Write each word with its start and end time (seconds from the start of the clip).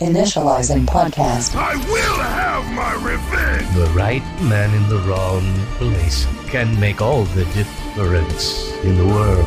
Initializing 0.00 0.84
podcast. 0.84 1.56
I 1.56 1.74
will 1.88 2.20
have 2.20 2.70
my 2.74 2.92
revenge! 3.02 3.66
The 3.74 3.90
right 3.96 4.20
man 4.42 4.74
in 4.74 4.86
the 4.90 4.98
wrong 5.08 5.42
place 5.78 6.26
can 6.48 6.78
make 6.78 7.00
all 7.00 7.24
the 7.24 7.46
difference 7.46 8.70
in 8.84 8.98
the 8.98 9.06
world. 9.06 9.46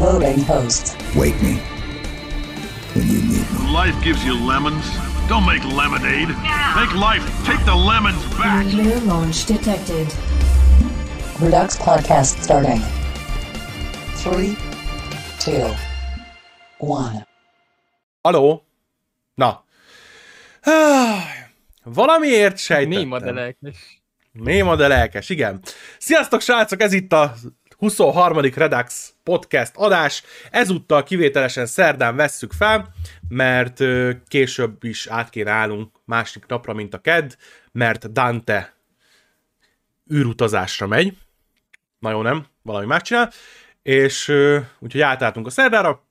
Loading 0.00 0.40
hosts. 0.40 0.96
Wake 1.14 1.34
me 1.42 1.56
when 2.94 3.06
you 3.08 3.20
need 3.20 3.44
me. 3.52 3.72
Life 3.74 4.02
gives 4.02 4.24
you 4.24 4.32
lemons. 4.42 4.86
Don't 5.28 5.44
make 5.44 5.62
lemonade. 5.64 6.28
Make 6.28 6.94
life 6.94 7.22
take 7.44 7.62
the 7.66 7.74
lemons 7.76 8.24
back. 8.38 8.64
Nuclear 8.64 9.00
launch 9.00 9.44
detected. 9.44 10.08
Redux 11.38 11.76
podcast 11.76 12.42
starting. 12.42 12.80
Three, 14.16 14.56
two, 15.38 15.74
one. 16.78 17.26
Aló? 18.24 18.62
Na. 19.34 19.64
Valamiért 21.82 22.58
sejtettem. 22.58 22.98
Néma, 22.98 23.18
de 23.18 23.32
lelkes. 23.32 24.02
Néma, 24.32 24.76
de 24.76 24.88
lelkes, 24.88 25.28
igen. 25.28 25.60
Sziasztok, 25.98 26.40
srácok, 26.40 26.80
ez 26.80 26.92
itt 26.92 27.12
a 27.12 27.34
23. 27.82 28.40
Redux 28.40 29.14
podcast 29.22 29.72
adás. 29.76 30.22
Ezúttal 30.50 31.02
kivételesen 31.02 31.66
szerdán 31.66 32.16
vesszük 32.16 32.52
fel, 32.52 32.94
mert 33.28 33.80
később 34.28 34.84
is 34.84 35.06
át 35.06 35.30
kéne 35.30 35.50
állnunk 35.50 35.96
másik 36.04 36.46
napra, 36.46 36.72
mint 36.72 36.94
a 36.94 36.98
kedd, 36.98 37.30
mert 37.72 38.12
Dante 38.12 38.74
űrutazásra 40.12 40.86
megy. 40.86 41.16
Na 41.98 42.10
jó, 42.10 42.22
nem? 42.22 42.46
Valami 42.62 42.86
megcsinál. 42.86 43.30
És 43.82 44.28
ö, 44.28 44.58
úgyhogy 44.78 45.00
átálltunk 45.00 45.46
a 45.46 45.50
szerdára, 45.50 46.06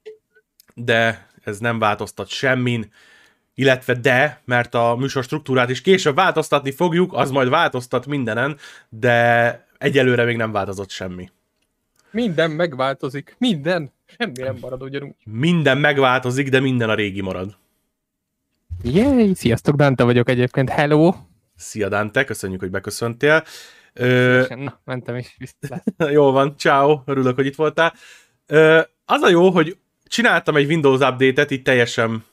de 0.73 1.27
ez 1.43 1.59
nem 1.59 1.79
változtat 1.79 2.27
semmin, 2.27 2.93
illetve 3.55 3.93
de, 3.93 4.41
mert 4.45 4.75
a 4.75 4.95
műsor 4.95 5.23
struktúrát 5.23 5.69
is 5.69 5.81
később 5.81 6.15
változtatni 6.15 6.71
fogjuk, 6.71 7.13
az 7.13 7.31
majd 7.31 7.49
változtat 7.49 8.05
mindenen, 8.05 8.57
de 8.89 9.65
egyelőre 9.77 10.23
még 10.23 10.37
nem 10.37 10.51
változott 10.51 10.89
semmi. 10.89 11.29
Minden 12.11 12.51
megváltozik. 12.51 13.35
Minden. 13.37 13.91
Semmi 14.17 14.41
nem 14.41 14.57
marad 14.61 14.83
ugyanúgy. 14.83 15.15
Minden 15.23 15.77
megváltozik, 15.77 16.49
de 16.49 16.59
minden 16.59 16.89
a 16.89 16.93
régi 16.93 17.21
marad. 17.21 17.57
Yay! 18.83 19.33
Sziasztok, 19.33 19.75
Dante 19.75 20.03
vagyok 20.03 20.29
egyébként. 20.29 20.69
Hello! 20.69 21.13
Szia 21.55 21.89
Dante, 21.89 22.23
köszönjük, 22.23 22.59
hogy 22.59 22.71
beköszöntél. 22.71 23.43
Ö, 23.93 24.43
Na, 24.55 24.79
mentem 24.85 25.15
is 25.15 25.35
vissza. 25.37 25.83
Jó 26.11 26.31
van, 26.31 26.57
ciao, 26.57 27.01
örülök, 27.05 27.35
hogy 27.35 27.45
itt 27.45 27.55
voltál. 27.55 27.93
Ö, 28.45 28.81
az 29.05 29.21
a 29.21 29.29
jó, 29.29 29.49
hogy 29.49 29.77
csináltam 30.03 30.55
egy 30.55 30.67
Windows 30.67 30.99
update-et, 30.99 31.51
így 31.51 31.61
teljesen 31.61 32.23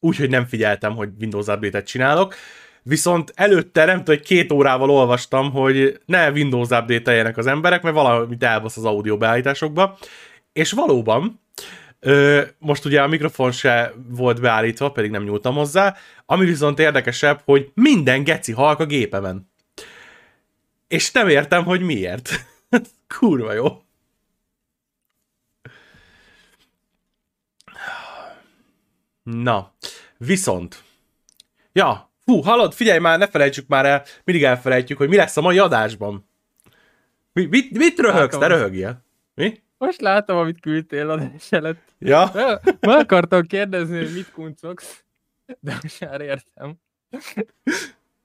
úgy, 0.00 0.16
hogy 0.16 0.30
nem 0.30 0.46
figyeltem, 0.46 0.94
hogy 0.94 1.08
Windows 1.20 1.46
update-et 1.46 1.86
csinálok, 1.86 2.34
viszont 2.82 3.32
előtte 3.34 3.84
nem 3.84 3.96
tudom, 3.96 4.16
hogy 4.16 4.26
két 4.26 4.52
órával 4.52 4.90
olvastam, 4.90 5.50
hogy 5.50 6.00
ne 6.06 6.30
Windows 6.30 6.68
update 6.68 7.32
az 7.36 7.46
emberek, 7.46 7.82
mert 7.82 7.94
valamit 7.94 8.42
elbasz 8.42 8.76
az 8.76 8.84
audio 8.84 9.16
beállításokba, 9.16 9.98
és 10.52 10.72
valóban, 10.72 11.40
most 12.58 12.84
ugye 12.84 13.02
a 13.02 13.06
mikrofon 13.06 13.52
se 13.52 13.94
volt 14.08 14.40
beállítva, 14.40 14.90
pedig 14.90 15.10
nem 15.10 15.22
nyúltam 15.22 15.54
hozzá, 15.54 15.96
ami 16.26 16.44
viszont 16.44 16.78
érdekesebb, 16.78 17.40
hogy 17.44 17.70
minden 17.74 18.24
geci 18.24 18.52
halk 18.52 18.78
a 18.78 18.86
gépemen. 18.86 19.50
És 20.88 21.12
nem 21.12 21.28
értem, 21.28 21.64
hogy 21.64 21.80
miért. 21.80 22.44
Kurva 23.18 23.52
jó. 23.52 23.82
Na, 29.22 29.74
viszont. 30.16 30.82
Ja, 31.72 32.10
hú, 32.24 32.40
hallod, 32.40 32.72
figyelj 32.72 32.98
már, 32.98 33.18
ne 33.18 33.28
felejtsük 33.28 33.68
már 33.68 33.86
el, 33.86 34.04
mindig 34.24 34.44
elfelejtjük, 34.44 34.98
hogy 34.98 35.08
mi 35.08 35.16
lesz 35.16 35.36
a 35.36 35.40
mai 35.40 35.58
adásban. 35.58 36.28
Mi, 37.32 37.44
mit, 37.44 37.70
mit 37.70 37.98
röhögsz? 37.98 38.32
Ne 38.32 38.40
Látom. 38.40 38.56
röhögjél. 38.56 39.04
Mi? 39.34 39.62
Most 39.78 40.00
látom, 40.00 40.36
amit 40.36 40.60
küldtél 40.60 41.10
a 41.10 41.30
előtt. 41.50 41.94
Ja? 41.98 42.30
Meg 42.80 42.98
akartam 42.98 43.46
kérdezni, 43.46 43.98
hogy 43.98 44.12
mit 44.12 44.30
kuncogsz, 44.30 45.04
de 45.60 45.78
most 45.82 46.00
már 46.00 46.20
értem. 46.20 46.74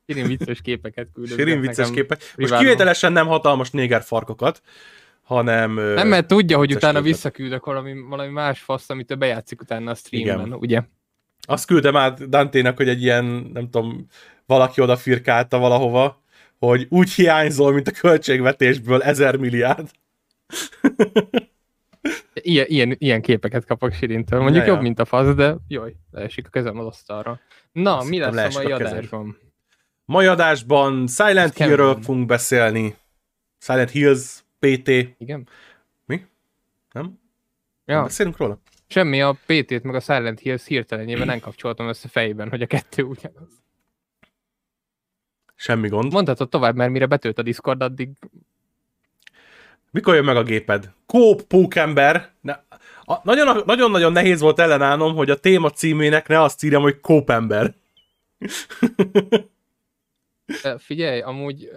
Sirin 0.08 0.28
vicces 0.28 0.62
képeket 0.62 1.08
küldött. 1.14 1.38
Sirin 1.38 1.59
vicces 1.59 1.91
képek. 1.91 2.34
Most 2.38 2.58
kivételesen 2.58 3.12
nem 3.12 3.28
hatalmas 3.28 3.72
néger 3.72 4.03
farkokat, 4.03 4.62
hanem... 5.25 5.74
Nem, 5.74 6.08
mert 6.08 6.28
tudja, 6.28 6.58
hogy 6.58 6.74
utána 6.74 6.94
képet. 6.94 7.12
visszaküldök 7.12 7.66
valami, 7.66 7.94
valami 8.09 8.31
más 8.31 8.59
faszt, 8.59 8.91
amit 8.91 9.12
ő 9.12 9.16
bejátszik 9.16 9.62
utána 9.62 9.91
a 9.91 9.96
streamben, 9.96 10.46
Igen. 10.46 10.58
ugye? 10.59 10.81
Azt 11.41 11.66
küldtem 11.66 11.96
át 11.96 12.30
Dantének, 12.30 12.78
hogy 12.78 12.90
egy 12.90 13.02
ilyen, 13.02 13.25
nem 13.53 13.69
tudom, 13.69 14.06
valaki 14.46 14.81
oda 14.81 14.96
firkálta 14.97 15.58
valahova, 15.58 16.22
hogy 16.59 16.85
úgy 16.90 17.12
hiányzol, 17.12 17.74
mint 17.74 17.88
a 17.88 17.91
költségvetésből 17.91 19.02
ezer 19.02 19.35
milliárd. 19.35 19.90
Ilyen, 22.34 22.66
ilyen, 22.69 22.96
ilyen 22.97 23.22
képeket 23.22 23.66
kapok 23.66 23.94
Sirintől. 23.94 24.40
Mondjuk 24.40 24.64
Ja, 24.64 24.69
ja. 24.69 24.75
jobb, 24.75 24.84
mint 24.84 25.00
a 25.00 25.06
fasz, 25.06 25.35
de 25.35 25.56
jaj, 25.68 25.96
leesik 26.12 26.47
a 26.47 26.50
kezem 26.50 26.80
az 26.80 26.85
asztalra. 26.85 27.40
Na, 27.72 27.97
Azt 27.97 28.09
mi 28.09 28.19
lesz 28.19 28.56
a 28.56 28.62
mai 28.62 28.72
a 28.72 28.75
adásban? 28.75 29.38
Mai 30.06 30.25
adásban 30.25 31.08
Silent 31.08 31.58
Hill-ről 31.58 31.97
fogunk 32.02 32.25
beszélni. 32.25 32.96
Silent 33.59 33.90
Hills 33.90 34.45
PT. 34.60 34.88
Igen? 35.18 35.48
Mi? 36.06 36.26
Nem? 36.92 37.20
Nem 37.86 37.98
Ja, 37.98 38.04
beszélünk 38.04 38.38
róla? 38.38 38.60
semmi 38.88 39.22
a 39.22 39.38
PT-t 39.46 39.84
meg 39.84 39.96
a 39.96 40.00
Silent 40.00 40.40
Hills 40.40 40.66
hirtelenjében 40.66 41.28
nem 41.28 41.40
kapcsoltam 41.40 41.88
össze 41.88 42.08
fejben, 42.08 42.50
hogy 42.50 42.62
a 42.62 42.68
kettő 42.68 43.04
ugyanaz. 43.04 43.64
Semmi 45.56 45.88
gond. 45.88 46.12
Mondhatod 46.12 46.50
tovább, 46.50 46.76
mert 46.76 46.92
mire 46.92 47.06
betölt 47.06 47.38
a 47.38 47.42
Discord, 47.42 47.82
addig 47.82 48.10
Mikor 49.92 50.16
jön 50.16 50.26
meg 50.26 50.36
a 50.36 50.44
géped? 50.44 50.94
Kóp 51.06 51.42
pókember. 51.42 52.34
Nagyon-nagyon 53.24 54.12
nehéz 54.12 54.40
volt 54.40 54.60
ellenállnom, 54.60 55.16
hogy 55.16 55.30
a 55.30 55.40
téma 55.40 55.70
címének 55.70 56.28
ne 56.28 56.42
azt 56.42 56.64
írjam, 56.64 56.82
hogy 56.82 57.00
kópember. 57.00 57.76
Figyelj, 60.78 61.22
amúgy 61.22 61.70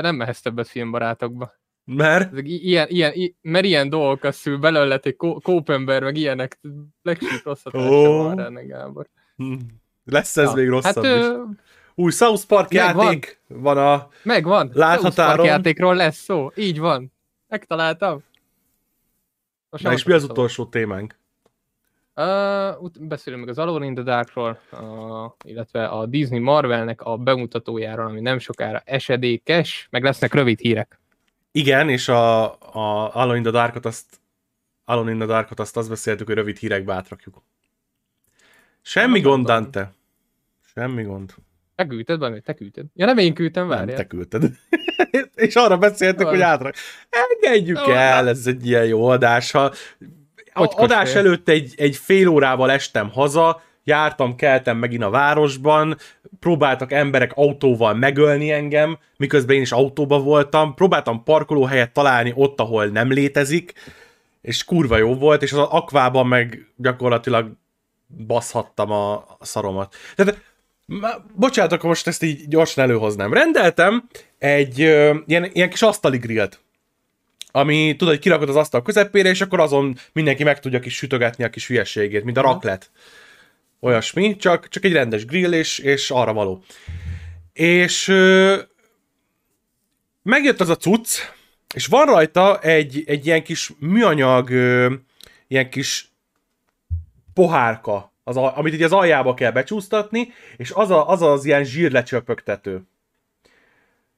te 0.00 0.06
nem 0.06 0.16
mehetsz 0.16 0.40
többet 0.40 0.68
filmbarátokba. 0.68 1.52
Mert 1.84 2.32
Ezek 2.32 2.48
ilyen, 2.48 2.86
ilyen, 2.88 3.12
i- 3.14 3.36
mert 3.40 3.64
ilyen 3.64 3.88
dolgok 3.88 4.32
szül 4.32 4.58
belőle, 4.58 4.98
egy 5.02 5.16
kó- 5.16 5.40
kópember, 5.40 6.02
meg 6.02 6.16
ilyenek, 6.16 6.60
Black 7.02 7.22
Sheep 7.22 7.42
rossz 7.44 7.62
hatása 7.62 7.90
Ó. 7.90 8.22
van 8.22 8.52
ne, 8.52 8.62
Gábor. 8.62 9.08
hm, 9.36 9.54
lesz 10.04 10.36
ez 10.36 10.48
Ja, 10.48 10.54
még 10.54 10.68
rosszabb 10.68 11.04
hát, 11.04 11.16
is. 11.18 11.26
ö, 11.26 11.42
Új 11.94 12.10
South 12.10 12.46
Park 12.46 12.72
megvan. 12.72 13.04
játék 13.04 13.40
van 13.48 13.78
a... 13.78 14.08
megvan. 14.22 14.70
Láthatáron. 14.72 15.12
South 15.12 15.36
Park 15.36 15.44
játékról 15.44 15.94
lesz 15.94 16.16
szó. 16.16 16.50
Így 16.54 16.78
van. 16.78 17.12
Megtaláltam. 17.48 18.22
Most 19.70 19.84
Na 19.84 19.92
és 19.92 20.04
mi 20.04 20.12
az 20.12 20.24
utolsó 20.24 20.66
témánk? 20.66 21.18
Uh, 22.20 22.82
ut- 22.82 23.06
beszélünk 23.06 23.42
meg 23.42 23.50
az 23.50 23.58
Alone 23.58 23.84
in 23.86 23.94
the 23.94 24.02
Darkról, 24.02 24.60
uh, 24.72 25.32
illetve 25.44 25.86
a 25.86 26.06
Disney 26.06 26.38
Marvelnek 26.38 27.02
a 27.02 27.16
bemutatójáról, 27.16 28.06
ami 28.06 28.20
nem 28.20 28.38
sokára 28.38 28.82
esedékes, 28.84 29.88
meg 29.90 30.02
lesznek 30.02 30.34
rövid 30.34 30.58
hírek. 30.58 31.00
Igen, 31.52 31.88
és 31.88 32.08
a, 32.08 32.44
a 32.74 33.14
Alone 33.14 33.36
in 33.36 33.42
the 33.42 33.50
Darkot 33.52 33.84
azt 33.86 34.20
Alone 34.84 35.10
in 35.10 35.16
the 35.16 35.26
Darkot 35.26 35.60
azt, 35.60 35.76
azt 35.76 35.88
beszéltük, 35.88 36.26
hogy 36.26 36.36
rövid 36.36 36.56
hírekbe 36.56 36.94
átrakjuk. 36.94 37.42
Semmi 38.82 39.20
Nem 39.20 39.22
gond, 39.22 39.46
tudom. 39.46 39.62
Dante. 39.62 39.92
Semmi 40.74 41.02
gond. 41.02 41.34
Te 41.74 41.86
küldted 41.86 42.18
valami? 42.18 42.40
Te 42.40 42.54
küldted? 42.54 42.86
Ja, 42.94 43.06
nem 43.06 43.18
én 43.18 43.34
küldtem, 43.34 43.66
Nem, 43.68 43.78
várjál. 43.78 43.96
te 43.96 44.06
küldted. 44.06 44.50
és 45.34 45.54
arra 45.54 45.78
beszéltük, 45.78 46.26
hogy 46.26 46.40
átrak. 46.40 46.74
Engedjük 47.10 47.78
Jó, 47.86 47.92
el, 47.92 48.28
ez 48.28 48.46
egy 48.46 48.66
ilyen 48.66 48.86
jó 48.86 49.06
adás. 49.06 49.50
Ha 49.50 49.72
Hogy 50.52 50.72
adás 50.76 51.02
kössél? 51.02 51.18
előtt 51.18 51.48
egy, 51.48 51.74
egy 51.76 51.96
fél 51.96 52.28
órával 52.28 52.70
estem 52.70 53.10
haza, 53.10 53.62
jártam, 53.84 54.36
keltem 54.36 54.76
megint 54.76 55.02
a 55.02 55.10
városban, 55.10 55.96
próbáltak 56.40 56.92
emberek 56.92 57.32
autóval 57.34 57.94
megölni 57.94 58.50
engem, 58.50 58.98
miközben 59.16 59.56
én 59.56 59.62
is 59.62 59.72
autóba 59.72 60.18
voltam, 60.18 60.74
próbáltam 60.74 61.22
parkolóhelyet 61.24 61.92
találni 61.92 62.32
ott, 62.34 62.60
ahol 62.60 62.86
nem 62.86 63.12
létezik, 63.12 63.72
és 64.42 64.64
kurva 64.64 64.96
jó 64.96 65.14
volt, 65.14 65.42
és 65.42 65.52
az 65.52 65.66
akvában 65.70 66.26
meg 66.26 66.66
gyakorlatilag 66.76 67.52
baszhattam 68.26 68.90
a, 68.90 69.24
szaromat. 69.40 69.94
Tehát, 70.14 70.42
bocsánat, 71.34 71.72
akkor 71.72 71.88
most 71.88 72.06
ezt 72.06 72.22
így 72.22 72.48
gyorsan 72.48 72.84
előhoznám. 72.84 73.32
Rendeltem 73.32 74.08
egy 74.38 74.82
ö, 74.82 75.14
ilyen, 75.26 75.50
ilyen 75.52 75.70
kis 75.70 75.82
asztali 75.82 76.18
grillt, 76.18 76.60
ami 77.52 77.94
tudod, 77.96 78.14
hogy 78.14 78.22
kirakod 78.22 78.48
az 78.48 78.56
asztal 78.56 78.82
közepére, 78.82 79.28
és 79.28 79.40
akkor 79.40 79.60
azon 79.60 79.96
mindenki 80.12 80.44
meg 80.44 80.60
tudja 80.60 80.80
kis 80.80 80.96
sütögetni 80.96 81.44
a 81.44 81.50
kis 81.50 81.66
hülyeségét, 81.66 82.24
mint 82.24 82.36
a 82.36 82.42
raklet. 82.42 82.90
Olyasmi, 83.80 84.36
csak, 84.36 84.68
csak 84.68 84.84
egy 84.84 84.92
rendes 84.92 85.24
grill, 85.24 85.52
és, 85.52 85.78
és 85.78 86.10
arra 86.10 86.32
való. 86.32 86.62
És 87.52 88.08
ö, 88.08 88.58
megjött 90.22 90.60
az 90.60 90.68
a 90.68 90.76
cucc, 90.76 91.18
és 91.74 91.86
van 91.86 92.06
rajta 92.06 92.58
egy, 92.58 93.02
egy 93.06 93.26
ilyen 93.26 93.42
kis 93.42 93.72
műanyag, 93.78 94.50
ö, 94.50 94.94
ilyen 95.48 95.70
kis 95.70 96.12
pohárka, 97.34 98.12
az, 98.24 98.36
amit 98.36 98.74
így 98.74 98.82
az 98.82 98.92
aljába 98.92 99.34
kell 99.34 99.50
becsúsztatni, 99.50 100.32
és 100.56 100.70
az 100.70 100.90
a, 100.90 101.08
az, 101.08 101.22
az 101.22 101.44
ilyen 101.44 101.64
zsírlecsöpögtető. 101.64 102.82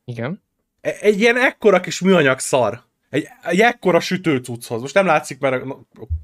Igen. 0.05 0.43
E- 0.81 0.97
Egy 1.01 1.21
ilyen 1.21 1.37
ekkora 1.37 1.81
kis 1.81 2.01
műanyag 2.01 2.39
szar. 2.39 2.83
Egy, 3.13 3.29
egy 3.43 3.61
ekkora 3.61 4.01
sütőcucchoz. 4.01 4.81
Most 4.81 4.95
nem 4.95 5.07
látszik, 5.07 5.39
mert 5.39 5.65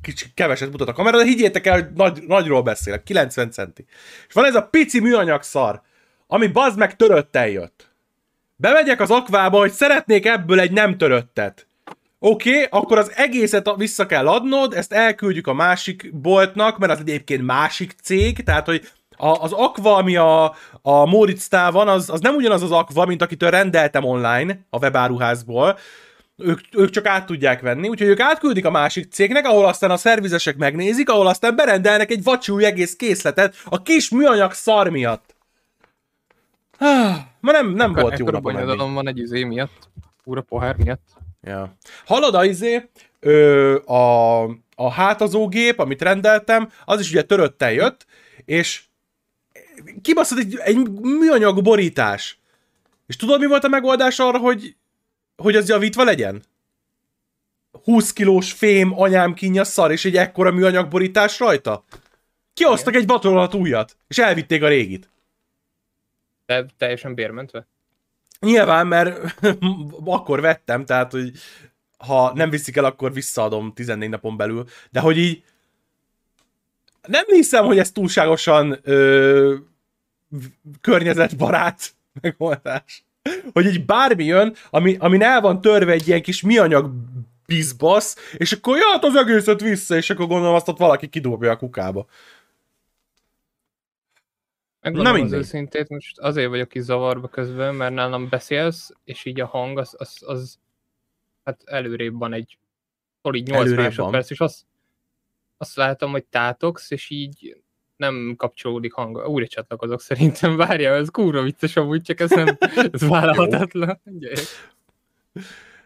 kicsi, 0.03 0.27
keveset 0.35 0.71
mutat 0.71 0.89
a 0.89 0.93
kamera, 0.93 1.17
de 1.17 1.25
higgyétek 1.25 1.67
el, 1.67 1.75
hogy 1.75 1.87
nagy, 1.95 2.23
nagyról 2.27 2.63
beszélek, 2.63 3.03
90 3.03 3.51
centi. 3.51 3.85
És 4.29 4.35
van 4.35 4.45
ez 4.45 4.55
a 4.55 4.63
pici 4.63 5.01
műanyag 5.01 5.43
szar, 5.43 5.83
ami 6.27 6.47
bazd 6.47 6.79
meg 6.79 6.97
töröttel 6.97 7.49
jött. 7.49 7.91
Bemegyek 8.57 9.01
az 9.01 9.11
akvába, 9.11 9.59
hogy 9.59 9.71
szeretnék 9.71 10.27
ebből 10.27 10.61
egy 10.61 10.73
nem 10.73 10.99
töröttet. 10.99 11.67
Oké, 12.19 12.51
okay, 12.51 12.67
akkor 12.71 12.99
az 12.99 13.13
egészet 13.17 13.75
vissza 13.77 14.07
kell 14.07 14.29
adnod, 14.29 14.75
ezt 14.75 14.93
elküldjük 14.93 15.47
a 15.47 15.55
másik 15.55 16.15
boltnak, 16.15 16.79
mert 16.79 16.93
az 16.93 17.01
egyébként 17.01 17.43
másik 17.43 17.95
cég, 18.03 18.43
tehát 18.43 18.67
hogy 18.67 18.89
a, 19.17 19.27
az 19.27 19.53
akva, 19.53 19.97
ami 19.97 20.17
a, 20.17 20.55
a 20.83 21.07
Moritztál 21.07 21.71
van, 21.71 21.89
az, 21.89 22.11
az 22.11 22.21
nem 22.21 22.35
ugyanaz 22.35 22.63
az 22.63 22.73
akva, 22.73 23.05
mint 23.05 23.23
akitől 23.23 23.51
rendeltem 23.51 24.05
online 24.05 24.59
a 24.71 24.79
webáruházból, 24.79 25.79
ők, 26.39 26.61
ők 26.73 26.91
csak 26.91 27.07
át 27.07 27.27
tudják 27.27 27.61
venni, 27.61 27.89
úgyhogy 27.89 28.09
ők 28.09 28.21
átküldik 28.21 28.65
a 28.65 28.71
másik 28.71 29.13
cégnek, 29.13 29.47
ahol 29.47 29.67
aztán 29.67 29.91
a 29.91 29.97
szervizesek 29.97 30.57
megnézik, 30.57 31.09
ahol 31.09 31.27
aztán 31.27 31.57
berendelnek 31.57 32.11
egy 32.11 32.23
vacsúj 32.23 32.65
egész 32.65 32.97
készletet 32.97 33.57
a 33.65 33.83
kis 33.83 34.11
műanyag 34.11 34.53
szar 34.53 34.89
miatt. 34.89 35.37
Ah, 36.79 37.17
Ma 37.41 37.53
nem, 37.53 37.69
nem 37.69 37.93
volt 37.93 38.19
jó 38.19 38.27
napom 38.27 38.53
bonyodalom 38.53 38.95
van 38.95 39.09
egy 39.09 39.19
izé 39.19 39.45
miatt. 39.45 39.89
Úra 40.25 40.41
pohár 40.41 40.77
miatt. 40.77 41.09
Ja. 41.43 41.77
Hallod, 42.05 42.35
a 42.35 42.45
izé, 42.45 42.89
ö, 43.21 43.77
a, 43.85 44.43
a 44.75 44.91
hátazógép, 44.91 45.79
amit 45.79 46.03
rendeltem, 46.03 46.71
az 46.85 47.01
is 47.01 47.11
ugye 47.11 47.23
töröttel 47.23 47.73
jött, 47.73 48.07
és 48.45 48.83
kibaszott 50.03 50.39
egy, 50.39 50.57
egy 50.59 50.91
műanyag 51.01 51.63
borítás. 51.63 52.39
És 53.07 53.17
tudod, 53.17 53.41
mi 53.41 53.47
volt 53.47 53.65
a 53.65 53.69
megoldás 53.69 54.19
arra, 54.19 54.39
hogy, 54.39 54.77
hogy 55.43 55.57
az 55.57 55.69
javítva 55.69 56.05
legyen? 56.05 56.43
20 57.85 58.13
kilós 58.13 58.53
fém 58.53 59.01
anyám 59.01 59.35
kínja 59.35 59.65
szar, 59.65 59.91
és 59.91 60.05
egy 60.05 60.17
ekkora 60.17 60.51
műanyag 60.51 60.89
borítás 60.89 61.39
rajta? 61.39 61.85
Kihoztak 62.55 62.95
egy 62.95 63.07
vatolat 63.07 63.55
újat, 63.55 63.97
és 64.09 64.19
elvitték 64.19 64.63
a 64.63 64.69
régit. 64.69 65.11
De 66.47 66.67
teljesen 66.77 67.15
bérmentve. 67.15 67.67
Nyilván, 68.41 68.87
mert 68.87 69.35
akkor 70.05 70.41
vettem, 70.41 70.85
tehát, 70.85 71.11
hogy 71.11 71.33
ha 71.99 72.33
nem 72.35 72.51
viszik 72.51 72.77
el, 72.77 72.85
akkor 72.85 73.13
visszaadom 73.13 73.73
14 73.75 74.09
napon 74.09 74.37
belül. 74.37 74.65
De 74.91 75.01
hogy 75.01 75.19
így 75.19 75.43
nem 77.07 77.25
hiszem, 77.27 77.65
hogy 77.65 77.79
ez 77.79 77.93
túlságosan 77.93 78.79
ö, 78.83 79.55
környezetbarát 80.81 81.95
megoldás. 82.21 83.05
Hogy 83.53 83.67
így 83.67 83.85
bármi 83.85 84.25
jön, 84.25 84.55
ami, 84.71 84.97
ami 84.99 85.23
el 85.23 85.41
van 85.41 85.61
törve 85.61 85.93
egy 85.93 86.09
ilyen 86.09 86.23
kis 86.23 86.43
mianyag 86.43 86.91
bizbasz, 87.47 88.17
és 88.37 88.53
akkor 88.53 88.77
ját 88.77 89.05
az 89.05 89.17
egészet 89.17 89.61
vissza, 89.61 89.97
és 89.97 90.11
akkor 90.11 90.27
gondolom 90.27 90.55
azt 90.55 90.69
ott 90.69 90.79
valaki 90.79 91.09
kidobja 91.09 91.51
a 91.51 91.57
kukába. 91.57 92.07
Megmondom 94.81 95.13
az 95.13 95.21
mindegy. 95.21 95.39
őszintét, 95.39 95.89
most 95.89 96.19
azért 96.19 96.49
vagyok 96.49 96.69
ki 96.69 96.81
zavarba 96.81 97.29
közben, 97.29 97.75
mert 97.75 97.95
nálam 97.95 98.29
beszélsz, 98.29 98.93
és 99.05 99.25
így 99.25 99.41
a 99.41 99.47
hang 99.47 99.79
az, 99.79 99.95
az, 99.99 100.19
az 100.27 100.59
hát 101.45 101.63
előrébb 101.65 102.19
van 102.19 102.33
egy 102.33 102.59
solid 103.23 103.47
8 103.47 103.61
Előrébb 103.61 103.79
másodperc, 103.79 104.31
és 104.31 104.41
azt, 104.41 104.67
azt 105.57 105.77
látom, 105.77 106.11
hogy 106.11 106.25
tátogsz, 106.25 106.91
és 106.91 107.11
így 107.11 107.63
nem 107.99 108.35
kapcsolódik 108.37 108.93
hang. 108.93 109.29
Újra 109.29 109.47
csatlakozok 109.47 110.01
szerintem, 110.01 110.57
várja, 110.57 110.95
ez 110.95 111.09
kurva 111.09 111.43
vicces 111.43 111.77
amúgy, 111.77 112.03
csak 112.03 112.21
ez 112.21 112.31
nem, 112.31 112.47
ez 112.93 113.09
vállalhatatlan. 113.09 114.01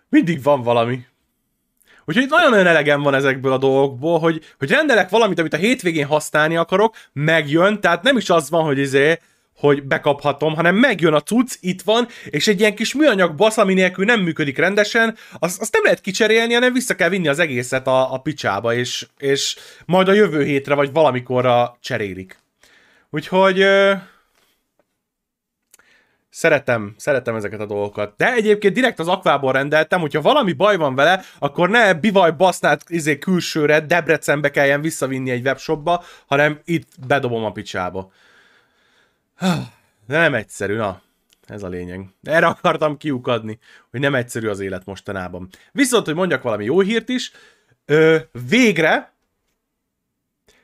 Mindig 0.09 0.43
van 0.43 0.63
valami. 0.63 1.07
Úgyhogy 2.05 2.27
nagyon-nagyon 2.29 2.67
elegem 2.67 3.03
van 3.03 3.15
ezekből 3.15 3.53
a 3.53 3.59
dolgokból, 3.59 4.19
hogy, 4.19 4.45
hogy 4.59 4.71
rendelek 4.71 5.09
valamit, 5.09 5.39
amit 5.39 5.53
a 5.53 5.57
hétvégén 5.57 6.07
használni 6.07 6.57
akarok, 6.57 6.97
megjön, 7.13 7.81
tehát 7.81 8.03
nem 8.03 8.17
is 8.17 8.31
az 8.31 8.51
van, 8.51 8.65
hogy 8.65 8.79
izé, 8.79 9.19
hogy 9.63 9.83
bekaphatom, 9.83 10.55
hanem 10.55 10.77
megjön 10.77 11.13
a 11.13 11.21
cucc, 11.21 11.55
itt 11.61 11.83
van, 11.83 12.09
és 12.25 12.49
egy 12.49 12.61
ilyen 12.61 12.75
kis 12.75 12.95
műanyag 12.95 13.35
basz, 13.35 13.59
ami 13.59 13.75
nélkül 13.75 14.05
nem 14.05 14.21
működik 14.21 14.59
rendesen, 14.59 15.17
azt, 15.39 15.61
azt 15.61 15.73
nem 15.73 15.83
lehet 15.85 16.01
kicserélni, 16.01 16.53
hanem 16.55 16.73
vissza 16.73 16.95
kell 16.95 17.09
vinni 17.09 17.29
az 17.29 17.39
egészet 17.39 17.87
a, 17.87 18.13
a 18.13 18.19
picsába, 18.19 18.75
és, 18.75 19.07
és 19.19 19.57
majd 19.87 20.09
a 20.09 20.13
jövő 20.13 20.45
hétre, 20.45 20.75
vagy 20.75 20.93
valamikorra 20.93 21.77
cserélik. 21.81 22.39
Úgyhogy 23.11 23.65
Szeretem, 26.35 26.95
szeretem 26.97 27.35
ezeket 27.35 27.61
a 27.61 27.67
dolgokat. 27.67 28.15
De 28.17 28.33
egyébként 28.33 28.75
direkt 28.75 28.99
az 28.99 29.09
akvából 29.09 29.53
rendeltem, 29.53 30.01
hogyha 30.01 30.21
valami 30.21 30.53
baj 30.53 30.77
van 30.77 30.95
vele, 30.95 31.23
akkor 31.39 31.69
ne 31.69 31.95
bivaj 31.95 32.33
basznát 32.33 32.85
izé 32.89 33.19
külsőre, 33.19 33.81
Debrecenbe 33.81 34.51
kelljen 34.51 34.81
visszavinni 34.81 35.31
egy 35.31 35.45
webshopba, 35.45 36.05
hanem 36.27 36.61
itt 36.65 36.89
bedobom 37.07 37.45
a 37.45 37.53
picsába. 37.53 38.13
Nem 40.07 40.35
egyszerű, 40.35 40.77
na. 40.77 41.03
Ez 41.47 41.63
a 41.63 41.69
lényeg. 41.69 42.07
Erre 42.23 42.47
akartam 42.47 42.97
kiukadni, 42.97 43.59
hogy 43.91 44.01
nem 44.01 44.15
egyszerű 44.15 44.49
az 44.49 44.61
élet 44.61 44.85
mostanában. 44.85 45.49
Viszont, 45.73 46.05
hogy 46.07 46.15
mondjak 46.15 46.43
valami 46.43 46.65
jó 46.65 46.81
hírt 46.81 47.09
is, 47.09 47.33
ö, 47.85 48.19
végre 48.49 49.13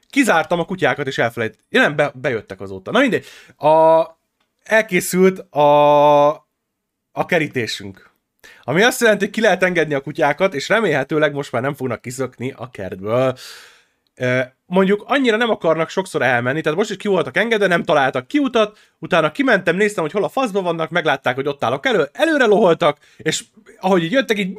kizártam 0.08 0.58
a 0.58 0.64
kutyákat, 0.64 1.06
és 1.06 1.18
elfelejt. 1.18 1.58
Ja, 1.68 1.80
nem, 1.80 1.96
be, 1.96 2.12
bejöttek 2.14 2.60
azóta. 2.60 2.90
Na 2.90 3.00
mindegy. 3.00 3.26
A, 3.56 4.04
elkészült 4.62 5.38
a, 5.38 6.28
a 7.12 7.26
kerítésünk. 7.26 8.10
Ami 8.62 8.82
azt 8.82 9.00
jelenti, 9.00 9.24
hogy 9.24 9.34
ki 9.34 9.40
lehet 9.40 9.62
engedni 9.62 9.94
a 9.94 10.00
kutyákat, 10.00 10.54
és 10.54 10.68
remélhetőleg 10.68 11.32
most 11.32 11.52
már 11.52 11.62
nem 11.62 11.74
fognak 11.74 12.00
kiszökni 12.00 12.54
a 12.56 12.70
kertből. 12.70 13.36
Mondjuk 14.66 15.04
annyira 15.06 15.36
nem 15.36 15.50
akarnak 15.50 15.88
sokszor 15.88 16.22
elmenni, 16.22 16.60
tehát 16.60 16.78
most 16.78 16.90
is 16.90 16.96
ki 16.96 17.08
voltak 17.08 17.36
engedve, 17.36 17.66
nem 17.66 17.84
találtak 17.84 18.26
kiutat, 18.26 18.78
utána 18.98 19.32
kimentem, 19.32 19.76
néztem, 19.76 20.02
hogy 20.02 20.12
hol 20.12 20.24
a 20.24 20.28
faszban 20.28 20.62
vannak, 20.62 20.90
meglátták, 20.90 21.34
hogy 21.34 21.46
ott 21.46 21.64
állok 21.64 21.86
elő, 21.86 22.08
előre 22.12 22.46
loholtak, 22.46 22.98
és 23.16 23.44
ahogy 23.80 24.02
így 24.02 24.12
jöttek, 24.12 24.38
így, 24.38 24.56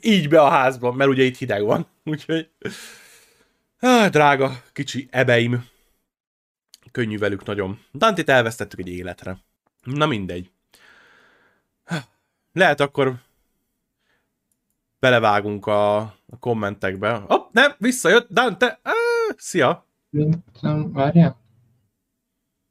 így 0.00 0.28
be 0.28 0.40
a 0.40 0.48
házba, 0.48 0.92
mert 0.92 1.10
ugye 1.10 1.22
itt 1.22 1.36
hideg 1.36 1.62
van. 1.62 1.86
Úgyhogy, 2.04 2.48
ah, 3.80 4.08
drága 4.08 4.62
kicsi 4.72 5.08
ebeim. 5.10 5.68
Könnyű 6.92 7.18
velük 7.18 7.44
nagyon. 7.44 7.80
Dantit 7.92 8.28
elvesztettük 8.28 8.78
egy 8.78 8.88
életre. 8.88 9.38
Na 9.82 10.06
mindegy. 10.06 10.50
Lehet 12.52 12.80
akkor 12.80 13.14
belevágunk 14.98 15.66
a, 15.66 16.14
a 16.30 16.38
kommentekbe. 16.38 17.12
Hopp, 17.12 17.52
nem, 17.52 17.72
visszajött, 17.78 18.28
Dante, 18.30 18.80
ah, 18.82 19.36
szia! 19.36 19.86
Nem, 20.60 20.92
várjál. 20.92 21.40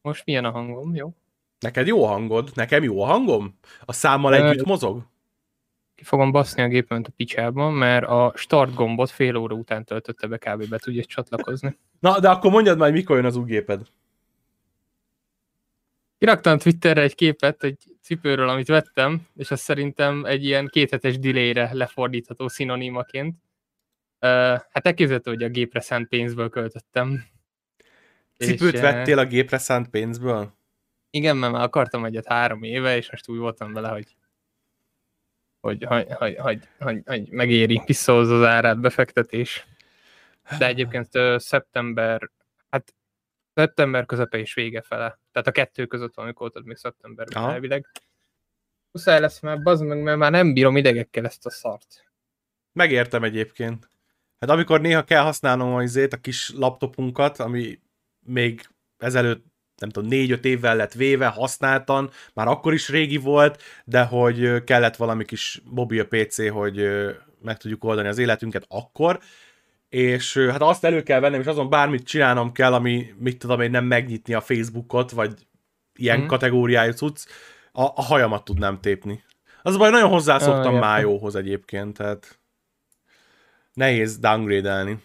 Most 0.02 0.26
milyen 0.26 0.46
a 0.46 0.52
hangom, 0.52 0.96
jó? 0.96 1.14
Neked 1.60 1.88
jó 1.88 2.06
hangod? 2.06 2.52
Nekem 2.54 2.84
jó 2.84 3.02
a 3.02 3.06
hangom? 3.06 3.58
A 3.86 3.94
számmal 3.94 4.34
Ö, 4.34 4.36
együtt 4.36 4.66
mozog? 4.66 5.08
Ki 5.96 6.04
fogom 6.04 6.32
baszni 6.32 6.64
a 6.64 6.68
gépemet 6.68 7.08
a 7.08 7.12
picsában, 7.16 7.74
mert 7.74 8.06
a 8.06 8.34
start 8.36 8.74
gombot 8.74 9.10
fél 9.10 9.36
óra 9.36 9.56
után 9.56 9.86
töltötte 9.86 10.28
be 10.28 10.38
kb. 10.38 10.70
be 10.70 10.78
tudja 10.78 11.04
csatlakozni. 11.04 11.78
Na, 12.00 12.20
de 12.20 12.30
akkor 12.30 12.52
mondjad 12.52 12.78
majd, 12.78 12.94
mikor 12.94 13.16
jön 13.16 13.26
az 13.26 13.36
új 13.36 13.46
géped. 13.46 13.82
Kiraktam 16.18 16.58
Twitterre 16.58 17.02
egy 17.02 17.16
képet 17.16 17.64
egy 17.64 17.84
cipőről, 18.02 18.50
amit 18.50 18.68
vettem, 18.68 19.28
és 19.36 19.52
az 19.52 19.60
szerintem 19.60 20.26
egy 20.26 20.44
ilyen 20.44 20.68
kéthetes 20.68 21.20
delay-re 21.20 21.70
lefordítható 21.74 22.48
szinonimaként. 22.48 23.36
Hát 24.20 24.86
elképzelhető, 24.86 25.32
hogy 25.32 25.44
a 25.44 25.50
gépre 25.50 25.80
szánt 25.80 26.08
pénzből 26.08 26.50
költöttem. 26.50 27.26
Cipőt 28.38 28.74
És, 28.74 28.82
vettél 28.82 29.20
a 29.20 29.26
gépre 29.26 29.58
szánt 29.58 29.90
pénzből? 29.90 30.54
Igen, 31.10 31.38
mert 31.38 31.54
már 31.54 31.64
akartam 31.64 32.06
egyet 32.06 32.28
három 32.28 32.64
éve, 32.64 32.96
és 32.96 33.12
most 33.12 33.30
úgy 33.30 33.38
voltam 33.38 33.74
vele, 33.74 33.90
hogy 33.90 34.16
hogy, 35.60 35.84
hogy, 35.84 36.08
hogy, 36.10 36.36
hogy, 36.38 36.68
hogy, 36.80 37.02
hogy 37.06 37.30
megéri, 37.30 37.82
visszahozza 37.86 38.36
az 38.36 38.44
árát 38.44 38.80
befektetés. 38.80 39.66
De 40.58 40.68
egyébként 40.68 41.10
szeptember, 41.40 42.30
hát 42.70 42.96
szeptember 43.54 44.06
közepe 44.06 44.38
és 44.38 44.54
vége 44.54 44.82
fele. 44.82 45.20
Tehát 45.32 45.48
a 45.48 45.52
kettő 45.52 45.86
között 45.86 46.14
van, 46.14 46.26
amikor 46.26 46.42
voltad 46.42 46.66
még 46.66 46.78
szeptemberben 46.78 47.44
Aha. 47.44 47.52
elvileg. 47.52 47.86
Muszáj 48.92 49.20
lesz 49.20 49.40
már, 49.40 49.62
bazd 49.62 49.84
meg, 49.84 50.02
mert 50.02 50.18
már 50.18 50.32
nem 50.32 50.54
bírom 50.54 50.78
idegekkel 50.78 51.26
ezt 51.26 51.46
a 51.46 51.50
szart. 51.50 52.12
Megértem 52.72 53.24
egyébként. 53.24 53.89
Hát 54.40 54.50
amikor 54.50 54.82
néha 54.82 55.04
kell 55.04 55.24
használnom 55.24 55.74
az 55.74 55.84
izét, 55.84 56.14
a 56.14 56.18
kis 56.18 56.52
laptopunkat, 56.56 57.40
ami 57.40 57.80
még 58.26 58.62
ezelőtt 58.98 59.48
nem 59.80 59.90
tudom, 59.90 60.10
négy-öt 60.10 60.46
évvel 60.46 60.76
lett 60.76 60.94
véve, 60.94 61.28
használtan, 61.28 62.10
már 62.34 62.48
akkor 62.48 62.74
is 62.74 62.90
régi 62.90 63.18
volt, 63.18 63.62
de 63.86 64.04
hogy 64.04 64.64
kellett 64.64 64.96
valami 64.96 65.26
kis 65.26 65.62
mobil 65.66 66.08
PC, 66.08 66.50
hogy 66.50 66.90
meg 67.42 67.58
tudjuk 67.58 67.84
oldani 67.84 68.08
az 68.08 68.18
életünket 68.18 68.66
akkor, 68.68 69.20
és 69.90 70.38
hát 70.38 70.62
azt 70.62 70.84
elő 70.84 71.04
kell 71.04 71.20
vennem, 71.20 71.40
és 71.40 71.46
azon 71.46 71.70
bármit 71.70 72.08
csinálnom 72.08 72.52
kell, 72.52 72.74
ami, 72.74 73.14
mit 73.18 73.38
tudom 73.38 73.62
én, 73.62 73.72
nem 73.72 73.86
megnyitni 73.86 74.34
a 74.34 74.42
Facebookot, 74.42 75.12
vagy 75.12 75.48
ilyen 75.94 76.20
mm. 76.20 76.26
kategóriájú 76.26 76.92
cucc, 76.92 77.26
a, 77.72 77.82
a 77.82 78.02
hajamat 78.02 78.44
tudnám 78.44 78.80
tépni. 78.80 79.24
Az 79.62 79.76
a 79.76 79.78
baj, 79.78 79.90
nagyon 79.90 80.10
hozzászoktam 80.10 80.74
értem. 80.74 80.90
májóhoz 80.90 81.36
egyébként, 81.36 81.98
tehát 81.98 82.39
nehéz 83.74 84.18
downgrade-elni. 84.20 85.04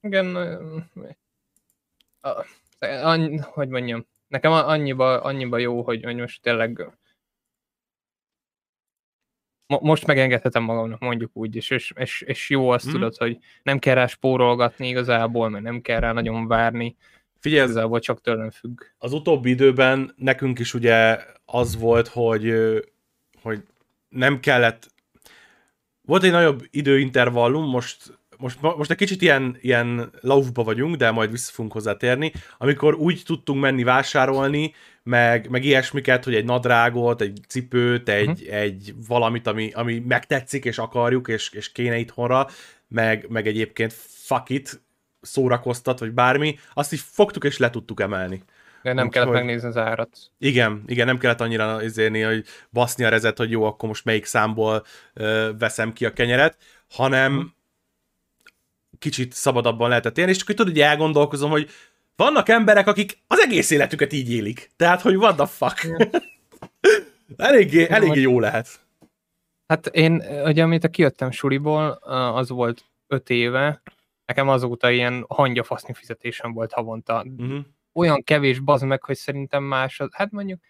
Igen, 0.00 0.36
annyi, 2.80 3.36
hogy 3.36 3.68
mondjam, 3.68 4.06
nekem 4.28 4.52
annyiba, 4.52 5.20
annyiba 5.22 5.58
jó, 5.58 5.82
hogy, 5.82 6.04
hogy 6.04 6.16
most 6.16 6.42
tényleg 6.42 6.90
mo- 9.66 9.80
most 9.82 10.06
megengedhetem 10.06 10.62
magamnak, 10.62 11.00
mondjuk 11.00 11.30
úgy, 11.36 11.56
és, 11.56 11.70
és, 11.70 11.92
és, 11.96 12.20
és 12.20 12.50
jó 12.50 12.68
azt 12.68 12.84
Mhm. 12.84 12.94
tudod, 12.94 13.16
hogy 13.16 13.38
nem 13.62 13.78
kell 13.78 13.94
rá 13.94 14.06
spórolgatni 14.06 14.88
igazából, 14.88 15.48
mert 15.48 15.64
nem 15.64 15.80
kell 15.80 16.00
rá 16.00 16.12
nagyon 16.12 16.46
várni, 16.46 16.96
Figyelj, 17.40 17.64
igazából 17.64 18.00
csak 18.00 18.20
tőlem 18.20 18.50
függ. 18.50 18.80
az 18.98 19.12
utóbbi 19.12 19.50
időben 19.50 20.12
nekünk 20.16 20.58
is 20.58 20.74
ugye 20.74 21.24
az 21.44 21.76
volt, 21.76 22.08
hogy, 22.08 22.52
hogy 23.42 23.62
nem 24.08 24.40
kellett, 24.40 24.88
volt 26.08 26.22
egy 26.22 26.30
nagyobb 26.30 26.66
időintervallum, 26.70 27.64
most, 27.70 28.18
most, 28.36 28.60
most 28.60 28.90
egy 28.90 28.96
kicsit 28.96 29.22
ilyen, 29.22 29.56
ilyen 29.60 30.10
laufba 30.20 30.62
vagyunk, 30.62 30.96
de 30.96 31.10
majd 31.10 31.30
vissza 31.30 31.52
fogunk 31.52 31.72
hozzátérni, 31.72 32.32
amikor 32.58 32.94
úgy 32.94 33.22
tudtunk 33.24 33.60
menni 33.60 33.82
vásárolni, 33.82 34.74
meg, 35.02 35.48
meg 35.50 35.64
ilyesmiket, 35.64 36.24
hogy 36.24 36.34
egy 36.34 36.44
nadrágot, 36.44 37.20
egy 37.20 37.40
cipőt, 37.48 38.08
egy, 38.08 38.28
uh-huh. 38.28 38.54
egy 38.54 38.94
valamit, 39.06 39.46
ami, 39.46 39.70
ami 39.74 39.98
megtetszik, 39.98 40.64
és 40.64 40.78
akarjuk, 40.78 41.28
és, 41.28 41.50
és 41.50 41.72
kéne 41.72 41.98
itthonra, 41.98 42.48
meg, 42.88 43.26
meg 43.28 43.46
egyébként 43.46 43.92
fuck 44.06 44.48
it, 44.48 44.82
szórakoztat, 45.20 45.98
vagy 45.98 46.12
bármi, 46.12 46.58
azt 46.74 46.92
így 46.92 47.02
fogtuk 47.04 47.44
és 47.44 47.58
le 47.58 47.70
tudtuk 47.70 48.00
emelni. 48.00 48.42
De 48.82 48.92
nem 48.92 49.06
Úgyhogy- 49.06 49.12
kellett 49.12 49.38
megnézni 49.38 49.68
az 49.68 49.76
árat. 49.76 50.18
Igen, 50.38 50.82
igen, 50.86 51.06
nem 51.06 51.18
kellett 51.18 51.40
annyira 51.40 51.82
izérni, 51.82 52.20
hogy 52.20 52.44
baszni 52.70 53.04
a 53.04 53.08
rezet, 53.08 53.38
hogy 53.38 53.50
jó, 53.50 53.64
akkor 53.64 53.88
most 53.88 54.04
melyik 54.04 54.24
számból 54.24 54.84
ö, 55.14 55.50
veszem 55.58 55.92
ki 55.92 56.04
a 56.04 56.12
kenyeret, 56.12 56.56
hanem 56.88 57.54
kicsit 58.98 59.32
szabadabban 59.32 59.88
lehetett 59.88 60.18
élni, 60.18 60.30
és 60.30 60.36
csak 60.36 60.46
hogy 60.46 60.56
tudod, 60.56 60.72
hogy 60.72 60.82
elgondolkozom, 60.82 61.50
hogy 61.50 61.70
vannak 62.16 62.48
emberek, 62.48 62.86
akik 62.86 63.18
az 63.26 63.38
egész 63.38 63.70
életüket 63.70 64.12
így 64.12 64.32
élik. 64.32 64.70
Tehát, 64.76 65.00
hogy 65.00 65.16
what 65.16 65.36
the 65.36 65.46
fuck. 65.46 65.86
eléggé, 67.36 67.86
eléggé 67.88 68.20
jó 68.20 68.40
lehet. 68.40 68.80
Hát 69.66 69.86
én, 69.86 70.22
ugye 70.44 70.62
amit 70.62 70.90
kijöttem 70.90 71.30
suliból, 71.30 71.88
az 72.34 72.48
volt 72.48 72.84
öt 73.06 73.30
éve, 73.30 73.82
nekem 74.26 74.48
azóta 74.48 74.90
ilyen 74.90 75.24
hangyafaszni 75.28 75.94
fizetésem 75.94 76.52
volt 76.52 76.72
havonta. 76.72 77.24
Uh-huh. 77.38 77.58
Olyan 77.98 78.24
kevés 78.24 78.58
bazd 78.58 78.84
meg, 78.84 79.04
hogy 79.04 79.16
szerintem 79.16 79.62
más, 79.62 80.00
az- 80.00 80.14
hát 80.14 80.30
mondjuk, 80.30 80.60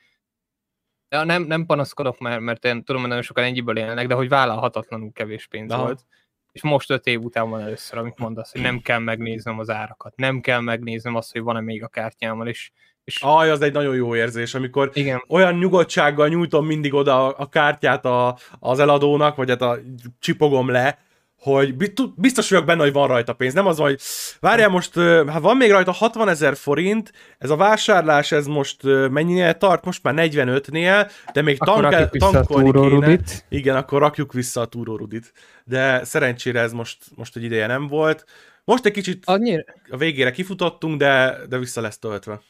de 1.08 1.24
nem, 1.24 1.42
nem 1.42 1.66
panaszkodok 1.66 2.18
már, 2.18 2.38
mert 2.38 2.64
én 2.64 2.84
tudom, 2.84 3.00
hogy 3.00 3.10
nagyon 3.10 3.24
sokan 3.24 3.44
ennyiből 3.44 3.78
élnek, 3.78 4.06
de 4.06 4.14
hogy 4.14 4.28
vállalhatatlanul 4.28 5.12
kevés 5.12 5.46
pénz 5.46 5.70
Aha. 5.70 5.82
volt. 5.82 6.04
És 6.52 6.62
most 6.62 6.90
öt 6.90 7.06
év 7.06 7.22
után 7.22 7.50
van 7.50 7.60
először, 7.60 7.98
amit 7.98 8.18
mondasz, 8.18 8.52
hogy 8.52 8.60
nem 8.60 8.80
kell 8.80 8.98
megnéznem 8.98 9.58
az 9.58 9.70
árakat, 9.70 10.16
nem 10.16 10.40
kell 10.40 10.60
megnéznem 10.60 11.14
azt, 11.14 11.32
hogy 11.32 11.40
van-e 11.40 11.60
még 11.60 11.82
a 11.82 11.88
kártyámon, 11.88 12.46
és, 12.46 12.70
és 13.04 13.22
Aj, 13.22 13.50
az 13.50 13.60
egy 13.60 13.72
nagyon 13.72 13.94
jó 13.94 14.16
érzés, 14.16 14.54
amikor 14.54 14.90
igen, 14.92 15.24
olyan 15.28 15.54
nyugodtsággal 15.54 16.28
nyújtom 16.28 16.66
mindig 16.66 16.94
oda 16.94 17.26
a, 17.26 17.34
a 17.38 17.48
kártyát 17.48 18.04
a, 18.04 18.38
az 18.58 18.78
eladónak, 18.78 19.36
vagy 19.36 19.48
hát 19.48 19.62
a, 19.62 19.78
csipogom 20.18 20.70
le, 20.70 20.98
hogy 21.38 21.76
biztos 22.16 22.50
vagyok 22.50 22.64
benne, 22.64 22.82
hogy 22.82 22.92
van 22.92 23.08
rajta 23.08 23.32
pénz. 23.32 23.54
Nem 23.54 23.66
az 23.66 23.78
hogy 23.78 24.00
várjál 24.40 24.68
most, 24.68 24.94
hát 25.26 25.40
van 25.40 25.56
még 25.56 25.70
rajta 25.70 25.92
60 25.92 26.28
ezer 26.28 26.56
forint, 26.56 27.12
ez 27.38 27.50
a 27.50 27.56
vásárlás, 27.56 28.32
ez 28.32 28.46
most 28.46 28.82
mennyinél 29.10 29.54
tart? 29.54 29.84
Most 29.84 30.02
már 30.02 30.14
45-nél, 30.16 31.10
de 31.32 31.42
még 31.42 31.56
akkor 31.58 31.80
tank, 31.80 31.92
rakjuk 31.92 32.10
vissza 32.10 32.26
a 32.26 32.30
tankolni 32.30 32.70
kéne. 32.70 32.82
túrórudit. 32.84 33.44
Igen, 33.48 33.76
akkor 33.76 34.00
rakjuk 34.00 34.32
vissza 34.32 34.60
a 34.60 34.66
túrórudit. 34.66 35.32
De 35.64 36.04
szerencsére 36.04 36.60
ez 36.60 36.72
most, 36.72 37.04
most 37.14 37.36
egy 37.36 37.42
ideje 37.42 37.66
nem 37.66 37.86
volt. 37.86 38.24
Most 38.64 38.84
egy 38.84 38.92
kicsit 38.92 39.22
Annyira, 39.26 39.64
a 39.90 39.96
végére 39.96 40.30
kifutottunk, 40.30 40.98
de, 40.98 41.38
de 41.48 41.58
vissza 41.58 41.80
lesz 41.80 41.98
töltve. 41.98 42.40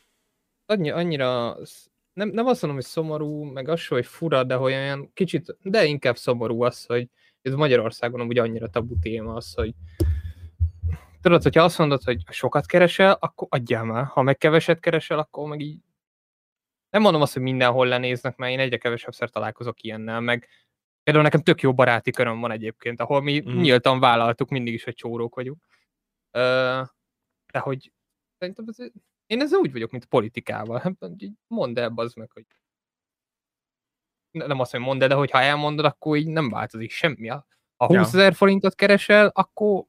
annyi, 0.67 0.91
annyira, 0.91 1.57
nem, 2.13 2.29
nem 2.29 2.47
azt 2.47 2.63
mondom, 2.63 2.81
hogy 2.81 2.91
szomorú, 2.91 3.43
meg 3.43 3.69
az 3.69 3.81
se, 3.81 3.95
hogy 3.95 4.07
fura, 4.07 4.45
de 4.45 4.55
hogy 4.55 4.73
olyan 4.73 5.11
kicsit, 5.15 5.57
de 5.63 5.85
inkább 5.85 6.17
szomorú 6.17 6.63
az, 6.63 6.85
hogy 6.85 7.09
ez 7.43 7.55
Magyarországon 7.55 8.21
úgy 8.21 8.39
annyira 8.39 8.69
tabu 8.69 8.99
téma 8.99 9.35
az, 9.35 9.55
hogy 9.55 9.75
tudod, 11.21 11.43
hogyha 11.43 11.63
azt 11.63 11.79
mondod, 11.79 12.03
hogy 12.03 12.23
sokat 12.31 12.67
keresel, 12.67 13.17
akkor 13.21 13.47
adjál 13.51 13.85
már, 13.85 14.05
ha 14.05 14.23
meg 14.23 14.37
keveset 14.37 14.81
keresel, 14.81 15.19
akkor 15.19 15.49
meg 15.49 15.61
így 15.61 15.81
nem 16.91 17.03
mondom 17.03 17.23
azt, 17.23 17.33
hogy 17.33 17.43
mindenhol 17.43 17.87
lenéznek, 17.87 18.37
mert 18.37 18.53
én 18.53 18.59
egyre 18.59 18.77
kevesebbszer 18.77 19.31
találkozok 19.31 19.83
ilyennel, 19.83 20.21
meg 20.21 20.49
például 21.03 21.25
nekem 21.25 21.43
tök 21.43 21.61
jó 21.61 21.75
baráti 21.75 22.11
köröm 22.11 22.41
van 22.41 22.51
egyébként, 22.51 23.01
ahol 23.01 23.23
mi 23.23 23.41
mm. 23.41 23.61
nyíltan 23.61 24.01
vállaltuk 24.01 24.49
mindig 24.49 24.75
is, 24.75 24.85
hogy 24.85 24.95
csórók 24.95 25.35
vagyunk. 25.35 25.65
Ö, 26.31 26.81
de 27.53 27.59
hogy 27.59 27.93
szerintem 28.39 28.65
ez, 28.69 28.77
én 29.27 29.41
ezzel 29.41 29.59
úgy 29.59 29.73
vagyok, 29.73 29.91
mint 29.91 30.05
politikával. 30.05 30.97
Mondd 31.47 31.79
el, 31.79 31.93
az 31.95 32.15
meg, 32.15 32.31
hogy 32.31 32.47
nem 34.47 34.61
azt, 34.61 34.71
hogy 34.71 34.81
mondd 34.81 34.99
de 35.05 35.15
hogyha 35.15 35.41
elmondod, 35.41 35.85
akkor 35.85 36.17
így 36.17 36.29
nem 36.29 36.51
változik 36.51 36.91
semmi. 36.91 37.29
Ha 37.29 37.47
ha 37.79 37.93
Ja. 37.93 37.99
20 37.99 38.15
ezer 38.15 38.35
forintot 38.35 38.75
keresel, 38.75 39.31
akkor 39.35 39.85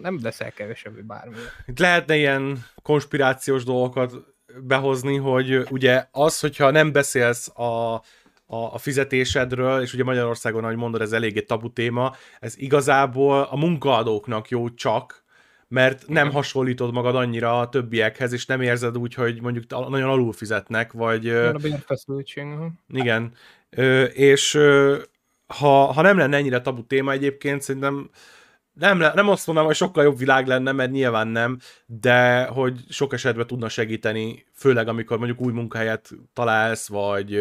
nem 0.00 0.18
leszel 0.22 0.52
kevesebbé 0.52 1.00
bármi. 1.00 1.36
Itt 1.66 1.78
lehetne 1.78 2.16
ilyen 2.16 2.64
konspirációs 2.82 3.64
dolgokat 3.64 4.14
behozni, 4.62 5.16
hogy 5.16 5.66
ugye 5.70 6.06
az, 6.10 6.40
hogyha 6.40 6.70
nem 6.70 6.92
beszélsz 6.92 7.58
a, 7.58 7.94
a, 7.94 8.02
a 8.46 8.78
fizetésedről, 8.78 9.82
és 9.82 9.94
ugye 9.94 10.04
Magyarországon, 10.04 10.64
ahogy 10.64 10.76
mondod, 10.76 11.00
ez 11.00 11.12
eléggé 11.12 11.40
tabu 11.40 11.72
téma, 11.72 12.16
ez 12.40 12.58
igazából 12.58 13.42
a 13.42 13.56
munkaadóknak 13.56 14.48
jó 14.48 14.70
csak, 14.70 15.21
mert 15.72 16.08
nem 16.08 16.30
hasonlítod 16.30 16.92
magad 16.92 17.16
annyira 17.16 17.60
a 17.60 17.68
többiekhez, 17.68 18.32
és 18.32 18.46
nem 18.46 18.60
érzed 18.60 18.98
úgy, 18.98 19.14
hogy 19.14 19.40
mondjuk 19.42 19.70
nagyon 19.70 20.08
alul 20.08 20.32
fizetnek, 20.32 20.92
vagy... 20.92 21.28
a 21.28 21.52
bérfeszültség. 21.52 22.46
igen. 22.88 23.32
És 24.12 24.58
ha, 25.46 25.68
ha 25.68 26.02
nem 26.02 26.18
lenne 26.18 26.36
ennyire 26.36 26.60
tabu 26.60 26.86
téma 26.86 27.12
egyébként, 27.12 27.62
szerintem 27.62 28.10
nem, 28.72 28.98
nem 28.98 29.28
azt 29.28 29.46
mondom, 29.46 29.64
hogy 29.64 29.74
sokkal 29.74 30.04
jobb 30.04 30.18
világ 30.18 30.46
lenne, 30.46 30.72
mert 30.72 30.90
nyilván 30.90 31.28
nem, 31.28 31.58
de 31.86 32.44
hogy 32.44 32.80
sok 32.88 33.12
esetben 33.12 33.46
tudna 33.46 33.68
segíteni, 33.68 34.46
főleg 34.54 34.88
amikor 34.88 35.18
mondjuk 35.18 35.40
új 35.40 35.52
munkahelyet 35.52 36.10
találsz, 36.32 36.88
vagy, 36.88 37.38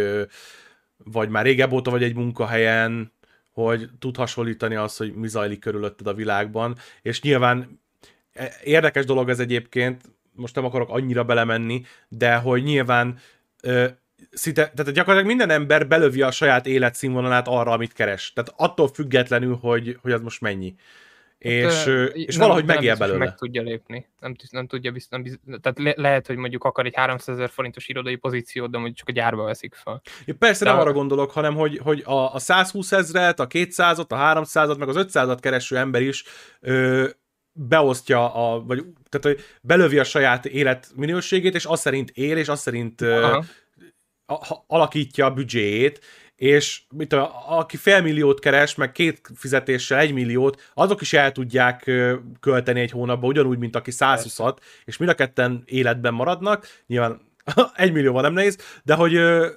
vagy 0.98 1.30
már 1.30 1.46
régebb 1.46 1.72
óta 1.72 1.92
vagy 1.92 2.04
egy 2.04 2.16
munkahelyen, 2.16 3.12
hogy 3.52 3.90
tud 4.00 4.16
hasonlítani 4.16 4.76
azt, 4.76 4.98
hogy 4.98 5.14
mi 5.14 5.28
zajlik 5.28 5.60
körülötted 5.60 6.08
a 6.08 6.14
világban, 6.14 6.76
és 7.02 7.22
nyilván 7.22 7.81
érdekes 8.64 9.06
dolog 9.06 9.30
ez 9.30 9.40
egyébként, 9.40 10.02
most 10.36 10.56
nem 10.56 10.66
akarok 10.66 10.90
annyira 10.90 11.24
belemenni, 11.24 11.84
de 12.08 12.36
hogy 12.36 12.64
nyilván 12.64 13.20
ö, 13.62 13.86
szinte, 14.32 14.62
tehát 14.76 14.92
gyakorlatilag 14.94 15.26
minden 15.38 15.50
ember 15.50 15.88
belövi 15.88 16.22
a 16.22 16.32
saját 16.32 16.66
életszínvonalát 16.68 17.48
arra, 17.48 17.72
amit 17.72 17.94
keres. 17.94 18.34
Tehát 18.34 18.54
attól 18.58 18.88
függetlenül, 18.88 19.56
hogy, 19.62 19.98
hogy 20.02 20.12
az 20.12 20.22
most 20.22 20.42
mennyi. 20.42 20.76
És, 21.38 21.74
Hát, 21.74 21.88
ö, 21.88 21.92
ö, 21.92 22.06
és 22.06 22.34
nem- 22.36 22.42
valahogy 22.48 22.66
megél 22.66 22.82
biztos, 22.90 22.98
belőle. 23.08 23.26
Meg 23.26 23.36
tudja 23.36 23.62
lépni. 23.62 24.08
Nem, 24.20 24.36
nem 24.50 24.68
tudja 24.68 24.92
biztos, 24.92 25.12
nem 25.12 25.22
biz- 25.22 25.40
tehát 25.62 25.80
le, 25.80 25.94
lehet, 25.96 26.28
hogy 26.28 26.36
mondjuk 26.36 26.64
akar 26.64 26.86
egy 26.86 26.96
300 26.96 27.36
ezer 27.36 27.50
forintos 27.50 27.88
irodai 27.88 28.16
pozíciót, 28.16 28.72
de 28.72 28.78
mondjuk 28.78 28.98
csak 28.98 29.08
a 29.10 29.12
gyárba 29.12 29.44
veszik 29.44 29.76
fel. 29.76 30.02
Én 30.26 30.38
persze 30.38 30.64
De 30.64 30.70
nem 30.70 30.80
a- 30.80 30.82
arra 30.84 30.92
gondolok, 30.94 31.32
hanem 31.32 31.56
hogy, 31.56 31.78
hogy 31.84 32.02
a, 32.06 32.34
a 32.34 32.40
120 32.40 32.92
ezret, 32.92 33.40
a 33.40 33.48
200-at, 33.48 34.08
a 34.08 34.16
300-at, 34.16 34.78
meg 34.78 34.88
az 34.90 35.06
500-at 35.14 35.38
kereső 35.42 35.78
ember 35.78 36.02
is 36.02 36.24
ö, 36.60 37.08
beosztja, 37.54 38.34
a, 38.34 38.64
vagy 38.64 38.86
tehát 39.10 39.38
hogy 39.38 39.46
belövi 39.62 40.00
a 40.00 40.04
saját 40.04 40.46
életminőségét, 40.46 41.56
és 41.56 41.66
azt 41.66 41.82
szerint 41.82 42.10
él, 42.10 42.38
és 42.38 42.48
azt 42.48 42.62
szerint 42.62 43.02
Aha. 43.02 43.44
a, 44.26 44.64
alakítja 44.68 45.26
a 45.26 45.34
büdzséjét, 45.34 46.00
és 46.36 46.82
mit 46.96 47.08
tudom, 47.08 47.28
aki 47.48 47.78
félmilliót 47.78 48.40
keres, 48.40 48.76
meg 48.76 48.92
két 48.92 49.30
fizetéssel 49.36 50.00
egy 50.00 50.14
milliót, 50.14 50.72
azok 50.74 51.02
is 51.02 51.14
el 51.14 51.32
tudják 51.32 51.92
költeni 52.40 52.80
egy 52.80 52.92
hónapban, 52.92 53.30
ugyanúgy, 53.30 53.58
mint 53.58 53.76
aki 53.76 53.92
120-at, 53.94 54.58
és 54.86 54.98
mind 54.98 55.12
a 55.12 55.16
ketten 55.16 55.64
életben 55.66 56.14
maradnak, 56.14 56.68
nyilván 56.88 57.22
egy 57.76 57.92
millióval 57.92 58.22
nem 58.22 58.34
nehéz, 58.34 58.58
de 58.84 58.94
hogy 58.94 59.16
ö, 59.16 59.50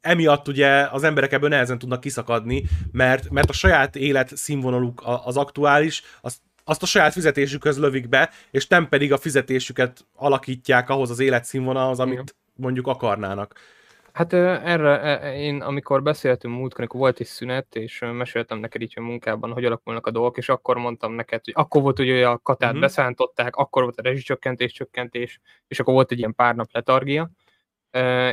emiatt 0.00 0.48
ugye 0.48 0.68
az 0.68 1.02
emberek 1.02 1.32
ebből 1.32 1.48
nehezen 1.48 1.78
tudnak 1.78 2.00
kiszakadni, 2.00 2.64
mert, 2.92 3.30
mert 3.30 3.50
a 3.50 3.52
saját 3.52 3.96
élet 3.96 4.36
színvonaluk 4.36 5.02
az 5.24 5.36
aktuális, 5.36 6.02
azt, 6.20 6.38
azt 6.68 6.82
a 6.82 6.86
saját 6.86 7.12
fizetésükhöz 7.12 7.78
lövik 7.78 8.08
be, 8.08 8.30
és 8.50 8.66
nem 8.66 8.88
pedig 8.88 9.12
a 9.12 9.18
fizetésüket 9.18 10.06
alakítják 10.14 10.88
ahhoz 10.88 11.10
az 11.10 11.18
életszínvonalhoz, 11.18 12.00
amit 12.00 12.12
Igen. 12.12 12.26
mondjuk 12.56 12.86
akarnának. 12.86 13.54
Hát 14.12 14.32
erre 14.32 15.00
e- 15.00 15.34
én, 15.36 15.60
amikor 15.60 16.02
beszéltünk 16.02 16.54
múltkor, 16.54 16.80
amikor 16.80 17.00
volt 17.00 17.20
egy 17.20 17.26
szünet, 17.26 17.76
és 17.76 18.04
meséltem 18.12 18.58
neked 18.58 18.82
így 18.82 18.92
a 18.96 19.00
munkában, 19.00 19.52
hogy 19.52 19.64
alakulnak 19.64 20.06
a 20.06 20.10
dolgok, 20.10 20.36
és 20.36 20.48
akkor 20.48 20.76
mondtam 20.76 21.12
neked, 21.12 21.44
hogy 21.44 21.54
akkor 21.56 21.82
volt, 21.82 21.96
hogy 21.96 22.22
a 22.22 22.38
katát 22.38 22.68
uh-huh. 22.68 22.80
beszántották, 22.80 23.56
akkor 23.56 23.82
volt 23.82 23.98
a 23.98 24.02
rezsicsökkentés, 24.02 24.72
csökkentés, 24.72 25.40
és 25.68 25.80
akkor 25.80 25.94
volt 25.94 26.12
egy 26.12 26.18
ilyen 26.18 26.34
pár 26.34 26.54
nap 26.54 26.68
letargia, 26.72 27.30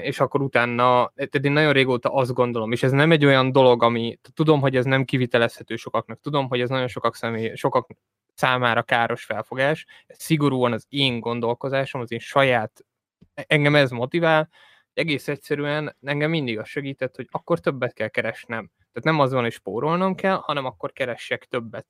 és 0.01 0.19
akkor 0.19 0.41
utána, 0.41 1.11
tehát 1.15 1.45
én 1.45 1.51
nagyon 1.51 1.73
régóta 1.73 2.13
azt 2.13 2.33
gondolom, 2.33 2.71
és 2.71 2.83
ez 2.83 2.91
nem 2.91 3.11
egy 3.11 3.25
olyan 3.25 3.51
dolog, 3.51 3.83
ami, 3.83 4.19
tudom, 4.33 4.61
hogy 4.61 4.75
ez 4.75 4.85
nem 4.85 5.05
kivitelezhető 5.05 5.75
sokaknak, 5.75 6.19
tudom, 6.21 6.47
hogy 6.47 6.61
ez 6.61 6.69
nagyon 6.69 6.87
sokak, 6.87 7.15
személy, 7.15 7.55
sokak 7.55 7.87
számára 8.35 8.83
káros 8.83 9.23
felfogás, 9.23 9.85
ez 10.05 10.17
szigorúan 10.19 10.73
az 10.73 10.85
én 10.89 11.19
gondolkozásom, 11.19 12.01
az 12.01 12.11
én 12.11 12.19
saját, 12.19 12.85
engem 13.33 13.75
ez 13.75 13.91
motivál, 13.91 14.49
egész 14.93 15.27
egyszerűen 15.27 15.95
engem 16.01 16.29
mindig 16.29 16.59
az 16.59 16.67
segített, 16.67 17.15
hogy 17.15 17.27
akkor 17.31 17.59
többet 17.59 17.93
kell 17.93 18.07
keresnem. 18.07 18.71
Tehát 18.77 19.03
nem 19.03 19.19
az 19.19 19.31
van, 19.31 19.41
hogy 19.41 19.51
spórolnom 19.51 20.15
kell, 20.15 20.35
hanem 20.35 20.65
akkor 20.65 20.91
keressek 20.91 21.45
többet. 21.45 21.87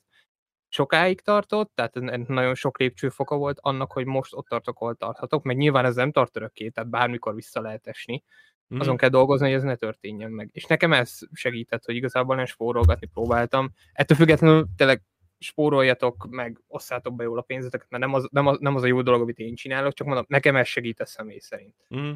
Sokáig 0.67 1.21
tartott, 1.21 1.71
tehát 1.75 2.27
nagyon 2.27 2.55
sok 2.55 2.79
lépcsőfoka 2.79 3.37
volt 3.37 3.57
annak, 3.61 3.91
hogy 3.91 4.05
most 4.05 4.33
ott 4.33 4.47
tartok, 4.47 4.79
ahol 4.79 4.95
tarthatok, 4.95 5.43
meg 5.43 5.57
nyilván 5.57 5.85
ez 5.85 5.95
nem 5.95 6.11
tart 6.11 6.35
örökké, 6.35 6.69
tehát 6.69 6.89
bármikor 6.89 7.35
vissza 7.35 7.61
lehet 7.61 7.87
esni. 7.87 8.23
Mhm. 8.67 8.79
Azon 8.79 8.97
kell 8.97 9.09
dolgozni, 9.09 9.45
hogy 9.45 9.55
ez 9.55 9.63
ne 9.63 9.75
történjen 9.75 10.31
meg. 10.31 10.49
És 10.51 10.65
nekem 10.65 10.93
ez 10.93 11.17
segített, 11.33 11.85
hogy 11.85 11.95
igazából 11.95 12.35
nem 12.35 12.45
spórolgatni 12.45 13.07
próbáltam. 13.07 13.71
Ettől 13.93 14.17
függetlenül 14.17 14.65
tényleg 14.75 15.01
spóroljatok, 15.45 16.27
meg 16.29 16.61
osszátok 16.67 17.15
be 17.15 17.23
jól 17.23 17.37
a 17.37 17.41
pénzeteket, 17.41 17.89
mert 17.89 18.03
nem 18.03 18.13
az, 18.13 18.27
nem, 18.31 18.47
az, 18.47 18.57
nem 18.59 18.75
az 18.75 18.83
a 18.83 18.87
jó 18.87 19.01
dolog, 19.01 19.21
amit 19.21 19.39
én 19.39 19.55
csinálok, 19.55 19.93
csak 19.93 20.07
mondom, 20.07 20.25
nekem 20.27 20.55
ez 20.55 20.67
segít 20.67 20.99
a 20.99 21.05
személy 21.05 21.39
szerint. 21.39 21.75
Mhm. 21.87 22.11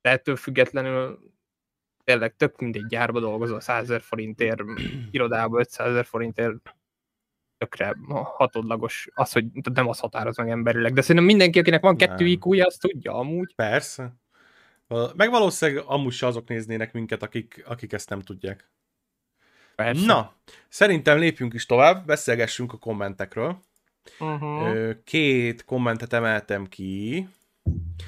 De 0.00 0.10
ettől 0.10 0.36
függetlenül 0.36 1.18
tényleg 2.04 2.36
tök 2.36 2.58
mindegy 2.58 2.86
gyárba 2.86 3.20
dolgozol 3.20 3.60
100 3.60 3.82
ezer 3.82 4.00
forintért, 4.00 4.60
irodába 5.10 5.58
500 5.58 5.88
ezer 5.88 6.04
forintért, 6.04 6.76
tökre 7.58 7.96
hatodlagos, 8.08 9.08
az, 9.14 9.32
hogy 9.32 9.44
nem 9.72 9.88
az 9.88 9.98
határoz 9.98 10.36
meg 10.36 10.50
emberileg, 10.50 10.92
de 10.92 11.00
szerintem 11.00 11.24
mindenki, 11.24 11.58
akinek 11.58 11.82
van 11.82 11.96
kettő 11.96 12.26
iq 12.26 12.64
azt 12.64 12.80
tudja 12.80 13.12
amúgy. 13.12 13.54
Persze. 13.54 14.16
Meg 15.16 15.30
valószínűleg 15.30 15.84
amúgy 15.86 16.12
se 16.12 16.26
azok 16.26 16.48
néznének 16.48 16.92
minket, 16.92 17.22
akik, 17.22 17.62
akik 17.66 17.92
ezt 17.92 18.08
nem 18.08 18.20
tudják. 18.20 18.70
Persze. 19.82 20.06
Na, 20.06 20.34
szerintem 20.68 21.18
lépjünk 21.18 21.54
is 21.54 21.66
tovább, 21.66 22.06
beszélgessünk 22.06 22.72
a 22.72 22.76
kommentekről. 22.76 23.60
Uh-huh. 24.18 24.90
Két 25.04 25.64
kommentet 25.64 26.12
emeltem 26.12 26.66
ki. 26.66 27.28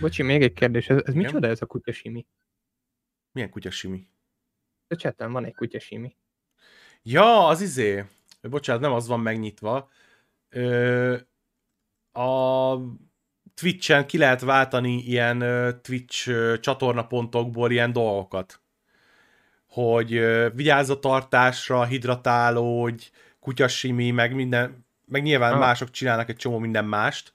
Bocsi, 0.00 0.22
még 0.22 0.42
egy 0.42 0.52
kérdés, 0.52 0.88
ez, 0.88 0.96
ez 0.96 1.14
Igen? 1.14 1.22
micsoda 1.22 1.46
ez 1.46 1.62
a 1.62 1.66
kutyasimi? 1.66 2.26
Milyen 3.32 3.50
kutyasimi? 3.50 4.08
A 4.88 4.94
chatten 4.94 5.32
van 5.32 5.44
egy 5.44 5.54
kutyasimi. 5.54 6.16
Ja, 7.02 7.46
az 7.46 7.60
izé. 7.60 8.04
Bocsánat, 8.42 8.82
nem 8.82 8.92
az 8.92 9.06
van 9.06 9.20
megnyitva. 9.20 9.90
Ö, 10.48 11.16
a 12.12 12.74
Twitch-en 13.54 14.06
ki 14.06 14.18
lehet 14.18 14.40
váltani 14.40 14.94
ilyen 14.94 15.38
Twitch 15.82 16.30
csatornapontokból 16.60 17.70
ilyen 17.70 17.92
dolgokat. 17.92 18.60
Hogy 19.70 20.20
vigyázz 20.54 20.90
a 20.90 20.98
tartásra, 20.98 21.84
hidratálódj, 21.84 23.10
kutyasimi, 23.40 24.10
meg 24.10 24.34
minden, 24.34 24.86
meg 25.06 25.22
nyilván 25.22 25.52
Ah. 25.52 25.58
mások 25.58 25.90
csinálnak 25.90 26.28
egy 26.28 26.36
csomó 26.36 26.58
minden 26.58 26.84
mást. 26.84 27.32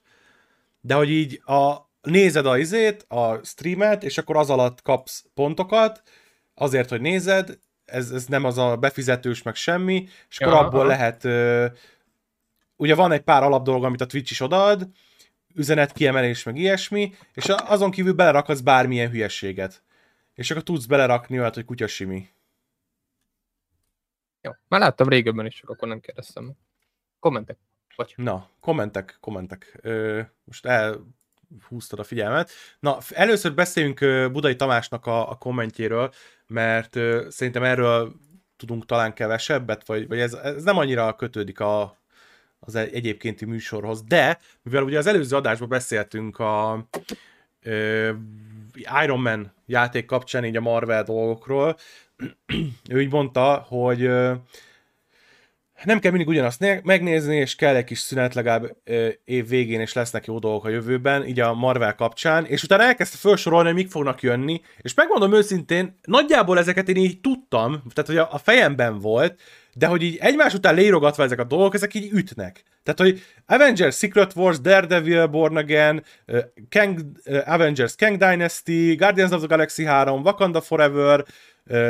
De 0.80 0.94
hogy 0.94 1.10
így 1.10 1.40
a, 1.44 1.76
nézed 2.02 2.46
a 2.46 2.58
izét, 2.58 3.04
a 3.08 3.44
streamet, 3.44 4.04
és 4.04 4.18
akkor 4.18 4.36
az 4.36 4.50
alatt 4.50 4.82
kapsz 4.82 5.24
pontokat, 5.34 6.02
azért, 6.54 6.88
hogy 6.88 7.00
nézed, 7.00 7.58
ez, 7.84 8.10
ez 8.10 8.24
nem 8.26 8.44
az 8.44 8.58
a 8.58 8.76
befizetős, 8.76 9.42
meg 9.42 9.54
semmi, 9.54 10.08
és 10.28 10.38
akkor 10.38 10.52
Ja, 10.52 10.58
abból 10.58 10.80
aha. 10.80 10.88
lehet, 10.88 11.24
ö, 11.24 11.66
ugye 12.76 12.94
van 12.94 13.12
egy 13.12 13.20
pár 13.20 13.42
alapdolog, 13.42 13.84
amit 13.84 14.00
a 14.00 14.06
Twitch 14.06 14.30
is 14.30 14.40
odaad, 14.40 14.88
üzenet 15.54 15.92
kiemelés, 15.92 16.42
meg 16.42 16.56
ilyesmi, 16.56 17.14
és 17.34 17.44
azon 17.48 17.90
kívül 17.90 18.12
belerakhatsz 18.12 18.60
bármilyen 18.60 19.10
hülyességet. 19.10 19.82
És 20.36 20.50
akkor 20.50 20.62
tudsz 20.62 20.86
belerakni 20.86 21.38
olyat, 21.38 21.54
hogy 21.54 21.64
kutyasimi. 21.64 22.28
Jó, 24.40 24.52
már 24.68 24.80
láttam 24.80 25.08
régebben 25.08 25.46
is, 25.46 25.54
csak 25.54 25.70
akkor 25.70 25.88
nem 25.88 26.00
kérdeztem. 26.00 26.52
Kommentek. 27.18 27.56
Vagy. 27.96 28.12
Na, 28.16 28.48
kommentek, 28.60 29.16
kommentek. 29.20 29.78
Ö, 29.82 30.20
most 30.44 30.66
elhúztad 30.66 31.98
a 31.98 32.04
figyelmet. 32.04 32.50
Na, 32.80 32.98
először 33.08 33.54
beszéljünk 33.54 33.98
Budai 34.32 34.56
Tamásnak 34.56 35.06
a, 35.06 35.30
a 35.30 35.34
kommentjéről, 35.34 36.12
mert 36.46 36.96
ö, 36.96 37.26
szerintem 37.30 37.62
erről 37.62 38.12
tudunk 38.56 38.86
talán 38.86 39.14
kevesebbet, 39.14 39.86
vagy, 39.86 40.08
vagy 40.08 40.18
ez, 40.20 40.32
ez 40.32 40.62
nem 40.62 40.78
annyira 40.78 41.14
kötődik 41.16 41.60
a, 41.60 41.98
az 42.58 42.74
egy- 42.74 42.94
egyébkénti 42.94 43.44
műsorhoz, 43.44 44.02
de 44.02 44.38
mivel 44.62 44.82
ugye 44.82 44.98
az 44.98 45.06
előző 45.06 45.36
adásban 45.36 45.68
beszéltünk 45.68 46.38
a 46.38 46.86
ö, 47.62 48.12
Iron 49.02 49.20
Man 49.20 49.52
játék 49.66 50.04
kapcsán 50.04 50.44
így 50.44 50.56
a 50.56 50.60
Marvel 50.60 51.02
dolgokról, 51.02 51.76
ő 52.90 53.00
így 53.00 53.10
mondta, 53.12 53.64
hogy 53.68 54.10
nem 55.84 55.98
kell 55.98 56.10
mindig 56.10 56.28
ugyanazt 56.28 56.60
né- 56.60 56.84
megnézni, 56.84 57.36
és 57.36 57.54
kell 57.54 57.74
egy 57.74 57.84
kis 57.84 57.98
szünet 57.98 58.34
legalább 58.34 58.76
év 59.24 59.48
végén, 59.48 59.80
és 59.80 59.92
lesznek 59.92 60.26
jó 60.26 60.38
dolgok 60.38 60.64
a 60.64 60.68
jövőben, 60.68 61.26
így 61.26 61.40
a 61.40 61.54
Marvel 61.54 61.94
kapcsán, 61.94 62.44
és 62.44 62.62
utána 62.62 62.82
elkezdte 62.82 63.18
felsorolni, 63.18 63.66
hogy 63.66 63.76
mik 63.76 63.90
fognak 63.90 64.22
jönni, 64.22 64.60
és 64.80 64.94
megmondom 64.94 65.34
őszintén, 65.34 65.98
nagyjából 66.02 66.58
ezeket 66.58 66.88
én 66.88 66.96
így 66.96 67.20
tudtam, 67.20 67.82
tehát 67.94 68.06
hogy 68.06 68.16
a, 68.16 68.40
fejemben 68.44 68.98
volt, 68.98 69.40
de 69.74 69.86
hogy 69.86 70.02
így 70.02 70.16
egymás 70.20 70.54
után 70.54 70.74
leírogatva 70.74 71.22
ezek 71.22 71.38
a 71.38 71.44
dolgok, 71.44 71.74
ezek 71.74 71.94
így 71.94 72.12
ütnek. 72.12 72.62
Tehát, 72.82 73.00
hogy 73.00 73.22
Avengers 73.46 73.96
Secret 73.96 74.32
Wars, 74.36 74.60
Daredevil, 74.60 75.26
Born 75.26 75.56
Again, 75.56 76.04
Kang, 76.70 77.00
Avengers 77.44 77.94
Kang 77.96 78.16
Dynasty, 78.16 78.94
Guardians 78.94 79.32
of 79.32 79.38
the 79.38 79.46
Galaxy 79.46 79.84
3, 79.84 80.22
Wakanda 80.22 80.60
Forever, 80.60 81.24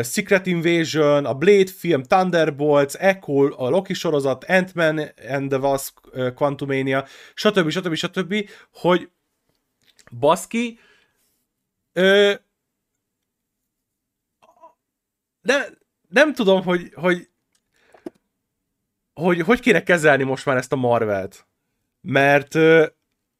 Secret 0.02 0.46
Invasion, 0.46 1.24
a 1.24 1.34
Blade 1.34 1.70
film, 1.70 2.02
Thunderbolts, 2.02 2.94
Echo, 2.94 3.64
a 3.64 3.68
Loki 3.68 3.94
sorozat, 3.94 4.44
Ant-Man 4.44 4.98
and 5.28 5.48
the 5.48 5.58
Wasp, 5.58 5.98
Quantumania, 6.34 7.06
stb. 7.34 7.70
stb. 7.70 7.94
stb. 7.94 8.48
hogy 8.72 9.10
baszki, 10.18 10.78
ö, 11.92 12.34
de 15.40 15.68
nem 16.08 16.34
tudom, 16.34 16.62
hogy, 16.62 16.92
hogy 16.94 17.28
hogy 19.14 19.40
hogy 19.40 19.60
kéne 19.60 19.82
kezelni 19.82 20.22
most 20.22 20.46
már 20.46 20.56
ezt 20.56 20.72
a 20.72 20.76
Marvelt. 20.76 21.46
Mert 22.00 22.54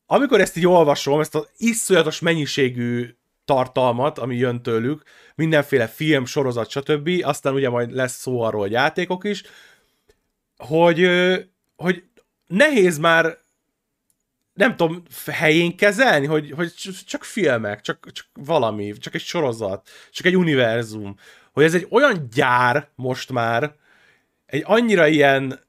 amikor 0.07 0.40
ezt 0.40 0.57
így 0.57 0.66
olvasom, 0.66 1.20
ezt 1.20 1.35
az 1.35 1.49
iszonyatos 1.57 2.20
mennyiségű 2.20 3.16
tartalmat, 3.47 4.19
ami 4.19 4.37
jön 4.37 4.63
tőlük, 4.63 5.03
mindenféle 5.35 5.87
film, 5.87 6.25
sorozat, 6.25 6.71
stb., 6.71 7.11
aztán 7.23 7.55
ugye 7.55 7.69
majd 7.69 7.93
lesz 7.93 8.17
szó 8.21 8.41
arról, 8.41 8.61
hogy 8.61 8.71
játékok 8.71 9.25
is, 9.25 9.43
hogy, 10.57 11.09
hogy 11.77 12.05
nehéz 12.47 12.99
már 12.99 13.39
nem 14.53 14.77
tudom, 14.77 15.03
helyén 15.31 15.77
kezelni, 15.77 16.27
hogy, 16.27 16.51
hogy 16.51 16.73
csak 17.07 17.25
filmek, 17.25 17.81
csak, 17.81 18.13
csak 18.13 18.27
valami, 18.33 18.93
csak 18.93 19.15
egy 19.15 19.21
sorozat, 19.21 19.89
csak 20.11 20.27
egy 20.27 20.37
univerzum. 20.37 21.17
Hogy 21.53 21.65
ez 21.65 21.75
egy 21.75 21.87
olyan 21.91 22.29
gyár 22.33 22.89
most 22.95 23.33
már, 23.33 23.75
egy 24.47 24.63
annyira 24.67 25.07
ilyen 25.07 25.61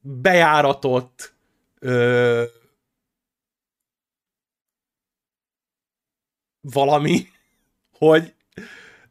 bejáratott 0.00 1.34
valami, 6.60 7.26
hogy 7.98 8.34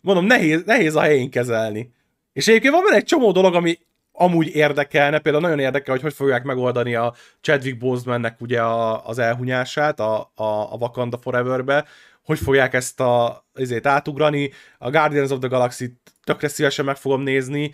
mondom, 0.02 0.26
nehéz, 0.26 0.64
nehéz 0.66 0.96
a 0.96 1.02
helyén 1.02 1.30
kezelni. 1.30 1.96
És 2.34 2.48
egyébként 2.48 2.74
van 2.74 2.84
benne 2.84 2.96
egy 2.96 3.04
csomó 3.04 3.32
dolog, 3.32 3.56
ami 3.56 3.80
amúgy 4.12 4.56
érdekelne, 4.56 5.20
például 5.20 5.44
nagyon 5.44 5.60
érdekel, 5.60 5.94
hogy 5.94 6.04
hogy 6.04 6.14
fogják 6.14 6.44
megoldani 6.44 6.96
a 6.96 7.14
Chadwick 7.42 7.78
Bosemannek 7.78 8.42
ugye 8.42 8.62
a, 8.62 9.08
az 9.08 9.18
elhunyását 9.20 10.00
a, 10.00 10.32
a, 10.36 10.44
a 10.44 10.78
Wakanda 10.80 11.18
Forever-be, 11.18 11.86
hogy 12.24 12.40
fogják 12.40 12.74
ezt 12.74 13.00
a, 13.00 13.46
ezért 13.54 13.88
átugrani, 13.88 14.52
a 14.78 14.90
Guardians 14.90 15.32
of 15.32 15.40
the 15.40 15.48
Galaxy 15.48 15.98
tökre 16.24 16.48
szívesen 16.48 16.86
meg 16.86 16.96
fogom 16.96 17.22
nézni, 17.22 17.72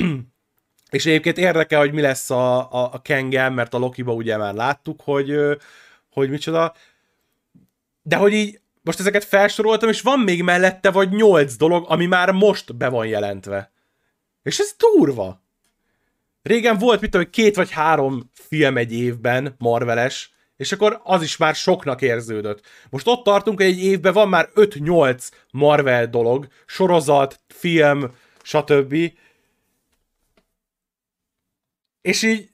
és 0.90 1.06
egyébként 1.06 1.38
érdekel, 1.38 1.78
hogy 1.80 1.92
mi 1.92 2.00
lesz 2.00 2.30
a, 2.30 2.72
a, 2.72 2.92
a 2.92 3.02
Kengem, 3.02 3.54
mert 3.54 3.74
a 3.74 3.78
Lokiba 3.78 4.12
ugye 4.12 4.36
már 4.36 4.54
láttuk, 4.54 5.00
hogy, 5.04 5.36
hogy 6.10 6.30
micsoda, 6.30 6.74
de 8.02 8.16
hogy 8.16 8.32
így 8.32 8.60
most 8.86 9.00
ezeket 9.00 9.24
felsoroltam, 9.24 9.88
és 9.88 10.00
van 10.00 10.20
még 10.20 10.42
mellette 10.42 10.90
vagy 10.90 11.10
nyolc 11.10 11.56
dolog, 11.56 11.84
ami 11.88 12.06
már 12.06 12.32
most 12.32 12.76
be 12.76 12.88
van 12.88 13.06
jelentve. 13.06 13.72
És 14.42 14.58
ez 14.58 14.74
durva. 14.78 15.42
Régen 16.42 16.78
volt, 16.78 17.00
mit 17.00 17.10
tudom, 17.10 17.30
két 17.30 17.56
vagy 17.56 17.70
három 17.70 18.30
film 18.32 18.76
egy 18.76 18.92
évben, 18.92 19.54
Marveles, 19.58 20.34
És 20.56 20.72
akkor 20.72 21.00
az 21.04 21.22
is 21.22 21.36
már 21.36 21.54
soknak 21.54 22.02
érződött. 22.02 22.66
Most 22.90 23.06
ott 23.06 23.24
tartunk, 23.24 23.58
hogy 23.58 23.66
egy 23.66 23.82
évben 23.84 24.12
van 24.12 24.28
már 24.28 24.50
5-8 24.54 25.28
Marvel 25.50 26.06
dolog, 26.06 26.46
sorozat, 26.66 27.40
film, 27.48 28.14
stb. 28.42 28.96
És 32.02 32.22
így 32.22 32.50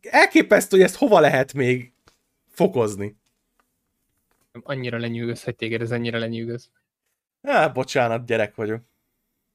elképesztő, 0.00 0.76
hogy 0.76 0.86
ezt 0.86 0.96
hova 0.96 1.20
lehet 1.20 1.52
még 1.52 1.92
fokozni. 2.50 3.17
Annyira 4.64 4.98
lenyűgöz, 4.98 5.44
hogy 5.44 5.56
téged 5.56 5.80
ez 5.80 5.90
ennyire 5.90 6.18
lenyűgöz. 6.18 6.70
Á, 7.42 7.68
bocsánat, 7.68 8.26
gyerek 8.26 8.54
vagyok. 8.54 8.82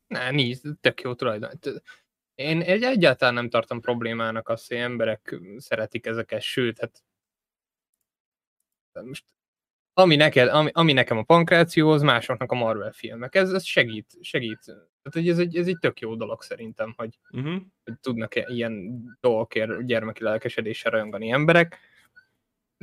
Ne, 0.08 0.32
nincs, 0.32 0.58
tök 0.82 1.02
jó 1.02 1.14
tulajdon. 1.14 1.50
Én 2.36 2.62
egy 2.62 2.84
egyáltalán 2.84 3.34
nem 3.34 3.50
tartom 3.50 3.82
problémának 3.82 4.50
azt, 4.50 4.68
hogy 4.68 4.78
emberek 4.78 5.40
szeretik 5.58 6.06
ezeket, 6.06 6.42
sőt, 6.42 6.80
hát 6.80 7.04
most 9.02 9.26
ami, 9.94 10.16
neked, 10.16 10.48
ami, 10.48 10.70
ami 10.74 10.94
nekem 10.94 11.18
a 11.18 11.24
pankráció, 11.24 11.90
az 11.90 12.02
másoknak 12.02 12.52
a 12.52 12.56
Marvel 12.56 12.92
filmek. 12.92 13.36
Ez, 13.36 13.52
ez 13.52 13.64
segít, 13.64 14.18
segít. 14.22 14.60
Tehát, 14.66 15.12
hogy 15.12 15.30
ez 15.30 15.40
egy, 15.40 15.58
ez 15.58 15.68
egy 15.68 15.78
tök 15.80 16.00
jó 16.00 16.16
dolog 16.16 16.42
szerintem, 16.42 16.94
hogy, 16.98 17.20
uh-huh. 17.32 17.62
hogy 17.84 18.00
tudnak 18.00 18.36
ilyen 18.36 19.04
dolgokért 19.20 19.86
gyermeki 19.86 20.24
lelkesedéssel 20.24 20.92
rajongani 20.92 21.32
emberek. 21.32 21.80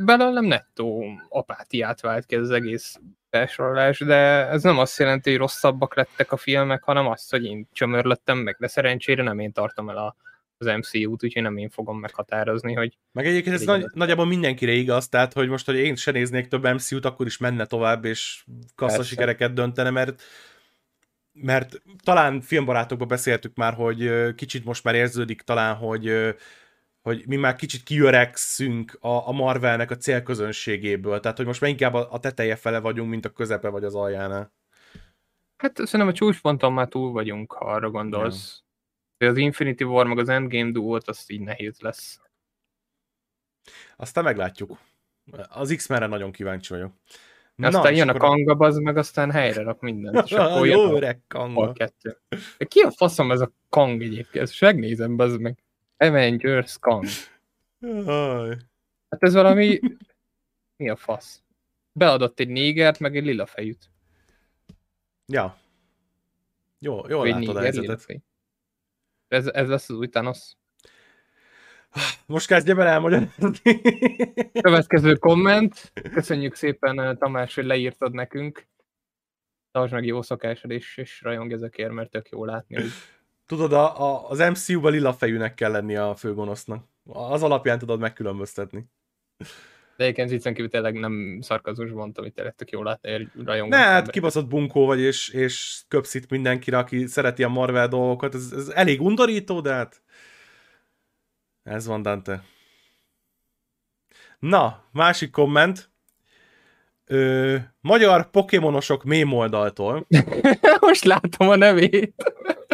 Belőlem 0.04 0.44
nettó 0.44 1.04
apátiát 1.28 2.00
vált 2.00 2.26
ki 2.26 2.34
ez 2.34 2.42
az 2.42 2.50
egész 2.50 3.00
felsorolás, 3.30 3.98
de 3.98 4.48
ez 4.48 4.62
nem 4.62 4.78
azt 4.78 4.98
jelenti, 4.98 5.30
hogy 5.30 5.38
rosszabbak 5.38 5.94
lettek 5.94 6.32
a 6.32 6.36
filmek, 6.36 6.82
hanem 6.82 7.06
azt, 7.06 7.30
hogy 7.30 7.44
én 7.44 7.68
csömörlöttem 7.72 8.38
meg, 8.38 8.56
de 8.58 8.66
szerencsére 8.66 9.22
nem 9.22 9.38
én 9.38 9.52
tartom 9.52 9.88
el 9.88 9.96
a, 9.96 10.16
az 10.58 10.66
MCU-t, 10.66 11.24
úgyhogy 11.24 11.42
nem 11.42 11.56
én 11.56 11.70
fogom 11.70 11.98
meghatározni, 11.98 12.74
hogy... 12.74 12.98
Meg 13.12 13.26
egyébként 13.26 13.54
ez 13.54 13.62
nagy, 13.62 13.84
nagyjából 13.92 14.26
mindenkire 14.26 14.72
igaz, 14.72 15.08
tehát 15.08 15.32
hogy 15.32 15.48
most, 15.48 15.66
hogy 15.66 15.76
én 15.76 15.96
se 15.96 16.10
néznék 16.10 16.48
több 16.48 16.66
MCU-t, 16.66 17.04
akkor 17.04 17.26
is 17.26 17.38
menne 17.38 17.66
tovább, 17.66 18.04
és 18.04 18.44
kasszasikereket 18.74 19.52
döntene, 19.52 19.90
mert 19.90 20.22
mert 21.32 21.82
talán 22.02 22.40
filmbarátokban 22.40 23.08
beszéltük 23.08 23.56
már, 23.56 23.74
hogy 23.74 24.10
kicsit 24.34 24.64
most 24.64 24.84
már 24.84 24.94
érződik 24.94 25.42
talán, 25.42 25.74
hogy 25.74 26.34
hogy 27.02 27.24
mi 27.26 27.36
már 27.36 27.56
kicsit 27.56 27.82
kiöregszünk 27.82 28.98
a, 29.00 29.28
a 29.28 29.32
Marvelnek 29.32 29.90
a 29.90 29.96
célközönségéből, 29.96 31.20
tehát 31.20 31.36
hogy 31.36 31.46
most 31.46 31.60
már 31.60 31.70
inkább 31.70 31.94
a, 31.94 32.12
a 32.12 32.20
teteje 32.20 32.56
fele 32.56 32.78
vagyunk, 32.78 33.10
mint 33.10 33.24
a 33.24 33.30
közepe 33.30 33.68
vagy 33.68 33.84
az 33.84 33.94
aljánál. 33.94 34.52
Hát 35.56 35.76
szerintem 35.76 36.08
a 36.08 36.12
csúcsponton 36.12 36.72
már 36.72 36.88
túl 36.88 37.12
vagyunk, 37.12 37.52
ha 37.52 37.64
arra 37.64 37.90
gondolsz. 37.90 38.62
De 39.16 39.26
az 39.26 39.36
Infinity 39.36 39.82
War 39.82 40.06
meg 40.06 40.18
az 40.18 40.28
Endgame 40.28 40.70
duót, 40.70 41.08
az 41.08 41.24
így 41.26 41.40
nehéz 41.40 41.80
lesz. 41.80 42.20
Aztán 43.96 44.24
meglátjuk. 44.24 44.78
Az 45.48 45.74
X-menre 45.76 46.06
nagyon 46.06 46.32
kíváncsi 46.32 46.72
vagyok. 46.72 46.92
Na, 47.54 47.66
aztán 47.66 47.94
jön 47.94 48.08
akkor... 48.08 48.24
a 48.24 48.26
kanga, 48.28 48.66
az 48.66 48.76
meg 48.76 48.96
aztán 48.96 49.30
helyre 49.30 49.62
rak 49.62 49.80
mindent. 49.80 50.24
És 50.24 50.32
akkor 50.32 50.66
Jó 50.66 50.96
öreg 50.96 51.20
kanga. 51.28 51.72
Kettő. 51.72 52.20
De 52.58 52.64
ki 52.64 52.80
a 52.80 52.90
faszom 52.90 53.30
ez 53.30 53.40
a 53.40 53.52
kang 53.68 54.02
egyébként? 54.02 54.44
Ezt 54.44 54.60
megnézem, 54.60 55.16
bazd 55.16 55.40
meg. 55.40 55.58
Avengers 56.00 56.78
Kang. 56.78 57.04
Hát 59.08 59.22
ez 59.22 59.34
valami... 59.34 59.80
Mi 60.76 60.88
a 60.88 60.96
fasz? 60.96 61.42
Beadott 61.92 62.40
egy 62.40 62.48
négert, 62.48 62.98
meg 62.98 63.16
egy 63.16 63.24
lila 63.24 63.46
fejűt. 63.46 63.90
Ja. 65.26 65.58
Jó, 66.78 67.08
jól 67.08 67.18
Vagy 67.18 67.28
látod 67.28 67.40
néger, 67.40 67.56
a 67.56 67.60
helyzetet. 67.60 68.22
Ez, 69.28 69.46
ez 69.46 69.68
lesz 69.68 69.88
az 69.88 69.96
új 69.96 70.08
Thanos. 70.08 70.54
Most 72.26 72.46
kezdjem 72.46 72.80
el 72.80 72.86
elmagyarázni. 72.86 73.80
Következő 74.60 75.14
komment. 75.14 75.92
Köszönjük 76.12 76.54
szépen, 76.54 77.00
eh, 77.00 77.16
Tamás, 77.16 77.54
hogy 77.54 77.64
leírtad 77.64 78.12
nekünk. 78.12 78.66
Tartsd 79.70 79.92
meg 79.92 80.04
jó 80.04 80.22
szokásod, 80.22 80.70
és, 80.70 80.96
és 80.96 81.22
rajong 81.22 81.52
ezekért, 81.52 81.92
mert 81.92 82.10
tök 82.10 82.28
jó 82.28 82.44
látni, 82.44 82.74
hogy 82.74 82.90
Tudod, 83.50 83.72
a, 83.72 84.00
a, 84.00 84.28
az 84.28 84.38
MCU-ban 84.38 84.92
lila 84.92 85.12
fejűnek 85.12 85.54
kell 85.54 85.70
lenni 85.70 85.96
a 85.96 86.14
főgonosznak. 86.14 86.84
Az 87.04 87.42
alapján 87.42 87.78
tudod 87.78 88.00
megkülönböztetni. 88.00 88.86
De 89.96 90.04
egyébként 90.04 90.30
viccen 90.30 90.54
kívül 90.54 90.70
tényleg 90.70 90.94
nem 90.94 91.38
szarkazus 91.40 91.90
mondtam, 91.90 92.24
hogy 92.24 92.32
tényleg 92.32 92.54
tök 92.54 92.70
jól 92.70 92.84
látni, 92.84 93.28
rajongó. 93.44 93.76
Ne, 93.76 93.82
hát 93.82 94.10
kibaszott 94.10 94.48
bunkó 94.48 94.86
vagy, 94.86 95.00
és, 95.00 95.28
és 95.28 95.82
köpsz 95.88 96.14
itt 96.14 96.30
mindenkire, 96.30 96.78
aki 96.78 97.06
szereti 97.06 97.42
a 97.42 97.48
Marvel 97.48 97.88
dolgokat. 97.88 98.34
Ez, 98.34 98.52
ez 98.56 98.68
elég 98.68 99.00
undorító, 99.00 99.60
de 99.60 99.72
hát 99.72 100.02
ez 101.62 101.86
van, 101.86 102.02
Dante. 102.02 102.44
Na, 104.38 104.84
másik 104.92 105.30
komment. 105.30 105.90
Ö, 107.06 107.56
magyar 107.80 108.30
pokémonosok 108.30 109.04
mém 109.04 109.32
oldaltól. 109.32 110.06
Most 110.80 111.04
látom 111.04 111.48
a 111.48 111.56
nevét. 111.56 112.14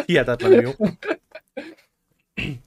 Hihetetlenül 0.11 0.61
jó. 0.79 0.85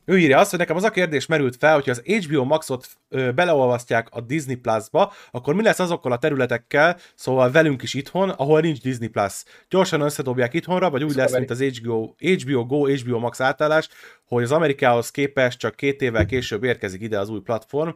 Ő 0.05 0.19
írja 0.19 0.39
azt, 0.39 0.51
hogy 0.51 0.59
nekem 0.59 0.77
az 0.77 0.83
a 0.83 0.91
kérdés 0.91 1.27
merült 1.27 1.57
fel, 1.57 1.75
hogyha 1.75 1.91
az 1.91 2.03
HBO 2.05 2.45
Maxot 2.45 2.89
beleolvasztják 3.09 4.09
a 4.11 4.21
Disney 4.21 4.55
Plus-ba, 4.55 5.13
akkor 5.31 5.55
mi 5.55 5.63
lesz 5.63 5.79
azokkal 5.79 6.13
a 6.13 6.19
területekkel, 6.19 6.97
szóval 7.15 7.51
velünk 7.51 7.83
is 7.83 7.95
itthon, 7.95 8.29
ahol 8.29 8.61
nincs 8.61 8.81
Disney 8.81 9.09
Plus. 9.09 9.43
Gyorsan 9.69 10.01
összedobják 10.01 10.55
itthonra, 10.55 10.91
vagy 10.91 11.05
úgy 11.05 11.15
lesz, 11.15 11.37
mint 11.37 11.51
az 11.51 11.63
HBO, 11.63 12.15
HBO 12.19 12.67
Go, 12.67 12.87
HBO 12.87 13.19
Max 13.19 13.41
átállás, 13.41 13.89
hogy 14.25 14.43
az 14.43 14.53
Amerikához 14.53 15.11
képest 15.11 15.59
csak 15.59 15.77
két 15.77 16.03
évvel 16.03 16.27
később 16.27 16.65
érkezik 16.65 17.01
ide 17.01 17.19
az 17.19 17.29
új 17.29 17.41
platform, 17.41 17.91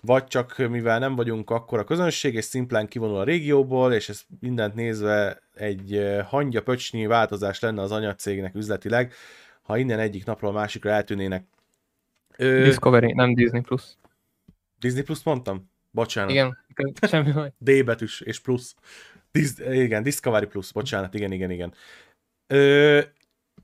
vagy 0.00 0.24
csak 0.24 0.68
mivel 0.68 0.98
nem 0.98 1.14
vagyunk 1.14 1.50
akkor 1.50 1.78
a 1.78 1.84
közönség, 1.84 2.34
és 2.34 2.44
szimplán 2.44 2.88
kivonul 2.88 3.18
a 3.18 3.24
régióból, 3.24 3.92
és 3.92 4.08
ez 4.08 4.22
mindent 4.40 4.74
nézve 4.74 5.42
egy 5.54 6.00
hangya 6.28 6.62
pöcsnyi 6.62 7.06
változás 7.06 7.60
lenne 7.60 7.82
az 7.82 7.92
anyacégnek 7.92 8.54
üzletileg, 8.54 9.12
ha 9.62 9.76
innen 9.76 9.98
egyik 9.98 10.24
napról 10.24 10.50
a 10.50 10.54
másikra 10.54 10.90
eltűnének. 10.90 11.44
Ö... 12.36 12.62
Discovery, 12.64 13.12
nem 13.12 13.34
Disney 13.34 13.60
Plus. 13.60 13.82
Disney 14.78 15.02
Plus 15.02 15.22
mondtam? 15.22 15.70
Bocsánat. 15.90 16.30
Igen, 16.30 16.58
semmi 17.02 17.32
baj. 17.32 17.52
D 17.66 17.84
betűs 17.84 18.20
és 18.20 18.40
plusz. 18.40 18.74
Dis, 19.32 19.50
igen, 19.58 20.02
Discovery 20.02 20.46
Plus, 20.46 20.72
bocsánat, 20.72 21.14
igen, 21.14 21.32
igen, 21.32 21.50
igen. 21.50 21.74
Ö, 22.46 23.00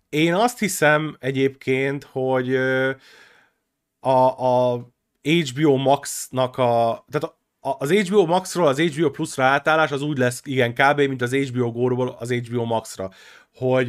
én 0.09 0.35
azt 0.35 0.59
hiszem 0.59 1.17
egyébként, 1.21 2.05
hogy 2.05 2.57
a, 4.01 4.73
a 4.73 4.89
HBO 5.23 5.77
Max-nak 5.77 6.59
a, 6.59 7.05
tehát 7.11 7.37
a, 7.61 7.77
az 7.79 7.93
HBO 7.93 8.27
Max-ról 8.27 8.67
az 8.67 8.81
HBO 8.81 9.11
Plus-ra 9.11 9.45
átállás 9.45 9.91
az 9.91 10.03
úgy 10.03 10.19
lesz, 10.19 10.41
igen, 10.45 10.75
kb. 10.75 11.01
mint 11.01 11.23
az 11.23 11.35
HBO 11.35 11.73
Go-ról 11.73 12.09
az 12.09 12.33
HBO 12.33 12.65
Max-ra, 12.65 13.11
hogy 13.55 13.89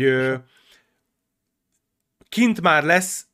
kint 2.30 2.62
már 2.62 2.84
lesz 2.84 3.26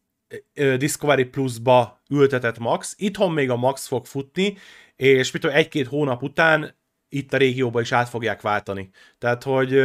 Discovery 0.77 1.23
Plus-ba 1.23 2.01
ültetett 2.09 2.59
Max, 2.59 2.95
itthon 2.97 3.31
még 3.31 3.49
a 3.49 3.55
Max 3.55 3.87
fog 3.87 4.05
futni, 4.05 4.57
és 4.95 5.31
mit 5.31 5.41
tudom, 5.41 5.57
egy-két 5.57 5.87
hónap 5.87 6.23
után 6.23 6.75
itt 7.13 7.33
a 7.33 7.37
régióba 7.37 7.81
is 7.81 7.91
át 7.91 8.09
fogják 8.09 8.41
váltani. 8.41 8.89
Tehát, 9.17 9.43
hogy 9.43 9.83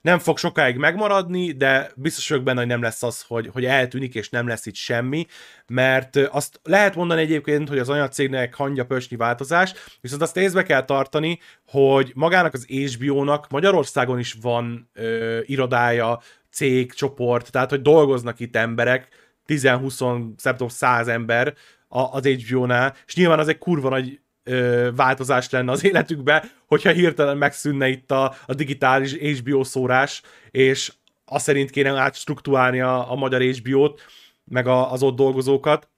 nem 0.00 0.18
fog 0.18 0.38
sokáig 0.38 0.76
megmaradni, 0.76 1.52
de 1.52 1.90
biztos 1.96 2.28
vagyok 2.28 2.44
benne, 2.44 2.58
hogy 2.58 2.68
nem 2.68 2.82
lesz 2.82 3.02
az, 3.02 3.22
hogy, 3.22 3.50
hogy 3.52 3.64
eltűnik, 3.64 4.14
és 4.14 4.28
nem 4.28 4.46
lesz 4.46 4.66
itt 4.66 4.74
semmi, 4.74 5.26
mert 5.66 6.16
azt 6.16 6.60
lehet 6.62 6.94
mondani 6.94 7.20
egyébként, 7.20 7.68
hogy 7.68 7.78
az 7.78 7.88
anyacégnek 7.88 8.54
hangja 8.54 8.84
pösnyi 8.84 9.16
változás, 9.16 9.72
viszont 10.00 10.22
azt 10.22 10.36
észbe 10.36 10.62
kell 10.62 10.84
tartani, 10.84 11.38
hogy 11.66 12.12
magának 12.14 12.54
az 12.54 12.66
HBO-nak 12.66 13.48
Magyarországon 13.48 14.18
is 14.18 14.36
van 14.40 14.90
ö, 14.94 15.40
irodája, 15.44 16.20
cég, 16.50 16.92
csoport, 16.92 17.50
tehát 17.50 17.70
hogy 17.70 17.82
dolgoznak 17.82 18.40
itt 18.40 18.56
emberek, 18.56 19.08
10-20, 19.46 20.68
100 20.68 21.08
ember 21.08 21.54
az 21.88 22.26
HBO-nál, 22.26 22.96
és 23.06 23.14
nyilván 23.14 23.38
az 23.38 23.48
egy 23.48 23.58
kurva 23.58 23.88
nagy 23.88 24.20
ö, 24.42 24.90
változás 24.96 25.50
lenne 25.50 25.70
az 25.72 25.84
életükbe, 25.84 26.44
hogyha 26.66 26.90
hirtelen 26.90 27.36
megszűnne 27.36 27.88
itt 27.88 28.10
a, 28.10 28.34
a 28.46 28.54
digitális 28.54 29.14
HBO 29.14 29.64
szórás, 29.64 30.22
és 30.50 30.92
azt 31.24 31.44
szerint 31.44 31.70
kéne 31.70 31.98
átstruktúrálni 31.98 32.80
a, 32.80 33.10
a 33.10 33.14
magyar 33.14 33.42
HBO-t, 33.42 34.02
meg 34.44 34.66
a, 34.66 34.92
az 34.92 35.02
ott 35.02 35.16
dolgozókat. 35.16 35.88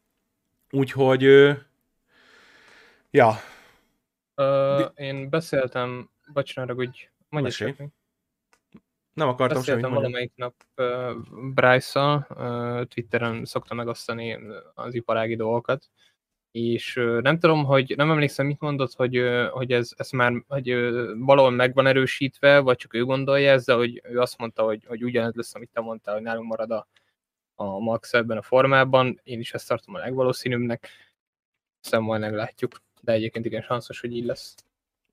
Úgyhogy, 0.71 1.25
ö, 1.25 1.53
ja. 3.11 3.35
Ö, 4.35 4.85
én 4.95 5.29
beszéltem, 5.29 6.11
bocsánat, 6.33 6.77
hogy 6.77 7.11
mondja 7.29 7.75
nem 9.15 9.29
akartam 9.29 9.59
Beszéltem 9.59 9.83
semmit 9.83 9.97
valamelyik 9.97 10.33
nap 10.35 10.55
uh, 10.77 11.11
Bryce-szal, 11.55 12.27
uh, 12.31 12.85
Twitteren 12.87 13.45
szokta 13.45 13.75
megosztani 13.75 14.39
az 14.75 14.95
iparági 14.95 15.37
dolgokat, 15.37 15.91
és 16.51 16.97
uh, 16.97 17.21
nem 17.21 17.39
tudom, 17.39 17.65
hogy 17.65 17.95
nem 17.97 18.11
emlékszem, 18.11 18.47
mit 18.47 18.61
mondott, 18.61 18.95
hogy, 18.95 19.19
uh, 19.19 19.47
hogy 19.47 19.73
ez, 19.73 19.91
ez 19.97 20.11
már 20.11 20.33
hogy, 20.49 20.73
uh, 20.73 21.11
valahol 21.19 21.51
meg 21.51 21.75
van 21.75 21.87
erősítve, 21.87 22.59
vagy 22.59 22.77
csak 22.77 22.95
ő 22.95 23.05
gondolja 23.05 23.51
ezzel, 23.51 23.77
hogy 23.77 24.03
ő 24.05 24.21
azt 24.21 24.39
mondta, 24.39 24.63
hogy, 24.63 24.85
hogy 24.87 25.05
ugyanez 25.05 25.35
lesz, 25.35 25.55
amit 25.55 25.71
te 25.73 25.81
mondtál, 25.81 26.15
hogy 26.15 26.23
nálunk 26.23 26.49
marad 26.49 26.71
a, 26.71 26.87
a 27.55 27.79
Max 27.79 28.13
ebben 28.13 28.37
a 28.37 28.43
formában, 28.43 29.21
én 29.23 29.39
is 29.39 29.53
ezt 29.53 29.69
tartom 29.69 29.95
a 29.95 29.99
legvalószínűbbnek. 29.99 30.89
Aztán 31.83 32.03
majd 32.03 32.21
meglátjuk. 32.21 32.83
De 33.01 33.13
egyébként 33.13 33.45
igen, 33.45 33.63
sanszos, 33.63 34.01
hogy 34.01 34.17
így 34.17 34.25
lesz. 34.25 34.55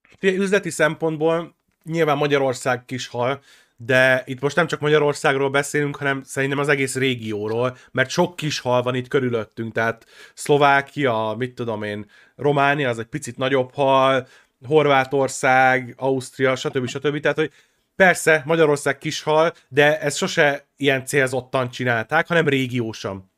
Figyelj, 0.02 0.40
Üzleti 0.40 0.70
szempontból 0.70 1.56
nyilván 1.84 2.18
Magyarország 2.18 2.86
kis 2.86 3.08
hal, 3.08 3.42
de 3.82 4.24
itt 4.26 4.40
most 4.40 4.56
nem 4.56 4.68
csak 4.68 4.80
Magyarországról 4.80 5.50
beszélünk, 5.50 5.96
hanem 5.96 6.24
szerintem 6.24 6.60
az 6.60 6.68
egész 6.68 6.96
régióról, 6.96 7.78
mert 7.92 8.10
sok 8.10 8.36
kis 8.36 8.60
hal 8.60 8.82
van 8.82 8.96
itt 8.96 9.08
körülöttünk, 9.08 9.74
tehát 9.74 10.06
Szlovákia, 10.34 11.36
mit 11.38 11.54
tudom 11.54 11.84
én, 11.84 12.06
Románia 12.36 12.90
az 12.90 13.00
egy 13.00 13.06
picit 13.06 13.38
nagyobb 13.38 13.74
hal, 13.74 14.28
Horvátország, 14.66 15.94
Ausztria, 15.98 16.56
stb. 16.56 16.88
stb. 16.88 17.20
Tehát, 17.20 17.38
hogy 17.38 17.52
persze 17.96 18.44
Magyarország 18.46 18.98
kis 18.98 19.22
hal, 19.22 19.54
de 19.68 20.00
ez 20.00 20.16
sose 20.16 20.68
ilyen 20.78 21.06
célzottan 21.06 21.70
csinálták, 21.70 22.28
hanem 22.28 22.48
régiósan. 22.48 23.29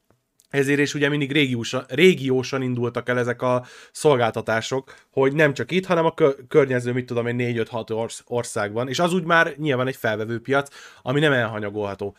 Ezért 0.52 0.80
is 0.80 0.94
ugye 0.94 1.10
mindig 1.10 1.32
régiósan, 1.32 1.86
régiósan 1.88 2.62
indultak 2.62 3.10
el 3.10 3.20
ezek 3.20 3.42
a 3.42 3.66
szolgáltatások, 3.92 4.96
hogy 5.12 5.34
nem 5.34 5.54
csak 5.54 5.72
itt, 5.72 5.86
hanem 5.86 6.06
a 6.06 6.14
kö- 6.14 6.48
környező, 6.48 6.92
mit 6.94 7.06
tudom 7.06 7.28
én, 7.28 7.36
4-5-6 7.40 7.92
orsz- 7.92 8.24
országban, 8.26 8.88
és 8.88 9.00
az 9.00 9.14
úgy 9.14 9.24
már 9.24 9.54
nyilván 9.58 9.88
egy 9.88 9.96
felvevő 9.96 10.42
piac, 10.42 10.76
ami 11.02 11.20
nem 11.20 11.32
elhanyagolható. 11.32 12.16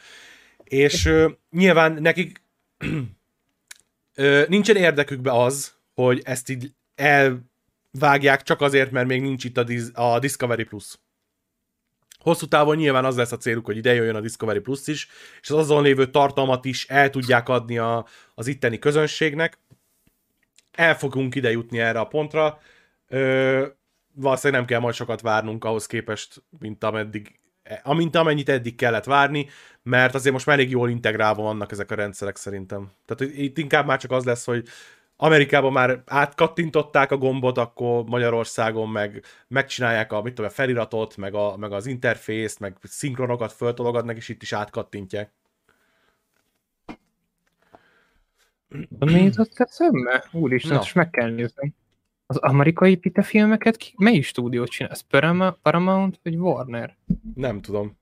És 0.64 1.06
ö, 1.06 1.28
nyilván 1.50 1.92
nekik 1.92 2.42
ö, 4.14 4.42
nincsen 4.48 4.76
érdekükbe 4.76 5.32
az, 5.32 5.74
hogy 5.94 6.20
ezt 6.24 6.48
így 6.48 6.72
elvágják 6.94 8.42
csak 8.42 8.60
azért, 8.60 8.90
mert 8.90 9.06
még 9.06 9.20
nincs 9.20 9.44
itt 9.44 9.56
a, 9.56 9.62
Dis- 9.62 9.90
a 9.94 10.18
Discovery 10.18 10.64
Plus. 10.64 10.98
Hosszú 12.22 12.46
távon 12.46 12.76
nyilván 12.76 13.04
az 13.04 13.16
lesz 13.16 13.32
a 13.32 13.36
céluk, 13.36 13.66
hogy 13.66 13.76
ide 13.76 13.94
jöjjön 13.94 14.14
a 14.14 14.20
Discovery 14.20 14.58
Plus 14.58 14.86
is, 14.86 15.08
és 15.40 15.50
az 15.50 15.58
azon 15.58 15.82
lévő 15.82 16.10
tartalmat 16.10 16.64
is 16.64 16.86
el 16.88 17.10
tudják 17.10 17.48
adni 17.48 17.78
a, 17.78 18.06
az 18.34 18.46
itteni 18.46 18.78
közönségnek. 18.78 19.58
El 20.72 20.96
fogunk 20.96 21.34
ide 21.34 21.50
jutni 21.50 21.78
erre 21.78 22.00
a 22.00 22.04
pontra. 22.04 22.60
Ö, 23.08 23.66
valószínűleg 24.14 24.60
nem 24.60 24.68
kell 24.68 24.80
majd 24.80 24.94
sokat 24.94 25.20
várnunk 25.20 25.64
ahhoz 25.64 25.86
képest, 25.86 26.42
mint 26.58 26.84
ameddig, 26.84 27.40
amint 27.82 28.16
amennyit 28.16 28.48
eddig 28.48 28.74
kellett 28.74 29.04
várni, 29.04 29.48
mert 29.82 30.14
azért 30.14 30.32
most 30.32 30.46
már 30.46 30.58
elég 30.58 30.70
jól 30.70 30.90
integrálva 30.90 31.42
vannak 31.42 31.72
ezek 31.72 31.90
a 31.90 31.94
rendszerek 31.94 32.36
szerintem. 32.36 32.90
Tehát 33.06 33.34
itt 33.34 33.58
inkább 33.58 33.86
már 33.86 33.98
csak 33.98 34.10
az 34.10 34.24
lesz, 34.24 34.44
hogy 34.44 34.68
Amerikában 35.22 35.72
már 35.72 36.02
átkattintották 36.06 37.10
a 37.10 37.16
gombot, 37.16 37.58
akkor 37.58 38.04
Magyarországon 38.04 38.88
meg 38.88 39.24
megcsinálják 39.48 40.12
a, 40.12 40.22
mit 40.22 40.34
tudom, 40.34 40.50
a 40.50 40.54
feliratot, 40.54 41.16
meg, 41.16 41.34
a, 41.34 41.56
meg 41.56 41.72
az 41.72 41.86
interfészt, 41.86 42.60
meg 42.60 42.76
szinkronokat 42.82 43.52
föltologatnak, 43.52 44.16
és 44.16 44.28
itt 44.28 44.42
is 44.42 44.52
átkattintják. 44.52 45.32
Mi 48.98 49.22
jutott 49.24 49.52
eszembe? 49.54 50.24
Úristen, 50.32 50.76
most 50.76 50.94
meg 50.94 51.10
kell 51.10 51.30
nézni. 51.30 51.74
Az 52.26 52.36
amerikai 52.36 52.96
Pite 52.96 53.22
filmeket 53.22 53.76
ki, 53.76 53.94
melyik 53.96 54.24
stúdiót 54.24 54.68
csinál? 54.68 54.92
Ez 54.92 55.00
Paramount, 55.00 55.58
Paramount 55.62 56.20
vagy 56.22 56.36
Warner? 56.36 56.96
Nem 57.34 57.60
tudom. 57.60 57.98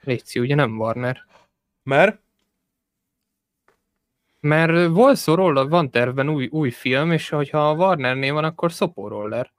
Léci, 0.00 0.38
ugye 0.38 0.54
nem 0.54 0.78
Warner. 0.78 1.26
Mert? 1.82 2.21
Mert 4.46 4.88
volt 4.88 5.16
szó 5.16 5.34
róla, 5.34 5.68
van 5.68 5.90
tervben 5.90 6.28
új, 6.28 6.46
új 6.46 6.70
film, 6.70 7.12
és 7.12 7.28
hogyha 7.28 7.68
a 7.68 7.74
Warnernél 7.74 8.32
van, 8.32 8.44
akkor 8.44 8.72
Szopó 8.72 9.08
Roller. 9.08 9.52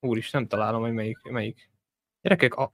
Úr 0.00 0.16
is 0.16 0.30
nem 0.30 0.46
találom, 0.46 0.80
hogy 0.80 0.92
melyik. 0.92 1.22
melyik. 1.22 1.70
Gyerekek, 2.20 2.54
a... 2.54 2.72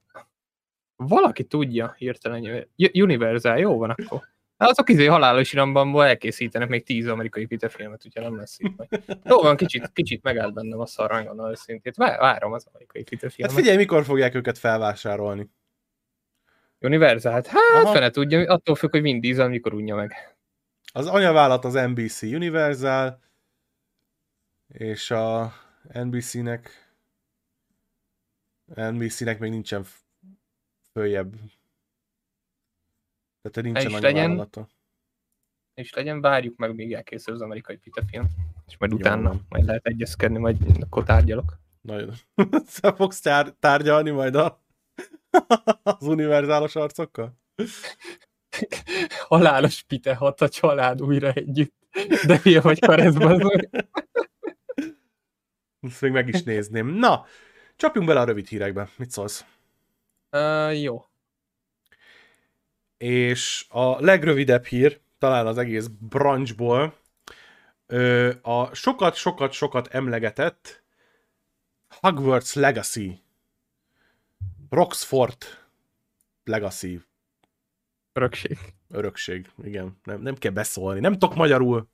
valaki 0.95 1.43
tudja 1.43 1.93
hirtelen. 1.97 2.67
Universal, 2.93 3.57
jó 3.57 3.77
van 3.77 3.89
akkor. 3.89 4.21
Hát 4.57 4.69
azok 4.69 4.89
izé 4.89 5.05
halálos 5.05 5.53
irambanból 5.53 6.05
elkészítenek 6.05 6.69
még 6.69 6.83
tíz 6.85 7.07
amerikai 7.07 7.45
Peter 7.45 7.69
filmet, 7.71 8.05
úgyhogy 8.05 8.23
nem 8.23 8.37
lesz 8.37 8.57
majd. 8.59 9.03
Jó 9.23 9.41
van, 9.41 9.55
kicsit, 9.57 9.91
kicsit 9.93 10.23
megállt 10.23 10.53
bennem 10.53 10.79
a 10.79 10.85
szarrangon 10.85 11.49
őszintét. 11.49 11.95
Vá- 11.95 12.19
Várom 12.19 12.53
az 12.53 12.67
amerikai 12.71 13.03
Peter 13.03 13.21
Hát 13.21 13.31
filmet. 13.33 13.55
figyelj, 13.55 13.77
mikor 13.77 14.03
fogják 14.03 14.35
őket 14.35 14.57
felvásárolni. 14.57 15.49
Universal, 16.81 17.31
hát, 17.31 17.47
hát 17.47 17.89
fene 17.89 18.09
tudja, 18.09 18.53
attól 18.53 18.75
függ, 18.75 18.91
hogy 18.91 19.01
Vin 19.01 19.19
Diesel 19.19 19.49
mikor 19.49 19.73
unja 19.73 19.95
meg. 19.95 20.35
Az 20.93 21.07
anyavállalat 21.07 21.65
az 21.65 21.73
NBC 21.73 22.21
Universal, 22.21 23.19
és 24.67 25.11
a 25.11 25.53
NBC-nek 25.93 26.89
NBC-nek 28.75 29.39
még 29.39 29.51
nincsen 29.51 29.85
följebb. 30.91 31.35
Tehát 33.41 33.61
nincsen 33.61 33.91
is 33.91 33.99
legyen. 33.99 34.49
és 35.73 35.93
legyen, 35.93 36.21
várjuk 36.21 36.57
meg, 36.57 36.75
míg 36.75 36.93
elkészül 36.93 37.33
az 37.33 37.41
amerikai 37.41 37.77
Pita 37.77 38.01
film. 38.07 38.27
És 38.67 38.77
majd 38.77 38.91
Jó 38.91 38.97
utána 38.97 39.29
van. 39.29 39.45
majd 39.49 39.65
lehet 39.65 39.85
egyezkedni, 39.85 40.37
majd 40.37 40.57
akkor 40.79 41.03
tárgyalok. 41.03 41.59
Nagyon. 41.81 42.13
Fogsz 42.95 43.21
tár- 43.21 43.55
tárgyalni 43.55 44.09
majd 44.09 44.35
a 44.35 44.63
az 45.83 46.07
univerzálos 46.07 46.75
arcokkal? 46.75 47.37
Halálos 49.27 49.81
Pite 49.81 50.15
hat 50.15 50.41
a 50.41 50.49
család 50.49 51.01
újra 51.01 51.31
együtt. 51.31 51.73
De 52.25 52.39
hülye 52.43 52.61
vagy 52.61 52.79
karezban. 52.79 53.41
Ezt 55.81 56.01
még 56.01 56.11
meg 56.11 56.27
is 56.27 56.43
nézném. 56.43 56.87
Na, 56.87 57.25
csapjunk 57.75 58.07
bele 58.07 58.19
a 58.19 58.23
rövid 58.23 58.47
hírekbe. 58.47 58.89
Mit 58.97 59.11
szólsz? 59.11 59.45
Uh, 60.31 60.81
jó. 60.81 61.05
És 62.97 63.65
a 63.69 64.01
legrövidebb 64.01 64.65
hír, 64.65 64.99
talán 65.17 65.47
az 65.47 65.57
egész 65.57 65.87
branchból, 65.87 66.97
a 68.41 68.75
sokat-sokat-sokat 68.75 69.87
emlegetett 69.87 70.83
Hogwarts 71.87 72.53
Legacy. 72.53 73.21
Roxford 74.69 75.37
Legacy 76.43 77.01
Örökség. 78.13 78.57
örökség. 78.89 79.49
Igen, 79.63 79.97
nem, 80.03 80.21
nem 80.21 80.35
kell 80.35 80.51
beszólni. 80.51 80.99
Nem 80.99 81.13
tudok 81.13 81.35
magyarul. 81.35 81.87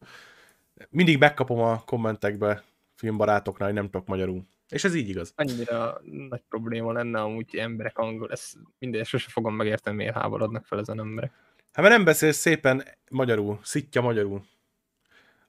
Mindig 0.89 1.17
megkapom 1.17 1.59
a 1.59 1.83
kommentekbe 1.83 2.63
filmbarátoknál, 2.95 3.67
hogy 3.67 3.77
nem 3.77 3.89
tudok 3.89 4.07
magyarul. 4.07 4.45
És 4.69 4.83
ez 4.83 4.95
így 4.95 5.09
igaz. 5.09 5.33
Annyira 5.35 6.01
nagy 6.29 6.41
probléma 6.49 6.91
lenne 6.91 7.21
amúgy 7.21 7.55
emberek 7.55 7.97
angol. 7.97 8.31
Ez 8.31 8.51
minden, 8.79 9.03
sose 9.03 9.29
fogom 9.29 9.55
megérteni, 9.55 9.95
miért 9.95 10.15
háborodnak 10.15 10.65
fel 10.65 10.79
ezen 10.79 10.99
emberek. 10.99 11.31
Hát 11.73 11.83
mert 11.85 11.95
nem 11.95 12.03
beszélsz 12.03 12.37
szépen 12.37 12.83
magyarul, 13.09 13.59
szitja 13.63 14.01
magyarul. 14.01 14.45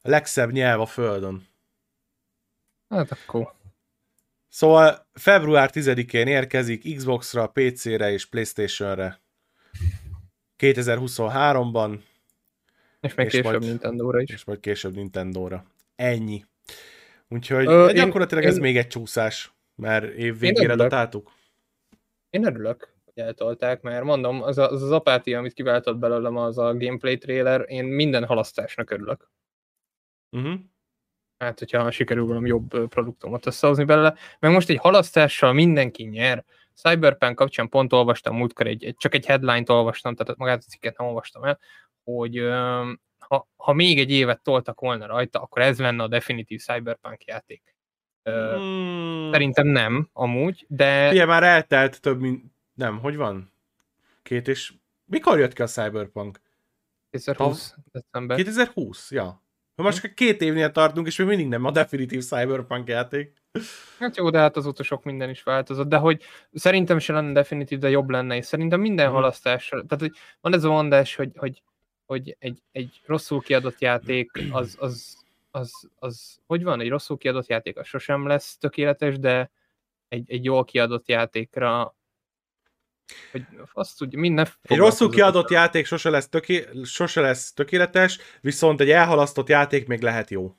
A 0.02 0.08
legszebb 0.08 0.52
nyelv 0.52 0.80
a 0.80 0.86
földön. 0.86 1.46
Hát 2.88 3.10
akkor 3.10 3.55
Szóval 4.48 5.06
február 5.12 5.70
10-én 5.72 6.26
érkezik 6.26 6.96
Xbox-ra, 6.96 7.46
PC-re 7.46 8.12
és 8.12 8.26
Playstation-re. 8.26 9.20
2023-ban, 10.58 11.98
és 13.00 13.14
még 13.14 13.26
És 13.26 13.32
később 13.32 13.44
majd- 13.44 13.60
Nintendo-ra 13.60 14.20
is. 14.20 14.30
és 14.30 14.44
majd 14.44 14.60
később 14.60 14.94
Nintendo-ra. 14.94 15.64
Ennyi. 15.96 16.44
Úgyhogy 17.28 17.66
Ö, 17.66 17.70
Ö, 17.84 17.88
én- 17.88 17.94
gyakorlatilag 17.94 18.44
ez 18.44 18.54
én- 18.54 18.60
még 18.60 18.76
egy 18.76 18.86
csúszás, 18.86 19.52
mert 19.74 20.04
év 20.14 20.38
végére 20.38 20.74
datáltuk. 20.74 21.32
Én 22.30 22.44
örülök, 22.46 22.94
hogy 23.04 23.22
eltolták, 23.24 23.82
mert 23.82 24.04
mondom, 24.04 24.42
az 24.42 24.58
a, 24.58 24.70
az, 24.70 24.82
az 24.82 24.90
apátia, 24.90 25.38
amit 25.38 25.52
kiváltott 25.52 25.96
belőlem, 25.98 26.36
az 26.36 26.58
a 26.58 26.76
gameplay 26.76 27.18
trailer, 27.18 27.64
én 27.68 27.84
minden 27.84 28.24
halasztásnak 28.24 28.90
örülök. 28.90 29.30
Uh-huh. 30.30 30.60
Hát, 31.38 31.58
hogyha 31.58 31.90
sikerül 31.90 32.26
valami 32.26 32.48
jobb 32.48 32.88
produktumot 32.88 33.46
összehozni 33.46 33.84
belőle. 33.84 34.14
Meg 34.38 34.52
most 34.52 34.68
egy 34.68 34.78
halasztással 34.78 35.52
mindenki 35.52 36.02
nyer. 36.02 36.44
Cyberpunk 36.74 37.34
kapcsán 37.34 37.68
pont 37.68 37.92
olvastam 37.92 38.36
múltkor, 38.36 38.66
egy, 38.66 38.84
egy, 38.84 38.96
csak 38.96 39.14
egy 39.14 39.26
headline-t 39.26 39.68
olvastam, 39.68 40.14
tehát 40.14 40.36
magát 40.36 40.62
a 40.66 40.70
cikket 40.70 40.98
nem 40.98 41.06
olvastam 41.06 41.44
el, 41.44 41.58
hogy 42.04 42.38
ha, 43.18 43.48
ha 43.56 43.72
még 43.72 43.98
egy 43.98 44.10
évet 44.10 44.42
toltak 44.42 44.80
volna 44.80 45.06
rajta, 45.06 45.40
akkor 45.40 45.62
ez 45.62 45.78
lenne 45.78 46.02
a 46.02 46.08
definitív 46.08 46.60
Cyberpunk 46.60 47.24
játék. 47.24 47.76
Hmm. 48.22 49.28
Szerintem 49.32 49.66
nem, 49.66 50.08
amúgy, 50.12 50.64
de 50.68 51.10
Ugye 51.10 51.24
már 51.24 51.42
eltelt 51.42 52.00
több, 52.00 52.20
mint... 52.20 52.44
Nem, 52.74 52.98
hogy 52.98 53.16
van? 53.16 53.52
Két 54.22 54.48
és... 54.48 54.72
Mikor 55.04 55.38
jött 55.38 55.52
ki 55.52 55.62
a 55.62 55.66
Cyberpunk? 55.66 56.40
2020 57.10 57.74
december. 57.92 58.36
2020, 58.36 59.10
ja. 59.10 59.42
Most 59.76 60.00
csak 60.02 60.14
két 60.14 60.40
évnél 60.40 60.72
tartunk, 60.72 61.06
és 61.06 61.16
még 61.16 61.26
mindig 61.26 61.48
nem 61.48 61.64
a 61.64 61.70
definitív 61.70 62.22
Cyberpunk 62.22 62.88
játék. 62.88 63.42
Hát 63.98 64.16
jó, 64.16 64.30
de 64.30 64.38
hát 64.38 64.56
azóta 64.56 64.82
sok 64.82 65.04
minden 65.04 65.30
is 65.30 65.42
változott, 65.42 65.88
de 65.88 65.96
hogy 65.96 66.22
szerintem 66.52 66.98
se 66.98 67.12
lenne 67.12 67.32
definitív, 67.32 67.78
de 67.78 67.90
jobb 67.90 68.10
lenne, 68.10 68.36
és 68.36 68.44
szerintem 68.46 68.80
minden 68.80 69.06
Mhm. 69.06 69.14
halasztással, 69.14 69.84
tehát 69.86 70.04
hogy 70.04 70.12
van 70.40 70.54
ez 70.54 70.64
a 70.64 70.70
mondás, 70.70 71.14
hogy, 71.14 71.30
hogy, 71.36 71.62
hogy 72.06 72.36
egy, 72.38 72.62
egy 72.72 73.00
rosszul 73.06 73.40
kiadott 73.40 73.80
játék, 73.80 74.30
az, 74.50 74.76
az, 74.78 75.16
az, 75.50 75.88
az, 75.98 76.38
hogy 76.46 76.62
van, 76.62 76.80
egy 76.80 76.88
rosszul 76.88 77.16
kiadott 77.16 77.46
játék, 77.46 77.78
az 77.78 77.86
sosem 77.86 78.26
lesz 78.26 78.56
tökéletes, 78.58 79.18
de 79.18 79.50
egy, 80.08 80.30
egy 80.30 80.44
jól 80.44 80.64
kiadott 80.64 81.08
játékra 81.08 81.95
Hogy 83.32 83.44
azt 83.72 83.98
tudja, 83.98 84.18
minden 84.18 84.48
Egy 84.62 84.76
rosszul 84.76 85.10
kiadott 85.10 85.50
játék 85.50 85.86
sose 85.86 86.10
lesz, 86.10 86.28
töké, 86.28 86.68
sose 86.84 87.20
lesz 87.20 87.52
tökéletes, 87.52 88.18
viszont 88.40 88.80
egy 88.80 88.90
elhalasztott 88.90 89.48
játék 89.48 89.86
még 89.86 90.00
lehet 90.00 90.30
jó. 90.30 90.56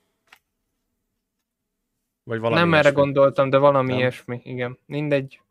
Vagy 2.24 2.40
valami 2.40 2.60
Nem 2.62 2.74
erre 2.74 2.82
ilyesmi. 2.82 3.02
gondoltam, 3.02 3.50
de 3.50 3.58
valami 3.58 3.90
Nem. 3.90 3.98
ilyesmi, 3.98 4.42
igen. 4.44 4.80
Mindegy. 4.86 5.42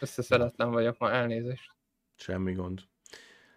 Összeszeletlen 0.00 0.70
vagyok 0.70 0.98
ma, 0.98 1.10
elnézést. 1.10 1.70
Semmi 2.16 2.52
gond. 2.52 2.80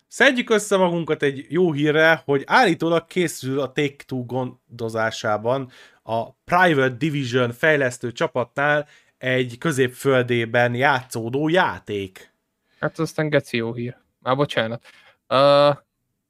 Szedjük 0.07 0.49
össze 0.49 0.77
magunkat 0.77 1.23
egy 1.23 1.45
jó 1.49 1.71
hírre, 1.71 2.21
hogy 2.25 2.43
állítólag 2.45 3.05
készül 3.05 3.59
a 3.59 3.71
Take-Two 3.71 4.25
gondozásában 4.25 5.71
a 6.03 6.31
Private 6.31 6.95
Division 6.95 7.51
fejlesztő 7.51 8.11
csapatnál 8.11 8.87
egy 9.17 9.57
középföldében 9.57 10.75
játszódó 10.75 11.49
játék. 11.49 12.31
Hát 12.79 12.99
aztán 12.99 13.29
geci 13.29 13.57
jó 13.57 13.73
hír. 13.73 13.97
Már 14.19 14.35
bocsánat. 14.35 14.83
Uh, 15.29 15.75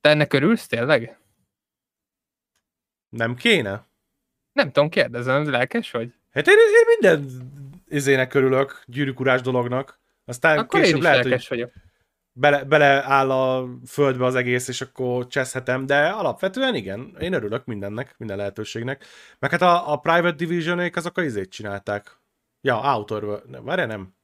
te 0.02 0.10
ennek 0.10 0.34
örülsz 0.34 0.68
tényleg? 0.68 1.18
Nem 3.10 3.36
kéne? 3.36 3.86
Nem 4.52 4.72
tudom, 4.72 4.90
kérdezem, 4.90 5.50
lelkes 5.50 5.92
vagy? 5.92 6.14
Hát 6.32 6.48
én, 6.48 6.54
én 6.54 6.98
minden 7.00 7.42
izének 7.88 8.34
örülök, 8.34 8.84
gyűrűkurás 8.86 9.42
dolognak. 9.42 10.00
Aztán 10.26 10.58
Akkor 10.58 10.80
én 10.80 10.86
később 10.86 10.98
is 10.98 11.04
lehet, 11.04 11.24
lelkes 11.24 11.48
hogy 11.48 11.58
vagyok. 11.58 11.74
bele, 12.32 12.64
beleáll 12.64 13.32
a 13.32 13.70
földbe 13.88 14.26
az 14.26 14.36
egész, 14.36 14.68
és 14.68 14.82
akkor 14.82 15.28
cseszhetem, 15.28 15.86
de 15.86 16.08
alapvetően 16.08 16.76
igen, 16.76 17.16
én 17.20 17.34
örülök 17.34 17.66
mindennek, 17.66 18.16
minden 18.18 18.38
lehetőségnek. 18.38 19.06
Meg 19.40 19.52
hát 19.52 19.62
a, 19.62 19.92
a 19.92 19.98
Private 19.98 20.36
Division-ék 20.36 20.96
azok 20.96 21.18
a 21.18 21.24
izét 21.24 21.50
csinálták. 21.50 22.17
Ja, 22.62 22.96
Outer 22.96 23.24
World, 23.24 23.50
nem, 23.50 23.64
várj, 23.64 23.86
nem. 23.86 24.16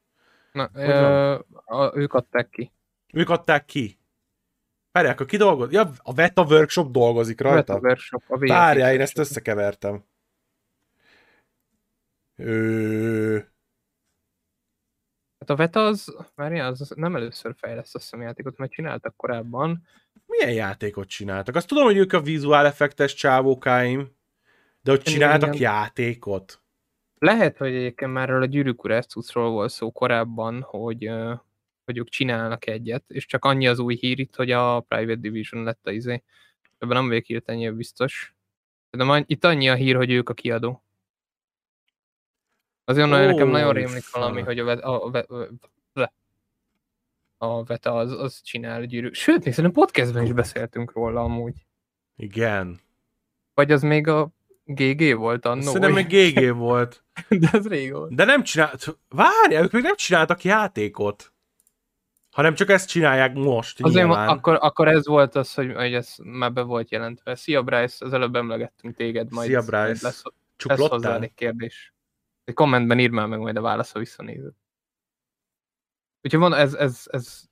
Na, 0.51 0.69
ö, 0.73 1.39
a, 1.65 1.91
ők 1.95 2.13
adták 2.13 2.49
ki. 2.49 2.71
Ők 3.13 3.29
adták 3.29 3.65
ki. 3.65 3.99
Várj, 4.91 5.07
akkor 5.07 5.25
ki 5.25 5.37
dolgoz? 5.37 5.71
Ja, 5.71 5.91
a 5.97 6.13
Veta 6.13 6.43
Workshop 6.43 6.91
dolgozik 6.91 7.41
rajta? 7.41 7.73
A 7.73 7.79
workshop, 7.79 8.23
a 8.27 8.37
Várjál, 8.37 8.93
én 8.93 9.01
ezt 9.01 9.17
összekevertem. 9.17 10.03
Ö... 12.35 13.37
Hát 15.39 15.49
a 15.49 15.55
Veta 15.55 15.85
az, 15.85 16.15
várjál, 16.35 16.71
az, 16.71 16.81
az 16.81 16.89
nem 16.95 17.15
először 17.15 17.55
fejleszt 17.57 17.95
azt 17.95 18.03
hiszem 18.03 18.21
játékot, 18.21 18.57
mert 18.57 18.71
csináltak 18.71 19.15
korábban. 19.15 19.83
Milyen 20.25 20.53
játékot 20.53 21.07
csináltak? 21.07 21.55
Azt 21.55 21.67
tudom, 21.67 21.83
hogy 21.83 21.97
ők 21.97 22.13
a 22.13 22.21
vizuál 22.21 22.65
effektes 22.65 23.13
csávókáim, 23.13 24.15
de 24.81 24.91
hogy 24.91 24.99
Igen, 24.99 25.13
csináltak 25.13 25.55
igen. 25.55 25.71
játékot. 25.71 26.62
Lehet, 27.23 27.57
hogy 27.57 27.75
egyébként 27.75 28.11
már 28.11 28.29
a 28.29 28.45
gyűrűk 28.45 29.01
cuccról 29.07 29.49
volt 29.49 29.71
szó 29.71 29.91
korábban, 29.91 30.61
hogy, 30.61 31.11
hogy 31.85 31.97
ők 31.97 32.09
csinálnak 32.09 32.67
egyet, 32.67 33.03
és 33.07 33.25
csak 33.25 33.45
annyi 33.45 33.67
az 33.67 33.79
új 33.79 33.95
hír 33.95 34.19
itt, 34.19 34.35
hogy 34.35 34.51
a 34.51 34.79
Private 34.79 35.19
Division 35.19 35.63
lett 35.63 35.87
a 35.87 35.91
izé. 35.91 36.23
Ebben 36.77 36.97
nem 36.97 37.07
vagyok 37.07 37.25
hirtelen 37.25 37.75
biztos. 37.75 38.35
De 38.89 39.23
itt 39.27 39.43
annyi 39.43 39.69
a 39.69 39.75
hír, 39.75 39.95
hogy 39.95 40.11
ők 40.11 40.29
a 40.29 40.33
kiadó. 40.33 40.83
Azért 42.85 43.09
nagyon, 43.09 43.27
nekem 43.27 43.47
nagyon 43.47 43.73
rémlik 43.73 44.11
valami, 44.11 44.41
hogy 44.41 44.59
a, 44.59 44.67
a, 44.67 45.05
a, 45.05 45.25
a, 45.93 46.01
a, 46.01 46.11
a 47.45 47.63
Veta 47.63 47.95
az, 47.95 48.11
az 48.11 48.41
csinál 48.41 48.85
gyűrűk. 48.85 49.13
Sőt, 49.13 49.43
még 49.43 49.53
szerintem 49.53 49.83
podcastben 49.83 50.23
is 50.23 50.31
beszéltünk 50.33 50.91
róla 50.91 51.23
amúgy. 51.23 51.65
Igen. 52.15 52.79
Vagy 53.53 53.71
az 53.71 53.81
még 53.81 54.07
a 54.07 54.31
GG 54.63 55.15
volt 55.15 55.45
annó. 55.45 55.61
Szerintem 55.61 55.91
még 55.91 56.07
GG 56.07 56.55
volt. 56.55 57.03
De 57.41 57.49
ez 57.51 57.67
rég 57.67 57.91
volt. 57.91 58.15
De 58.15 58.25
nem 58.25 58.43
csinált... 58.43 58.97
Várjál, 59.09 59.63
ők 59.63 59.71
még 59.71 59.83
nem 59.83 59.95
csináltak 59.95 60.43
játékot. 60.43 61.33
Hanem 62.31 62.53
csak 62.53 62.69
ezt 62.69 62.89
csinálják 62.89 63.33
most, 63.33 63.81
Azért 63.81 64.05
nyilván. 64.05 64.27
akkor, 64.27 64.57
akkor 64.61 64.87
ez 64.87 65.07
volt 65.07 65.35
az, 65.35 65.53
hogy, 65.53 65.73
hogy 65.75 65.93
ez 65.93 66.15
már 66.23 66.53
be 66.53 66.61
volt 66.61 66.91
jelentve. 66.91 67.35
Szia 67.35 67.63
Bryce, 67.63 68.05
az 68.05 68.13
előbb 68.13 68.35
emlegettünk 68.35 68.95
téged, 68.95 69.31
majd, 69.31 69.47
Szia, 69.47 69.59
Bryce. 69.59 69.77
lesz, 69.87 70.01
lesz 70.01 70.23
Csuplottál? 70.55 70.87
hozzá 70.89 71.19
egy 71.19 71.33
kérdés. 71.33 71.93
Egy 72.43 72.53
kommentben 72.53 72.99
írd 72.99 73.11
már 73.11 73.27
meg 73.27 73.39
majd 73.39 73.57
a 73.57 73.61
válasz, 73.61 73.91
ha 73.91 73.99
visszanézed. 73.99 74.53
Úgyhogy 76.21 76.39
van, 76.39 76.53
ez, 76.53 76.73
ez, 76.73 77.03
ez 77.05 77.43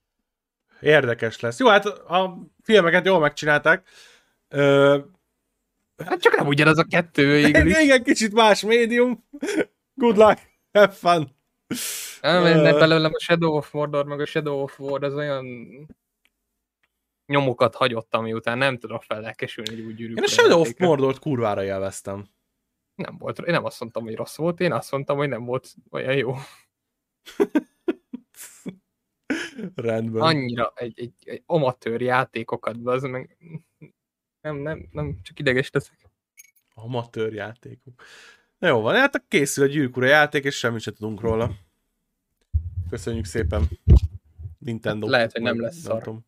Érdekes 0.82 1.40
lesz. 1.40 1.60
Jó, 1.60 1.68
hát 1.68 1.86
a 1.86 2.38
filmeket 2.64 3.06
jól 3.06 3.20
megcsinálták. 3.20 3.88
Ö, 4.48 5.00
hát 6.06 6.22
csak 6.22 6.36
nem 6.36 6.48
ugyanaz 6.48 6.78
a 6.78 6.84
kettő 6.84 7.32
végül 7.32 7.68
is. 7.68 7.78
igen, 7.78 8.04
kicsit 8.04 8.34
más 8.34 8.62
médium. 8.62 9.28
Good 9.94 10.18
luck, 10.18 10.40
have 10.72 10.92
fun. 10.92 11.36
Elmennek 12.22 12.74
Ö. 12.74 12.80
belőlem 12.80 13.12
a 13.14 13.20
Shadow 13.20 13.56
of 13.56 13.72
Mordor, 13.72 14.06
meg 14.06 14.20
a 14.20 14.26
Shadow 14.26 14.62
of 14.62 14.80
War, 14.80 15.04
az 15.04 15.16
olyan 15.16 15.46
nyomokat 17.26 17.76
hagyott, 17.76 18.16
ami 18.16 18.34
után 18.34 18.58
nem 18.58 18.78
tudok 18.78 19.04
fellelkesülni 19.04 19.72
egy 19.72 19.80
úgy 19.80 19.96
gyűrűk. 19.96 20.18
Én 20.18 20.24
a 20.24 20.28
Shadow 20.28 20.60
of 20.60 20.78
Mordort 20.78 21.20
kurvára 21.20 21.64
élveztem. 21.64 22.26
Nem 22.96 23.18
volt, 23.18 23.40
én 23.40 23.54
nem 23.54 23.66
azt 23.66 23.80
mondtam, 23.80 24.04
hogy 24.04 24.16
rossz 24.16 24.38
volt, 24.38 24.60
én 24.60 24.72
azt 24.72 24.92
mondtam, 24.92 25.18
hogy 25.18 25.30
nem 25.30 25.46
volt 25.46 25.74
olyan 25.92 26.16
jó. 26.16 26.36
Rendben. 29.76 30.22
annyira 30.22 30.72
egy, 30.76 31.00
egy, 31.00 31.14
egy 31.24 31.44
amatőr 31.46 32.02
játékokat, 32.02 32.76
az 32.84 33.04
meg 33.04 33.38
nem, 34.42 34.56
nem, 34.56 34.88
nem, 34.92 35.20
csak 35.24 35.40
ideges 35.40 35.70
leszek. 35.72 36.10
Amatőr 36.74 37.34
játékok. 37.34 38.04
Na 38.58 38.68
jó 38.68 38.82
van, 38.82 38.96
hát 38.96 39.24
készül 39.28 39.64
a 39.64 39.68
gyűrűkura 39.68 40.06
játék, 40.06 40.44
és 40.44 40.58
semmit 40.58 40.82
sem 40.82 40.94
tudunk 40.94 41.22
róla. 41.22 41.52
Köszönjük 42.90 43.26
szépen. 43.26 43.64
Nintendo. 44.58 45.08
Lehet, 45.08 45.32
hogy 45.32 45.42
nem 45.42 45.62
lesz 45.62 45.78
szar. 45.78 46.04
tudom. 46.04 46.26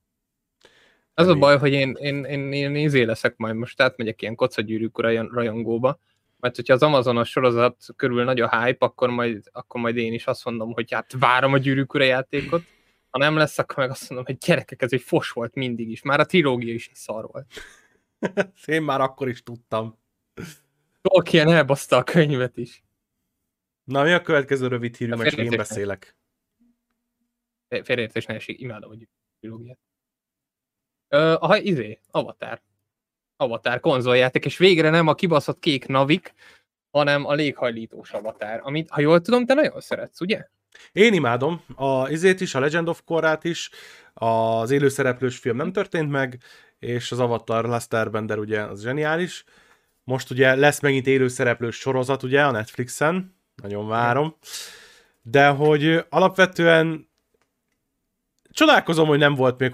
Az 1.14 1.28
a 1.28 1.36
baj, 1.36 1.58
hogy 1.58 1.72
én, 1.72 1.96
én, 2.00 2.24
én, 2.24 2.52
én 2.54 2.76
izé 2.76 3.04
leszek 3.04 3.38
majd 3.38 3.56
most, 3.56 3.82
átmegyek 3.82 4.22
ilyen 4.22 4.36
kocagyűrűk 4.36 5.00
rajon- 5.00 5.32
rajongóba, 5.32 6.00
mert 6.40 6.56
hogyha 6.56 6.74
az 6.74 6.84
Amazonos 6.84 7.30
sorozat 7.30 7.86
körül 7.96 8.24
nagy 8.24 8.40
a 8.40 8.60
hype, 8.60 8.86
akkor 8.86 9.10
majd, 9.10 9.50
akkor 9.52 9.82
majd 9.82 9.98
én 9.98 10.14
is 10.14 10.26
azt 10.26 10.46
mondom, 10.46 10.72
hogy 10.72 10.92
hát 10.92 11.14
várom 11.20 11.54
a 11.54 11.58
gyűrűk 11.58 11.94
játékot, 11.94 12.64
ha 13.10 13.18
nem 13.18 13.36
lesz, 13.36 13.60
akkor 13.60 13.78
meg 13.78 13.90
azt 13.90 14.10
mondom, 14.10 14.26
hogy 14.26 14.38
gyerekek, 14.38 14.82
ez 14.82 14.94
egy 14.94 15.02
fos 15.02 15.32
volt 15.32 15.56
mindig 15.56 15.90
is. 15.90 16.02
Már 16.02 16.20
a 16.20 16.26
trilógia 16.26 16.74
is 16.74 16.88
egy 16.88 16.96
szar 16.96 17.28
volt. 17.32 17.46
Én 18.66 18.82
már 18.82 19.02
akkor 19.02 19.30
is 19.30 19.44
tudtam. 19.44 19.98
Tolkien 21.02 21.50
elbaszta 21.50 21.98
a 21.98 22.04
könyvet 22.04 22.58
is. 22.58 22.84
Na, 23.84 24.04
mi 24.04 24.12
a 24.12 24.22
következő 24.22 24.68
rövid 24.68 24.96
hírű, 24.96 25.14
mert 25.14 25.38
én 25.38 25.58
beszélek. 25.58 26.16
Félreértés 27.68 28.26
ne 28.26 28.34
esik, 28.34 28.60
imádom 28.60 28.92
a 28.92 28.96
trilógiát. 29.40 29.80
Ö, 31.08 31.36
aha, 31.40 31.58
izé, 31.58 32.00
Avatar. 32.12 32.62
Avatar 33.36 33.80
konzoljáték, 33.80 34.46
és 34.46 34.58
végre 34.58 34.90
nem 34.90 35.08
a 35.08 35.14
kibaszott 35.14 35.60
kék 35.60 35.86
navik, 35.86 36.34
hanem 36.92 37.26
a 37.26 37.34
léghajlítós 37.34 38.12
Avatar, 38.12 38.60
amit, 38.64 38.90
ha 38.90 39.02
jól 39.02 39.22
tudom, 39.22 39.46
te 39.46 39.54
nagyon 39.54 39.82
szeretsz, 39.82 40.22
ugye? 40.22 40.48
Én 40.92 41.14
imádom 41.14 41.62
a 41.76 42.10
izét 42.10 42.42
is, 42.42 42.56
a 42.56 42.60
Legend 42.60 42.88
of 42.88 43.02
Korrát 43.06 43.44
is, 43.44 43.70
az 44.14 44.72
élőszereplős 44.72 45.38
film 45.38 45.56
nem 45.56 45.72
történt 45.72 46.10
meg, 46.10 46.44
és 46.84 47.12
az 47.12 47.20
Avatar 47.20 47.66
Last 47.66 47.94
Airbender 47.94 48.38
ugye 48.38 48.62
az 48.62 48.82
zseniális. 48.82 49.44
Most 50.04 50.32
ugye 50.32 50.56
lesz 50.56 50.80
megint 50.80 51.08
élőszereplős 51.08 51.76
sorozat 51.76 52.24
ugye 52.24 52.44
a 52.44 52.52
Netflixen, 52.52 53.36
nagyon 53.62 53.88
várom. 53.88 54.36
De 55.22 55.48
hogy 55.48 56.06
alapvetően 56.10 57.10
csodálkozom, 58.50 59.08
hogy 59.08 59.18
nem 59.18 59.36
volt 59.36 59.60
még 59.60 59.74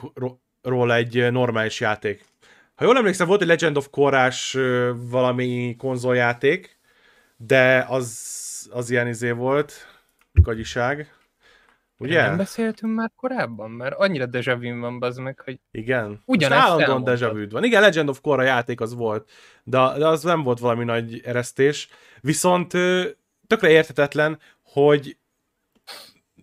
róla 0.61 0.95
egy 0.95 1.31
normális 1.31 1.79
játék. 1.79 2.25
Ha 2.75 2.85
jól 2.85 2.97
emlékszem, 2.97 3.27
volt 3.27 3.41
egy 3.41 3.47
Legend 3.47 3.77
of 3.77 3.89
Korrás 3.89 4.53
ö, 4.53 4.91
valami 4.95 5.75
konzoljáték, 5.77 6.79
de 7.37 7.85
az, 7.87 8.69
az 8.71 8.89
ilyen 8.89 9.07
izé 9.07 9.31
volt, 9.31 9.73
gagyiság. 10.33 11.13
Ugye? 12.01 12.21
Nem 12.21 12.37
beszéltünk 12.37 12.95
már 12.95 13.11
korábban, 13.15 13.71
mert 13.71 13.95
annyira 13.97 14.25
deja 14.25 14.57
vu 14.57 14.79
van 14.79 14.97
az 15.03 15.17
meg, 15.17 15.39
hogy 15.39 15.59
Igen. 15.71 16.21
Ugyanezt 16.25 16.59
Most 16.59 16.71
állandóan 16.71 16.89
elmondtad. 16.89 17.19
deja 17.19 17.33
vu 17.33 17.49
van. 17.49 17.63
Igen, 17.63 17.81
Legend 17.81 18.09
of 18.09 18.21
Korra 18.21 18.41
játék 18.41 18.81
az 18.81 18.93
volt, 18.95 19.29
de, 19.63 19.93
de 19.97 20.07
az 20.07 20.23
nem 20.23 20.43
volt 20.43 20.59
valami 20.59 20.83
nagy 20.83 21.21
eresztés. 21.23 21.89
Viszont 22.21 22.71
tökre 23.47 23.69
érthetetlen, 23.69 24.39
hogy 24.63 25.17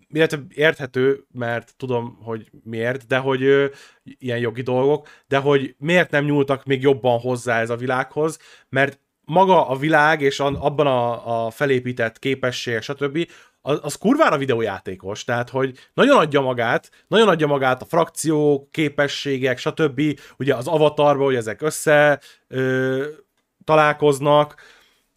illetve 0.09 0.39
érthető, 0.49 1.25
mert 1.31 1.73
tudom, 1.77 2.17
hogy 2.21 2.49
miért, 2.63 3.07
de 3.07 3.17
hogy 3.17 3.43
ö, 3.43 3.65
ilyen 4.03 4.39
jogi 4.39 4.61
dolgok, 4.61 5.07
de 5.27 5.37
hogy 5.37 5.75
miért 5.77 6.11
nem 6.11 6.25
nyúltak 6.25 6.65
még 6.65 6.81
jobban 6.81 7.19
hozzá 7.19 7.59
ez 7.59 7.69
a 7.69 7.75
világhoz, 7.75 8.39
mert 8.69 8.99
maga 9.21 9.67
a 9.67 9.75
világ 9.75 10.21
és 10.21 10.39
abban 10.39 10.87
a, 10.87 11.45
a 11.45 11.49
felépített 11.49 12.19
képessége, 12.19 12.81
stb. 12.81 13.27
Az, 13.67 13.79
az 13.81 13.95
kurvára 13.95 14.37
videójátékos, 14.37 15.23
tehát 15.23 15.49
hogy 15.49 15.77
nagyon 15.93 16.17
adja 16.17 16.41
magát, 16.41 16.91
nagyon 17.07 17.27
adja 17.27 17.47
magát 17.47 17.81
a 17.81 17.85
frakciók, 17.85 18.71
képességek, 18.71 19.57
stb. 19.57 20.01
Ugye 20.37 20.55
az 20.55 20.67
avatarba, 20.67 21.23
hogy 21.23 21.35
ezek 21.35 21.61
össze 21.61 22.19
ö, 22.47 23.05
találkoznak, 23.63 24.55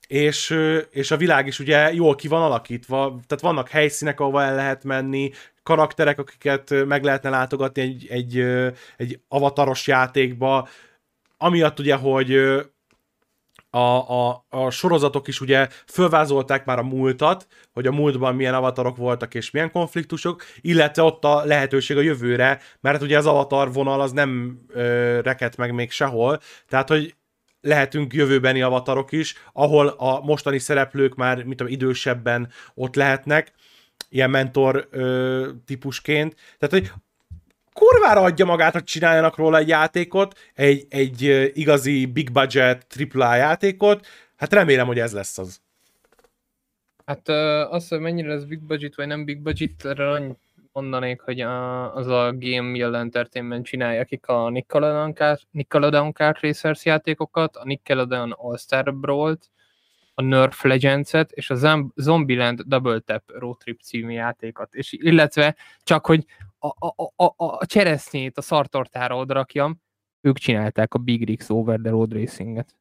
és, 0.07 0.57
és 0.91 1.11
a 1.11 1.17
világ 1.17 1.47
is 1.47 1.59
ugye 1.59 1.93
jól 1.93 2.15
ki 2.15 2.29
van 2.29 2.43
alakítva, 2.43 3.21
tehát 3.27 3.43
vannak 3.43 3.69
helyszínek, 3.69 4.21
ahova 4.21 4.43
el 4.43 4.55
lehet 4.55 4.85
menni, 4.85 5.31
karakterek, 5.63 6.19
akiket 6.19 6.87
meg 6.87 7.05
lehetne 7.05 7.31
látogatni 7.31 7.83
egy, 7.83 8.07
egy, 8.09 8.39
egy 8.97 9.21
avataros 9.29 9.87
játékba, 9.87 10.69
amiatt 11.37 11.79
ugye, 11.79 11.95
hogy 11.95 12.61
a, 13.71 13.79
a, 13.79 14.47
a 14.49 14.71
sorozatok 14.71 15.29
is 15.29 15.41
ugye 15.41 15.69
fölvázolták 15.87 16.65
már 16.65 16.79
a 16.79 16.83
múltat, 16.83 17.47
hogy 17.73 17.87
a 17.87 17.93
múltban 17.93 18.35
milyen 18.35 18.55
avatarok 18.55 18.97
voltak 18.97 19.35
és 19.35 19.51
milyen 19.51 19.71
konfliktusok, 19.71 20.43
illetve 20.61 21.03
ott 21.03 21.25
a 21.25 21.45
lehetőség 21.45 21.97
a 21.97 22.01
jövőre, 22.01 22.61
mert 22.81 23.03
ugye 23.03 23.19
az 23.19 23.27
avatar 23.27 23.73
vonal 23.73 24.01
az 24.01 24.13
nem 24.13 24.61
ö, 24.69 25.21
reket 25.21 25.57
meg 25.57 25.75
még 25.75 25.91
sehol, 25.91 26.41
tehát 26.69 26.89
hogy 26.89 27.15
lehetünk 27.61 28.13
jövőbeni 28.13 28.63
avatarok 28.63 29.13
is, 29.13 29.35
ahol 29.53 29.87
a 29.87 30.21
mostani 30.21 30.59
szereplők 30.59 31.15
már, 31.15 31.45
mit 31.45 31.57
tudom, 31.57 31.73
idősebben 31.73 32.49
ott 32.75 32.95
lehetnek, 32.95 33.53
ilyen 34.09 34.31
mentor 34.31 34.89
ö, 34.91 35.49
típusként. 35.67 36.35
Tehát, 36.59 36.75
hogy 36.75 36.93
kurvára 37.81 38.21
adja 38.21 38.45
magát, 38.45 38.73
hogy 38.73 38.85
csináljanak 38.85 39.37
róla 39.37 39.59
egy 39.59 39.69
játékot, 39.69 40.39
egy, 40.55 40.87
egy 40.89 41.51
igazi 41.55 42.07
big 42.07 42.33
budget 42.33 42.87
AAA 43.15 43.35
játékot, 43.35 44.07
hát 44.37 44.53
remélem, 44.53 44.87
hogy 44.87 44.99
ez 44.99 45.13
lesz 45.13 45.39
az. 45.39 45.61
Hát 47.05 47.29
az, 47.69 47.89
hogy 47.89 48.01
mennyire 48.01 48.29
lesz 48.29 48.43
big 48.43 48.61
budget 48.61 48.95
vagy 48.95 49.07
nem 49.07 49.25
big 49.25 49.43
budget, 49.43 49.85
erre 49.85 50.11
annyit 50.11 50.39
mondanék, 50.73 51.21
hogy 51.21 51.41
a, 51.41 51.95
az 51.95 52.07
a 52.07 52.33
Game 52.39 52.71
Mill 52.71 52.95
Entertainment 52.95 53.65
csinálja, 53.65 54.01
akik 54.01 54.27
a 54.27 54.49
Nickelodeon, 54.49 55.15
Kart, 55.15 55.43
Nickelodeon 55.51 56.13
Kart 56.13 56.41
Racers 56.41 56.85
játékokat, 56.85 57.57
a 57.57 57.65
Nickelodeon 57.65 58.33
All-Star 58.37 58.95
Brawl-t, 58.95 59.51
a 60.21 60.23
Nerf 60.23 60.63
Legends-et 60.63 61.33
és 61.33 61.51
a 61.51 61.55
Zom- 61.55 61.93
Zombieland 61.97 62.61
Double 62.61 62.99
Tap 63.01 63.31
Road 63.31 63.57
Trip 63.59 63.81
című 63.81 64.13
játékot. 64.13 64.75
És 64.75 64.93
illetve 64.93 65.57
csak, 65.83 66.07
hogy 66.07 66.25
a, 66.59 66.67
a, 66.67 67.13
a, 67.17 67.35
a, 67.37 67.67
cseresznyét 67.67 68.39
a 68.39 68.43
szartortára 68.43 69.17
odrakjam, 69.17 69.81
ők 70.21 70.39
csinálták 70.39 70.95
a 70.95 70.99
Big 70.99 71.25
Rigs 71.25 71.49
Over 71.49 71.79
the 71.81 71.91
Road 71.91 72.13
Racing-et. 72.13 72.75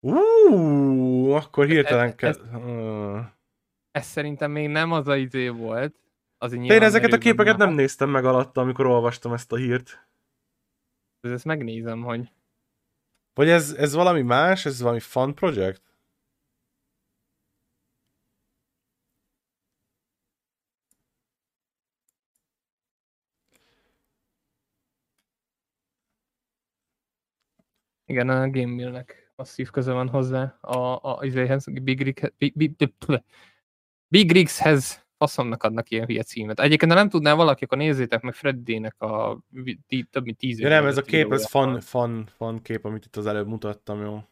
Ú, 0.00 1.30
akkor 1.30 1.66
hirtelen 1.66 2.06
Ez- 2.06 2.14
kell... 2.14 2.28
ez- 2.30 2.40
Ö. 2.64 3.18
Ez 3.90 4.06
szerintem 4.06 4.50
még 4.50 4.68
nem 4.68 4.92
az 4.92 5.08
a 5.08 5.16
izé 5.16 5.48
volt. 5.48 5.94
Az 6.38 6.52
én 6.52 6.82
ezeket 6.82 7.12
a 7.12 7.18
képeket 7.18 7.56
nem 7.56 7.72
néztem 7.72 8.10
meg 8.10 8.24
alatta, 8.24 8.60
amikor 8.60 8.86
olvastam 8.86 9.32
ezt 9.32 9.52
a 9.52 9.56
hírt. 9.56 10.08
Ezt 11.20 11.44
megnézem, 11.44 12.02
hogy 12.02 12.32
Vagy 13.34 13.48
ez, 13.48 13.72
ez 13.72 13.92
valami 13.94 14.22
más? 14.22 14.66
Ez 14.66 14.80
valami 14.80 15.00
fun 15.00 15.34
project? 15.34 15.82
Igen, 28.10 28.28
a 28.28 28.50
Game 28.50 28.74
Mill-nek 28.74 29.32
masszív 29.36 29.70
köze 29.70 29.92
van 29.92 30.08
hozzá 30.08 30.58
a, 30.60 30.76
a, 30.76 31.18
a 31.18 31.20
Big, 31.82 32.02
Rig, 32.02 32.32
Big, 32.38 32.56
Big, 32.56 32.92
Big 34.08 34.32
Rigshez 34.32 35.06
faszomnak 35.20 35.62
adnak 35.62 35.90
ilyen 35.90 36.06
hülye 36.06 36.22
címet. 36.22 36.60
Egyébként, 36.60 36.92
ha 36.92 36.98
nem 36.98 37.08
tudná 37.08 37.34
valaki, 37.34 37.64
akkor 37.64 37.78
nézzétek 37.78 38.22
meg 38.22 38.34
Freddy-nek 38.34 39.00
a 39.00 39.40
több 40.10 40.24
mint 40.24 40.38
tíz 40.38 40.60
Ja 40.60 40.68
nem, 40.68 40.86
ez 40.86 40.96
a 40.96 41.02
kép, 41.02 41.32
ez 41.32 41.46
fun, 41.46 41.80
fun, 41.80 42.28
fun 42.36 42.62
kép, 42.62 42.84
amit 42.84 43.04
itt 43.04 43.16
az 43.16 43.26
előbb 43.26 43.46
mutattam, 43.46 44.02
jó. 44.02 44.22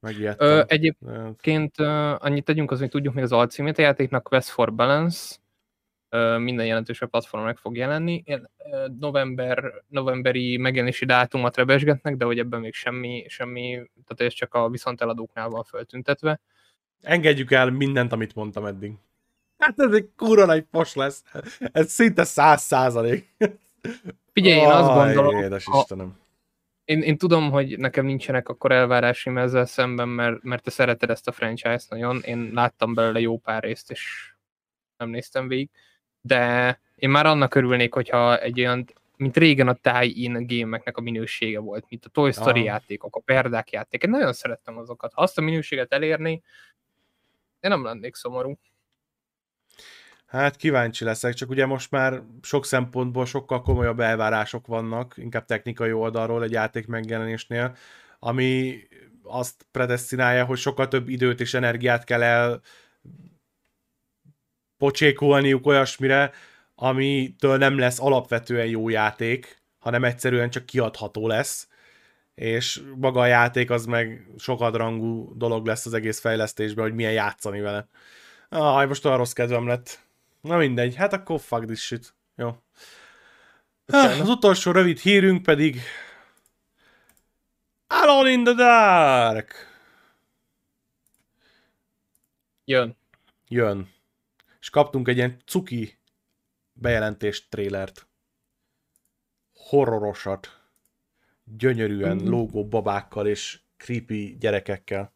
Megijedtem. 0.00 0.48
Ö, 0.48 0.62
Egyébként 0.66 1.80
uh, 1.80 2.24
annyit 2.24 2.44
tegyünk, 2.44 2.70
az, 2.70 2.78
hogy 2.78 2.88
tudjuk 2.88 3.14
még 3.14 3.24
az 3.24 3.32
alcímét 3.32 3.78
a 3.78 3.82
játéknak, 3.82 4.22
Quest 4.22 4.48
for 4.48 4.74
Balance, 4.74 5.36
uh, 6.10 6.38
minden 6.38 6.66
jelentősebb 6.66 7.10
platformon 7.10 7.48
meg 7.48 7.56
fog 7.56 7.76
jelenni. 7.76 8.22
Ilyen, 8.26 8.50
uh, 8.58 8.88
november, 8.98 9.72
novemberi 9.88 10.56
megjelenési 10.56 11.04
dátumot 11.04 11.56
rebesgetnek, 11.56 12.16
de 12.16 12.24
hogy 12.24 12.38
ebben 12.38 12.60
még 12.60 12.74
semmi, 12.74 13.24
semmi, 13.28 13.70
tehát 14.06 14.32
ez 14.32 14.32
csak 14.32 14.54
a 14.54 14.68
viszonteladóknál 14.68 15.48
van 15.48 15.64
föltüntetve. 15.64 16.40
Engedjük 17.00 17.50
el 17.50 17.70
mindent, 17.70 18.12
amit 18.12 18.34
mondtam 18.34 18.66
eddig. 18.66 18.92
Hát 19.60 19.80
ez 19.80 19.92
egy 19.92 20.08
kurva 20.16 20.44
nagy 20.44 20.62
pos 20.62 20.94
lesz. 20.94 21.24
Ez 21.72 21.90
szinte 21.90 22.24
száz 22.24 22.62
százalék. 22.62 23.34
Figyelj, 24.32 24.60
én 24.60 24.68
azt 24.70 24.94
gondolom, 24.94 25.36
Édes 25.42 25.64
ha- 25.64 25.78
Istenem. 25.78 26.18
én, 26.84 27.02
én 27.02 27.18
tudom, 27.18 27.50
hogy 27.50 27.78
nekem 27.78 28.04
nincsenek 28.06 28.48
akkor 28.48 28.72
elvárásim 28.72 29.38
ezzel 29.38 29.66
szemben, 29.66 30.08
mert, 30.08 30.42
mert 30.42 30.62
te 30.62 30.70
szereted 30.70 31.10
ezt 31.10 31.28
a 31.28 31.32
franchise-t 31.32 31.90
nagyon. 31.90 32.20
Én 32.20 32.50
láttam 32.54 32.94
belőle 32.94 33.20
jó 33.20 33.38
pár 33.38 33.62
részt, 33.62 33.90
és 33.90 34.32
nem 34.96 35.08
néztem 35.08 35.48
végig. 35.48 35.70
De 36.20 36.80
én 36.96 37.10
már 37.10 37.26
annak 37.26 37.54
örülnék, 37.54 37.94
hogyha 37.94 38.38
egy 38.38 38.60
olyan, 38.60 38.84
mint 39.16 39.36
régen 39.36 39.68
a 39.68 39.74
tie-in 39.74 40.46
gémeknek 40.46 40.96
a 40.96 41.00
minősége 41.00 41.58
volt, 41.58 41.84
mint 41.88 42.04
a 42.04 42.08
Toy 42.08 42.32
Story 42.32 42.60
Aha. 42.60 42.68
játékok, 42.68 43.16
a 43.16 43.20
Perdák 43.20 43.70
játék. 43.70 44.02
Én 44.02 44.10
nagyon 44.10 44.32
szerettem 44.32 44.78
azokat. 44.78 45.12
Ha 45.12 45.22
azt 45.22 45.38
a 45.38 45.40
minőséget 45.40 45.92
elérni, 45.92 46.30
én 47.60 47.70
nem 47.70 47.84
lennék 47.84 48.14
szomorú. 48.14 48.58
Hát 50.30 50.56
kíváncsi 50.56 51.04
leszek, 51.04 51.34
csak 51.34 51.50
ugye 51.50 51.66
most 51.66 51.90
már 51.90 52.22
sok 52.42 52.66
szempontból 52.66 53.26
sokkal 53.26 53.62
komolyabb 53.62 54.00
elvárások 54.00 54.66
vannak, 54.66 55.14
inkább 55.16 55.44
technikai 55.44 55.92
oldalról 55.92 56.42
egy 56.42 56.52
játék 56.52 56.86
megjelenésnél, 56.86 57.76
ami 58.18 58.78
azt 59.22 59.66
predestinálja, 59.70 60.44
hogy 60.44 60.58
sokkal 60.58 60.88
több 60.88 61.08
időt 61.08 61.40
és 61.40 61.54
energiát 61.54 62.04
kell 62.04 62.22
el 62.22 62.60
pocsékolniuk 64.76 65.66
olyasmire, 65.66 66.32
amitől 66.74 67.56
nem 67.56 67.78
lesz 67.78 68.00
alapvetően 68.00 68.66
jó 68.66 68.88
játék, 68.88 69.62
hanem 69.78 70.04
egyszerűen 70.04 70.50
csak 70.50 70.66
kiadható 70.66 71.26
lesz, 71.26 71.68
és 72.34 72.82
maga 72.96 73.20
a 73.20 73.26
játék 73.26 73.70
az 73.70 73.86
meg 73.86 74.26
sokadrangú 74.38 75.32
dolog 75.36 75.66
lesz 75.66 75.86
az 75.86 75.94
egész 75.94 76.20
fejlesztésben, 76.20 76.84
hogy 76.84 76.94
milyen 76.94 77.12
játszani 77.12 77.60
vele. 77.60 77.88
Ah, 78.48 78.88
most 78.88 79.04
olyan 79.04 79.16
rossz 79.16 79.32
kedvem 79.32 79.66
lett. 79.66 80.08
Na 80.40 80.56
mindegy, 80.56 80.94
hát 80.94 81.12
akkor 81.12 81.40
fuck 81.40 81.64
this 81.64 81.80
shit. 81.80 82.14
Jó. 82.36 82.62
Az 83.86 84.28
utolsó 84.28 84.70
rövid 84.70 84.98
hírünk 84.98 85.42
pedig 85.42 85.80
Alone 87.86 88.30
in 88.30 88.44
the 88.44 88.52
Dark 88.54 89.68
Jön. 92.64 92.96
jön. 93.48 93.92
És 94.60 94.70
kaptunk 94.70 95.08
egy 95.08 95.16
ilyen 95.16 95.42
cuki 95.46 95.98
bejelentést, 96.72 97.50
trélert. 97.50 98.06
Horrorosat. 99.54 100.60
Gyönyörűen 101.44 102.16
Mhm. 102.16 102.28
lógó 102.28 102.68
babákkal 102.68 103.26
és 103.26 103.60
creepy 103.76 104.36
gyerekekkel. 104.40 105.12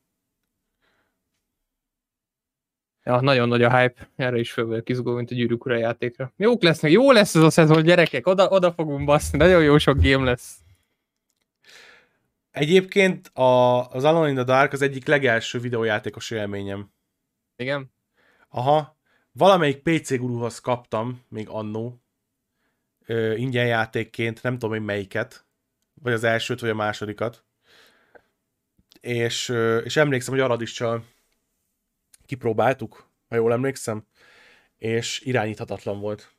Ja, 3.05 3.21
nagyon 3.21 3.49
nagy 3.49 3.63
a 3.63 3.79
hype, 3.79 4.09
erre 4.17 4.39
is 4.39 4.53
föl 4.53 4.67
vagyok 4.67 4.89
izgulva, 4.89 5.17
mint 5.17 5.31
a 5.31 5.35
gyűrűk 5.35 5.65
ura 5.65 5.77
játékra. 5.77 6.33
Jók 6.37 6.63
lesznek, 6.63 6.91
jó 6.91 7.13
lesz 7.13 7.35
ez 7.35 7.43
a 7.43 7.51
szezon, 7.51 7.83
gyerekek, 7.83 8.27
oda, 8.27 8.49
oda 8.49 8.73
fogunk 8.73 9.05
baszni, 9.05 9.39
nagyon 9.39 9.63
jó 9.63 9.79
sok 9.79 10.01
game 10.01 10.25
lesz. 10.25 10.59
Egyébként 12.51 13.29
a, 13.29 13.89
az 13.91 14.05
Alone 14.05 14.29
in 14.29 14.35
the 14.35 14.45
Dark 14.45 14.73
az 14.73 14.83
egyik 14.83 15.07
legelső 15.07 15.59
videójátékos 15.59 16.31
élményem. 16.31 16.91
Igen? 17.57 17.93
Aha, 18.49 18.97
valamelyik 19.33 19.83
PC 19.83 20.17
guruhoz 20.17 20.59
kaptam, 20.59 21.25
még 21.29 21.49
annó, 21.49 22.03
ö, 23.07 23.35
ingyen 23.35 23.67
játékként, 23.67 24.43
nem 24.43 24.59
tudom 24.59 24.75
én 24.75 24.83
melyiket, 24.83 25.47
vagy 26.03 26.13
az 26.13 26.25
elsőt, 26.25 26.61
vagy 26.61 26.71
a 26.71 26.75
másodikat. 26.75 27.45
És, 29.01 29.49
ö, 29.49 29.79
és 29.79 29.97
emlékszem, 29.97 30.35
hogy 30.35 30.43
Aradissal 30.43 31.05
kipróbáltuk, 32.27 33.09
ha 33.29 33.37
jól 33.37 33.53
emlékszem, 33.53 34.07
és 34.77 35.21
irányíthatatlan 35.21 36.01
volt. 36.01 36.33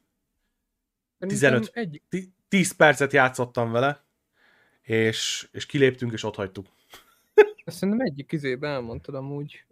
15. 1.20 1.70
Egy, 1.74 2.02
Ti- 2.10 2.34
10 2.48 2.76
percet 2.76 3.14
játszottam 3.14 3.72
vele, 3.72 4.06
és, 4.82 5.48
és 5.52 5.66
kiléptünk, 5.66 6.12
és 6.12 6.24
ott 6.24 6.36
hagytuk. 6.36 6.68
Szerintem 7.66 8.06
egyik 8.06 8.32
izében 8.32 8.72
elmondtad 8.72 9.16
amúgy. 9.16 9.66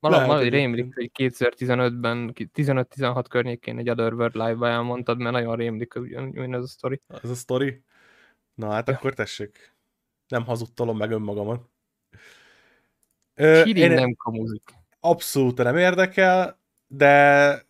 Lehet 0.00 0.26
Valahogy 0.26 0.48
rémlik, 0.48 0.94
hogy 0.94 1.10
2015-ben, 1.14 2.32
ki- 2.32 2.50
15-16 2.54 3.24
környékén 3.28 3.78
egy 3.78 3.90
Otherworld 3.90 4.34
live-ba 4.34 4.68
elmondtad, 4.68 5.18
mert 5.18 5.32
nagyon 5.32 5.56
rémlik, 5.56 5.94
ugyan 5.94 6.54
ez 6.54 6.62
a 6.62 6.66
sztori. 6.66 7.00
Ez 7.22 7.30
a 7.30 7.34
sztori. 7.34 7.82
Na 8.54 8.70
hát 8.70 8.88
akkor 8.88 9.14
tessék. 9.14 9.74
Nem 10.28 10.44
hazudtolom 10.44 10.96
meg 10.96 11.10
önmagamat. 11.10 11.68
Ö, 13.34 13.62
Kirin 13.64 13.82
én 13.82 13.92
nem 13.92 14.14
kamuzik. 14.14 14.62
Abszolút 15.08 15.62
nem 15.62 15.76
érdekel, 15.76 16.58
de 16.86 17.64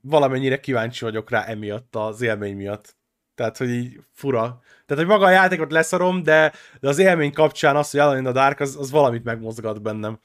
valamennyire 0.00 0.60
kíváncsi 0.60 1.04
vagyok 1.04 1.30
rá 1.30 1.44
emiatt, 1.44 1.96
az 1.96 2.20
élmény 2.20 2.56
miatt. 2.56 2.96
Tehát, 3.34 3.56
hogy 3.56 3.70
így 3.70 4.00
fura. 4.12 4.60
Tehát, 4.86 5.04
hogy 5.04 5.12
maga 5.12 5.26
a 5.26 5.30
játékot 5.30 5.72
leszarom, 5.72 6.22
de, 6.22 6.52
de 6.80 6.88
az 6.88 6.98
élmény 6.98 7.32
kapcsán 7.32 7.76
az, 7.76 7.90
hogy 7.90 8.16
in 8.16 8.22
the 8.22 8.32
Dark, 8.32 8.60
az, 8.60 8.76
az 8.76 8.90
valamit 8.90 9.24
megmozgat 9.24 9.82
bennem. 9.82 10.18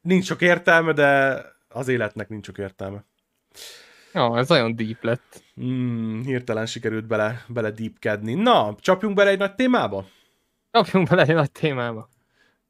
Nincs 0.00 0.24
sok 0.24 0.40
értelme, 0.40 0.92
de 0.92 1.40
az 1.68 1.88
életnek 1.88 2.28
nincs 2.28 2.46
sok 2.46 2.58
értelme. 2.58 3.04
Ja, 4.12 4.38
ez 4.38 4.48
nagyon 4.48 4.76
deep 4.76 5.02
lett. 5.02 5.42
Hmm, 5.54 6.22
hirtelen 6.24 6.66
sikerült 6.66 7.06
bele, 7.06 7.44
bele 7.48 7.70
deepkedni. 7.70 8.34
Na, 8.34 8.74
csapjunk 8.78 9.14
bele 9.14 9.30
egy 9.30 9.38
nagy 9.38 9.54
témába? 9.54 10.06
Kapjunk 10.70 11.08
bele 11.08 11.22
egy 11.22 11.34
nagy 11.34 11.52
témába. 11.52 12.08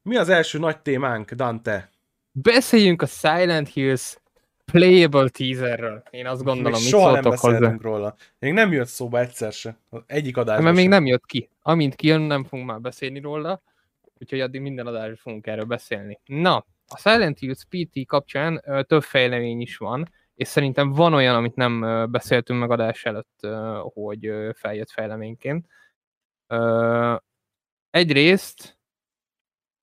Mi 0.02 0.16
az 0.16 0.28
első 0.28 0.58
nagy 0.58 0.78
témánk, 0.78 1.32
Dante? 1.32 1.90
Beszéljünk 2.36 3.02
a 3.02 3.06
Silent 3.06 3.68
Hills 3.68 4.16
playable 4.64 5.28
teaserről. 5.28 6.02
Én 6.10 6.26
azt 6.26 6.42
gondolom, 6.42 6.72
még 6.72 6.80
mit 6.80 6.90
soha 6.90 7.12
nem 7.12 7.22
hozzá. 7.22 7.30
beszéltünk 7.30 7.82
róla. 7.82 8.14
Még 8.38 8.52
nem 8.52 8.72
jött 8.72 8.86
szóba 8.86 9.18
egyszer 9.18 9.52
se. 9.52 9.78
Egyik 10.06 10.36
adásban 10.36 10.64
Mert 10.64 10.76
még 10.76 10.88
nem 10.88 11.06
jött 11.06 11.26
ki. 11.26 11.50
Amint 11.62 11.94
kijön, 11.94 12.20
nem 12.20 12.44
fogunk 12.44 12.68
már 12.68 12.80
beszélni 12.80 13.20
róla, 13.20 13.62
úgyhogy 14.18 14.40
addig 14.40 14.60
minden 14.60 14.86
adásban 14.86 15.16
fogunk 15.16 15.46
erről 15.46 15.64
beszélni. 15.64 16.20
Na, 16.24 16.56
a 16.86 16.98
Silent 16.98 17.38
Hills 17.38 17.64
PT 17.68 18.06
kapcsán 18.06 18.60
ö, 18.64 18.82
több 18.82 19.02
fejlemény 19.02 19.60
is 19.60 19.76
van, 19.76 20.08
és 20.34 20.48
szerintem 20.48 20.92
van 20.92 21.14
olyan, 21.14 21.34
amit 21.34 21.54
nem 21.54 21.82
ö, 21.82 22.06
beszéltünk 22.06 22.60
meg 22.60 22.70
adás 22.70 23.04
előtt, 23.04 23.38
ö, 23.40 23.80
hogy 23.94 24.26
ö, 24.26 24.50
feljött 24.54 24.90
fejleményként. 24.90 25.66
Ö, 26.46 27.14
Egyrészt, 27.90 28.73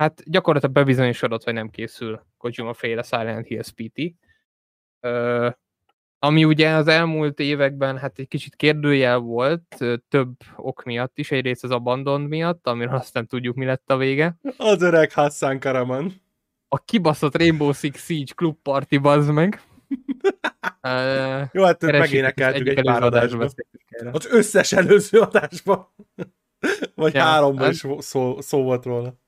hát 0.02 0.22
gyakorlatilag 0.26 0.76
bebizonyosodott, 0.76 1.44
hogy 1.44 1.54
nem 1.54 1.70
készül 1.70 2.22
Kojima 2.38 2.74
féle 2.74 3.04
Silent 3.04 3.48
Hills 3.48 3.72
PT. 3.72 4.02
Ö, 5.00 5.50
ami 6.20 6.46
ugye 6.46 6.70
az 6.70 6.88
elmúlt 6.88 7.40
években 7.40 7.98
hát 7.98 8.20
egy 8.20 8.28
kicsit 8.28 8.56
kérdőjel 8.56 9.18
volt, 9.18 9.78
több 10.10 10.32
ok 10.56 10.84
miatt 10.84 11.18
is, 11.18 11.32
egyrészt 11.32 11.64
az 11.64 11.72
Abandon 11.72 12.22
miatt, 12.22 12.68
amiről 12.68 12.96
azt 12.96 13.14
nem 13.14 13.26
tudjuk, 13.26 13.56
mi 13.56 13.66
lett 13.66 13.92
a 13.92 13.98
vége. 13.98 14.38
Az 14.58 14.82
öreg 14.82 15.12
Hassan 15.12 15.60
Karaman. 15.60 16.14
A 16.68 16.78
kibaszott 16.78 17.38
Rainbow 17.38 17.72
Six 17.74 18.06
Siege 18.06 18.34
Club 18.36 18.58
Party, 18.62 18.98
bazd 18.98 19.32
meg. 19.32 19.62
Jó, 21.54 21.64
hát 21.64 21.82
megénekeltük 21.82 22.68
egy 22.68 22.84
pár 22.84 23.14
erről. 23.14 23.50
Az 24.12 24.28
összes 24.32 24.72
előző 24.72 25.20
adásban. 25.20 25.88
Vagy 26.96 27.14
Ja, 27.14 27.22
háromban 27.22 27.64
hát- 27.64 27.74
is 27.74 27.86
szó, 28.00 28.42
szó 28.42 28.64
volt 28.64 28.86
róla. 28.86 29.21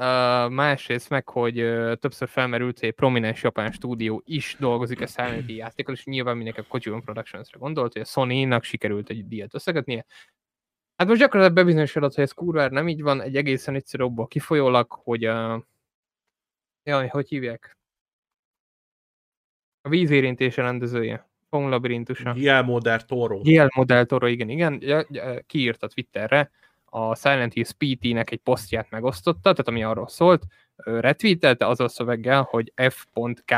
Uh, 0.00 0.04
másrészt 0.50 1.10
meg, 1.10 1.28
hogy 1.28 1.62
uh, 1.62 1.94
többször 1.94 2.28
felmerült, 2.28 2.78
hogy 2.78 2.88
egy 2.88 2.94
prominens 2.94 3.42
japán 3.42 3.72
stúdió 3.72 4.22
is 4.24 4.56
dolgozik 4.58 5.00
a 5.00 5.22
Hill 5.22 5.56
játékon, 5.56 5.94
és 5.94 6.04
nyilván 6.04 6.36
mindenki 6.36 6.60
a 6.60 6.64
Kojima 6.68 7.00
Productions-re 7.00 7.58
gondolt, 7.58 7.92
hogy 7.92 8.02
a 8.02 8.04
Sony-nak 8.04 8.62
sikerült 8.62 9.10
egy 9.10 9.28
díjat 9.28 9.54
összekötnie. 9.54 10.04
Hát 10.96 11.08
most 11.08 11.20
gyakorlatilag 11.20 11.56
bebizonyosodott, 11.56 12.14
hogy 12.14 12.24
ez 12.24 12.32
kurvára 12.32 12.74
nem 12.74 12.88
így 12.88 13.02
van, 13.02 13.20
egy 13.20 13.36
egészen 13.36 13.74
egyszerű 13.74 14.02
okból 14.02 14.26
kifolyólag, 14.26 14.92
hogy 14.92 15.24
a... 15.24 15.66
Jaj, 16.82 17.08
hogy 17.08 17.28
hívják? 17.28 17.76
A 19.82 19.88
vízérintése 19.88 20.62
rendezője. 20.62 21.30
Fong 21.50 21.70
labirintusa. 21.70 22.32
Guillermo 22.32 22.78
del 22.78 23.04
Toro. 23.04 23.38
Guillermo 23.38 23.84
del 23.84 24.06
Toro, 24.06 24.26
igen, 24.26 24.48
igen, 24.48 25.06
kiírt 25.46 25.82
a 25.82 25.88
Twitterre, 25.88 26.50
a 26.90 27.14
Silent 27.14 27.52
Hills 27.52 27.72
PT-nek 27.72 28.30
egy 28.30 28.38
posztját 28.38 28.90
megosztotta, 28.90 29.40
tehát 29.40 29.68
ami 29.68 29.82
arról 29.82 30.08
szólt, 30.08 30.42
retweetelte 30.76 31.66
az 31.66 31.80
a 31.80 31.88
szöveggel, 31.88 32.42
hogy 32.42 32.72
f.k. 32.90 33.54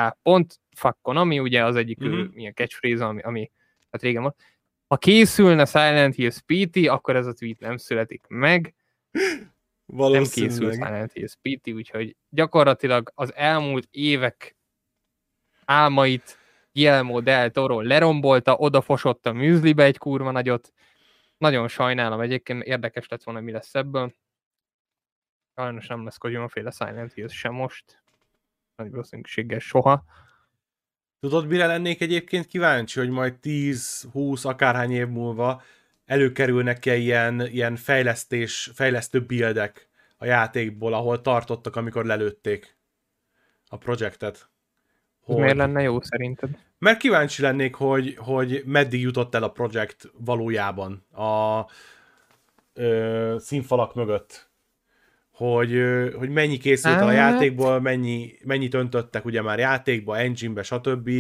Fakkon, 0.76 1.16
ami 1.16 1.38
ugye 1.38 1.64
az 1.64 1.76
egyik 1.76 1.98
Mhm. 1.98 2.08
mm-hmm. 2.08 2.26
milyen 2.32 2.54
catchphrase, 2.54 3.06
ami, 3.06 3.20
ami 3.20 3.50
hát 3.90 4.02
régen 4.02 4.22
volt. 4.22 4.36
Ha 4.86 4.96
készülne 4.96 5.64
Silent 5.64 6.14
Hills 6.14 6.40
PT, 6.46 6.88
akkor 6.88 7.16
ez 7.16 7.26
a 7.26 7.32
tweet 7.32 7.58
nem 7.58 7.76
születik 7.76 8.24
meg, 8.28 8.74
nem 9.86 10.22
készül 10.22 10.58
Valószínűleg. 10.58 10.72
Silent 10.72 11.12
Hills 11.12 11.36
PT, 11.42 11.68
úgyhogy 11.68 12.16
gyakorlatilag 12.28 13.12
az 13.14 13.34
elmúlt 13.34 13.88
évek 13.90 14.56
álmait 15.64 16.38
Guillermo 16.72 17.20
del 17.20 17.50
Toro 17.50 17.80
lerombolta, 17.80 18.56
odafosott 18.56 19.26
a 19.26 19.32
műzlibe 19.32 19.84
egy 19.84 19.98
kurva 19.98 20.30
nagyot. 20.30 20.72
Nagyon 21.40 21.68
sajnálom 21.68 22.20
egyébként, 22.20 22.62
érdekes 22.62 23.08
lett 23.08 23.22
volna, 23.22 23.40
mi 23.40 23.52
lesz 23.52 23.74
ebből. 23.74 24.14
Sajnos 25.54 25.86
nem 25.86 26.04
lesz 26.04 26.16
Kojima 26.16 26.48
féle 26.48 26.70
Silent 26.70 27.12
Hills 27.12 27.38
sem 27.38 27.52
most. 27.52 28.02
Nagy 28.76 28.90
valószínűséggel 28.90 29.58
soha. 29.58 30.04
Tudod, 31.20 31.46
mire 31.46 31.66
lennék 31.66 32.00
egyébként 32.00 32.46
kíváncsi, 32.46 32.98
hogy 32.98 33.10
majd 33.10 33.34
10-20 33.42 34.46
akárhány 34.46 34.90
év 34.90 35.06
múlva 35.06 35.62
előkerülnek-e 36.04 36.96
ilyen, 36.96 37.40
ilyen 37.40 37.76
fejlesztés, 37.76 38.70
fejlesztő 38.74 39.24
buildek 39.24 39.88
a 40.16 40.24
játékból, 40.24 40.94
ahol 40.94 41.20
tartottak, 41.20 41.76
amikor 41.76 42.04
lelőtték 42.04 42.76
a 43.66 43.76
projektet. 43.76 44.49
Ez 45.30 45.36
miért 45.36 45.56
lenne 45.56 45.82
jó 45.82 46.00
szerinted? 46.00 46.50
Mert 46.78 46.98
kíváncsi 46.98 47.42
lennék, 47.42 47.74
hogy, 47.74 48.14
hogy 48.18 48.62
meddig 48.66 49.00
jutott 49.00 49.34
el 49.34 49.42
a 49.42 49.50
projekt 49.50 50.10
valójában 50.24 51.06
a 51.12 51.64
ö, 52.74 53.36
színfalak 53.38 53.94
mögött. 53.94 54.50
Hogy, 55.30 55.72
ö, 55.74 56.10
hogy 56.10 56.28
mennyi 56.28 56.56
készült 56.58 56.94
el 56.94 57.02
a 57.02 57.06
Hát- 57.06 57.32
játékból, 57.32 57.80
mennyi, 57.80 58.32
mennyit 58.44 58.74
öntöttek 58.74 59.24
ugye 59.24 59.42
már 59.42 59.58
játékba, 59.58 60.18
engine-be, 60.18 60.62
stb., 60.62 61.10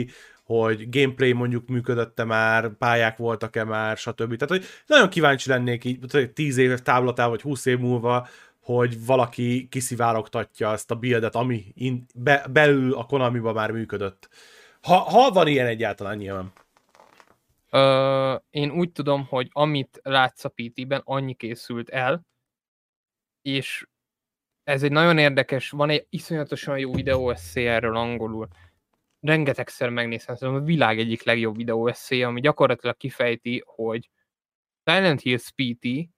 hogy 0.44 0.88
gameplay 0.90 1.32
mondjuk 1.32 1.68
működötte 1.68 2.24
már, 2.24 2.68
pályák 2.68 3.16
voltak-e 3.16 3.64
már, 3.64 3.96
stb. 3.96 4.36
Tehát, 4.36 4.48
hogy 4.48 4.64
nagyon 4.86 5.08
kíváncsi 5.08 5.48
lennék 5.48 5.84
így, 5.84 5.98
hogy 6.10 6.30
10 6.30 6.56
év 6.56 6.78
távlatával, 6.78 7.30
vagy 7.30 7.42
20 7.42 7.66
év 7.66 7.78
múlva, 7.78 8.28
hogy 8.76 9.06
valaki 9.06 9.68
kiszivárogtatja 9.68 10.72
ezt 10.72 10.90
a 10.90 10.94
buildet, 10.94 11.34
ami 11.34 11.64
in, 11.74 12.06
be, 12.14 12.46
belül 12.50 12.94
a 12.94 13.04
Konamiba 13.04 13.52
már 13.52 13.70
működött. 13.70 14.28
Ha, 14.82 14.96
ha 14.96 15.30
van 15.30 15.46
ilyen 15.46 15.66
egyáltalán 15.66 16.16
nyilván. 16.16 16.52
Ö, 17.70 18.34
én 18.50 18.70
úgy 18.70 18.92
tudom, 18.92 19.26
hogy 19.26 19.48
amit 19.52 20.00
látsz 20.02 20.44
a 20.44 20.48
PT-ben, 20.48 21.02
annyi 21.04 21.34
készült 21.34 21.88
el, 21.88 22.26
és 23.42 23.86
ez 24.64 24.82
egy 24.82 24.92
nagyon 24.92 25.18
érdekes, 25.18 25.70
van 25.70 25.90
egy 25.90 26.06
iszonyatosan 26.10 26.78
jó 26.78 26.92
videó 26.92 27.34
erről 27.54 27.96
angolul. 27.96 28.48
Rengetegszer 29.20 29.88
megnéztem, 29.88 30.34
szerintem 30.34 30.62
a 30.62 30.66
világ 30.66 30.98
egyik 30.98 31.22
legjobb 31.22 31.56
videó 31.56 31.92
ami 32.24 32.40
gyakorlatilag 32.40 32.96
kifejti, 32.96 33.62
hogy 33.66 34.10
Silent 34.84 35.20
Hills 35.20 35.50
PT 35.50 36.10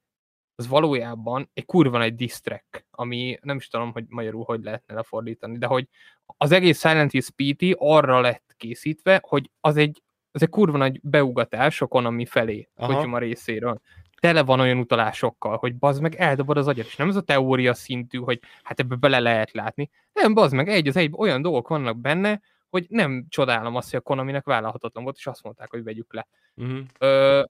az 0.63 0.69
valójában 0.69 1.51
egy 1.55 1.65
kurva 1.65 2.03
egy 2.03 2.15
diss 2.15 2.41
track, 2.41 2.87
ami 2.91 3.39
nem 3.43 3.57
is 3.57 3.69
tudom, 3.69 3.93
hogy 3.93 4.05
magyarul 4.09 4.45
hogy 4.45 4.63
lehetne 4.63 4.95
lefordítani, 4.95 5.59
de 5.59 5.67
hogy 5.67 5.89
az 6.37 6.53
egész 6.53 6.81
Silent 6.81 7.11
Hills 7.11 7.31
PT 7.31 7.75
arra 7.79 8.21
lett 8.21 8.55
készítve, 8.57 9.23
hogy 9.27 9.51
az 9.61 9.77
egy, 9.77 10.03
az 10.31 10.43
egy 10.43 10.49
kurva 10.49 10.79
nagy 10.79 11.01
beugatás 11.03 11.81
a 11.81 11.87
Konami 11.87 12.27
felé, 12.27 12.69
Aha. 12.75 12.95
Kojima 12.95 13.19
részéről. 13.19 13.81
Tele 14.21 14.43
van 14.43 14.61
olyan 14.61 14.79
utalásokkal, 14.79 15.57
hogy 15.57 15.75
bazd 15.75 16.03
meg 16.03 16.15
eldobod 16.15 16.57
az 16.57 16.69
agyat, 16.69 16.87
és 16.87 16.97
nem 16.97 17.09
ez 17.09 17.17
a 17.17 17.21
teória 17.21 17.75
szintű, 17.75 18.19
hogy 18.19 18.41
hát 18.63 18.81
ebbe 18.81 18.95
bele 18.95 19.19
lehet 19.19 19.53
látni. 19.53 19.91
Nem, 20.13 20.35
bazd 20.35 20.55
meg, 20.55 20.69
egy 20.69 20.89
az 20.89 20.97
egy, 20.97 21.13
olyan 21.17 21.43
dolgok 21.43 21.69
vannak 21.69 22.01
benne, 22.01 22.41
hogy 22.69 22.87
nem 22.89 23.27
csodálom 23.29 23.77
azt, 23.77 23.91
hogy 23.91 23.99
a 23.99 24.03
Konaminek 24.03 24.45
vállalhatatlan 24.45 25.05
volt, 25.05 25.17
és 25.17 25.27
azt 25.27 25.43
mondták, 25.43 25.71
hogy 25.71 25.83
vegyük 25.83 26.15
le. 26.15 26.27
Uh-huh. 26.55 26.79
Ö, 26.99 27.43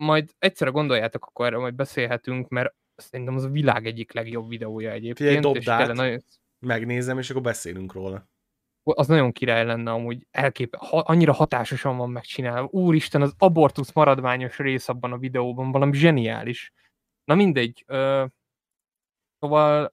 majd 0.00 0.30
egyszerre 0.38 0.70
gondoljátok, 0.70 1.26
akkor 1.26 1.46
erről 1.46 1.60
majd 1.60 1.74
beszélhetünk, 1.74 2.48
mert 2.48 2.74
szerintem 2.96 3.34
az 3.34 3.44
a 3.44 3.48
világ 3.48 3.86
egyik 3.86 4.12
legjobb 4.12 4.48
videója 4.48 4.90
egyébként. 4.90 5.40
dobd 5.40 5.56
és 5.56 5.68
át. 5.68 5.92
nagyon, 5.92 6.20
Megnézem, 6.58 7.18
és 7.18 7.30
akkor 7.30 7.42
beszélünk 7.42 7.92
róla. 7.92 8.28
az 8.82 9.06
nagyon 9.06 9.32
király 9.32 9.64
lenne 9.64 9.90
amúgy 9.90 10.26
elkép, 10.30 10.76
ha, 10.76 10.98
annyira 10.98 11.32
hatásosan 11.32 11.96
van 11.96 12.10
megcsinálva. 12.10 12.68
Úristen, 12.70 13.22
az 13.22 13.34
abortusz 13.38 13.92
maradványos 13.92 14.58
rész 14.58 14.88
abban 14.88 15.12
a 15.12 15.18
videóban 15.18 15.72
valami 15.72 15.96
zseniális. 15.96 16.72
Na 17.24 17.34
mindegy. 17.34 17.84
Ö, 17.86 18.24
szóval 19.38 19.84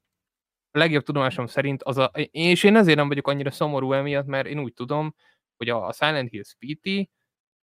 a 0.71 0.77
legjobb 0.77 1.03
tudomásom 1.03 1.45
szerint 1.45 1.83
az 1.83 1.97
a, 1.97 2.05
és 2.31 2.63
én 2.63 2.75
ezért 2.75 2.97
nem 2.97 3.07
vagyok 3.07 3.27
annyira 3.27 3.51
szomorú 3.51 3.93
emiatt, 3.93 4.25
mert 4.25 4.47
én 4.47 4.59
úgy 4.59 4.73
tudom, 4.73 5.15
hogy 5.57 5.69
a, 5.69 5.91
Silent 5.91 6.29
Hills 6.29 6.55
PT 6.59 7.09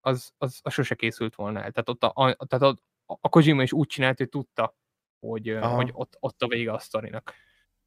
az, 0.05 0.33
az, 0.39 0.61
az 0.63 0.73
sose 0.73 0.95
készült 0.95 1.35
volna 1.35 1.63
el. 1.63 1.71
Tehát, 1.71 1.89
ott 1.89 2.05
a, 2.05 2.13
a, 2.15 2.45
tehát 2.47 2.65
a, 2.65 2.77
a 3.21 3.29
Kojima 3.29 3.63
is 3.63 3.73
úgy 3.73 3.87
csinált, 3.87 4.19
hogy 4.19 4.29
tudta, 4.29 4.77
hogy, 5.21 5.49
Aha. 5.49 5.75
hogy 5.75 5.91
ott, 5.93 6.17
ott 6.21 6.43
a 6.43 6.49
vége 6.49 6.73
a 6.73 6.79
sztorinak. 6.79 7.35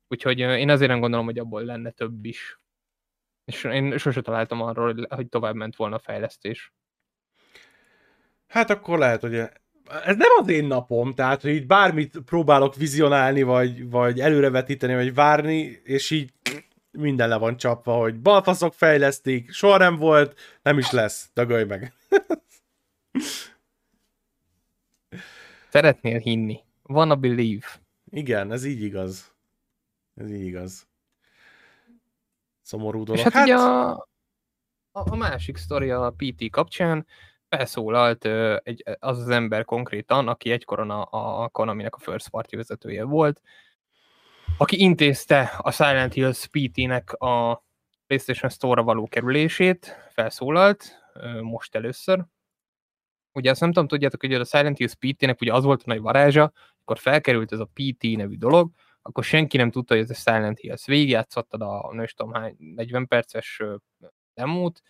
Úgyhogy 0.08 0.40
én 0.40 0.70
azért 0.70 0.90
nem 0.90 1.00
gondolom, 1.00 1.26
hogy 1.26 1.40
abból 1.40 1.64
lenne 1.64 1.92
több 1.92 2.26
is. 2.26 2.60
És 3.46 3.64
én 3.64 3.98
sose 3.98 4.22
találtam 4.22 4.62
arról, 4.62 4.94
hogy- 4.94 5.08
hogy 5.10 5.28
tovább 5.30 5.56
ment 5.56 5.76
volna 5.76 5.96
a 5.96 6.00
fejlesztés. 6.00 6.74
Hát 8.48 8.70
akkor 8.70 8.98
lehet, 8.98 9.22
hogy 9.22 9.36
ez 10.04 10.16
nem 10.16 10.30
az 10.40 10.48
én 10.48 10.66
napom, 10.66 11.14
tehát 11.14 11.42
hogy 11.42 11.52
így 11.52 11.68
bármit 11.68 12.20
próbálok 12.26 12.76
vizionálni, 12.76 13.44
vagy, 13.44 13.90
vagy 13.90 14.20
előrevetíteni, 14.20 14.94
vagy 14.94 15.14
várni, 15.14 15.82
és 15.84 16.12
így 16.12 16.34
minden 16.98 17.30
le 17.30 17.38
van 17.38 17.58
csapva, 17.58 17.96
hogy 17.96 18.20
balfaszok 18.20 18.74
fejlesztik, 18.74 19.52
soha 19.52 19.78
nem 19.78 19.96
volt, 19.96 20.40
nem 20.62 20.78
is 20.78 20.92
lesz, 20.92 21.30
dögölj 21.34 21.64
meg. 21.64 21.94
Szeretnél 25.70 26.20
hinni. 26.20 26.60
Van 26.84 27.12
a 27.12 27.16
believe. 27.16 27.66
Igen, 28.10 28.52
ez 28.52 28.66
így 28.66 28.82
igaz. 28.82 29.36
Ez 30.16 30.32
így 30.32 30.46
igaz. 30.46 30.88
Szomorú 32.62 33.04
dolog. 33.04 33.26
És 33.26 33.34
hát, 33.34 33.44
ugye 33.44 33.56
a, 33.56 33.90
a, 33.92 34.08
a 34.92 35.16
másik 35.16 35.58
sztori 35.58 35.90
a 35.90 36.14
PT 36.18 36.50
kapcsán 36.50 37.06
felszólalt 37.50 38.26
egy, 38.64 38.84
az 39.00 39.20
az 39.20 39.30
ember 39.30 39.66
konkrétan, 39.66 40.28
aki 40.28 40.52
egykoron 40.52 40.90
a, 40.90 41.08
a 41.44 41.48
Konaminek 41.48 41.96
a 41.96 42.00
first 42.00 42.30
party 42.30 42.56
vezetője 42.56 43.04
volt, 43.04 43.42
aki 44.58 44.80
intézte 44.80 45.42
a 45.58 45.72
Silent 45.72 46.14
Hills 46.14 46.48
PT-nek 46.48 47.14
a 47.14 47.64
PlayStation 48.08 48.52
Store-ra 48.52 48.84
való 48.84 49.08
kerülését, 49.08 50.10
felszólalt 50.10 51.12
most 51.42 51.76
először. 51.76 52.26
Ugye 53.34 53.50
azt 53.50 53.60
nem 53.60 53.72
tudom, 53.72 53.88
tudjátok, 53.88 54.22
hogy 54.22 54.34
a 54.34 54.46
Silent 54.46 54.78
Hills 54.78 54.96
PT-nek 54.96 55.42
ugye 55.42 55.54
az 55.54 55.64
volt 55.64 55.82
a 55.82 55.84
nagy 55.86 56.00
varázsa, 56.00 56.52
akkor 56.82 57.00
felkerült 57.00 57.52
ez 57.52 57.60
a 57.60 57.70
PT 57.74 58.16
nevű 58.16 58.38
dolog, 58.38 58.72
akkor 59.02 59.24
senki 59.24 59.58
nem 59.58 59.72
tudta, 59.72 59.94
hogy 59.94 60.04
ez 60.04 60.10
a 60.10 60.14
Silent 60.14 60.60
Hills. 60.60 60.86
Végigjátszottad 60.86 61.62
a, 61.62 61.90
nem 61.94 62.06
tudom 62.16 62.34
hány, 62.34 62.56
40 62.58 63.08
perces 63.08 63.62
demót, 64.34 64.82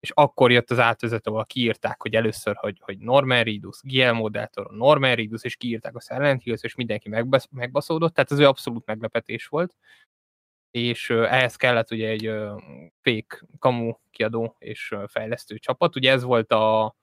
és 0.00 0.10
akkor 0.10 0.50
jött 0.50 0.70
az 0.70 0.78
átvezető, 0.78 1.30
ahol 1.30 1.44
kiírták, 1.44 2.02
hogy 2.02 2.14
először, 2.14 2.56
hogy, 2.56 2.80
hogy 2.80 2.98
Norman 2.98 3.42
Reedus, 3.42 3.80
Guillermo 3.82 4.28
del 4.28 4.48
Toro, 4.48 4.76
Norman 4.76 5.14
Reedus, 5.14 5.42
és 5.42 5.56
kiírták 5.56 5.96
a 5.96 6.00
Silent 6.00 6.42
Hills, 6.42 6.62
és 6.62 6.74
mindenki 6.74 7.08
megbasz, 7.08 7.48
megbaszódott, 7.50 8.14
tehát 8.14 8.32
ez 8.32 8.38
egy 8.38 8.44
abszolút 8.44 8.86
meglepetés 8.86 9.46
volt, 9.46 9.76
és 10.70 11.10
uh, 11.10 11.32
ehhez 11.32 11.56
kellett 11.56 11.90
ugye 11.90 12.08
egy 12.08 12.28
uh, 12.28 12.62
fake 13.00 13.40
kamu 13.58 13.92
kiadó 14.10 14.56
és 14.58 14.90
uh, 14.90 15.08
fejlesztő 15.08 15.58
csapat, 15.58 15.96
ugye 15.96 16.10
ez 16.10 16.22
volt 16.22 16.52
a, 16.52 16.84
a, 16.84 16.94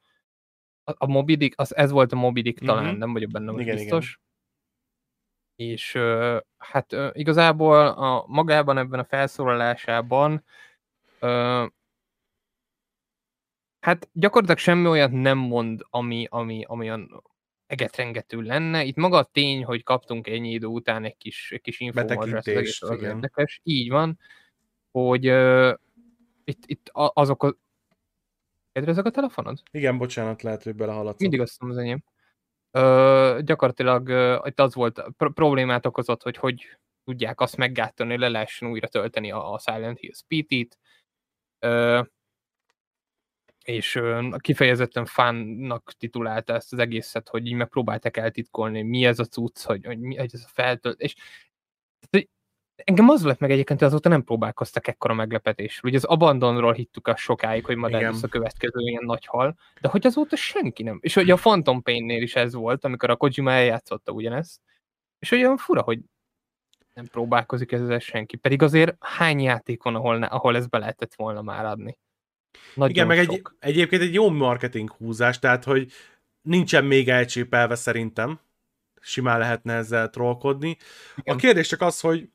a 0.83 1.07
Mobidik, 1.07 1.53
az, 1.57 1.75
ez 1.75 1.91
volt 1.91 2.11
a 2.11 2.15
Mobidik 2.15 2.63
mm-hmm. 2.63 2.75
talán, 2.75 2.95
nem 2.95 3.13
vagyok 3.13 3.31
benne 3.31 3.61
igen, 3.61 3.75
biztos. 3.75 4.05
Igen 4.05 4.23
és 5.55 5.97
hát 6.57 6.95
igazából 7.11 7.87
a, 7.87 8.25
magában 8.27 8.77
ebben 8.77 8.99
a 8.99 9.03
felszólalásában 9.03 10.43
hát 13.85 14.09
gyakorlatilag 14.13 14.59
semmi 14.59 14.87
olyat 14.87 15.11
nem 15.11 15.37
mond, 15.37 15.85
ami, 15.89 16.27
ami, 16.29 16.63
ami 16.67 16.89
olyan 16.89 17.23
egetrengető 17.67 18.41
lenne. 18.41 18.83
Itt 18.83 18.95
maga 18.95 19.17
a 19.17 19.23
tény, 19.23 19.63
hogy 19.63 19.83
kaptunk 19.83 20.27
ennyi 20.27 20.51
idő 20.51 20.65
után 20.65 21.03
egy 21.03 21.17
kis, 21.17 21.51
egy 21.51 21.61
kis 21.61 21.79
infómarzsát, 21.79 22.47
az 22.79 23.01
érdekes. 23.01 23.59
Így 23.63 23.89
van, 23.89 24.19
hogy 24.91 25.29
uh, 25.29 25.73
itt, 26.43 26.63
itt 26.65 26.89
azok 26.93 27.43
a... 27.43 27.55
Kedvezek 28.71 29.05
a 29.05 29.09
telefonod? 29.09 29.59
Igen, 29.71 29.97
bocsánat, 29.97 30.41
lehet, 30.41 30.63
hogy 30.63 30.75
belehaladsz. 30.75 31.19
Mindig 31.19 31.41
azt 31.41 31.61
mondom, 31.61 31.79
az 31.79 31.83
enyém 31.83 32.03
ö, 32.71 33.39
gyakorlatilag 33.43 34.07
ö, 34.07 34.39
itt 34.43 34.59
az 34.59 34.75
volt, 34.75 35.03
pr- 35.17 35.33
problémát 35.33 35.85
okozott, 35.85 36.23
hogy 36.23 36.37
hogy 36.37 36.77
tudják 37.03 37.41
azt 37.41 37.57
meggátolni, 37.57 38.17
le 38.17 38.27
lehessen 38.27 38.69
újra 38.69 38.87
tölteni 38.87 39.31
a, 39.31 39.53
a 39.53 39.59
Silent 39.59 39.99
Hills 39.99 40.23
PT-t, 40.27 40.77
ö, 41.59 42.01
és 43.65 44.01
kifejezetten 44.37 45.05
fánnak 45.05 45.93
titulálta 45.97 46.53
ezt 46.53 46.73
az 46.73 46.79
egészet, 46.79 47.29
hogy 47.29 47.47
így 47.47 47.53
megpróbálták 47.53 48.17
eltitkolni, 48.17 48.81
mi 48.81 49.05
ez 49.05 49.19
a 49.19 49.25
cucc, 49.25 49.63
hogy, 49.63 49.85
hogy 49.85 49.99
mi 49.99 50.15
hogy 50.15 50.29
ez 50.33 50.43
a 50.45 50.51
feltölt, 50.53 51.01
és 51.01 51.15
Engem 52.75 53.09
az 53.09 53.23
lett 53.23 53.39
meg 53.39 53.51
egyébként, 53.51 53.79
hogy 53.79 53.87
azóta 53.87 54.09
nem 54.09 54.23
próbálkoztak 54.23 54.87
ekkora 54.87 55.13
meglepetésről. 55.13 55.91
Ugye 55.91 55.99
az 55.99 56.03
Abandonról 56.03 56.73
hittük 56.73 57.07
a 57.07 57.15
sokáig, 57.15 57.65
hogy 57.65 57.75
majd 57.75 57.93
lesz 57.93 58.23
a 58.23 58.27
következő 58.27 58.79
ilyen 58.79 59.05
nagy 59.05 59.25
hal, 59.25 59.57
de 59.81 59.87
hogy 59.87 60.05
azóta 60.05 60.35
senki 60.35 60.83
nem. 60.83 60.97
És 61.01 61.13
hogy 61.13 61.29
a 61.29 61.35
Phantom 61.35 61.81
Pain-nél 61.81 62.21
is 62.21 62.35
ez 62.35 62.53
volt, 62.53 62.85
amikor 62.85 63.09
a 63.09 63.15
Kojima 63.15 63.51
eljátszotta 63.51 64.11
ugyanezt. 64.11 64.61
És 65.19 65.29
hogy 65.29 65.39
olyan 65.39 65.57
fura, 65.57 65.81
hogy 65.81 65.99
nem 66.93 67.05
próbálkozik 67.05 67.71
ezzel 67.71 67.99
senki. 67.99 68.37
Pedig 68.37 68.61
azért 68.61 68.95
hány 68.99 69.39
játék 69.39 69.83
van, 69.83 69.95
ahol, 69.95 70.17
ne, 70.17 70.25
ahol 70.25 70.55
ezt 70.55 70.69
be 70.69 70.77
lehetett 70.77 71.15
volna 71.15 71.41
már 71.41 71.65
adni. 71.65 71.97
Nagyon 72.73 72.91
Igen, 72.91 73.07
meg 73.07 73.17
egy, 73.17 73.41
egyébként 73.59 74.01
egy 74.01 74.13
jó 74.13 74.29
marketing 74.29 74.91
húzás, 74.91 75.39
tehát 75.39 75.63
hogy 75.63 75.91
nincsen 76.41 76.85
még 76.85 77.09
elcsépelve 77.09 77.75
szerintem. 77.75 78.39
Simán 79.01 79.39
lehetne 79.39 79.73
ezzel 79.73 80.09
trollkodni. 80.09 80.77
Igen. 81.15 81.35
A 81.35 81.37
kérdés 81.37 81.67
csak 81.67 81.81
az, 81.81 81.99
hogy 81.99 82.29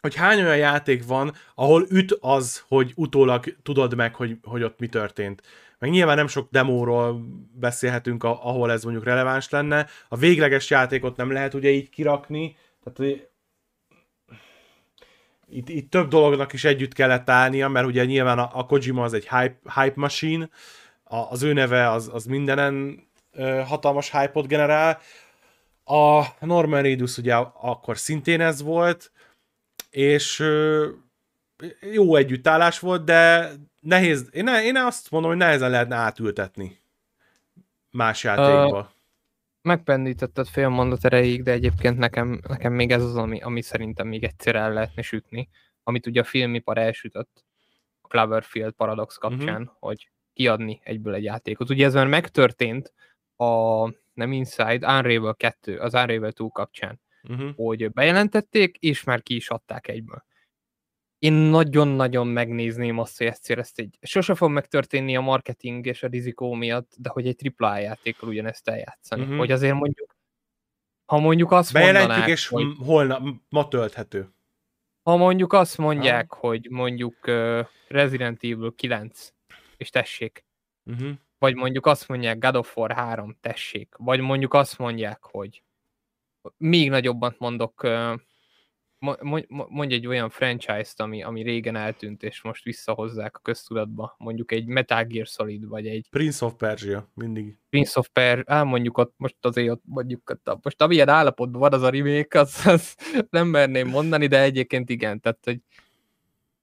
hogy 0.00 0.14
hány 0.14 0.40
olyan 0.40 0.56
játék 0.56 1.06
van, 1.06 1.34
ahol 1.54 1.86
üt 1.90 2.16
az, 2.20 2.64
hogy 2.68 2.92
utólag 2.94 3.56
tudod 3.62 3.94
meg, 3.94 4.14
hogy, 4.14 4.36
hogy 4.42 4.62
ott 4.62 4.78
mi 4.78 4.86
történt. 4.86 5.42
Meg 5.78 5.90
nyilván 5.90 6.16
nem 6.16 6.26
sok 6.26 6.48
demóról 6.50 7.24
beszélhetünk, 7.52 8.24
ahol 8.24 8.72
ez 8.72 8.82
mondjuk 8.82 9.04
releváns 9.04 9.48
lenne. 9.48 9.86
A 10.08 10.16
végleges 10.16 10.70
játékot 10.70 11.16
nem 11.16 11.32
lehet 11.32 11.54
ugye 11.54 11.70
így 11.70 11.88
kirakni, 11.88 12.56
tehát 12.84 13.20
itt, 15.50 15.68
itt 15.68 15.90
több 15.90 16.08
dolognak 16.08 16.52
is 16.52 16.64
együtt 16.64 16.92
kellett 16.92 17.30
állnia, 17.30 17.68
mert 17.68 17.86
ugye 17.86 18.04
nyilván 18.04 18.38
a, 18.38 18.50
a 18.52 18.66
Kojima 18.66 19.02
az 19.02 19.12
egy 19.12 19.28
hype, 19.28 19.58
hype 19.74 19.92
machine, 19.94 20.48
a, 21.04 21.16
az 21.16 21.42
ő 21.42 21.52
neve 21.52 21.90
az, 21.90 22.10
az 22.12 22.24
mindenen 22.24 23.04
ö, 23.32 23.62
hatalmas 23.66 24.10
hype-ot 24.10 24.46
generál. 24.46 25.00
A 25.84 26.24
Norman 26.40 26.82
Reedus 26.82 27.18
ugye 27.18 27.34
akkor 27.60 27.98
szintén 27.98 28.40
ez 28.40 28.62
volt, 28.62 29.12
és 29.90 30.44
jó 31.92 32.16
együttállás 32.16 32.78
volt, 32.78 33.04
de 33.04 33.50
nehéz, 33.80 34.28
én, 34.32 34.46
én 34.46 34.76
azt 34.76 35.10
mondom, 35.10 35.30
hogy 35.30 35.40
nehezen 35.40 35.70
lehetne 35.70 35.96
átültetni 35.96 36.80
más 37.90 38.24
játékba. 38.24 38.78
Uh, 38.78 38.86
megpendítetted 39.68 40.46
fél 40.46 40.68
mondat 40.68 41.04
erejéig, 41.04 41.42
de 41.42 41.52
egyébként 41.52 41.98
nekem, 41.98 42.40
nekem 42.48 42.72
még 42.72 42.90
ez 42.90 43.02
az, 43.02 43.16
ami, 43.16 43.40
ami 43.40 43.62
szerintem 43.62 44.08
még 44.08 44.24
egyszer 44.24 44.54
el 44.54 44.72
lehetne 44.72 45.02
sütni, 45.02 45.48
amit 45.82 46.06
ugye 46.06 46.20
a 46.20 46.24
filmipar 46.24 46.78
elsütött 46.78 47.44
a 48.00 48.06
Cloverfield 48.06 48.72
Paradox 48.72 49.16
kapcsán, 49.16 49.62
uh-huh. 49.62 49.76
hogy 49.78 50.10
kiadni 50.32 50.80
egyből 50.84 51.14
egy 51.14 51.22
játékot. 51.22 51.70
Ugye 51.70 51.86
ez 51.86 51.94
már 51.94 52.06
megtörtént 52.06 52.92
a 53.36 53.84
nem 54.14 54.32
Inside, 54.32 54.96
Unravel 54.96 55.34
2, 55.34 55.78
az 55.78 55.94
Unravel 55.94 56.32
2 56.32 56.44
kapcsán 56.52 57.00
uh-huh. 57.28 57.54
hogy 57.56 57.92
bejelentették, 57.92 58.76
és 58.76 59.04
már 59.04 59.22
ki 59.22 59.34
is 59.34 59.48
adták 59.48 59.88
egyből. 59.88 60.24
Én 61.18 61.32
nagyon-nagyon 61.32 62.26
megnézném 62.26 62.98
azt, 62.98 63.18
hogy 63.18 63.26
egyszer 63.26 63.58
ezt 63.58 63.78
egy... 63.78 63.98
Sose 64.00 64.34
fog 64.34 64.50
megtörténni 64.50 65.16
a 65.16 65.20
marketing 65.20 65.86
és 65.86 66.02
a 66.02 66.06
rizikó 66.06 66.52
miatt, 66.52 66.92
de 66.96 67.08
hogy 67.08 67.26
egy 67.26 67.52
AAA 67.56 67.78
játékkal 67.78 68.28
ugyanezt 68.28 68.68
eljátszani. 68.68 69.22
Uh-huh. 69.22 69.38
Hogy 69.38 69.50
azért 69.50 69.74
mondjuk, 69.74 70.16
ha 71.06 71.18
mondjuk 71.18 71.52
azt 71.52 71.72
Bejelentjük, 71.72 72.08
mondanák, 72.08 72.28
és 72.36 72.46
hogy, 72.46 72.66
holnap, 72.78 73.22
ma 73.48 73.68
tölthető. 73.68 74.32
Ha 75.02 75.16
mondjuk 75.16 75.52
azt 75.52 75.78
mondják, 75.78 76.34
uh-huh. 76.34 76.50
hogy 76.50 76.66
mondjuk 76.70 77.26
uh, 77.26 77.66
Resident 77.88 78.42
Evil 78.42 78.74
9, 78.76 79.32
és 79.76 79.90
tessék, 79.90 80.44
uh-huh. 80.84 81.10
vagy 81.38 81.54
mondjuk 81.54 81.86
azt 81.86 82.08
mondják 82.08 82.38
God 82.38 82.56
of 82.56 82.76
War 82.76 82.92
3, 82.92 83.36
tessék, 83.40 83.94
vagy 83.96 84.20
mondjuk 84.20 84.54
azt 84.54 84.78
mondják, 84.78 85.22
hogy 85.22 85.62
még 86.56 86.90
nagyobbat 86.90 87.38
mondok, 87.38 87.88
mondj 89.48 89.94
egy 89.94 90.06
olyan 90.06 90.30
franchise-t, 90.30 91.00
ami, 91.00 91.22
ami 91.22 91.42
régen 91.42 91.76
eltűnt, 91.76 92.22
és 92.22 92.42
most 92.42 92.64
visszahozzák 92.64 93.36
a 93.36 93.40
köztudatba, 93.40 94.14
mondjuk 94.18 94.52
egy 94.52 94.66
Metal 94.66 95.04
Gear 95.04 95.26
Solid, 95.26 95.68
vagy 95.68 95.86
egy... 95.86 96.06
Prince 96.10 96.44
of 96.44 96.54
Persia, 96.54 97.10
mindig. 97.14 97.58
Prince 97.70 97.98
of 97.98 98.08
Persia, 98.12 98.54
á, 98.54 98.62
mondjuk 98.62 98.98
ott, 98.98 99.14
most 99.16 99.36
azért 99.40 99.70
ott 99.70 99.82
mondjuk, 99.84 100.30
ott, 100.30 100.64
most 100.64 100.82
amilyen 100.82 101.08
állapotban 101.08 101.60
van 101.60 101.72
az 101.72 101.82
a 101.82 101.90
remake, 101.90 102.40
az, 102.40 102.66
az 102.66 102.96
nem 103.30 103.46
merném 103.46 103.88
mondani, 103.88 104.26
de 104.26 104.42
egyébként 104.42 104.90
igen, 104.90 105.20
tehát 105.20 105.38
hogy 105.44 105.60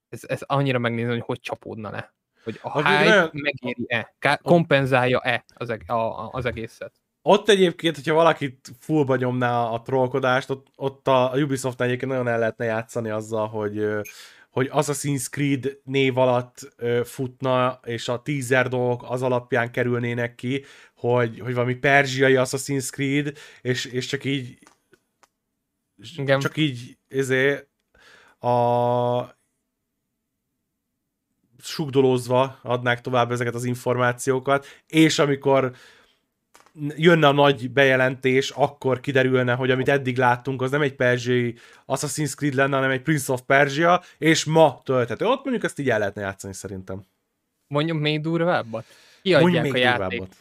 ez, 0.09 0.23
ez 0.27 0.41
annyira 0.41 0.79
megnézni, 0.79 1.11
hogy 1.11 1.23
hogy 1.25 1.39
csapódna 1.39 1.91
le. 1.91 2.13
Hogy 2.43 2.59
a 2.61 2.77
hype 2.77 3.03
nagyon... 3.03 3.29
megéri-e, 3.33 4.15
kompenzálja-e 4.41 5.45
az, 5.55 5.69
eg- 5.69 5.89
a, 5.89 6.29
az 6.29 6.45
egészet. 6.45 6.93
Ott 7.27 7.49
egyébként, 7.49 7.95
hogyha 7.95 8.13
valakit 8.13 8.71
fullba 8.79 9.15
nyomná 9.15 9.63
a 9.63 9.81
trollkodást, 9.81 10.49
ott, 10.49 10.67
ott 10.75 11.07
a 11.07 11.31
Ubisoft 11.35 11.81
egyébként 11.81 12.11
nagyon 12.11 12.27
el 12.27 12.39
lehetne 12.39 12.65
játszani 12.65 13.09
azzal, 13.09 13.47
hogy 13.47 13.85
hogy 14.49 14.69
Assassin's 14.71 15.29
Creed 15.29 15.79
név 15.83 16.17
alatt 16.17 16.75
futna, 17.03 17.79
és 17.83 18.07
a 18.07 18.21
teaser 18.21 18.67
dolgok 18.67 19.05
az 19.09 19.21
alapján 19.21 19.71
kerülnének 19.71 20.35
ki, 20.35 20.63
hogy, 20.95 21.39
hogy 21.39 21.53
valami 21.53 21.75
perzsiai 21.75 22.33
Assassin's 22.37 22.89
Creed, 22.89 23.37
és, 23.61 23.85
és 23.85 24.05
csak 24.05 24.25
így 24.25 24.57
Igen. 26.17 26.39
csak 26.39 26.57
így 26.57 26.97
ezért 27.07 27.67
a 28.39 29.35
sugdolózva 31.57 32.59
adnák 32.63 33.01
tovább 33.01 33.31
ezeket 33.31 33.55
az 33.55 33.63
információkat, 33.63 34.65
és 34.87 35.19
amikor 35.19 35.75
jönne 36.95 37.27
a 37.27 37.31
nagy 37.31 37.71
bejelentés, 37.71 38.49
akkor 38.49 38.99
kiderülne, 38.99 39.53
hogy 39.53 39.71
amit 39.71 39.89
eddig 39.89 40.17
láttunk, 40.17 40.61
az 40.61 40.71
nem 40.71 40.81
egy 40.81 40.95
perzsiai 40.95 41.55
Assassin's 41.87 42.35
Creed 42.35 42.53
lenne, 42.53 42.75
hanem 42.75 42.91
egy 42.91 43.01
Prince 43.01 43.33
of 43.33 43.41
Persia, 43.41 44.01
és 44.17 44.45
ma 44.45 44.81
tölthető. 44.83 45.25
Ott 45.25 45.43
mondjuk 45.43 45.63
ezt 45.63 45.79
így 45.79 45.89
el 45.89 45.99
lehetne 45.99 46.21
játszani 46.21 46.53
szerintem. 46.53 47.03
Mondjuk 47.67 47.99
még 47.99 48.21
durvábbat? 48.21 48.85
Kiadják 49.21 49.73
a 49.73 49.77
játékot. 49.77 50.35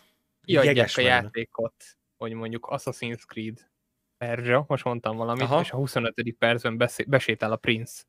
Kiadják 0.45 0.91
a 0.97 1.01
játékot. 1.01 1.74
hogy 2.16 2.32
mondjuk 2.32 2.66
Assassin's 2.70 3.26
Creed 3.26 3.70
Perzsa, 4.18 4.64
most 4.68 4.85
mondtam 4.85 5.16
valamit. 5.16 5.43
Aha. 5.43 5.61
és 5.61 5.70
a 5.70 5.76
25. 5.76 6.35
percben 6.39 6.76
beszé- 6.76 7.09
besétál 7.09 7.53
a 7.53 7.57
Prince. 7.57 8.03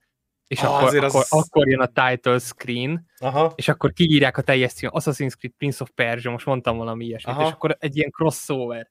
És 0.48 0.60
Ah, 0.62 0.74
akkor, 0.74 0.88
azért 0.88 1.04
az- 1.04 1.16
akkor, 1.16 1.44
akkor 1.48 1.68
jön 1.68 1.80
a 1.80 1.86
title 2.10 2.40
screen, 2.40 3.06
Aha. 3.20 3.54
és 3.56 3.68
akkor 3.68 3.94
kiírják 3.94 4.38
a 4.38 4.42
teljes 4.42 4.74
cím, 4.74 4.90
Assassin's 4.94 5.34
Creed 5.38 5.54
Prince 5.58 5.84
of 5.84 5.90
Persia, 5.96 6.32
most 6.32 6.46
mondtam 6.46 6.78
valami 6.78 7.06
ilyesmit, 7.06 7.36
Aha. 7.36 7.46
és 7.48 7.52
akkor 7.52 7.76
egy 7.80 7.98
ilyen 7.98 8.10
crossover. 8.12 8.90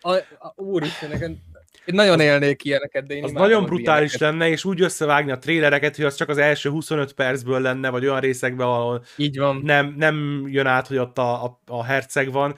A, 0.00 0.12
a, 0.14 0.52
úristen, 0.56 1.10
nekem, 1.10 1.30
én 1.84 1.94
nagyon 1.94 2.20
élnék 2.20 2.64
ilyeneket, 2.64 3.06
de 3.06 3.14
én 3.14 3.24
Az 3.24 3.32
nagyon 3.32 3.64
brutális 3.64 4.14
ilyeneket. 4.14 4.20
lenne, 4.40 4.48
és 4.52 4.64
úgy 4.64 4.80
összevágni 4.80 5.30
a 5.30 5.38
trélereket, 5.38 5.96
hogy 5.96 6.04
az 6.04 6.14
csak 6.14 6.28
az 6.28 6.38
első 6.38 6.70
25 6.70 7.12
percből 7.12 7.60
lenne, 7.60 7.90
vagy 7.90 8.06
olyan 8.06 8.20
részekben, 8.20 8.66
ahol 8.66 9.04
Így 9.16 9.38
van. 9.38 9.60
nem, 9.64 9.94
nem 9.96 10.44
jön 10.48 10.66
át, 10.66 10.86
hogy 10.86 10.98
ott 10.98 11.18
a, 11.18 11.44
a, 11.44 11.60
a 11.66 11.84
herceg 11.84 12.32
van. 12.32 12.54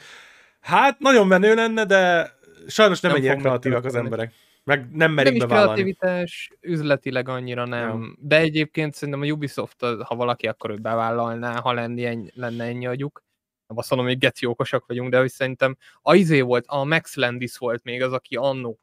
Hát 0.61 0.99
nagyon 0.99 1.27
menő 1.27 1.55
lenne, 1.55 1.85
de 1.85 2.33
sajnos 2.67 3.01
nem, 3.01 3.13
Nem 3.13 3.21
ennyire 3.21 3.37
kreatívak 3.37 3.85
az 3.85 3.95
emberek. 3.95 4.33
Meg 4.65 4.91
nem 4.91 5.13
merik 5.13 5.33
nem 5.33 5.41
is 5.41 5.47
bevállalni. 5.47 5.73
kreativitás, 5.73 6.53
üzletileg 6.61 7.29
annyira 7.29 7.65
nem. 7.65 8.17
De 8.21 8.37
egyébként 8.39 8.95
szerintem 8.95 9.23
a 9.23 9.27
Ubisoft, 9.27 9.81
ha 9.85 10.15
valaki, 10.15 10.47
akkor 10.47 10.71
ő 10.71 10.77
bevállalná, 10.77 11.61
ha 11.61 11.73
lenni 11.73 12.31
lenne 12.35 12.65
ennyi 12.65 12.87
agyuk. 12.87 13.23
Nem 13.67 13.79
azt 13.79 13.91
mondom, 13.91 14.09
hogy 14.09 14.19
geci 14.19 14.47
okosak 14.47 14.87
vagyunk, 14.87 15.11
de 15.11 15.19
hogy 15.19 15.31
szerintem 15.31 15.77
a 16.03 16.15
izé 16.15 16.41
volt, 16.41 16.65
a 16.69 16.85
Max 16.85 17.17
Landis 17.17 17.57
volt 17.59 17.83
még 17.85 18.03
az, 18.03 18.13
aki 18.13 18.37
annó 18.37 18.79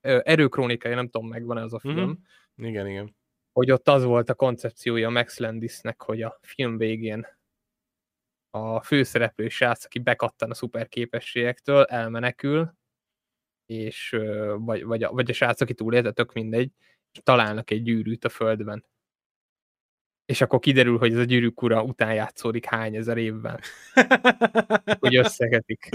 erőkrónikai, 0.00 0.94
nem 0.94 1.08
tudom, 1.08 1.28
megvan 1.28 1.58
ez 1.58 1.72
a 1.72 1.78
film, 1.78 1.94
Mhm. 2.56 2.66
Igen, 2.66 2.86
igen. 2.86 3.16
hogy 3.52 3.70
ott 3.70 3.88
az 3.88 4.04
volt 4.04 4.30
a 4.30 4.34
koncepciója 4.34 5.08
Max 5.10 5.38
Landisnek, 5.38 6.02
hogy 6.02 6.22
a 6.22 6.38
film 6.42 6.76
végén 6.76 7.26
a 8.50 8.80
főszereplő 8.82 9.48
srác, 9.48 9.84
aki 9.84 9.98
bekattan 9.98 10.50
a 10.50 10.54
szuper 10.54 10.88
képességektől, 10.88 11.82
elmenekül, 11.84 12.74
és 13.68 14.16
vagy, 14.56 14.84
vagy, 14.84 15.02
a, 15.02 15.10
vagy 15.10 15.30
a 15.30 15.32
srác, 15.32 15.60
aki 15.60 15.74
túlélte, 15.74 16.10
tök 16.10 16.32
mindegy, 16.32 16.70
és 17.12 17.20
találnak 17.22 17.70
egy 17.70 17.82
gyűrűt 17.82 18.24
a 18.24 18.28
földben. 18.28 18.84
És 20.24 20.40
akkor 20.40 20.58
kiderül, 20.58 20.98
hogy 20.98 21.12
ez 21.12 21.18
a 21.18 21.24
gyűrűk 21.24 21.62
ura 21.62 21.82
után 21.82 22.14
játszódik 22.14 22.64
hány 22.64 22.96
ezer 22.96 23.16
évvel, 23.16 23.60
hogy 25.00 25.16
összegetik. 25.16 25.88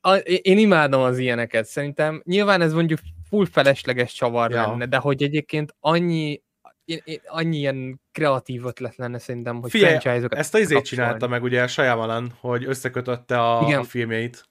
A, 0.00 0.14
én 0.16 0.58
imádom 0.58 1.02
az 1.02 1.18
ilyeneket, 1.18 1.66
szerintem. 1.66 2.22
Nyilván 2.24 2.60
ez 2.60 2.72
mondjuk 2.72 2.98
full 3.28 3.46
felesleges 3.46 4.12
csavar 4.12 4.50
Ja. 4.50 4.66
lenne, 4.66 4.86
de 4.86 4.96
hogy 4.96 5.22
egyébként 5.22 5.74
annyi, 5.80 6.42
én, 6.84 7.00
én, 7.04 7.20
annyi 7.26 7.56
ilyen 7.56 8.00
kreatív 8.12 8.64
ötlet 8.64 8.96
lenne 8.96 9.18
szerintem, 9.18 9.60
hogy 9.60 9.70
Figyelj, 9.70 9.98
franchise-okat 9.98 10.38
ezt 10.38 10.54
a 10.54 10.58
izét 10.58 10.84
csinálta 10.84 11.28
meg 11.28 11.42
ugye 11.42 11.66
Shyamalan, 11.66 12.32
hogy 12.40 12.64
összekötötte 12.64 13.40
a, 13.40 13.66
Igen. 13.66 13.78
a 13.78 13.84
filmjeit. 13.84 14.50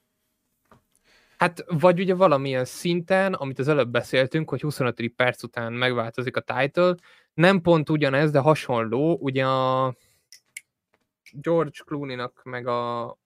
Hát, 1.42 1.64
vagy 1.68 2.00
ugye 2.00 2.16
valamilyen 2.16 2.66
szinten, 2.66 3.34
amit 3.34 3.60
az 3.60 3.68
előbb 3.68 3.89
beszéltünk, 3.89 4.50
hogy 4.50 4.62
25. 4.62 5.08
perc 5.16 5.44
után 5.44 5.74
megváltozik 5.74 6.36
a 6.38 6.42
title, 6.42 6.96
nem 7.34 7.62
pont 7.62 7.89
ugyanez, 7.89 8.32
de 8.32 8.39
hasonló, 8.39 9.18
ugye 9.20 9.48
a 9.48 9.96
George 11.32 11.84
Clooney-nak, 11.86 12.44
meg 12.44 12.68
a 12.68 13.18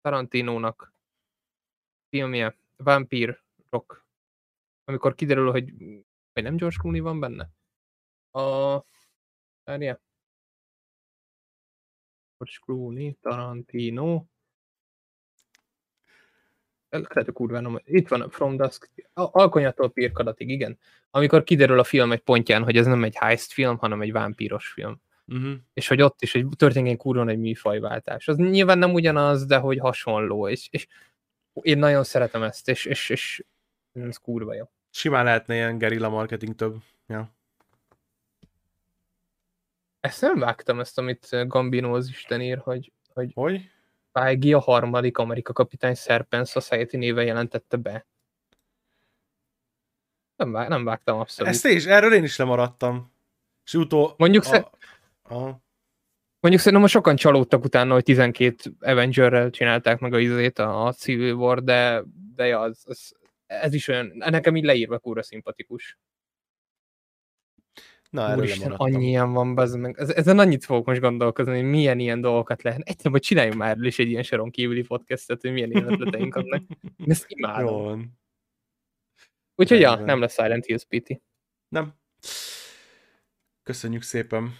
Tarantinónak 0.00 0.92
filmje, 2.08 2.58
Vampire 2.76 3.44
Rock, 3.70 4.06
amikor 4.84 5.14
kiderül, 5.14 5.50
hogy 5.50 5.72
vagy 6.32 6.42
nem 6.42 6.56
George 6.56 6.76
Clooney 6.80 7.00
van 7.00 7.20
benne? 7.20 7.50
A... 8.30 8.74
Várjál. 9.64 10.00
George 12.38 12.58
Clooney, 12.64 13.16
Tarantino, 13.20 14.24
lehet, 17.00 17.24
hogy 17.24 17.32
kurva 17.32 17.60
nem, 17.60 17.80
itt 17.84 18.08
van 18.08 18.20
a 18.20 18.30
From 18.30 18.56
Dusk, 18.56 18.90
a- 19.12 19.40
Alkonyától 19.40 19.90
Pirkadatig, 19.90 20.48
igen. 20.48 20.78
Amikor 21.10 21.44
kiderül 21.44 21.78
a 21.78 21.84
film 21.84 22.12
egy 22.12 22.20
pontján, 22.20 22.64
hogy 22.64 22.76
ez 22.76 22.86
nem 22.86 23.04
egy 23.04 23.16
heist 23.16 23.52
film, 23.52 23.76
hanem 23.76 24.02
egy 24.02 24.12
vámpíros 24.12 24.68
film. 24.68 25.00
Uh-huh. 25.26 25.52
És 25.72 25.88
hogy 25.88 26.02
ott 26.02 26.22
is 26.22 26.34
egy, 26.34 26.46
történik 26.56 26.92
egy 26.92 26.98
kurva 26.98 27.26
egy 27.26 27.38
műfajváltás. 27.38 28.28
Az 28.28 28.36
nyilván 28.36 28.78
nem 28.78 28.92
ugyanaz, 28.92 29.46
de 29.46 29.56
hogy 29.56 29.78
hasonló. 29.78 30.48
És, 30.48 30.68
és 30.70 30.86
én 31.52 31.78
nagyon 31.78 32.04
szeretem 32.04 32.42
ezt, 32.42 32.68
és, 32.68 32.84
és, 32.84 33.10
és 33.10 33.44
ez 33.92 34.16
kurva 34.16 34.54
jó. 34.54 34.70
Simán 34.90 35.24
lehetne 35.24 35.54
ilyen 35.54 35.78
gerilla 35.78 36.08
marketing 36.08 36.54
több. 36.54 36.76
Ja. 37.06 37.34
Ezt 40.00 40.20
nem 40.20 40.38
vágtam, 40.38 40.80
ezt, 40.80 40.98
amit 40.98 41.46
Gambino 41.46 41.94
az 41.96 42.08
Isten 42.08 42.40
ír, 42.40 42.58
hogy, 42.58 42.92
hogy 43.14 43.30
Hogy? 43.34 43.70
Feige 44.18 44.56
a 44.56 44.60
harmadik 44.60 45.18
Amerika 45.18 45.52
kapitány 45.52 45.94
Serpent 45.94 46.46
Society 46.46 46.96
néven 46.96 47.24
jelentette 47.24 47.76
be. 47.76 48.06
Nem, 50.36 50.52
vág, 50.52 50.68
nem 50.68 50.84
vágtam 50.84 51.18
abszolút. 51.18 51.52
Ezt 51.52 51.64
is, 51.64 51.86
erről 51.86 52.14
én 52.14 52.22
is 52.22 52.36
lemaradtam. 52.36 53.12
És 53.64 53.74
utó... 53.74 54.14
Mondjuk 54.16 54.44
a, 54.44 54.46
sze- 54.46 54.70
a, 55.22 55.62
Mondjuk 56.40 56.64
szerintem 56.64 56.80
most 56.80 56.94
sokan 56.94 57.16
csalódtak 57.16 57.64
utána, 57.64 57.92
hogy 57.92 58.02
12 58.02 58.70
Avengerrel 58.80 59.50
csinálták 59.50 60.00
meg 60.00 60.12
a 60.12 60.18
izét, 60.18 60.58
a, 60.58 60.86
a 60.86 60.92
Civil 60.92 61.34
War, 61.34 61.62
de, 61.62 62.02
de 62.34 62.46
ja, 62.46 62.60
az, 62.60 62.82
az, 62.86 63.14
ez 63.46 63.74
is 63.74 63.88
olyan, 63.88 64.12
nekem 64.16 64.56
így 64.56 64.64
leírva 64.64 64.98
kurva 64.98 65.22
szimpatikus. 65.22 65.98
Na, 68.14 68.28
erről 68.28 68.38
Úristen, 68.38 68.72
annyi 68.72 69.06
ilyen 69.06 69.32
van, 69.32 69.54
bazd 69.54 69.78
meg. 69.78 69.98
Ez, 69.98 70.08
ezen 70.08 70.38
annyit 70.38 70.64
fogok 70.64 70.86
most 70.86 71.00
gondolkozni, 71.00 71.54
hogy 71.54 71.70
milyen 71.70 71.98
ilyen 71.98 72.20
dolgokat 72.20 72.62
lehet. 72.62 72.80
Egyszerűen, 72.80 73.14
hogy 73.14 73.22
csináljunk 73.22 73.58
már 73.58 73.76
is 73.80 73.98
egy 73.98 74.08
ilyen 74.08 74.22
soron 74.22 74.50
kívüli 74.50 74.82
podcastet, 74.82 75.40
hogy 75.40 75.52
milyen 75.52 75.70
ilyen 75.70 75.92
ötleteink 75.92 76.34
vannak. 76.34 76.62
Ezt 77.06 77.24
imádom. 77.28 77.76
Jó 77.76 77.82
van. 77.82 78.18
Úgyhogy 79.54 79.80
ja, 79.80 79.94
nem 79.94 80.20
lesz 80.20 80.34
Silent 80.34 80.64
Hills 80.64 80.84
PT. 80.84 81.20
Nem. 81.68 81.94
Köszönjük 83.62 84.02
szépen. 84.02 84.56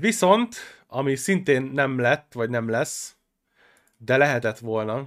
Viszont, 0.00 0.56
ami 0.86 1.14
szintén 1.14 1.62
nem 1.62 1.98
lett, 1.98 2.32
vagy 2.32 2.50
nem 2.50 2.68
lesz, 2.68 3.16
de 3.96 4.16
lehetett 4.16 4.58
volna, 4.58 5.06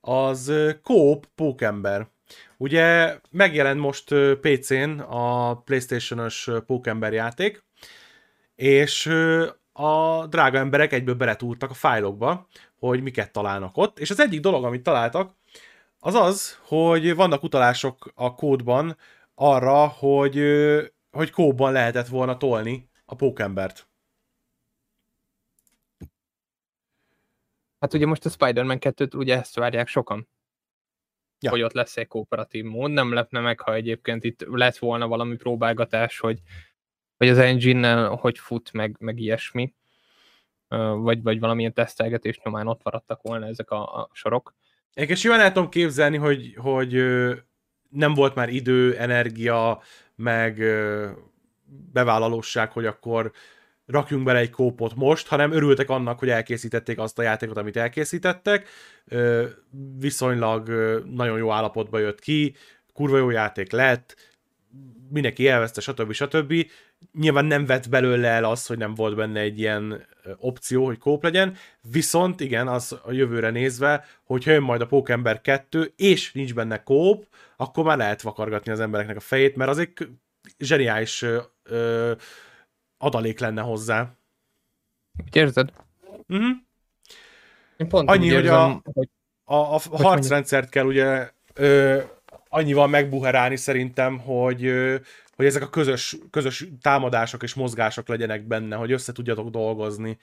az 0.00 0.52
Coop 0.82 1.26
Pókember. 1.34 2.08
Ugye 2.56 3.18
megjelent 3.30 3.80
most 3.80 4.14
PC-n 4.40 4.98
a 4.98 5.54
PlayStation-os 5.54 6.46
ö, 6.46 6.60
Pókember 6.60 7.12
játék, 7.12 7.64
és 8.54 9.06
a 9.72 10.26
drága 10.26 10.58
emberek 10.58 10.92
egyből 10.92 11.14
beletúrtak 11.14 11.70
a 11.70 11.74
fájlokba, 11.74 12.46
hogy 12.78 13.02
miket 13.02 13.32
találnak 13.32 13.76
ott, 13.76 13.98
és 13.98 14.10
az 14.10 14.20
egyik 14.20 14.40
dolog, 14.40 14.64
amit 14.64 14.82
találtak, 14.82 15.34
az 15.98 16.14
az, 16.14 16.58
hogy 16.62 17.14
vannak 17.14 17.42
utalások 17.42 18.12
a 18.14 18.34
kódban 18.34 18.96
arra, 19.34 19.86
hogy, 19.86 20.42
hogy 21.10 21.30
kóban 21.30 21.72
lehetett 21.72 22.06
volna 22.06 22.36
tolni 22.36 22.88
a 23.04 23.14
pókembert. 23.14 23.88
Hát 27.80 27.94
ugye 27.94 28.06
most 28.06 28.24
a 28.24 28.28
Spider-Man 28.28 28.78
2-től 28.80 29.16
ugye 29.16 29.36
ezt 29.38 29.54
várják 29.54 29.88
sokan. 29.88 30.28
Ja. 31.40 31.50
Hogy 31.50 31.62
ott 31.62 31.72
lesz 31.72 31.96
egy 31.96 32.06
kooperatív 32.06 32.64
mód. 32.64 32.90
Nem 32.90 33.12
lepne 33.12 33.40
meg, 33.40 33.60
ha 33.60 33.74
egyébként 33.74 34.24
itt 34.24 34.44
lett 34.48 34.76
volna 34.76 35.08
valami 35.08 35.36
próbálgatás, 35.36 36.18
hogy, 36.18 36.40
hogy 37.16 37.28
az 37.28 37.38
engine 37.38 38.04
hogy 38.04 38.38
fut, 38.38 38.72
meg, 38.72 38.96
meg 38.98 39.18
ilyesmi. 39.18 39.74
Vagy, 40.94 41.22
vagy 41.22 41.40
valamilyen 41.40 41.72
tesztelgetés 41.72 42.40
nyomán 42.44 42.66
ott 42.66 42.82
maradtak 42.82 43.22
volna 43.22 43.46
ezek 43.46 43.70
a, 43.70 44.00
a 44.00 44.10
sorok. 44.12 44.54
Egyébként 44.92 45.18
simán 45.18 45.40
el 45.40 45.52
tudom 45.52 45.68
képzelni, 45.68 46.16
hogy, 46.16 46.54
hogy 46.56 46.92
nem 47.88 48.14
volt 48.14 48.34
már 48.34 48.48
idő, 48.48 48.96
energia, 48.96 49.82
meg 50.14 50.62
bevállalóság, 51.92 52.72
hogy 52.72 52.86
akkor 52.86 53.32
rakjunk 53.86 54.24
bele 54.24 54.38
egy 54.38 54.50
kópot 54.50 54.94
most, 54.94 55.26
hanem 55.26 55.52
örültek 55.52 55.90
annak, 55.90 56.18
hogy 56.18 56.28
elkészítették 56.28 56.98
azt 56.98 57.18
a 57.18 57.22
játékot, 57.22 57.56
amit 57.56 57.76
elkészítettek. 57.76 58.68
Viszonylag 59.98 60.68
nagyon 61.14 61.38
jó 61.38 61.50
állapotba 61.50 61.98
jött 61.98 62.20
ki, 62.20 62.54
kurva 62.92 63.16
jó 63.16 63.30
játék 63.30 63.72
lett, 63.72 64.16
mindenki 65.10 65.42
élvezte, 65.42 65.80
stb. 65.80 66.12
stb. 66.12 66.54
Nyilván 67.12 67.44
nem 67.44 67.66
vett 67.66 67.88
belőle 67.88 68.28
el 68.28 68.44
az, 68.44 68.66
hogy 68.66 68.78
nem 68.78 68.94
volt 68.94 69.16
benne 69.16 69.40
egy 69.40 69.58
ilyen 69.58 70.06
opció, 70.36 70.84
hogy 70.84 70.98
kóp 70.98 71.22
legyen, 71.22 71.56
viszont 71.92 72.40
igen, 72.40 72.68
az 72.68 72.98
a 73.02 73.12
jövőre 73.12 73.50
nézve, 73.50 74.04
hogyha 74.24 74.50
jön 74.50 74.62
majd 74.62 74.80
a 74.80 74.86
Pókember 74.86 75.40
2, 75.40 75.92
és 75.96 76.32
nincs 76.32 76.54
benne 76.54 76.82
kóp, 76.82 77.26
akkor 77.56 77.84
már 77.84 77.96
lehet 77.96 78.22
vakargatni 78.22 78.72
az 78.72 78.80
embereknek 78.80 79.16
a 79.16 79.20
fejét, 79.20 79.56
mert 79.56 79.70
az 79.70 79.78
egy 79.78 79.92
zseniális 80.58 81.22
ö, 81.22 81.38
ö, 81.62 82.12
adalék 82.98 83.38
lenne 83.38 83.60
hozzá. 83.62 84.12
Úgy 85.24 85.36
érzed? 85.36 85.72
Uh-huh. 86.28 86.46
Én 87.76 87.88
pont 87.88 88.08
Annyi, 88.10 88.28
hogy 88.32 88.42
érzem, 88.44 88.54
a- 88.60 88.80
hogy 88.92 89.08
A, 89.44 89.54
a 89.54 89.80
harcrendszert 89.90 90.68
kell 90.68 90.84
ugye 90.86 91.30
ö, 91.54 92.02
annyival 92.48 92.86
megbuherálni 92.86 93.56
szerintem, 93.56 94.18
hogy, 94.18 94.64
ö, 94.64 94.96
hogy 95.36 95.46
ezek 95.46 95.62
a 95.62 95.68
közös, 95.70 96.16
közös 96.30 96.66
támadások 96.80 97.42
és 97.42 97.54
mozgások 97.54 98.08
legyenek 98.08 98.42
benne, 98.46 98.76
hogy 98.76 98.92
össze 98.92 99.12
tudjatok 99.12 99.48
dolgozni. 99.48 100.18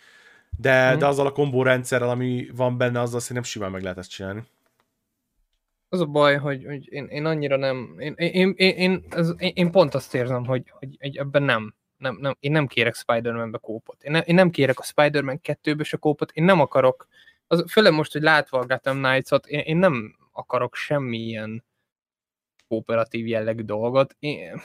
De, 0.58 0.90
Mhm. 0.90 1.00
de 1.00 1.06
azzal 1.08 1.26
a 1.26 1.32
kombó 1.32 1.64
rendszerrel, 1.64 2.10
ami 2.10 2.48
van 2.56 2.78
benne, 2.78 3.00
azzal 3.00 3.20
szerintem 3.20 3.44
simán 3.44 3.72
meg 3.72 3.82
lehet 3.82 3.98
ezt 3.98 4.10
csinálni. 4.10 4.44
Az 5.90 6.00
a 6.00 6.06
baj, 6.06 6.38
hogy, 6.38 6.66
hogy 6.66 6.92
én, 6.92 7.06
én 7.06 7.26
annyira 7.26 7.58
nem, 7.58 7.96
én, 8.00 8.14
én, 8.18 8.54
én, 8.58 8.76
én, 8.76 9.04
ez, 9.10 9.34
én, 9.38 9.52
én 9.56 9.72
pont 9.72 9.94
azt 9.94 10.16
érzem, 10.16 10.46
hogy, 10.46 10.64
hogy, 10.80 10.98
hogy 11.00 11.18
ebben 11.18 11.44
nem, 11.44 11.74
nem, 12.04 12.18
nem, 12.20 12.36
én 12.40 12.52
nem 12.52 12.68
kérek 12.68 12.96
Spider-Man-be 12.96 13.58
kópot. 13.58 14.04
Én, 14.04 14.12
ne, 14.12 14.20
én 14.20 14.36
nem 14.36 14.50
kérek 14.50 14.80
a 14.80 14.84
Spider-Man 14.84 15.40
2-be 15.44 15.84
se 15.84 15.98
kópot, 15.98 16.32
én 16.32 16.44
nem 16.44 16.60
akarok, 16.60 17.08
az, 17.48 17.72
főleg 17.72 17.94
most, 17.94 18.12
hogy 18.12 18.22
látva 18.22 18.60
a 18.60 18.66
Gotham 18.66 19.02
Knights-ot, 19.02 19.46
én, 19.46 19.60
én 19.60 19.78
nem 19.78 20.16
akarok 20.32 20.76
semmilyen 20.76 21.64
kooperatív 22.68 23.28
jellegű 23.28 23.62
dolgot. 23.62 24.16
Én, 24.20 24.62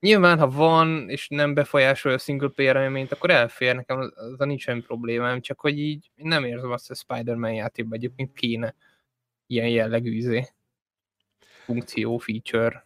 Nyilván, 0.00 0.38
ha 0.38 0.50
van, 0.50 1.10
és 1.10 1.28
nem 1.28 1.54
befolyásolja 1.54 2.16
a 2.16 2.20
single 2.20 2.48
player 2.48 2.76
élményt, 2.76 3.12
akkor 3.12 3.30
elfér, 3.30 3.74
nekem 3.74 3.98
az, 3.98 4.12
az 4.16 4.38
nincs 4.38 4.62
semmi 4.62 4.80
problémám, 4.80 5.40
csak 5.40 5.60
hogy 5.60 5.78
így 5.78 6.10
nem 6.14 6.44
érzem 6.44 6.70
azt, 6.70 6.86
hogy 6.86 6.96
Spider-Man 6.96 7.52
játékban 7.52 7.98
egyébként 7.98 8.32
kéne 8.32 8.74
ilyen 9.46 9.68
jellegű 9.68 10.14
izé. 10.14 10.46
funkció, 11.64 12.18
feature. 12.18 12.84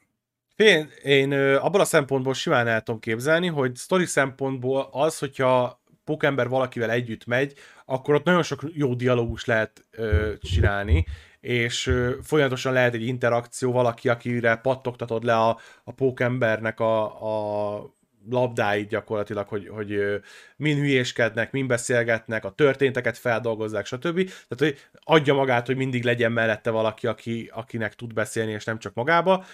Én, 0.63 0.91
én 1.03 1.31
ö, 1.31 1.57
abban 1.57 1.81
a 1.81 1.85
szempontból 1.85 2.35
simán 2.35 2.67
el 2.67 2.83
tudom 2.83 3.01
képzelni, 3.01 3.47
hogy 3.47 3.77
story 3.77 4.05
szempontból 4.05 4.89
az, 4.93 5.19
hogyha 5.19 5.81
Pókember 6.05 6.49
valakivel 6.49 6.91
együtt 6.91 7.27
megy, 7.27 7.55
akkor 7.87 8.15
ott 8.15 8.25
nagyon 8.25 8.43
sok 8.43 8.63
jó 8.73 8.95
dialógus 8.95 9.45
lehet 9.45 9.85
ö, 9.91 10.33
csinálni, 10.41 11.07
és 11.41 11.87
ö, 11.87 12.13
folyamatosan 12.23 12.73
lehet 12.73 12.95
egy 12.95 13.07
interakció, 13.07 13.73
valaki, 13.73 14.09
akire 14.09 14.57
pattogtatod 14.57 15.25
le 15.25 15.37
a, 15.37 15.59
a 15.85 15.93
pókembernek 15.93 16.81
a, 16.81 17.05
a 17.05 17.95
labdáit 18.31 18.89
gyakorlatilag, 18.89 19.49
hogy, 19.49 19.69
hogy 19.69 19.93
ö, 19.93 20.17
min 20.57 20.77
hülyéskednek, 20.77 21.53
min 21.53 21.67
beszélgetnek, 21.67 22.45
a 22.45 22.51
történteket 22.51 23.19
feldolgozzák, 23.19 23.87
stb. 23.87 24.17
Tehát, 24.25 24.57
hogy 24.57 24.79
adja 25.05 25.35
magát, 25.35 25.67
hogy 25.67 25.77
mindig 25.77 26.05
legyen 26.05 26.33
mellette 26.33 26.71
valaki, 26.71 27.07
aki, 27.07 27.51
akinek 27.55 27.95
tud 27.95 28.13
beszélni, 28.13 28.53
és 28.53 28.65
nem 28.65 28.79
csak 28.79 28.95
magába. 28.95 29.45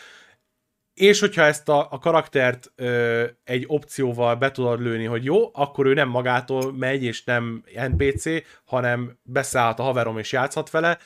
És 0.98 1.20
hogyha 1.20 1.42
ezt 1.42 1.68
a, 1.68 1.86
a 1.90 1.98
karaktert 1.98 2.72
ö, 2.76 3.24
egy 3.44 3.64
opcióval 3.66 4.34
be 4.34 4.50
tudod 4.50 4.80
lőni, 4.80 5.04
hogy 5.04 5.24
jó, 5.24 5.50
akkor 5.52 5.86
ő 5.86 5.94
nem 5.94 6.08
magától 6.08 6.72
megy, 6.72 7.02
és 7.02 7.24
nem 7.24 7.62
NPC, 7.88 8.24
hanem 8.64 9.18
beszállhat 9.22 9.78
a 9.78 9.82
haverom 9.82 10.18
és 10.18 10.32
játszhat 10.32 10.70
vele. 10.70 10.98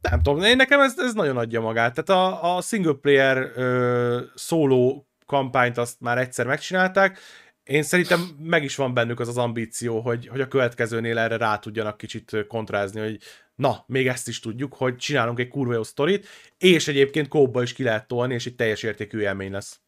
Nem 0.00 0.22
tudom, 0.22 0.42
én 0.42 0.56
nekem 0.56 0.80
ez, 0.80 0.94
ez 0.96 1.12
nagyon 1.12 1.36
adja 1.36 1.60
magát. 1.60 1.94
Tehát 1.94 2.22
a, 2.22 2.56
a 2.56 2.60
single 2.60 2.92
player 3.00 3.50
ö, 3.54 4.20
szóló 4.34 5.06
kampányt 5.26 5.78
azt 5.78 6.00
már 6.00 6.18
egyszer 6.18 6.46
megcsinálták, 6.46 7.18
én 7.64 7.82
szerintem 7.82 8.36
meg 8.38 8.64
is 8.64 8.76
van 8.76 8.94
bennük 8.94 9.20
az 9.20 9.28
az 9.28 9.38
ambíció, 9.38 10.00
hogy, 10.00 10.26
hogy 10.26 10.40
a 10.40 10.48
következőnél 10.48 11.18
erre 11.18 11.36
rá 11.36 11.58
tudjanak 11.58 11.96
kicsit 11.96 12.46
kontrázni, 12.48 13.00
hogy 13.00 13.18
na, 13.54 13.84
még 13.86 14.06
ezt 14.06 14.28
is 14.28 14.40
tudjuk, 14.40 14.74
hogy 14.74 14.96
csinálunk 14.96 15.38
egy 15.38 15.48
kurva 15.48 15.74
jó 15.74 15.82
sztorit, 15.82 16.26
és 16.58 16.88
egyébként 16.88 17.28
kóba 17.28 17.62
is 17.62 17.72
ki 17.72 17.82
lehet 17.82 18.08
tolni, 18.08 18.34
és 18.34 18.46
egy 18.46 18.54
teljes 18.54 18.82
értékű 18.82 19.20
élmény 19.20 19.52
lesz. 19.52 19.80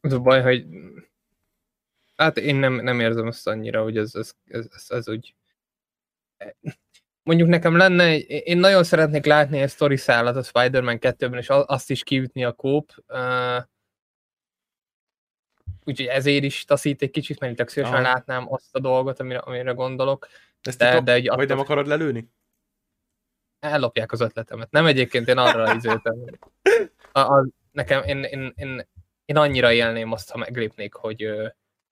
Az 0.00 0.12
a 0.12 0.20
baj, 0.20 0.42
hogy 0.42 0.66
hát 2.16 2.36
én 2.36 2.56
nem, 2.56 2.74
nem 2.74 3.00
érzem 3.00 3.26
azt 3.26 3.46
annyira, 3.46 3.82
hogy 3.82 3.96
ez, 3.96 4.14
ez, 4.14 4.34
ez, 4.44 4.66
ez, 4.72 4.86
ez 4.88 5.08
úgy 5.08 5.34
mondjuk 7.26 7.48
nekem 7.48 7.76
lenne, 7.76 8.18
én 8.18 8.58
nagyon 8.58 8.84
szeretnék 8.84 9.24
látni 9.24 9.60
egy 9.60 9.70
story 9.70 9.96
szállat 9.96 10.36
a 10.36 10.42
Spider-Man 10.42 10.98
2-ben, 11.00 11.38
és 11.38 11.48
azt 11.48 11.90
is 11.90 12.02
kiütni 12.02 12.44
a 12.44 12.52
kóp. 12.52 12.90
Uh, 13.08 13.62
úgyhogy 15.84 16.06
ezért 16.06 16.44
is 16.44 16.64
taszít 16.64 17.02
egy 17.02 17.10
kicsit, 17.10 17.40
mert 17.40 17.56
tök 17.56 17.68
szívesen 17.68 17.94
Aha. 17.94 18.12
látnám 18.12 18.52
azt 18.52 18.74
a 18.74 18.80
dolgot, 18.80 19.20
amire, 19.20 19.38
amire 19.38 19.72
gondolok. 19.72 20.28
Ezt 20.66 20.78
De- 20.78 21.00
de, 21.00 21.12
egy 21.12 21.28
vagy 21.28 21.48
nem 21.48 21.58
akarod 21.58 21.86
lelőni? 21.86 22.30
ellopják 23.58 24.12
az 24.12 24.20
ötletemet. 24.20 24.70
Nem 24.70 24.86
egyébként 24.86 25.28
én 25.28 25.38
arra 25.38 25.74
izéltem. 25.74 26.24
A, 27.12 27.20
a, 27.20 27.46
nekem, 27.72 28.02
én, 28.02 28.22
én, 28.22 28.52
én, 28.56 28.88
én, 29.24 29.36
annyira 29.36 29.72
élném 29.72 30.12
azt, 30.12 30.30
ha 30.30 30.38
meglépnék, 30.38 30.94
hogy 30.94 31.26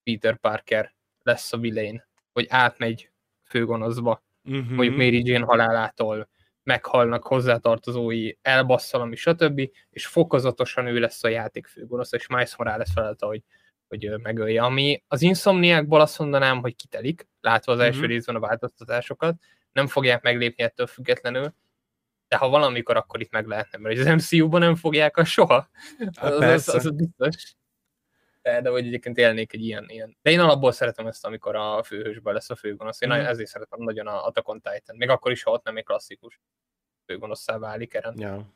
Peter 0.02 0.36
Parker 0.36 0.94
lesz 1.22 1.52
a 1.52 1.58
villain, 1.58 2.04
hogy 2.32 2.46
átmegy 2.48 3.10
főgonoszba, 3.44 4.22
Uh-huh. 4.48 4.68
mondjuk 4.70 4.96
Mary 4.96 5.22
Jane 5.26 5.44
halálától 5.44 6.28
meghalnak 6.62 7.26
hozzátartozói, 7.26 8.32
elbasszal, 8.42 9.00
ami 9.00 9.16
stb., 9.16 9.70
és 9.90 10.06
fokozatosan 10.06 10.86
ő 10.86 10.98
lesz 10.98 11.24
a 11.24 11.28
játék 11.28 11.66
főgonosz, 11.66 12.12
és 12.12 12.26
Miles 12.26 12.56
Morales 12.56 12.90
feladata, 12.94 13.26
hogy, 13.26 13.42
hogy 13.88 14.10
megölje. 14.22 14.62
Ami 14.62 15.02
az 15.08 15.22
Insomniákból 15.22 16.00
azt 16.00 16.18
mondanám, 16.18 16.60
hogy 16.60 16.76
kitelik, 16.76 17.26
látva 17.44 17.72
az 17.72 17.78
első 17.78 17.98
Mhm. 17.98 18.08
részben 18.08 18.34
a 18.34 18.40
változtatásokat, 18.40 19.34
nem 19.72 19.86
fogják 19.86 20.22
meglépni 20.22 20.62
ettől 20.62 20.86
függetlenül, 20.86 21.54
de 22.28 22.36
ha 22.36 22.48
valamikor, 22.48 22.96
akkor 22.96 23.20
itt 23.20 23.30
meg 23.30 23.46
lehetne, 23.46 23.78
mert 23.78 23.98
az 23.98 24.06
MCU-ban 24.06 24.60
nem 24.60 24.74
fogják 24.74 25.16
a 25.16 25.24
soha. 25.24 25.68
Az, 26.14 26.32
az, 26.32 26.38
persze. 26.38 26.76
az, 26.76 26.86
az 26.86 26.96
biztos. 26.96 27.54
De, 28.42 28.60
de 28.60 28.70
hogy 28.70 28.86
egyébként 28.86 29.18
élnék 29.18 29.52
egy 29.52 29.64
ilyen, 29.64 29.84
ilyen. 29.88 30.16
De 30.22 30.30
én 30.30 30.40
alapból 30.40 30.72
szeretem 30.72 31.06
ezt, 31.06 31.26
amikor 31.26 31.56
a 31.56 31.82
főhősben 31.82 32.34
lesz 32.34 32.50
a 32.50 32.56
főgonosz. 32.56 33.00
Én 33.00 33.08
mm. 33.08 33.12
ezért 33.12 33.48
szeretem 33.48 33.82
nagyon 33.82 34.06
a 34.06 34.26
Attack 34.26 34.48
on 34.48 34.60
Titan. 34.60 34.96
Még 34.96 35.08
akkor 35.08 35.32
is, 35.32 35.42
ha 35.42 35.50
ott 35.50 35.64
nem 35.64 35.76
egy 35.76 35.84
klasszikus 35.84 36.40
főgonosszá 37.06 37.58
válik 37.58 37.94
Eren. 37.94 38.18
Ja. 38.18 38.52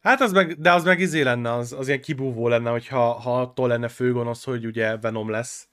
Hát 0.00 0.20
az 0.20 0.32
meg, 0.32 0.52
de 0.52 0.72
az 0.72 0.84
meg 0.84 1.00
izé 1.00 1.22
lenne, 1.22 1.52
az, 1.52 1.72
az 1.72 1.88
ilyen 1.88 2.00
kibúvó 2.00 2.48
lenne, 2.48 2.70
hogyha 2.70 3.12
ha 3.12 3.40
attól 3.40 3.68
lenne 3.68 3.88
főgonosz, 3.88 4.44
hogy 4.44 4.66
ugye 4.66 4.96
Venom 4.96 5.30
lesz. 5.30 5.68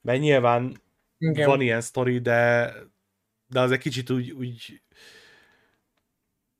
Mert 0.00 0.20
nyilván 0.20 0.80
Igen. 1.18 1.48
van 1.48 1.60
ilyen 1.60 1.80
sztori, 1.80 2.18
de, 2.18 2.72
de 3.46 3.60
az 3.60 3.70
egy 3.70 3.78
kicsit 3.78 4.10
úgy, 4.10 4.30
úgy 4.30 4.80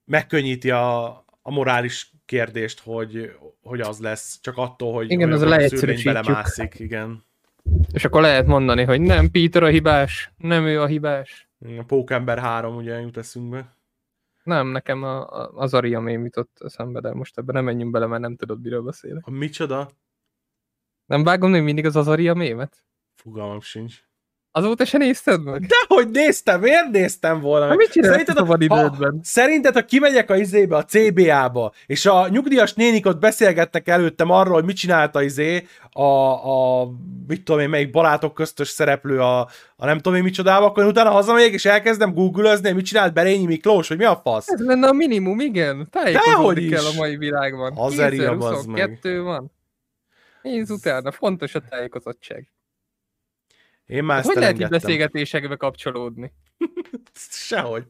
megkönnyíti 0.05 0.71
a, 0.71 1.07
a 1.43 1.51
morális 1.51 2.11
kérdést, 2.25 2.81
hogy, 2.81 3.37
hogy 3.62 3.81
az 3.81 3.99
lesz, 3.99 4.39
csak 4.41 4.57
attól, 4.57 4.93
hogy, 4.93 5.11
Igen, 5.11 5.33
az 5.33 5.43
a 5.43 5.57
belemászik, 6.05 6.79
igen. 6.79 7.25
És 7.93 8.05
akkor 8.05 8.21
lehet 8.21 8.47
mondani, 8.47 8.83
hogy 8.83 9.01
nem 9.01 9.31
Peter 9.31 9.62
a 9.62 9.69
hibás, 9.69 10.33
nem 10.37 10.67
ő 10.67 10.81
a 10.81 10.87
hibás. 10.87 11.49
A 11.79 11.83
Pókember 11.83 12.39
3 12.39 12.77
ugye 12.77 13.01
jut 13.01 13.17
eszünkbe. 13.17 13.76
Nem, 14.47 14.69
nekem 14.69 15.03
a, 15.03 15.27
a, 15.29 15.51
az 15.55 15.75
Aria 15.75 16.01
mém 16.01 16.25
jutott 16.25 16.59
eszembe, 16.61 17.01
de 17.01 17.15
most 17.15 17.39
ebben 17.39 17.55
nem 17.55 17.65
menjünk 17.65 17.91
bele, 17.93 18.07
mert 18.07 18.23
nem 18.23 18.37
tudod, 18.37 18.61
miről 18.61 18.83
beszélek. 18.83 19.27
A 19.27 19.31
micsoda? 19.31 19.91
Nem 21.07 21.25
vágom 21.25 21.51
még 21.51 21.63
mindig 21.63 21.87
az 21.87 21.97
Azaria 21.97 22.35
mémet? 22.35 22.85
Fogalmam 23.15 23.61
sincs. 23.61 24.05
Azóta 24.57 24.85
se 24.85 24.99
nézted 24.99 25.43
meg? 25.45 25.67
Dehogy 25.67 26.09
néztem, 26.11 26.61
miért 26.61 26.91
néztem 26.91 27.41
volna 27.41 27.67
Hát 27.67 27.69
meg? 27.69 27.79
mit 27.79 27.91
csinálsz 27.91 28.13
Szerinted, 28.13 28.69
a 28.71 28.75
ha, 28.75 29.15
szerinted, 29.23 29.75
ha 29.75 29.85
kimegyek 29.85 30.31
a 30.31 30.37
izébe, 30.37 30.77
a 30.77 30.85
CBA-ba, 30.85 31.73
és 31.87 32.07
a 32.07 32.29
nyugdíjas 32.29 32.75
nénik 32.75 33.07
ott 33.07 33.19
beszélgetnek 33.19 33.89
előttem 33.89 34.31
arról, 34.31 34.55
hogy 34.55 34.65
mit 34.65 34.77
csinált 34.77 35.17
a 35.17 35.23
izé, 35.23 35.67
a, 35.91 36.03
a 36.03 36.89
mit 37.27 37.45
tudom 37.45 37.61
én, 37.61 37.69
melyik 37.69 37.91
barátok 37.91 38.35
köztös 38.35 38.69
szereplő 38.69 39.21
a, 39.21 39.41
a 39.77 39.87
nem 39.87 39.97
tudom 39.97 40.15
én 40.19 40.23
micsodába, 40.23 40.67
akkor 40.67 40.83
én 40.83 40.89
utána 40.89 41.11
hazamegyek, 41.11 41.53
és 41.53 41.65
elkezdem 41.65 42.15
googleözni, 42.15 42.73
mit 42.73 42.85
csinált 42.85 43.13
Berényi 43.13 43.47
Miklós, 43.47 43.89
hogy 43.89 43.97
mi 43.97 44.05
a 44.05 44.21
fasz? 44.25 44.49
Ez 44.49 44.61
lenne 44.61 44.89
a 44.89 44.93
minimum, 44.93 45.41
igen. 45.41 45.89
Tájékozódni 45.91 46.69
kell 46.69 46.85
a 46.85 46.97
mai 46.97 47.17
világban. 47.17 47.73
Azaria, 47.77 48.37
bazd 48.37 48.69
meg. 48.69 48.77
2022 48.77 49.23
van. 49.23 49.53
Nézz 50.43 50.71
utána, 50.71 51.13
fontos 51.13 51.55
a 51.55 51.61
tájékozottság. 51.69 52.49
Én 53.87 54.05
már 54.05 54.18
ezt 54.18 54.26
Hogy 54.26 54.37
lehet 54.37 54.61
így 54.61 54.68
beszélgetésekbe 54.68 55.57
kapcsolódni? 55.57 56.32
Sehogy. 57.47 57.84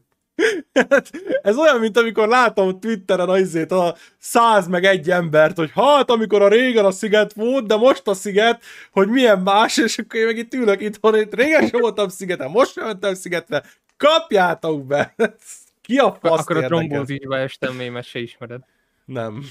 Hát, 0.73 1.11
Ez 1.41 1.57
olyan, 1.57 1.79
mint 1.79 1.97
amikor 1.97 2.27
látom 2.27 2.79
Twitteren 2.79 3.29
a 3.29 3.37
izét, 3.37 3.71
a 3.71 3.95
száz 4.17 4.67
meg 4.67 4.83
egy 4.85 5.09
embert, 5.09 5.57
hogy 5.57 5.71
hát, 5.73 6.09
amikor 6.09 6.41
a 6.41 6.47
régen 6.47 6.85
a 6.85 6.91
sziget 6.91 7.33
volt, 7.33 7.65
de 7.65 7.75
most 7.75 8.07
a 8.07 8.13
sziget, 8.13 8.63
hogy 8.91 9.07
milyen 9.07 9.39
más, 9.39 9.77
és 9.77 9.97
akkor 9.97 10.19
én 10.19 10.25
meg 10.25 10.37
itt 10.37 10.53
ülök 10.53 10.81
itthon, 10.81 11.11
hogy 11.11 11.27
régen 11.31 11.67
sem 11.67 11.79
voltam 11.79 12.09
szigeten, 12.09 12.49
most 12.51 12.71
sem 12.71 12.85
mentem 12.85 13.13
szigetre, 13.13 13.63
kapjátok 13.97 14.85
be! 14.85 15.15
Ki 15.81 15.97
a 15.97 16.17
fasz 16.21 16.39
Akkor 16.39 16.57
a 16.57 16.67
trombózisba 16.67 17.37
estem 17.37 17.75
mémet 17.75 18.03
se 18.03 18.19
ismered. 18.19 18.61
Nem. 19.05 19.43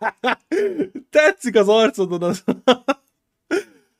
Tetszik 1.10 1.56
az 1.56 1.68
arcodon 1.68 2.22
az... 2.22 2.44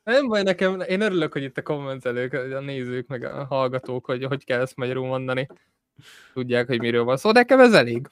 Nem 0.07 0.29
baj 0.29 0.43
nekem, 0.43 0.81
én 0.81 1.01
örülök, 1.01 1.33
hogy 1.33 1.43
itt 1.43 1.59
a 1.59 1.63
kommentelők, 1.63 2.33
a 2.33 2.61
nézők, 2.61 3.07
meg 3.07 3.23
a 3.25 3.45
hallgatók, 3.45 4.07
hogy 4.07 4.25
hogy 4.25 4.45
kell 4.45 4.61
ezt 4.61 4.77
magyarul 4.77 5.07
mondani. 5.07 5.47
Tudják, 6.33 6.67
hogy 6.67 6.81
miről 6.81 7.05
van 7.05 7.17
szó, 7.17 7.33
de 7.33 7.39
nekem 7.39 7.61
ez 7.61 7.73
elég. 7.73 8.11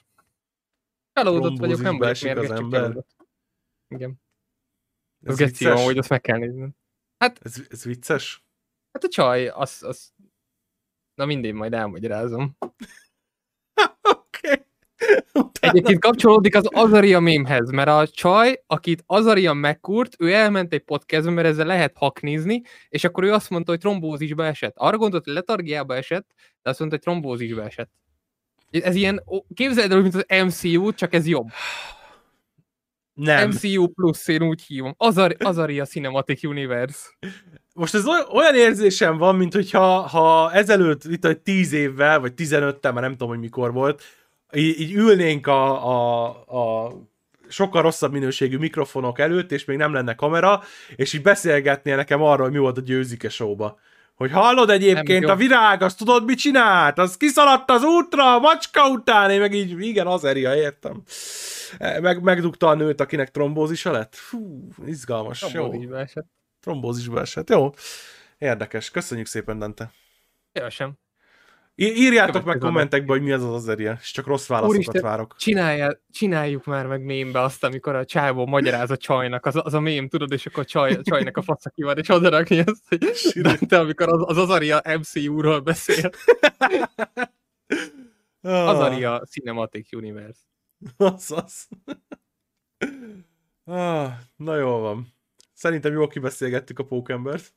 Csalódott 1.13 1.57
vagyok, 1.57 1.81
nem 1.81 1.97
vagyok 1.97 2.21
mérges, 2.21 2.47
csak 2.47 2.69
csalódott. 2.69 3.15
Igen. 3.87 4.21
Ez 5.23 5.31
Ez 5.31 5.37
geci 5.37 5.65
van, 5.65 5.83
hogy 5.83 5.97
azt 5.97 6.09
meg 6.09 6.21
kell 6.21 6.37
nézni. 6.37 6.69
Ez, 7.17 7.65
ez 7.69 7.83
vicces? 7.83 8.43
Hát 8.91 9.03
a 9.03 9.07
csaj, 9.07 9.47
az, 9.47 9.83
az... 9.83 10.13
Na 11.13 11.25
mindig 11.25 11.53
majd 11.53 11.73
elmagyarázom. 11.73 12.57
Oké. 14.17 14.65
Egyébként 15.59 15.99
kapcsolódik 15.99 16.55
az 16.55 16.67
Azaria 16.71 17.19
mémhez, 17.19 17.69
mert 17.69 17.89
a 17.89 18.07
csaj, 18.07 18.63
akit 18.67 19.03
Azaria 19.05 19.53
megkurt, 19.53 20.15
ő 20.19 20.33
elment 20.33 20.73
egy 20.73 20.83
podcastbe, 20.83 21.31
mert 21.31 21.47
ezzel 21.47 21.65
lehet 21.65 21.97
haknizni, 21.97 22.61
és 22.89 23.03
akkor 23.03 23.23
ő 23.23 23.33
azt 23.33 23.49
mondta, 23.49 23.71
hogy 23.71 23.79
trombózisba 23.79 24.45
esett. 24.45 24.73
Arra 24.75 24.97
gondolt, 24.97 25.23
hogy 25.23 25.33
letargiába 25.33 25.95
esett, 25.95 26.27
de 26.61 26.69
azt 26.69 26.79
mondta, 26.79 26.97
hogy 26.97 27.05
trombózisba 27.05 27.63
esett. 27.63 27.91
Ez 28.71 28.95
ilyen, 28.95 29.23
képzeld 29.53 29.91
el, 29.91 30.01
mint 30.01 30.15
az 30.15 30.25
MCU, 30.45 30.93
csak 30.93 31.13
ez 31.13 31.27
jobb. 31.27 31.47
Nem. 33.13 33.49
MCU 33.49 33.87
plusz, 33.87 34.27
én 34.27 34.43
úgy 34.43 34.61
hívom. 34.61 34.93
Azar, 34.97 35.35
Azaria 35.39 35.85
Cinematic 35.85 36.43
Universe. 36.43 37.09
Most 37.73 37.93
ez 37.93 38.05
oly- 38.07 38.27
olyan 38.31 38.55
érzésem 38.55 39.17
van, 39.17 39.35
mint 39.35 39.53
hogyha 39.53 40.01
ha 40.01 40.51
ezelőtt, 40.51 41.03
itt 41.03 41.25
egy 41.25 41.39
10 41.39 41.73
évvel, 41.73 42.19
vagy 42.19 42.33
15-tel, 42.37 42.93
már 42.93 43.01
nem 43.03 43.11
tudom, 43.11 43.27
hogy 43.27 43.39
mikor 43.39 43.73
volt, 43.73 44.03
így, 44.53 44.79
így 44.79 44.93
ülnénk 44.93 45.47
a, 45.47 45.89
a, 45.89 46.25
a 46.85 46.91
sokkal 47.47 47.81
rosszabb 47.81 48.11
minőségű 48.11 48.57
mikrofonok 48.57 49.19
előtt, 49.19 49.51
és 49.51 49.65
még 49.65 49.77
nem 49.77 49.93
lenne 49.93 50.15
kamera, 50.15 50.61
és 50.95 51.13
így 51.13 51.21
beszélgetnél 51.21 51.95
nekem 51.95 52.21
arról, 52.21 52.45
hogy 52.45 52.55
mi 52.55 52.61
volt 52.61 52.77
a 52.77 52.81
győzike 52.81 53.29
showba. 53.29 53.79
Hogy 54.15 54.31
hallod 54.31 54.69
egyébként, 54.69 55.23
jó. 55.23 55.29
a 55.29 55.35
virág, 55.35 55.81
azt 55.81 55.97
tudod, 55.97 56.25
mit 56.25 56.37
csinált? 56.37 56.97
Az 56.97 57.17
kiszaladt 57.17 57.71
az 57.71 57.83
útra, 57.83 58.35
a 58.35 58.39
macska 58.39 58.89
után, 58.89 59.29
én 59.29 59.39
meg 59.39 59.53
így, 59.53 59.81
igen, 59.81 60.07
az 60.07 60.23
eria, 60.23 60.55
értem. 60.55 61.03
Meg, 61.79 62.21
megdugta 62.21 62.67
a 62.67 62.73
nőt, 62.73 63.01
akinek 63.01 63.31
trombózisa 63.31 63.91
lett. 63.91 64.15
Fú, 64.15 64.67
izgalmas, 64.85 65.41
jó. 65.41 65.47
Trombózisba 65.49 65.99
esett. 65.99 66.25
Trombózisba 66.59 67.21
esett, 67.21 67.49
jó. 67.49 67.73
Érdekes, 68.37 68.91
köszönjük 68.91 69.27
szépen, 69.27 69.59
Dante. 69.59 69.91
Ja, 70.53 70.69
sem. 70.69 70.93
Írjátok 71.75 72.33
meg 72.33 72.43
Következő 72.43 72.65
kommentekbe, 72.65 73.11
hogy 73.11 73.21
mi 73.21 73.31
az 73.31 73.43
az 73.43 73.53
azeria, 73.53 73.97
és 74.01 74.11
csak 74.11 74.25
rossz 74.25 74.47
válaszokat 74.47 74.75
Úristen. 74.75 75.01
várok. 75.01 75.35
Csinálja, 75.37 76.01
csináljuk 76.11 76.65
már 76.65 76.87
meg 76.87 77.03
mémbe 77.03 77.41
azt, 77.41 77.63
amikor 77.63 77.95
a 77.95 78.05
csávó 78.05 78.45
magyaráz 78.45 78.91
a 78.91 78.97
csajnak, 78.97 79.45
az, 79.45 79.55
az 79.63 79.73
a 79.73 79.79
mém, 79.79 80.07
tudod, 80.07 80.31
és 80.31 80.45
akkor 80.45 80.63
a 80.63 80.65
csaj, 80.65 80.93
a 80.93 81.01
csajnak 81.01 81.37
a 81.37 81.41
fasza 81.41 81.69
ki 81.69 81.83
van, 81.83 81.97
és 81.97 82.09
oda 82.09 82.29
rakni 82.29 82.59
azt, 82.59 82.87
hogy 82.87 82.99
Dante, 83.41 83.79
amikor 83.85 84.09
az, 84.09 84.23
az 84.25 84.37
Azaria 84.37 84.81
MCU-ról 84.99 85.59
beszél. 85.59 86.09
Ah, 88.41 88.67
Azaria 88.67 89.19
Cinematic 89.19 89.93
Universe. 89.93 90.39
Az, 90.97 91.31
az. 91.31 91.67
Ah, 93.63 94.11
na 94.35 94.55
jól 94.55 94.79
van. 94.79 95.07
Szerintem 95.53 95.93
jól 95.93 96.07
kibeszélgettük 96.07 96.79
a 96.79 96.85
pókembert. 96.85 97.53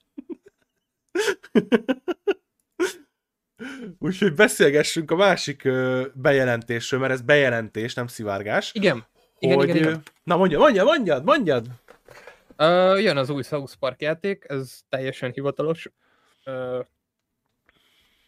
Úgyhogy 3.99 4.35
beszélgessünk 4.35 5.11
a 5.11 5.17
másik 5.17 5.65
ö, 5.65 6.07
bejelentésről, 6.15 7.01
mert 7.01 7.13
ez 7.13 7.21
bejelentés, 7.21 7.95
nem 7.95 8.07
szivárgás. 8.07 8.71
Igen. 8.75 9.07
Hogy, 9.39 9.69
igen, 9.69 9.77
igen. 9.77 10.03
Na 10.25 10.37
mondja, 10.37 10.59
mondja, 10.59 10.85
mondjad, 10.85 11.25
mondjad! 11.25 11.67
Uh, 12.59 13.03
jön 13.03 13.17
az 13.17 13.31
új 13.31 13.43
South 13.43 13.75
Park 13.75 14.01
játék, 14.01 14.45
ez 14.49 14.81
teljesen 14.89 15.33
hivatalos. 15.33 15.89
Uh, 16.47 16.85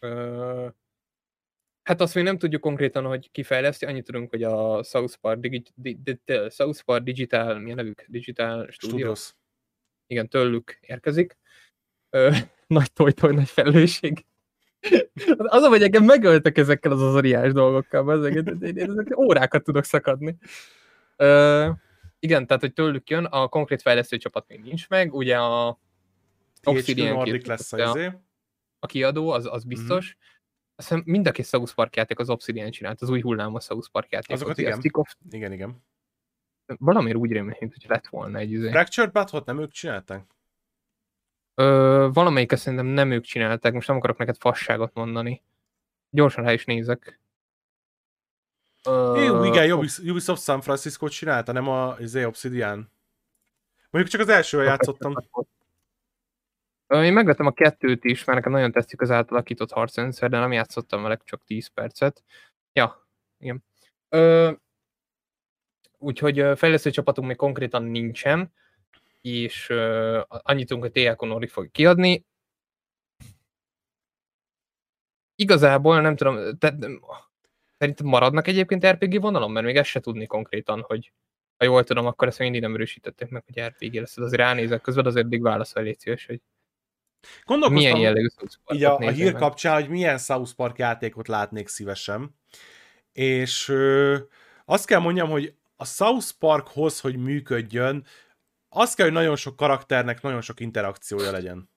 uh, 0.01 0.71
hát 1.83 2.01
azt 2.01 2.15
még 2.15 2.23
nem 2.23 2.37
tudjuk 2.37 2.61
konkrétan, 2.61 3.05
hogy 3.05 3.31
ki 3.31 3.43
fejleszti, 3.43 3.85
annyit 3.85 4.05
tudunk, 4.05 4.29
hogy 4.29 4.43
a 4.43 4.83
South 4.83 5.15
Park, 5.15 5.39
Digi- 5.39 5.71
Di- 5.75 5.99
Di- 6.03 6.21
Di- 6.25 6.49
South 6.49 6.81
Park 6.81 7.03
Digital, 7.03 7.59
mi 7.59 7.71
a 7.71 7.75
nevük? 7.75 8.05
Digital 8.07 8.67
Studio. 8.71 8.97
Studios. 8.97 9.33
Igen, 10.07 10.27
tőlük 10.27 10.77
érkezik. 10.81 11.37
Ö, 12.09 12.31
nagy 12.67 12.93
tojtoj, 12.93 13.33
nagy 13.33 13.49
felelősség. 13.49 14.25
Az, 15.37 15.65
hogy 15.65 15.83
engem 15.83 16.03
megöltek 16.03 16.57
ezekkel 16.57 16.91
az 16.91 17.01
azariás 17.01 17.51
dolgokkal, 17.51 18.13
ezeket, 18.13 18.47
én, 18.61 18.77
én 18.77 18.89
ezek 18.89 19.17
órákat 19.17 19.63
tudok 19.63 19.83
szakadni. 19.83 20.37
Ö, 21.15 21.69
igen, 22.19 22.47
tehát, 22.47 22.61
hogy 22.61 22.73
tőlük 22.73 23.09
jön, 23.09 23.25
a 23.25 23.47
konkrét 23.47 23.81
fejlesztő 23.81 24.17
csapat 24.17 24.47
még 24.47 24.61
nincs 24.61 24.89
meg, 24.89 25.13
ugye 25.13 25.37
a 25.37 25.79
Obsidian 26.63 27.13
Nordic 27.13 27.45
lesz 27.45 27.73
a, 27.73 27.89
izé. 27.89 28.11
a 28.79 28.85
kiadó, 28.85 29.29
az, 29.29 29.45
az 29.45 29.63
biztos. 29.63 30.05
Mm-hmm. 30.05 30.29
Azt 30.75 30.87
hiszem 30.87 31.03
mind 31.05 31.27
a 31.27 31.31
két 31.31 31.45
South 31.45 31.73
Park 31.73 31.95
játék 31.95 32.19
az 32.19 32.29
Obsidian 32.29 32.71
csinált, 32.71 33.01
az 33.01 33.09
új 33.09 33.21
hullámos 33.21 33.63
South 33.63 33.89
Park 33.91 34.11
játék. 34.11 34.31
Azokat 34.35 34.51
Az- 34.51 34.59
igen. 34.59 34.79
of, 34.91 35.15
Igen, 35.31 35.51
igen. 35.51 35.83
valamiért 36.65 37.17
úgy 37.17 37.31
rémlik, 37.31 37.57
hogy 37.57 37.85
lett 37.87 38.07
volna 38.07 38.37
egy 38.37 38.51
izé. 38.51 38.69
Fractured 38.69 39.11
Butthole 39.11 39.43
nem 39.45 39.59
ők 39.59 39.71
csinálták? 39.71 40.25
Ö, 41.55 42.07
valamelyik 42.13 42.55
szerintem 42.55 42.87
nem 42.87 43.11
ők 43.11 43.23
csinálták, 43.23 43.73
most 43.73 43.87
nem 43.87 43.97
akarok 43.97 44.17
neked 44.17 44.37
fasságot 44.37 44.93
mondani. 44.93 45.41
Gyorsan 46.09 46.43
rá 46.43 46.53
is 46.53 46.65
nézek. 46.65 47.19
Ö, 48.85 49.23
Jó, 49.23 49.43
igen, 49.43 49.71
Ubis- 49.71 49.97
Ubisoft 49.97 50.43
San 50.43 50.61
Francisco 50.61 51.07
csinálta, 51.07 51.51
nem 51.51 51.67
a 51.67 51.95
izé, 51.99 52.23
Obsidian. 52.23 52.91
Mondjuk 53.89 54.13
csak 54.13 54.21
az 54.21 54.29
elsővel 54.29 54.65
játszottam. 54.65 55.13
Én 56.87 57.13
megvettem 57.13 57.45
a 57.45 57.51
kettőt 57.51 58.03
is, 58.03 58.23
mert 58.23 58.37
nekem 58.37 58.51
nagyon 58.53 58.71
tetszik 58.71 59.01
az 59.01 59.11
átalakított 59.11 59.71
harcrendszer, 59.71 60.29
de 60.29 60.39
nem 60.39 60.51
játszottam 60.51 61.01
vele 61.01 61.17
csak 61.23 61.43
10 61.45 61.67
percet. 61.67 62.23
Ja, 62.73 63.07
igen. 63.37 63.63
Ö, 64.09 64.51
úgyhogy 65.97 66.43
fejlesztő 66.55 66.89
csapatunk 66.89 67.27
még 67.27 67.37
konkrétan 67.37 67.83
nincsen, 67.83 68.53
és 69.21 69.69
ö, 69.69 70.21
annyit 70.27 70.67
tudunk, 70.67 70.91
hogy 70.91 71.03
THQ 71.03 71.25
Nordic 71.25 71.51
fog 71.51 71.71
kiadni. 71.71 72.25
Igazából 75.35 76.01
nem 76.01 76.15
tudom, 76.15 76.57
te, 76.57 76.75
szerinted 77.77 78.05
maradnak 78.05 78.47
egyébként 78.47 78.87
RPG 78.87 79.21
vonalon? 79.21 79.51
Mert 79.51 79.65
még 79.65 79.77
ezt 79.77 79.89
se 79.89 79.99
tudni 79.99 80.25
konkrétan, 80.25 80.81
hogy 80.81 81.11
ha 81.57 81.65
jól 81.65 81.83
tudom, 81.83 82.05
akkor 82.05 82.27
ezt 82.27 82.39
még 82.39 82.49
mindig 82.49 82.67
nem 82.67 82.77
erősítették 82.77 83.29
meg, 83.29 83.43
hogy 83.45 83.63
RPG 83.63 83.93
lesz. 83.93 84.17
Azért 84.17 84.41
ránézek 84.41 84.81
közben, 84.81 85.05
azért 85.05 85.25
addig 85.25 85.41
válaszolj, 85.41 85.85
légy 85.85 85.99
szíves, 85.99 86.25
hogy 86.25 86.41
Gondolkoztam, 87.43 87.91
milyen 87.91 87.97
jellegű 87.97 88.27
így 88.73 88.83
a, 88.83 88.95
a 88.95 89.09
hír 89.09 89.31
meg. 89.31 89.41
kapcsán, 89.41 89.73
hogy 89.73 89.89
milyen 89.89 90.17
South 90.17 90.53
Park 90.53 90.77
játékot 90.77 91.27
látnék 91.27 91.67
szívesen. 91.67 92.35
És 93.11 93.69
ö, 93.69 94.17
azt 94.65 94.85
kell 94.85 94.99
mondjam, 94.99 95.29
hogy 95.29 95.55
a 95.75 95.85
South 95.85 96.31
Parkhoz, 96.39 96.99
hogy 96.99 97.17
működjön, 97.17 98.05
az 98.73 98.93
kell, 98.93 99.05
hogy 99.05 99.15
nagyon 99.15 99.35
sok 99.35 99.55
karakternek 99.55 100.21
nagyon 100.21 100.41
sok 100.41 100.59
interakciója 100.59 101.31
legyen. 101.31 101.69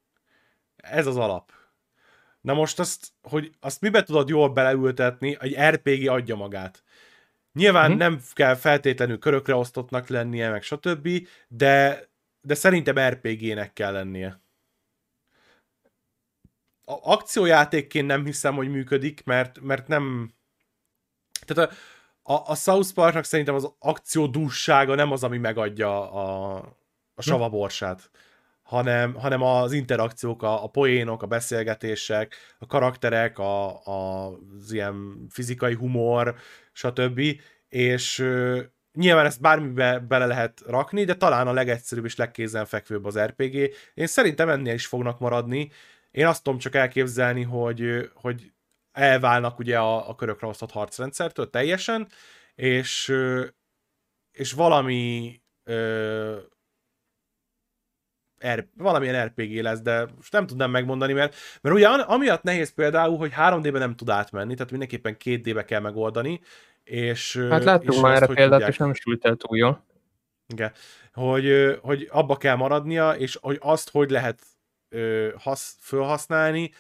Ez 0.77 1.07
az 1.07 1.17
alap. 1.17 1.53
Na 2.41 2.55
most 2.55 2.79
azt, 2.79 3.13
hogy 3.23 3.53
azt 3.61 3.81
mibe 3.81 4.03
tudod 4.03 4.29
jól 4.29 4.49
beleültetni, 4.49 5.37
egy 5.41 5.57
RPG 5.75 6.09
adja 6.09 6.35
magát. 6.35 6.83
Nyilván 7.53 7.91
Mhm. 7.91 7.99
nem 7.99 8.21
kell 8.33 8.55
feltétlenül 8.55 9.19
körökre 9.19 9.55
osztottnak 9.55 10.09
lennie, 10.09 10.51
meg 10.51 10.63
stb., 10.63 11.09
de, 11.49 12.05
de 12.41 12.55
szerintem 12.55 12.99
RPG-nek 12.99 13.73
kell 13.73 13.93
lennie. 13.93 14.41
A 16.85 17.13
akciójátékként 17.13 18.07
nem 18.07 18.25
hiszem, 18.25 18.55
hogy 18.55 18.69
működik, 18.69 19.25
mert, 19.25 19.61
mert 19.61 19.89
nem... 19.89 20.35
Tehát 21.47 21.73
a, 22.23 22.33
a, 22.33 22.51
a 22.51 22.55
South 22.55 22.93
Parknak 22.93 23.25
szerintem 23.25 23.55
az 23.55 23.73
akciódússága 23.79 24.95
nem 24.95 25.13
az, 25.13 25.25
ami 25.25 25.39
megadja 25.39 26.13
a, 26.13 26.57
a 27.15 27.23
savaborsát, 27.23 28.11
hanem, 28.63 29.15
hanem 29.15 29.43
az 29.43 29.73
interakciók, 29.73 30.43
a, 30.43 30.65
a 30.65 30.67
poénok, 30.67 31.23
a 31.23 31.27
beszélgetések, 31.27 32.37
a 32.59 32.67
karakterek, 32.67 33.39
a, 33.39 33.87
a, 33.87 34.29
az 34.29 34.73
ilyen 34.73 35.27
fizikai 35.31 35.75
humor, 35.75 36.35
stb. 36.73 37.21
És 37.69 38.19
ö, 38.19 38.61
nyilván 38.93 39.27
ezt 39.27 39.41
bármibe 39.41 39.99
bele 39.99 40.27
lehet 40.27 40.63
rakni, 40.67 41.05
de 41.05 41.15
talán 41.15 41.47
a 41.47 41.53
legegyszerűbb 41.53 42.05
és 42.05 42.17
legkézenfekvőbb 42.17 43.05
az 43.05 43.19
RPG. 43.19 43.55
Én 43.95 44.07
szerintem 44.07 44.49
ennél 44.49 44.75
is 44.75 44.87
fognak 44.87 45.19
maradni. 45.19 45.71
Én 46.11 46.27
azt 46.27 46.43
tudom 46.43 46.59
csak 46.59 46.75
elképzelni, 46.75 47.43
hogy, 47.43 48.11
hogy 48.15 48.53
elválnak 48.93 49.59
ugye 49.59 49.79
a, 49.79 50.09
a 50.09 50.15
körökre 50.15 50.47
osztott 50.47 50.71
harcrendszertől 50.71 51.51
teljesen, 51.51 52.09
és, 52.55 53.13
és 54.33 54.53
valami 54.53 55.41
ö, 55.65 56.39
R, 58.53 58.67
valamilyen 58.77 59.27
RPG 59.27 59.63
lesz, 59.63 59.81
de 59.81 60.07
most 60.17 60.33
nem 60.33 60.47
tudnám 60.47 60.71
megmondani, 60.71 61.13
mert, 61.13 61.37
mert 61.61 61.75
ugye 61.77 61.89
amiatt 61.89 62.43
nehéz 62.43 62.75
például, 62.75 63.17
hogy 63.17 63.33
3D-be 63.37 63.79
nem 63.79 63.97
tud 63.97 64.09
átmenni, 64.11 64.55
tehát 64.55 64.71
mindenképpen 64.71 65.17
2D-be 65.25 65.65
kell 65.65 65.81
megoldani, 65.81 66.41
és... 66.85 67.47
Hát 67.51 67.65
láttunk 67.65 68.01
már 68.03 68.15
erre 68.17 68.27
példát, 68.27 68.51
tudják- 68.51 68.71
és 68.71 68.77
nem 68.77 68.95
sült 68.95 69.25
el 69.25 69.35
túl 69.35 69.57
jól. 69.59 69.85
igen. 70.47 70.73
Hogy, 71.13 71.79
hogy 71.83 72.09
abba 72.11 72.37
kell 72.37 72.57
maradnia, 72.57 73.11
és 73.11 73.39
hogy 73.41 73.59
azt 73.61 73.91
hogy 73.91 74.11
lehet 74.11 74.43
ö, 74.89 75.29
hasz, 75.39 75.77
felhasználni. 75.81 76.71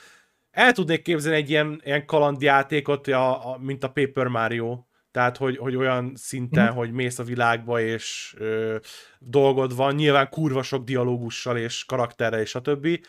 El 0.51 0.73
tudnék 0.73 1.03
képzelni 1.03 1.39
egy 1.39 1.51
ilyen, 1.51 1.81
ilyen 1.85 2.07
kalandjátékot, 2.07 3.07
a, 3.09 3.53
a, 3.53 3.59
mint 3.59 3.85
a 3.85 3.91
Paper 3.91 4.27
Mario, 4.27 4.85
tehát 5.15 5.37
hogy, 5.37 5.57
hogy 5.57 5.77
olyan 5.77 6.13
szinten, 6.17 6.67
Mhm. 6.67 6.77
hogy 6.77 6.93
mész 6.93 7.19
a 7.19 7.23
világba, 7.25 7.81
és 7.81 8.35
ö, 8.39 8.77
dolgod 9.19 9.77
van, 9.77 9.95
nyilván 9.95 10.29
kurva 10.29 10.63
sok 10.63 10.85
dialógussal, 10.85 11.57
és 11.57 11.85
karakterrel, 11.85 12.41
és 12.41 12.55
a 12.55 12.61
többi. 12.61 13.03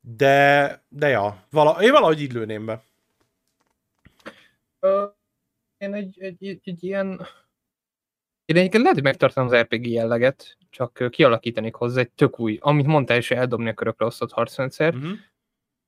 De, 0.00 0.82
de 0.88 1.08
ja, 1.08 1.44
vala, 1.50 1.82
én 1.82 1.92
valahogy 1.92 2.20
így 2.20 2.32
lőném 2.32 2.66
be. 2.66 2.82
Ö, 4.80 5.06
én 5.78 5.94
egy, 5.94 6.16
egy, 6.20 6.46
egy, 6.46 6.60
egy 6.64 6.84
ilyen... 6.84 7.08
Én 8.44 8.56
egyébként 8.56 8.82
lehet, 8.82 8.94
hogy 8.94 9.04
megtartom 9.06 9.46
az 9.46 9.54
RPG 9.54 9.86
jelleget, 9.86 10.56
csak 10.70 11.06
kialakítanék 11.10 11.74
hozzá 11.74 12.00
egy 12.00 12.10
tök 12.10 12.40
új, 12.40 12.58
amit 12.60 12.86
mondtál, 12.86 13.16
és 13.16 13.30
eldobni 13.30 13.68
a 13.68 13.74
körökre 13.74 14.06
osztott 14.06 14.32
harcrendszer. 14.32 14.94
Uh-huh. 14.94 15.10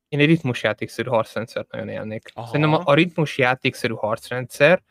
Én 0.08 0.20
egy 0.20 0.26
ritmusjátékszerű 0.26 1.08
harcrendszert 1.08 1.70
nagyon 1.70 1.88
élnék. 1.88 2.30
Aha. 2.34 2.46
Szerintem 2.46 2.72
a, 2.74 2.82
a 2.84 2.94
ritmusjátékszerű 2.94 3.94
harcrendszer 3.94 4.82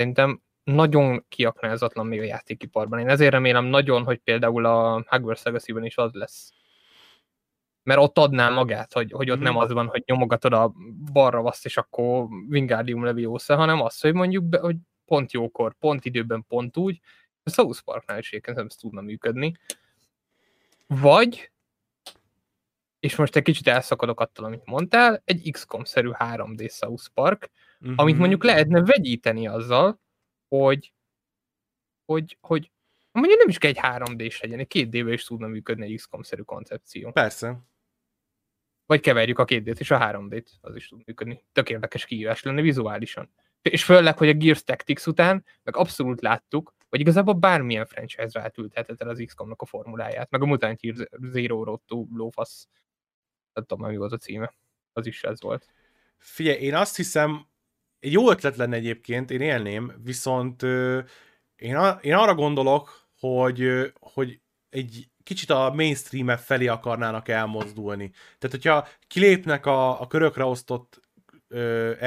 szerintem 0.00 0.42
nagyon 0.64 1.24
kiaknázatlan 1.28 2.06
még 2.06 2.20
a 2.20 2.24
játékiparban. 2.24 2.98
Én 2.98 3.08
ezért 3.08 3.30
remélem 3.30 3.64
nagyon, 3.64 4.04
hogy 4.04 4.18
például 4.18 4.64
a 4.66 5.04
Hogwarts 5.06 5.42
Legacy-ben 5.42 5.84
is 5.84 5.96
az 5.96 6.12
lesz. 6.12 6.52
Mert 7.82 8.00
ott 8.00 8.18
adná 8.18 8.48
magát, 8.48 8.92
hogy, 8.92 9.12
hogy 9.12 9.30
ott 9.30 9.36
Mhm. 9.36 9.44
nem 9.44 9.56
az 9.56 9.72
van, 9.72 9.86
hogy 9.86 10.02
nyomogatod 10.06 10.52
a 10.52 10.72
balra 11.12 11.42
azt, 11.42 11.64
és 11.64 11.76
akkor 11.76 12.26
Wingardium 12.48 13.04
Leviosa, 13.04 13.56
hanem 13.56 13.80
az, 13.80 14.00
hogy 14.00 14.14
mondjuk, 14.14 14.44
be, 14.44 14.58
hogy 14.58 14.76
pont 15.04 15.32
jókor, 15.32 15.74
pont 15.78 16.04
időben, 16.04 16.44
pont 16.48 16.76
úgy. 16.76 17.00
A 17.42 17.50
South 17.50 17.80
Parknál 17.80 18.18
is 18.18 18.28
egyébként 18.32 18.58
ez 18.58 18.74
tudna 18.74 19.00
működni. 19.00 19.56
Vagy, 20.86 21.50
és 23.00 23.16
most 23.16 23.36
egy 23.36 23.42
kicsit 23.42 23.66
elszakadok 23.68 24.20
attól, 24.20 24.44
amit 24.44 24.64
mondtál, 24.64 25.22
egy 25.24 25.50
XCOM-szerű 25.50 26.10
3D 26.12 26.70
South 26.70 27.06
Park, 27.14 27.50
Uh-huh. 27.80 27.94
amit 27.98 28.18
mondjuk 28.18 28.44
lehetne 28.44 28.82
vegyíteni 28.82 29.46
azzal, 29.46 30.00
hogy, 30.48 30.92
hogy, 32.04 32.38
hogy 32.40 32.70
mondjuk 33.12 33.38
nem 33.38 33.48
is 33.48 33.58
kell 33.58 33.70
egy 33.70 33.78
3D-s 33.82 34.40
legyen, 34.40 34.58
egy 34.58 34.66
2 34.66 35.04
d 35.04 35.08
is 35.08 35.24
tudna 35.24 35.46
működni 35.46 35.84
egy 35.84 35.94
XCOM-szerű 35.94 36.42
koncepció. 36.42 37.12
Persze. 37.12 37.62
Vagy 38.86 39.00
keverjük 39.00 39.38
a 39.38 39.44
2D-t 39.44 39.78
és 39.78 39.90
a 39.90 39.98
3D-t, 39.98 40.46
az 40.60 40.76
is 40.76 40.88
tud 40.88 41.02
működni. 41.06 41.44
Tök 41.52 41.70
érdekes 41.70 42.04
kihívás 42.04 42.42
lenne 42.42 42.60
vizuálisan. 42.60 43.32
És 43.62 43.84
főleg, 43.84 44.18
hogy 44.18 44.28
a 44.28 44.34
Gears 44.34 44.64
Tactics 44.64 45.06
után, 45.06 45.44
meg 45.62 45.76
abszolút 45.76 46.20
láttuk, 46.20 46.74
hogy 46.88 47.00
igazából 47.00 47.34
bármilyen 47.34 47.86
franchise-ra 47.86 48.40
átültetett 48.40 49.00
el 49.00 49.08
az 49.08 49.22
XCOM-nak 49.26 49.62
a 49.62 49.66
formuláját, 49.66 50.30
meg 50.30 50.42
a 50.42 50.46
Mutant 50.46 50.82
Year 50.82 51.08
Zero 51.20 51.64
Road 51.64 51.80
to 51.86 52.06
Lófasz. 52.12 52.68
Nem 53.52 53.64
tudom, 53.64 53.88
mi 53.88 53.96
volt 53.96 54.12
a 54.12 54.16
címe. 54.16 54.54
Az 54.92 55.06
is 55.06 55.22
ez 55.22 55.40
volt. 55.40 55.66
Figyelj, 56.16 56.58
én 56.58 56.74
azt 56.74 56.96
hiszem, 56.96 57.46
egy 58.00 58.12
jó 58.12 58.30
ötlet 58.30 58.56
lenne 58.56 58.76
egyébként, 58.76 59.30
én 59.30 59.40
élném, 59.40 59.92
viszont 60.02 60.62
én, 61.56 61.76
a, 61.76 61.98
én 62.02 62.14
arra 62.14 62.34
gondolok, 62.34 63.08
hogy, 63.18 63.92
hogy 64.00 64.40
egy 64.68 65.08
kicsit 65.22 65.50
a 65.50 65.72
mainstream 65.74 66.36
felé 66.36 66.66
akarnának 66.66 67.28
elmozdulni. 67.28 68.10
Tehát, 68.10 68.56
hogyha 68.56 68.88
kilépnek 69.06 69.66
a, 69.66 70.00
a 70.00 70.06
körökre 70.06 70.44
osztott 70.44 71.00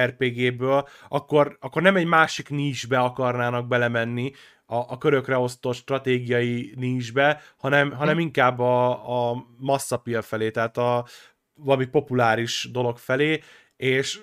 RPG-ből, 0.06 0.88
akkor, 1.08 1.58
akkor 1.60 1.82
nem 1.82 1.96
egy 1.96 2.06
másik 2.06 2.50
nisbe 2.50 3.00
akarnának 3.00 3.68
belemenni, 3.68 4.32
a, 4.66 4.76
a 4.76 4.98
körökre 4.98 5.38
osztott 5.38 5.76
stratégiai 5.76 6.74
nisbe, 6.76 7.42
hanem, 7.58 7.92
hanem 7.92 8.20
inkább 8.20 8.60
a, 8.60 9.32
a 9.32 9.46
masszapil 9.58 10.22
felé, 10.22 10.52
tehát 10.52 10.78
a 10.78 11.06
valami 11.54 11.86
populáris 11.86 12.70
dolog 12.72 12.98
felé, 12.98 13.42
és 13.76 14.20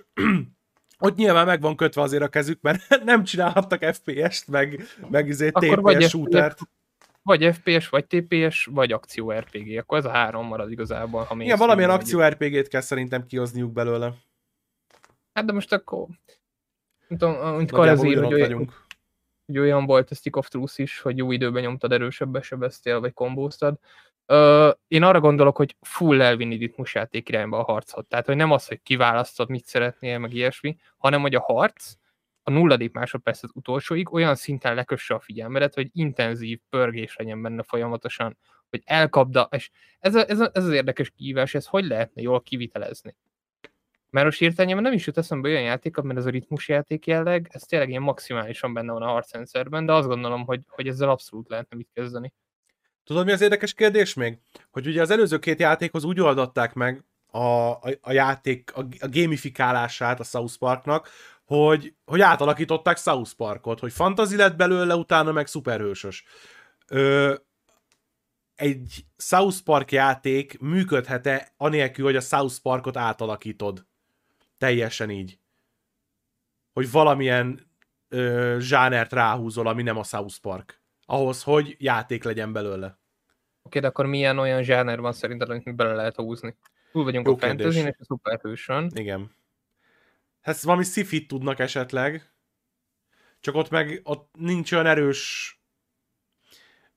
ott 1.00 1.16
nyilván 1.16 1.46
meg 1.46 1.60
van 1.60 1.76
kötve 1.76 2.02
azért 2.02 2.22
a 2.22 2.28
kezük, 2.28 2.60
mert 2.60 2.88
nem 3.04 3.24
csinálhattak 3.24 3.84
FPS-t, 3.94 4.48
meg, 4.48 4.80
meg 5.10 5.28
izé 5.28 5.50
Akkor 5.52 5.80
vagy 5.80 5.96
TPS 5.96 6.10
FPS. 6.10 6.62
Vagy 7.22 7.54
FPS, 7.54 7.88
vagy 7.88 8.06
TPS, 8.06 8.64
vagy 8.64 8.92
akció 8.92 9.32
RPG. 9.32 9.78
Akkor 9.78 9.98
ez 9.98 10.04
a 10.04 10.10
három 10.10 10.46
marad 10.46 10.70
igazából. 10.70 11.22
Ha 11.22 11.36
Igen, 11.38 11.58
valamilyen 11.58 11.90
akció 11.90 12.20
RPG-t 12.20 12.68
kell 12.68 12.80
szerintem 12.80 13.26
kihozniuk 13.26 13.72
belőle. 13.72 14.14
Hát 15.32 15.44
de 15.44 15.52
most 15.52 15.72
akkor... 15.72 16.06
Nem 17.08 17.18
tudom, 17.18 17.34
Nagyjából 17.34 17.66
Karez 17.66 18.04
ír, 18.04 18.22
hogy, 18.22 18.34
olyan- 18.34 18.74
hogy 19.46 19.58
olyan 19.58 19.86
volt 19.86 20.10
a 20.10 20.14
Stick 20.14 20.36
of 20.36 20.48
Truth 20.48 20.80
is, 20.80 21.00
hogy 21.00 21.16
jó 21.16 21.32
időben 21.32 21.62
nyomtad, 21.62 21.92
erősebben 21.92 22.42
sebeztél, 22.42 23.00
vagy 23.00 23.12
kombóztad. 23.12 23.78
Ö, 24.30 24.70
én 24.88 25.02
arra 25.02 25.20
gondolok, 25.20 25.56
hogy 25.56 25.76
full 25.80 26.22
elvinni 26.22 26.56
ritmusjáték 26.56 27.28
irányba 27.28 27.58
a 27.58 27.72
harcot. 27.72 28.06
Tehát, 28.08 28.26
hogy 28.26 28.36
nem 28.36 28.50
az, 28.50 28.66
hogy 28.66 28.82
kiválasztod, 28.82 29.48
mit 29.48 29.66
szeretnél, 29.66 30.18
meg 30.18 30.34
ilyesmi, 30.34 30.76
hanem, 30.96 31.20
hogy 31.20 31.34
a 31.34 31.40
harc 31.40 31.92
a 32.42 32.50
nulladik 32.50 32.92
másodperc 32.92 33.42
az 33.42 33.50
utolsóig 33.54 34.12
olyan 34.12 34.34
szinten 34.34 34.74
lekösse 34.74 35.14
a 35.14 35.20
figyelmedet, 35.20 35.74
hogy 35.74 35.88
intenzív 35.92 36.60
pörgés 36.68 37.16
legyen 37.16 37.42
benne 37.42 37.62
folyamatosan, 37.62 38.38
hogy 38.68 38.82
elkapd 38.84 39.36
a... 39.36 39.48
És 39.50 39.70
ez, 39.98 40.14
a, 40.14 40.28
ez, 40.28 40.40
a, 40.40 40.50
ez 40.54 40.64
az 40.64 40.72
érdekes 40.72 41.10
kihívás, 41.10 41.54
ez 41.54 41.66
hogy 41.66 41.84
lehetne 41.84 42.22
jól 42.22 42.42
kivitelezni? 42.42 43.16
Mert 44.10 44.26
most 44.26 44.42
értelmében 44.42 44.82
nem 44.82 44.92
is 44.92 45.06
jut 45.06 45.18
eszembe 45.18 45.48
olyan 45.48 45.62
játék, 45.62 45.96
mert 45.96 46.18
ez 46.18 46.26
a 46.26 46.30
ritmus 46.30 46.68
játék 46.68 47.06
jelleg, 47.06 47.48
ez 47.52 47.62
tényleg 47.62 47.88
ilyen 47.88 48.02
maximálisan 48.02 48.74
benne 48.74 48.92
van 48.92 49.02
a 49.02 49.10
harcrendszerben, 49.10 49.86
de 49.86 49.92
azt 49.92 50.08
gondolom, 50.08 50.44
hogy, 50.44 50.60
hogy 50.68 50.88
ezzel 50.88 51.10
abszolút 51.10 51.48
lehetne 51.48 51.76
mit 51.76 51.90
kezdeni. 51.92 52.32
Tudod, 53.10 53.24
mi 53.24 53.32
az 53.32 53.40
érdekes 53.40 53.74
kérdés 53.74 54.14
még? 54.14 54.38
Hogy 54.70 54.86
ugye 54.86 55.00
az 55.00 55.10
előző 55.10 55.38
két 55.38 55.60
játékhoz 55.60 56.04
úgy 56.04 56.20
oldották 56.20 56.74
meg 56.74 57.04
a, 57.26 57.38
a, 57.38 57.80
a 58.00 58.12
játék, 58.12 58.72
a, 58.74 58.80
a 58.80 59.08
gamifikálását 59.08 60.20
a 60.20 60.24
South 60.24 60.56
Parknak, 60.58 61.08
hogy, 61.44 61.94
hogy 62.04 62.20
átalakították 62.20 62.96
South 62.96 63.32
Parkot, 63.32 63.80
hogy 63.80 63.92
fantasy 63.92 64.36
lett 64.36 64.56
belőle, 64.56 64.94
utána 64.94 65.32
meg 65.32 65.46
szuperhősös. 65.46 66.24
Ö, 66.88 67.34
egy 68.54 69.04
South 69.16 69.58
Park 69.64 69.92
játék 69.92 70.60
működhet-e 70.60 71.54
anélkül, 71.56 72.04
hogy 72.04 72.16
a 72.16 72.20
South 72.20 72.58
Parkot 72.62 72.96
átalakítod? 72.96 73.86
Teljesen 74.58 75.10
így. 75.10 75.38
Hogy 76.72 76.90
valamilyen 76.90 77.70
ö, 78.08 78.56
zsánert 78.60 79.12
ráhúzol, 79.12 79.66
ami 79.66 79.82
nem 79.82 79.96
a 79.96 80.04
South 80.04 80.38
Park. 80.40 80.82
Ahhoz, 81.06 81.42
hogy 81.42 81.76
játék 81.78 82.24
legyen 82.24 82.52
belőle. 82.52 82.99
Oké, 83.70 83.78
de 83.78 83.86
akkor 83.86 84.06
milyen 84.06 84.38
olyan 84.38 84.62
zsáner 84.62 85.00
van 85.00 85.12
szerinted, 85.12 85.50
amit 85.50 85.64
mi 85.64 85.72
bele 85.72 85.94
lehet 85.94 86.16
húzni? 86.16 86.56
Túl 86.92 87.04
vagyunk 87.04 87.26
Jó 87.26 87.34
a 87.34 87.38
fantasy 87.38 87.78
és 87.78 87.96
a 87.98 88.04
szuperhősön. 88.04 88.90
Igen. 88.94 89.34
Hát 90.40 90.60
valami 90.60 90.84
sci 90.84 91.26
tudnak 91.26 91.58
esetleg, 91.58 92.32
csak 93.40 93.54
ott 93.54 93.70
meg 93.70 94.00
ott 94.04 94.30
nincs 94.38 94.72
olyan 94.72 94.86
erős 94.86 95.54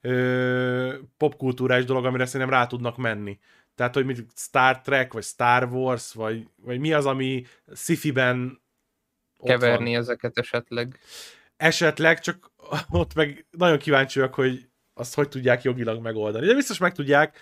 ö, 0.01 0.97
popkultúrás 1.17 1.86
dolog, 1.86 2.05
amire 2.05 2.26
szerintem 2.26 2.49
rá 2.49 2.67
tudnak 2.67 2.97
menni. 2.97 3.39
Tehát, 3.76 3.93
hogy 3.93 4.05
mit 4.05 4.26
Star 4.36 4.82
Trek, 4.82 5.13
vagy 5.13 5.24
Star 5.24 5.63
Wars, 5.63 6.13
vagy, 6.13 6.47
vagy 6.55 6.80
mi 6.80 6.93
az, 6.93 7.05
ami 7.05 7.45
sci-fi-ben 7.74 8.61
Keverni 9.43 9.91
van. 9.91 10.01
ezeket 10.01 10.38
esetleg. 10.38 10.99
Esetleg, 11.57 12.19
csak 12.19 12.51
ott 12.89 13.13
meg 13.13 13.45
nagyon 13.51 13.78
kíváncsi 13.78 14.19
vagyok, 14.19 14.34
hogy 14.34 14.71
azt 14.94 15.16
hogy 15.16 15.30
tudják 15.30 15.64
jogilag 15.64 16.02
megoldani. 16.02 16.46
De 16.46 16.54
biztos 16.54 16.78
meg 16.78 16.94
tudják, 16.94 17.39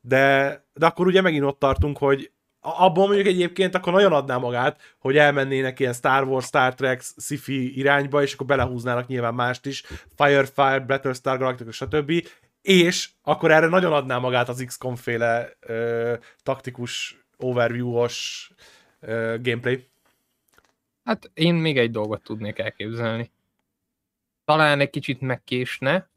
de, 0.00 0.64
de 0.74 0.86
akkor 0.86 1.06
ugye 1.06 1.20
megint 1.20 1.44
ott 1.44 1.58
tartunk, 1.58 1.98
hogy 1.98 2.30
abból 2.60 3.06
mondjuk 3.06 3.26
egyébként 3.26 3.74
akkor 3.74 3.92
nagyon 3.92 4.12
adná 4.12 4.36
magát, 4.36 4.80
hogy 4.98 5.16
elmennének 5.16 5.80
ilyen 5.80 5.92
Star 5.92 6.24
Wars, 6.24 6.46
Star 6.46 6.74
Trek, 6.74 7.00
sci-fi 7.00 7.78
irányba, 7.78 8.22
és 8.22 8.34
akkor 8.34 8.46
belehúznának 8.46 9.06
nyilván 9.06 9.34
mást 9.34 9.66
is, 9.66 9.84
Firefire, 10.16 10.80
Battlestar 10.80 11.38
Galactica, 11.38 11.70
stb. 11.70 12.12
És 12.62 13.10
akkor 13.22 13.50
erre 13.50 13.66
nagyon 13.66 13.92
adná 13.92 14.18
magát 14.18 14.48
az 14.48 14.62
XCOM 14.66 14.96
féle 14.96 15.52
ö, 15.60 16.14
taktikus, 16.42 17.24
overview-os 17.36 18.50
ö, 19.00 19.36
gameplay. 19.42 19.88
Hát 21.04 21.30
én 21.34 21.54
még 21.54 21.78
egy 21.78 21.90
dolgot 21.90 22.22
tudnék 22.22 22.58
elképzelni. 22.58 23.30
Talán 24.44 24.80
egy 24.80 24.90
kicsit 24.90 25.20
megkésne, 25.20 26.08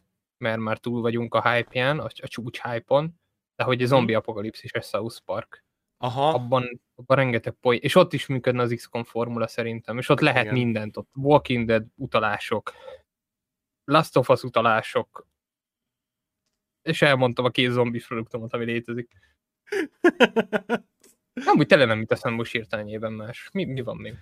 mert 0.43 0.59
már 0.59 0.77
túl 0.77 1.01
vagyunk 1.01 1.33
a 1.33 1.51
hype-ján, 1.51 1.99
a, 1.99 2.03
a 2.03 2.27
csúcs 2.27 2.61
hype-on, 2.61 3.19
de 3.55 3.63
hogy 3.63 3.81
a 3.81 3.85
zombi 3.85 4.13
apokalipszis 4.13 4.71
és 4.71 4.85
South 4.85 5.19
Park. 5.25 5.63
Aha, 5.97 6.29
Abban, 6.29 6.81
abban 6.95 7.17
rengeteg 7.17 7.53
poly, 7.53 7.75
és 7.75 7.95
ott 7.95 8.13
is 8.13 8.25
működne 8.25 8.61
az 8.61 8.73
XCOM 8.75 9.03
formula 9.03 9.47
szerintem, 9.47 9.97
és 9.97 10.09
ott 10.09 10.19
lehet 10.19 10.43
Igen. 10.43 10.53
mindent, 10.53 10.97
ott 10.97 11.09
Walking 11.15 11.67
Dead 11.67 11.85
utalások, 11.95 12.73
Last 13.83 14.17
of 14.17 14.29
Us 14.29 14.43
utalások, 14.43 15.27
és 16.81 17.01
elmondtam 17.01 17.45
a 17.45 17.49
két 17.49 17.69
zombi 17.69 17.99
produktomat, 18.07 18.53
ami 18.53 18.65
létezik. 18.65 19.11
Nem, 21.45 21.57
úgy 21.57 21.67
tele 21.67 21.85
nem 21.85 21.99
jut 21.99 22.11
eszembe 22.11 22.37
most 22.37 22.51
hirtelenjében 22.51 23.13
más. 23.13 23.49
Mi, 23.53 23.65
mi 23.65 23.81
van 23.81 23.97
még? 23.97 24.15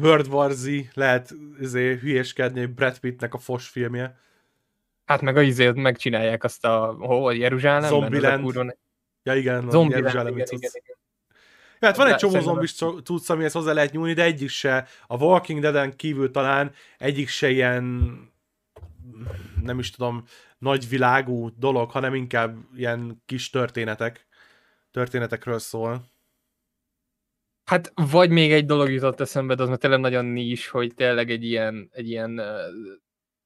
World 0.00 0.26
War 0.26 0.50
Z, 0.50 0.68
lehet 0.94 1.34
izé, 1.60 1.96
hülyeskedni, 1.96 2.60
hogy 2.60 2.74
Brad 2.74 2.98
Pittnek 2.98 3.34
a 3.34 3.38
Fos 3.38 3.68
filmje. 3.68 4.18
Hát 5.04 5.20
meg 5.20 5.36
a 5.36 5.42
izét 5.42 5.74
megcsinálják 5.74 6.44
azt 6.44 6.64
a, 6.64 6.96
hol, 6.98 7.34
Jeruzsálemben? 7.34 7.90
Zombieland. 7.90 8.38
A 8.40 8.42
kurva- 8.42 8.78
Ja 9.22 9.34
igen, 9.34 9.66
a 9.66 9.70
Zombie 9.70 9.96
Jeruzsálemi 9.96 10.30
igen, 10.34 10.46
igen, 10.50 10.70
cucc. 10.70 10.82
igen. 10.82 10.96
Ja, 11.80 11.86
hát 11.88 11.96
van 11.96 12.06
egy 12.06 12.16
csomó 12.16 12.40
zombis 12.40 12.74
cucc, 12.74 13.30
amihez 13.30 13.52
hozzá 13.52 13.72
lehet 13.72 13.92
nyúlni, 13.92 14.12
de 14.12 14.22
egyik 14.22 14.48
se, 14.48 14.86
a 15.06 15.16
Walking 15.16 15.60
Dead-en 15.60 15.96
kívül 15.96 16.30
talán 16.30 16.72
egyik 16.98 17.28
se 17.28 17.50
ilyen 17.50 17.84
nem 19.62 19.78
is 19.78 19.90
tudom, 19.90 20.24
nagyvilágú 20.58 21.50
dolog, 21.58 21.90
hanem 21.90 22.14
inkább 22.14 22.56
ilyen 22.76 23.22
kis 23.26 23.50
történetek. 23.50 24.26
Történetekről 24.90 25.58
szól. 25.58 26.12
Hát 27.64 27.92
vagy 27.94 28.30
még 28.30 28.52
egy 28.52 28.66
dolog 28.66 28.90
jutott 28.90 29.20
eszembe, 29.20 29.54
de 29.54 29.62
az 29.62 29.68
már 29.68 29.78
tényleg 29.78 30.00
nagyon 30.00 30.24
nis, 30.24 30.68
hogy 30.68 30.94
tényleg 30.94 31.30
egy 31.30 31.44
ilyen, 31.44 31.88
egy 31.92 32.08
ilyen 32.08 32.40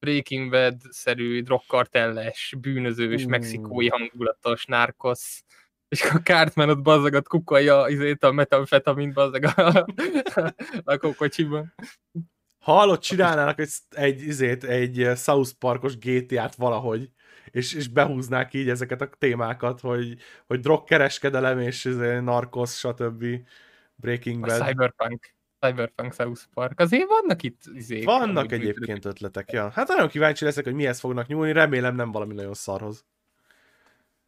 Breaking 0.01 0.51
Bad-szerű 0.51 1.43
drogkartelles, 1.43 2.55
bűnözős, 2.61 3.25
Ú. 3.25 3.29
mexikói 3.29 3.89
hangulatos 3.89 4.65
narkosz, 4.65 5.45
és 5.89 6.03
a 6.03 6.21
Cartman 6.23 6.71
ott 6.71 6.83
bazzagat 6.83 7.29
kukolja 7.29 7.89
izét 7.89 8.25
a 8.25 8.33
metamfetamin 8.33 9.13
bazzag 9.13 9.45
a, 9.45 9.87
a 10.85 11.15
kocsiban. 11.17 11.75
Ha 12.59 12.73
hallott, 12.73 13.01
csinálnának 13.01 13.59
egy, 13.59 13.71
egy, 13.91 14.23
izét, 14.23 14.65
egy 14.65 15.09
South 15.17 15.51
Parkos 15.59 15.99
GTA-t 15.99 16.55
valahogy, 16.55 17.11
és, 17.51 17.75
és 17.75 17.89
behúznák 17.89 18.55
így 18.55 18.69
ezeket 18.69 19.01
a 19.01 19.11
témákat, 19.19 19.81
hogy, 19.81 20.17
hogy 20.47 20.61
drogkereskedelem 20.61 21.59
és 21.59 21.85
izé, 21.85 22.19
narkosz, 22.19 22.79
stb. 22.79 23.25
Breaking 23.95 24.45
A 24.45 24.47
Bad. 24.47 24.67
Cyberpunk. 24.67 25.37
Cyberpunk 25.61 26.15
South 26.15 26.43
Park. 26.55 26.81
Azért 26.81 27.09
vannak 27.09 27.43
itt 27.43 27.63
izék. 27.75 28.05
Vannak 28.05 28.53
egyébként 28.53 28.79
működnek. 28.79 29.05
ötletek, 29.05 29.53
ja. 29.53 29.71
Hát 29.71 29.89
nagyon 29.89 30.09
kíváncsi 30.09 30.45
leszek, 30.45 30.65
hogy 30.65 30.75
mihez 30.75 31.01
fognak 31.01 31.27
nyúlni, 31.27 31.53
remélem 31.53 31.95
nem 31.95 32.13
valami 32.13 32.35
nagyon 32.35 32.55
szarhoz. 32.55 33.05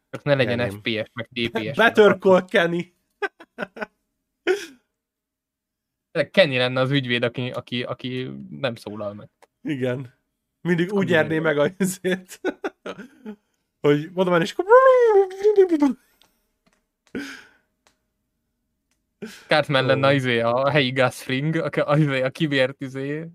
Csak 0.09 0.23
ne 0.23 0.35
legyen 0.35 0.57
Kenném. 0.57 0.77
FPS, 0.79 1.11
meg 1.13 1.29
DPS. 1.31 1.77
Better 1.77 2.17
Call 2.17 2.45
Kenny. 2.45 2.79
Kenny 6.31 6.57
lenne 6.57 6.79
az 6.79 6.91
ügyvéd, 6.91 7.23
aki, 7.23 7.49
aki, 7.49 7.83
aki 7.83 8.31
nem 8.49 8.75
szólal 8.75 9.13
meg. 9.13 9.29
Igen. 9.61 10.13
Mindig 10.61 10.93
úgy 10.93 10.97
Ami 10.97 11.11
nyerné 11.11 11.39
meg 11.39 11.57
a 11.57 11.69
izét, 11.77 12.41
hogy 13.81 14.09
mondom 14.13 14.33
el, 14.33 14.41
és 14.41 14.51
akkor... 14.51 14.65
Cartman 19.47 19.83
Ó. 19.83 19.87
lenne 19.87 20.13
izé, 20.13 20.39
a 20.39 20.69
helyi 20.69 20.91
Gasfring, 20.91 21.55
a, 21.55 21.69
a, 21.91 21.97
izé, 21.97 22.21
a 22.21 22.29
kibért 22.29 22.81
izé. 22.81 23.27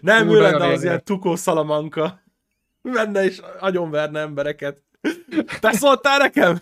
Nem, 0.00 0.28
Ú, 0.28 0.34
ő 0.34 0.40
lenne 0.40 0.66
az 0.66 0.82
ilyen 0.82 1.04
tukó 1.04 1.36
szalamanka. 1.36 2.22
Menne 2.82 3.24
és 3.24 3.40
agyonverne 3.58 4.20
embereket. 4.20 4.82
Te 5.60 5.72
szóltál 5.72 6.18
nekem? 6.18 6.60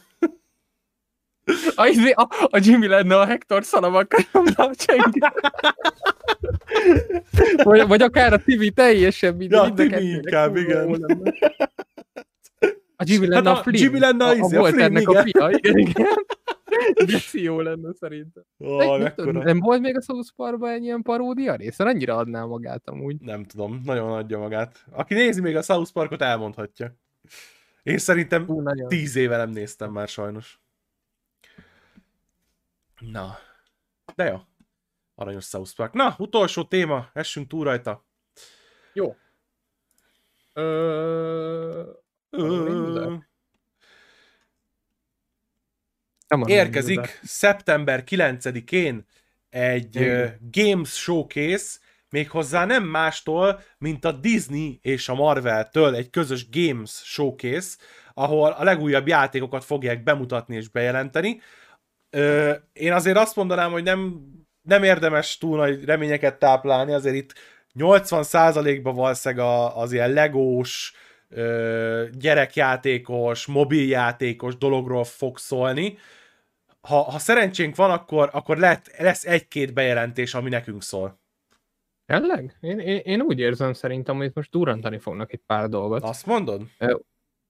A, 1.75 1.87
izé, 1.87 2.11
a, 2.11 2.29
a 2.51 2.59
Jimmy 2.63 2.87
lenne 2.87 3.19
a 3.19 3.25
Hector 3.27 3.65
nyomda 4.33 4.65
a 4.65 4.75
csengő. 4.75 5.21
vagy, 7.63 7.87
vagy 7.87 8.03
akár 8.03 8.33
a 8.33 8.39
Tibi 8.39 8.71
teljesen 8.71 9.35
mind, 9.35 9.51
Ja, 9.51 9.63
a 9.63 9.73
Tibi 9.73 10.11
inkább, 10.13 10.57
igen. 10.57 11.03
A 12.97 13.05
Jimmy 13.07 13.27
Hát 13.27 13.35
lenne 13.35 13.51
a 13.51 13.59
a 13.59 13.63
Flynn. 13.63 13.83
Jimmy 13.83 13.99
lenne 13.99 14.25
a 14.25 14.35
izé, 14.35 14.41
a 14.43 14.49
Flynn, 14.49 14.61
Walternek 14.63 15.09
a 15.09 15.11
igen. 15.11 15.25
fia, 15.25 15.51
igen, 15.51 15.79
igen. 15.79 16.07
Geci 17.07 17.43
jó 17.43 17.61
lenne 17.61 17.93
szerintem. 17.95 18.45
Ó, 18.59 18.77
Nem, 18.77 19.01
mekkora. 19.01 19.43
nem 19.43 19.59
volt 19.59 19.81
még 19.81 19.97
a 19.97 20.01
South 20.03 20.31
Parkban 20.37 20.71
egy 20.71 20.83
ilyen 20.83 21.03
paródia 21.03 21.55
rész? 21.55 21.79
Annyira 21.79 22.17
adná 22.17 22.45
magát 22.45 22.89
amúgy. 22.89 23.21
Nem 23.21 23.45
tudom, 23.45 23.81
nagyon 23.85 24.13
adja 24.13 24.39
magát. 24.39 24.85
Aki 24.91 25.15
nézi 25.15 25.41
még 25.41 25.57
a 25.57 25.63
South 25.63 25.93
Parkot, 25.93 26.23
elmondhatja. 26.23 26.95
Én 27.83 27.99
szerintem 27.99 28.45
Ú, 28.49 28.61
nagyon. 28.61 28.89
tíz 28.89 29.17
éve 29.17 29.37
nem 29.37 29.51
néztem 29.51 29.93
már 29.93 30.09
sajnos. 30.09 30.61
Na. 32.99 33.37
De 34.15 34.25
jó. 34.25 34.37
Aranyos 35.15 35.45
South 35.45 35.75
Park. 35.77 35.93
Na, 35.93 36.15
utolsó 36.19 36.65
téma, 36.65 37.11
essünk 37.13 37.49
túl 37.49 37.65
rajta. 37.65 38.05
Jó. 38.93 39.17
Ö... 40.53 41.91
Ö, 42.31 42.41
Nem 42.41 42.81
arra 42.97 43.29
Érkezik 46.47 47.21
szeptember 47.23 48.05
9-én 48.07 49.07
egy 49.51 49.97
Igen. 49.97 50.39
Games 50.51 50.89
Showcase, 50.89 51.79
méghozzá 52.11 52.65
nem 52.65 52.85
mástól, 52.85 53.63
mint 53.79 54.05
a 54.05 54.13
Disney 54.13 54.79
és 54.83 55.09
a 55.09 55.15
Marvel-től 55.15 55.95
egy 55.95 56.11
közös 56.11 56.47
Games 56.51 56.91
Showcase, 57.05 57.77
ahol 58.15 58.51
a 58.51 58.65
legújabb 58.65 59.09
játékokat 59.09 59.65
fogják 59.65 60.03
bemutatni 60.03 60.57
és 60.57 60.69
bejelenteni. 60.69 61.41
Ö, 62.11 62.53
én 62.73 62.93
azért 62.93 63.17
azt 63.17 63.37
mondanám, 63.37 63.71
hogy 63.71 63.83
nem, 63.83 64.21
nem 64.63 64.83
érdemes 64.83 65.39
túl 65.39 65.57
nagy 65.57 65.85
reményeket 65.85 66.39
táplálni, 66.39 66.93
azért 66.93 67.15
itt 67.15 67.35
80%-ban 67.79 68.95
valószínűleg 68.95 69.47
az 69.75 69.93
ilyen 69.93 70.13
legós, 70.13 70.95
gyerekjátékos, 72.13 73.47
mobiljátékos 73.47 74.57
dologról 74.57 75.05
fog 75.05 75.39
szólni. 75.39 75.99
Ha, 76.89 77.03
ha 77.03 77.19
szerencsénk 77.19 77.77
van, 77.77 77.91
akkor, 77.91 78.31
akkor 78.33 78.59
lehet, 78.59 78.97
lesz 78.99 79.25
egy-két 79.25 79.73
bejelentés, 79.73 80.35
ami 80.35 80.49
nekünk 80.49 80.83
szól. 80.83 81.21
Tényleg? 82.07 82.57
Én, 82.61 82.79
én, 82.79 83.01
én 83.05 83.21
úgy 83.21 83.39
érzem 83.39 83.73
szerintem, 83.73 84.17
hogy 84.17 84.31
most 84.35 84.51
durrantani 84.51 84.99
fognak 84.99 85.33
egy 85.33 85.43
pár 85.47 85.69
dolgot. 85.69 86.03
Azt 86.03 86.27
mondod? 86.27 86.63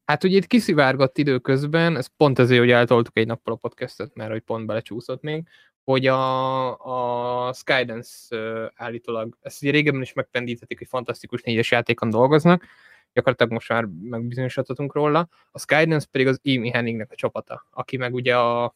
Hát 0.04 0.24
ugye 0.24 0.36
itt 0.36 0.46
kiszivárgott 0.46 1.18
időközben, 1.18 1.96
ez 1.96 2.06
pont 2.16 2.38
ezért, 2.38 2.60
hogy 2.60 2.70
eltoltuk 2.70 3.18
egy 3.18 3.26
nappal 3.26 3.54
a 3.54 3.56
podcastet, 3.56 4.14
mert 4.14 4.30
hogy 4.30 4.40
pont 4.40 4.66
belecsúszott 4.66 5.22
még, 5.22 5.48
hogy 5.84 6.06
a, 6.06 7.46
a 7.48 7.52
Skydance 7.52 8.36
állítólag, 8.74 9.36
ezt 9.40 9.62
ugye 9.62 9.70
régebben 9.70 10.02
is 10.02 10.12
megpendítették, 10.12 10.78
hogy 10.78 10.86
fantasztikus 10.88 11.42
négyes 11.42 11.70
játékon 11.70 12.10
dolgoznak, 12.10 12.64
gyakorlatilag 13.12 13.52
most 13.52 13.68
már 13.68 13.84
megbizonyosodhatunk 14.02 14.94
róla. 14.94 15.28
A 15.50 15.58
Skydance 15.58 16.06
pedig 16.10 16.26
az 16.26 16.40
Amy 16.44 16.70
Henningnek 16.70 17.10
a 17.10 17.14
csapata, 17.14 17.66
aki 17.70 17.96
meg 17.96 18.14
ugye 18.14 18.36
a 18.36 18.72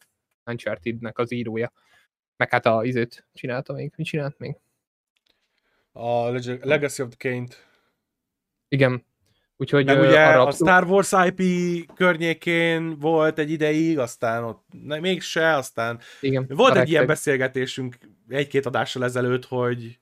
Uncharted-nek 0.47 1.19
az 1.19 1.33
írója. 1.33 1.73
Meg 2.37 2.51
hát 2.51 2.67
a 2.67 2.85
izőt 2.85 3.27
csinálta 3.33 3.73
még. 3.73 3.93
Mit 3.97 4.07
csinált 4.07 4.39
még? 4.39 4.57
A 5.93 6.29
Leg- 6.29 6.65
Legacy 6.65 7.03
of 7.03 7.09
the 7.17 7.31
Kane-t. 7.31 7.67
Igen. 8.69 9.05
Úgyhogy 9.57 9.85
Meg 9.85 10.01
ugye 10.01 10.25
a 10.25 10.51
Star 10.51 10.85
Wars 10.85 11.13
IP 11.27 11.41
környékén 11.95 12.99
volt 12.99 13.39
egy 13.39 13.51
ideig, 13.51 13.99
aztán 13.99 14.45
ott 14.45 14.65
ne, 14.83 14.99
mégse, 14.99 15.55
aztán 15.55 16.01
igen, 16.21 16.47
volt 16.49 16.77
egy 16.77 16.89
ilyen 16.89 17.07
beszélgetésünk 17.07 17.99
egy-két 18.29 18.67
adással 18.67 19.05
ezelőtt, 19.05 19.45
hogy 19.45 19.99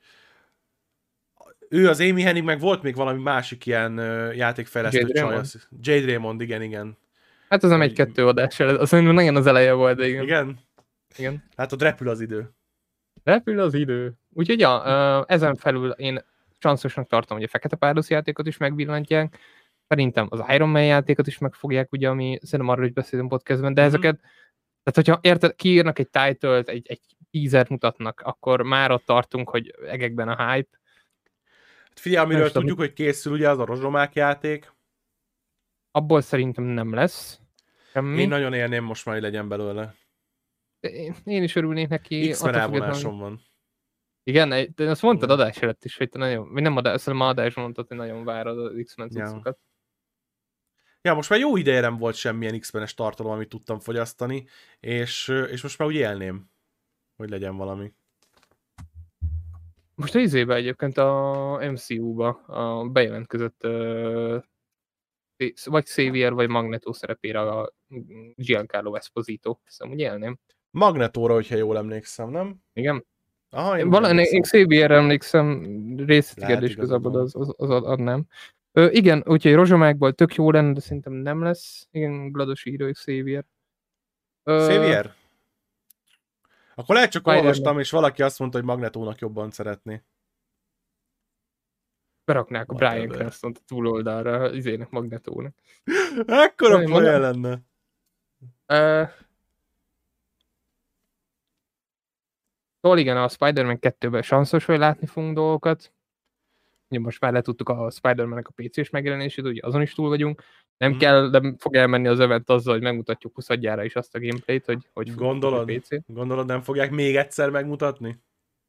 ő 1.69 1.89
az 1.89 2.01
Amy 2.01 2.23
Hennig, 2.23 2.43
meg 2.43 2.61
volt 2.61 2.83
még 2.83 2.95
valami 2.95 3.23
másik 3.23 3.67
ilyen 3.67 3.97
játékfejlesztő 4.35 4.99
Jade 4.99 5.13
csaj. 5.13 5.29
Raymond? 5.29 5.51
Jade 5.81 6.07
Raymond, 6.07 6.41
igen, 6.41 6.63
igen. 6.63 6.99
Hát 7.53 7.63
az 7.63 7.71
nem 7.71 7.81
egy-kettő 7.83 8.27
adással, 8.27 8.69
az 8.77 8.89
szerintem 8.89 9.15
nagyon 9.15 9.37
az 9.37 9.47
eleje 9.47 9.73
volt, 9.73 9.97
de 9.97 10.07
igen. 10.07 10.23
Igen? 10.23 10.59
igen. 11.17 11.45
Hát 11.57 11.73
ott 11.73 11.83
repül 11.83 12.09
az 12.09 12.21
idő. 12.21 12.51
Repül 13.25 13.61
az 13.61 13.75
idő. 13.75 14.13
Úgyhogy 14.33 14.61
ja, 14.61 15.25
ezen 15.25 15.55
felül 15.57 15.91
én 15.91 16.25
csanszosnak 16.59 17.07
tartom, 17.09 17.37
hogy 17.37 17.47
a 17.47 17.51
Fekete 17.51 17.77
Párduc 17.77 18.11
játékot 18.11 18.47
is 18.47 18.57
megvillantják. 18.57 19.39
Szerintem 19.89 20.27
az 20.31 20.43
Iron 20.49 20.69
Man 20.69 20.85
játékot 20.85 21.27
is 21.27 21.39
megfogják, 21.39 21.93
ugye, 21.93 22.09
ami 22.09 22.39
szerintem 22.43 22.69
arról 22.75 22.85
is 22.87 22.93
beszélünk 22.93 23.29
podcastben, 23.29 23.75
de 23.75 23.81
Mhm. 23.81 23.89
ezeket, 23.95 24.21
tehát 24.83 24.95
hogyha 24.95 25.19
érted, 25.23 25.55
kiírnak 25.55 25.99
egy 25.99 26.09
title 26.11 26.63
egy, 26.65 26.87
egy 26.89 27.01
teaser 27.31 27.67
mutatnak, 27.71 28.21
akkor 28.21 28.63
már 28.63 28.91
ott 28.91 29.05
tartunk, 29.05 29.49
hogy 29.51 29.75
egekben 29.87 30.29
a 30.29 30.53
hype. 30.53 30.79
Hát 31.89 32.01
figyelj, 32.01 32.25
amiről 32.25 32.51
tudjuk, 32.51 32.79
hogy 32.79 32.93
készül 32.93 33.33
ugye 33.33 33.49
az 33.51 33.59
a 33.59 33.65
rozsomák 33.65 34.15
játék. 34.15 34.73
Abból 35.91 36.21
szerintem 36.21 36.65
nem 36.65 36.95
lesz. 36.95 37.41
Semmi. 37.93 38.21
Én 38.21 38.29
nagyon 38.29 38.53
élném 38.53 38.85
most 38.85 39.05
már, 39.05 39.15
hogy 39.15 39.25
legyen 39.25 39.49
belőle. 39.49 39.95
Én, 40.81 41.15
én 41.25 41.43
is 41.43 41.57
örülnék 41.57 41.89
neki. 41.89 42.33
Függetlenül- 42.33 42.61
elvonásom 42.61 43.19
van. 43.19 43.41
Igen, 44.25 44.73
de 44.75 44.91
azt 44.91 45.03
mondtad 45.03 45.31
adás 45.31 45.57
előtt 45.57 45.85
is, 45.85 45.97
hogy 45.97 46.09
te 46.09 46.19
nagyon, 46.19 46.53
vagy 46.53 46.63
nem 46.63 46.77
adás, 46.77 47.01
szerintem 47.01 47.29
adásban 47.29 47.63
mondtad, 47.65 47.87
hogy 47.89 47.97
nagyon 47.97 48.25
várod 48.25 48.59
az 48.59 48.83
X-Men 48.85 49.09
Ja. 49.13 49.25
cuccokat. 49.27 49.59
Ja, 51.03 51.15
most 51.15 51.31
már 51.31 51.39
jó 51.39 51.57
ideje 51.57 51.81
nem 51.81 51.97
volt 51.97 52.15
semmilyen 52.15 52.61
X-menes 52.61 52.95
tartalom, 52.95 53.33
amit 53.33 53.49
tudtam 53.49 53.81
fogyasztani, 53.81 54.47
és, 54.81 55.29
és 55.51 55.63
most 55.63 55.79
már 55.79 55.89
úgy 55.89 55.95
élném, 55.95 56.51
hogy 57.17 57.29
legyen 57.31 57.57
valami. 57.57 57.93
Most 59.95 60.15
a 60.15 60.19
izébe 60.19 60.55
egyébként 60.55 60.99
a 60.99 61.71
MCU-ba 61.71 62.29
a 62.29 62.89
bejelentkezett 62.89 63.65
uh, 63.67 64.43
vagy 65.65 65.85
Xavier, 65.85 66.33
vagy 66.33 66.49
Magneto 66.49 66.93
szerepére 66.93 67.41
a 67.41 67.73
Giancarlo 68.35 68.95
Esposito. 68.95 69.59
Szóval 69.65 69.95
úgy 69.95 70.01
élném. 70.01 70.39
Magnetóra, 70.71 71.35
hogyha 71.35 71.57
jól 71.57 71.77
emlékszem, 71.77 72.31
nem? 72.31 72.57
Igen. 72.73 73.07
Aha, 73.51 73.79
én 73.79 73.91
Val- 73.91 74.13
úgy 74.13 74.19
én. 74.19 74.43
Xavierre 74.43 74.97
emlékszem, 74.97 75.63
igazából, 75.97 76.69
igazad 76.69 77.17
az, 77.17 77.35
az, 77.37 77.55
az 77.57 77.71
ad- 77.71 77.85
adnám. 77.85 78.27
Ö, 78.73 78.89
igen, 78.91 79.23
úgyhogy 79.27 79.55
rozsomákból 79.55 80.13
tök 80.13 80.35
jó 80.35 80.51
lenne, 80.51 80.73
de 80.73 80.81
szerintem 80.81 81.13
nem 81.13 81.43
lesz. 81.43 81.89
Igen, 81.91 82.33
glados 82.33 82.65
író 82.65 82.91
Xavier. 82.91 83.45
Ö, 84.43 84.57
Xavier? 84.57 85.15
Akkor 86.75 86.95
lehet 86.95 87.11
csak 87.11 87.27
olvastam, 87.27 87.79
és 87.79 87.91
valaki 87.91 88.23
azt 88.23 88.39
mondta, 88.39 88.59
hogy 88.59 88.67
Magnetónak 88.67 89.19
jobban 89.19 89.51
szeretné. 89.51 90.03
Beraknák 92.33 92.71
a 92.71 92.75
Brian. 92.75 93.09
Cranston-t 93.09 93.59
a 93.59 93.61
túloldalra, 93.67 94.53
izének 94.55 94.91
Magnetónak. 94.91 95.55
Ekkora 96.27 96.79
mondom. 96.79 97.03
lenne. 97.21 97.59
Ö, 98.67 99.03
Szóval 102.81 102.99
igen, 102.99 103.17
a 103.17 103.29
Spider-Man 103.29 103.79
2-ben 103.81 104.23
sanszos, 104.23 104.65
hogy 104.65 104.79
látni 104.79 105.07
fogunk 105.07 105.35
dolgokat. 105.35 105.93
Ugye 106.89 107.01
most 107.01 107.21
már 107.21 107.33
letudtuk 107.33 107.69
a 107.69 107.91
Spider-Man-nek 107.91 108.49
a 108.49 108.53
PC-s 108.57 108.91
megjelenését, 108.91 109.45
ugye 109.45 109.67
azon 109.67 109.83
is 109.83 109.95
túl 109.95 110.09
vagyunk. 110.09 110.43
Nem 110.77 110.91
Mhm. 110.91 110.99
kell, 111.01 111.29
de 111.29 111.55
fog 111.59 111.75
elmenni 111.77 112.09
az 112.09 112.21
event 112.21 112.51
azzal, 112.51 112.73
hogy 112.73 112.83
megmutatjuk 112.83 113.35
20 113.35 113.49
is 113.85 113.97
azt 113.97 114.15
a 114.15 114.19
gameplayt, 114.21 114.65
hogy 114.65 114.89
hogy 114.93 115.15
Gondolod? 115.15 115.69
a 115.69 115.73
PC. 115.73 115.89
Gondolod, 116.07 116.47
nem 116.47 116.61
fogják 116.61 116.91
még 116.91 117.17
egyszer 117.17 117.51
megmutatni? 117.51 118.19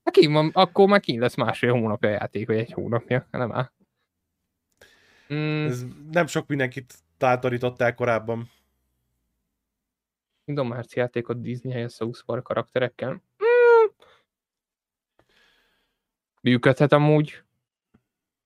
Hát 0.04 0.14
kín 0.14 0.34
van, 0.34 0.50
akkor 0.54 0.88
már 0.88 1.00
kín 1.00 1.20
lesz 1.20 1.36
másfél 1.36 1.72
hónapja 1.72 2.10
a 2.10 2.12
játék, 2.12 2.48
vagy 2.48 2.58
egy 2.58 2.72
hónapja, 2.72 3.28
nem 3.32 3.52
áll. 3.52 3.72
Mm, 5.34 5.66
Ez 5.66 5.86
nem 6.12 6.28
sok 6.28 6.48
mindenkit 6.48 6.94
tátorították 7.18 7.96
korábban. 7.96 8.50
Kingdom 10.46 10.72
Hearts 10.72 10.94
játékot 10.94 11.42
Disney 11.42 11.74
helyett 11.74 11.92
South 11.92 12.24
Park 12.26 12.44
karakterekkel. 12.44 13.12
Mm. 13.12 13.90
Működhet 16.42 16.92
amúgy. 16.92 17.44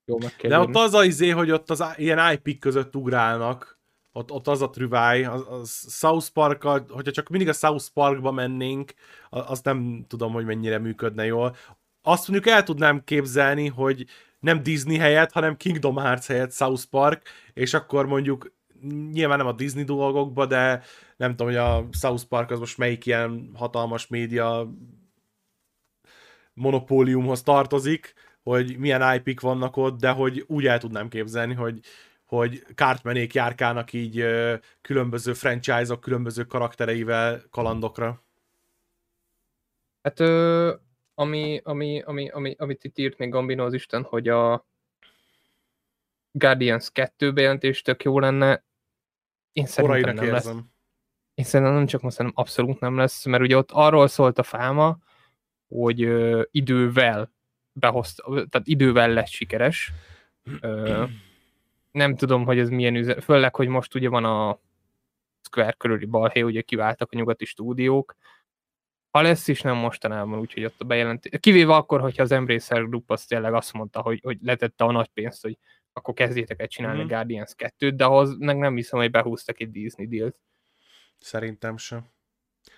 Jó, 0.06 0.18
meg 0.18 0.36
kell 0.36 0.50
De 0.50 0.60
ott 0.60 0.76
az 0.76 0.94
a 0.94 1.04
izé, 1.04 1.30
hogy 1.30 1.52
ott 1.52 1.70
az 1.70 1.84
ilyen 1.96 2.34
IP 2.34 2.60
között 2.60 2.96
ugrálnak, 2.96 3.77
ott, 4.12 4.32
ott 4.32 4.48
az 4.48 4.62
a 4.62 4.70
trüváj, 4.70 5.26
az, 5.26 5.46
az 5.50 5.86
South 5.90 6.30
park 6.30 6.64
hogyha 6.64 7.12
csak 7.12 7.30
mindig 7.30 7.50
a 7.50 7.54
South 7.54 7.86
Parkba 7.94 8.32
mennénk, 8.32 8.94
a- 9.30 9.52
azt 9.52 9.64
nem 9.64 10.06
tudom, 10.08 10.34
hogy 10.34 10.46
mennyire 10.46 10.78
működne 10.78 11.26
jól. 11.26 11.56
Azt 12.02 12.28
mondjuk 12.28 12.54
el 12.54 12.64
tudnám 12.64 13.04
képzelni, 13.04 13.68
hogy 13.68 14.06
nem 14.40 14.64
Disney 14.64 14.98
helyett, 14.98 15.32
hanem 15.32 15.58
Kingdom 15.58 15.96
Hearts 15.96 16.26
helyett 16.26 16.54
South 16.54 16.84
Park, 16.90 17.30
és 17.54 17.74
akkor 17.74 18.06
mondjuk 18.06 18.56
nyilván 19.12 19.38
nem 19.38 19.48
a 19.48 19.52
Disney 19.52 19.84
dolgokba, 19.84 20.46
de 20.46 20.84
nem 21.18 21.30
tudom, 21.30 21.48
hogy 21.48 21.56
a 21.56 21.88
South 21.92 22.24
Park 22.24 22.52
az 22.52 22.60
most 22.60 22.78
melyik 22.78 23.06
ilyen 23.06 23.52
hatalmas 23.54 24.08
média 24.08 24.74
monopóliumhoz 26.54 27.44
tartozik, 27.44 28.14
hogy 28.44 28.78
milyen 28.78 29.16
IP-k 29.16 29.42
vannak 29.42 29.78
ott, 29.78 30.00
de 30.00 30.10
hogy 30.10 30.44
úgy 30.48 30.66
el 30.66 30.80
tudnám 30.80 31.10
képzelni, 31.10 31.54
hogy, 31.54 31.80
hogy 32.28 32.66
kártmenék 32.76 33.34
járkálnak 33.34 33.94
így 33.94 34.26
különböző 34.82 35.34
franchise-ok, 35.34 36.00
különböző 36.00 36.44
karaktereivel 36.44 37.42
kalandokra. 37.50 38.26
Hát 40.02 40.20
ö, 40.20 40.74
ami, 41.14 41.62
ami, 41.64 42.02
ami, 42.02 42.30
ami, 42.30 42.56
amit 42.58 42.84
itt 42.84 42.98
írt 42.98 43.18
még 43.18 43.30
Gambino 43.30 43.66
az 43.66 43.74
Isten, 43.74 44.04
hogy 44.04 44.28
a 44.28 44.66
Guardians 46.32 46.92
2 46.92 47.34
bejelentés 47.34 47.82
tök 47.82 48.04
jó 48.04 48.20
lenne. 48.20 48.66
Én 49.52 49.66
szerintem 49.66 50.16
nem 50.16 50.32
lesz. 50.32 50.52
Én 51.34 51.46
szerintem 51.46 51.76
nem 51.76 51.86
csak 51.86 52.02
most, 52.02 52.18
hanem 52.18 52.32
abszolút 52.36 52.80
nem 52.80 52.98
lesz, 52.98 53.26
mert 53.26 53.44
ugye 53.44 53.58
ott 53.58 53.72
arról 53.72 54.08
szólt 54.08 54.40
a 54.40 54.44
fáma, 54.44 54.98
hogy 55.68 56.04
ö, 56.04 56.42
idővel 56.52 57.34
behozta, 57.72 58.24
tehát 58.24 58.68
idővel 58.68 59.10
lett 59.10 59.28
sikeres. 59.28 59.92
Ö, 60.62 61.04
nem 61.98 62.16
tudom, 62.16 62.46
hogy 62.46 62.60
ez 62.60 62.70
milyen 62.70 62.96
üzen, 62.96 63.22
főleg, 63.22 63.56
hogy 63.56 63.68
most 63.68 63.96
ugye 63.96 64.10
van 64.10 64.26
a 64.26 64.60
Square 65.42 65.72
körüli 65.72 66.06
balhé, 66.06 66.42
ugye 66.42 66.62
kiváltak 66.62 67.12
a 67.12 67.16
nyugati 67.16 67.46
stúdiók. 67.46 68.16
Ha 69.12 69.22
lesz 69.22 69.48
is, 69.48 69.62
nem 69.62 69.76
mostanában, 69.76 70.40
úgyhogy 70.40 70.66
ott 70.66 70.82
a 70.82 70.86
bejelentés. 70.86 71.40
Kivéve 71.40 71.76
akkor, 71.76 72.02
hogyha 72.02 72.24
az 72.24 72.32
Embracer 72.32 72.88
Group 72.88 73.12
az 73.12 73.26
tényleg 73.26 73.54
azt 73.54 73.74
mondta, 73.74 74.02
hogy, 74.02 74.20
hogy 74.24 74.38
letette 74.42 74.84
a 74.84 74.92
nagy 74.92 75.08
pénzt, 75.08 75.42
hogy 75.42 75.58
akkor 75.94 76.14
kezdjétek 76.14 76.62
el 76.62 76.68
csinálni 76.68 77.00
mm-hmm. 77.00 77.08
Guardians 77.08 77.54
2-t, 77.58 77.94
de 77.96 78.06
ahhoz 78.06 78.38
meg 78.38 78.58
nem 78.58 78.76
hiszem, 78.76 79.00
hogy 79.00 79.12
behúztak 79.12 79.60
egy 79.60 79.72
Disney 79.72 80.08
dealt. 80.08 80.40
Szerintem 81.20 81.78
sem. 81.78 82.06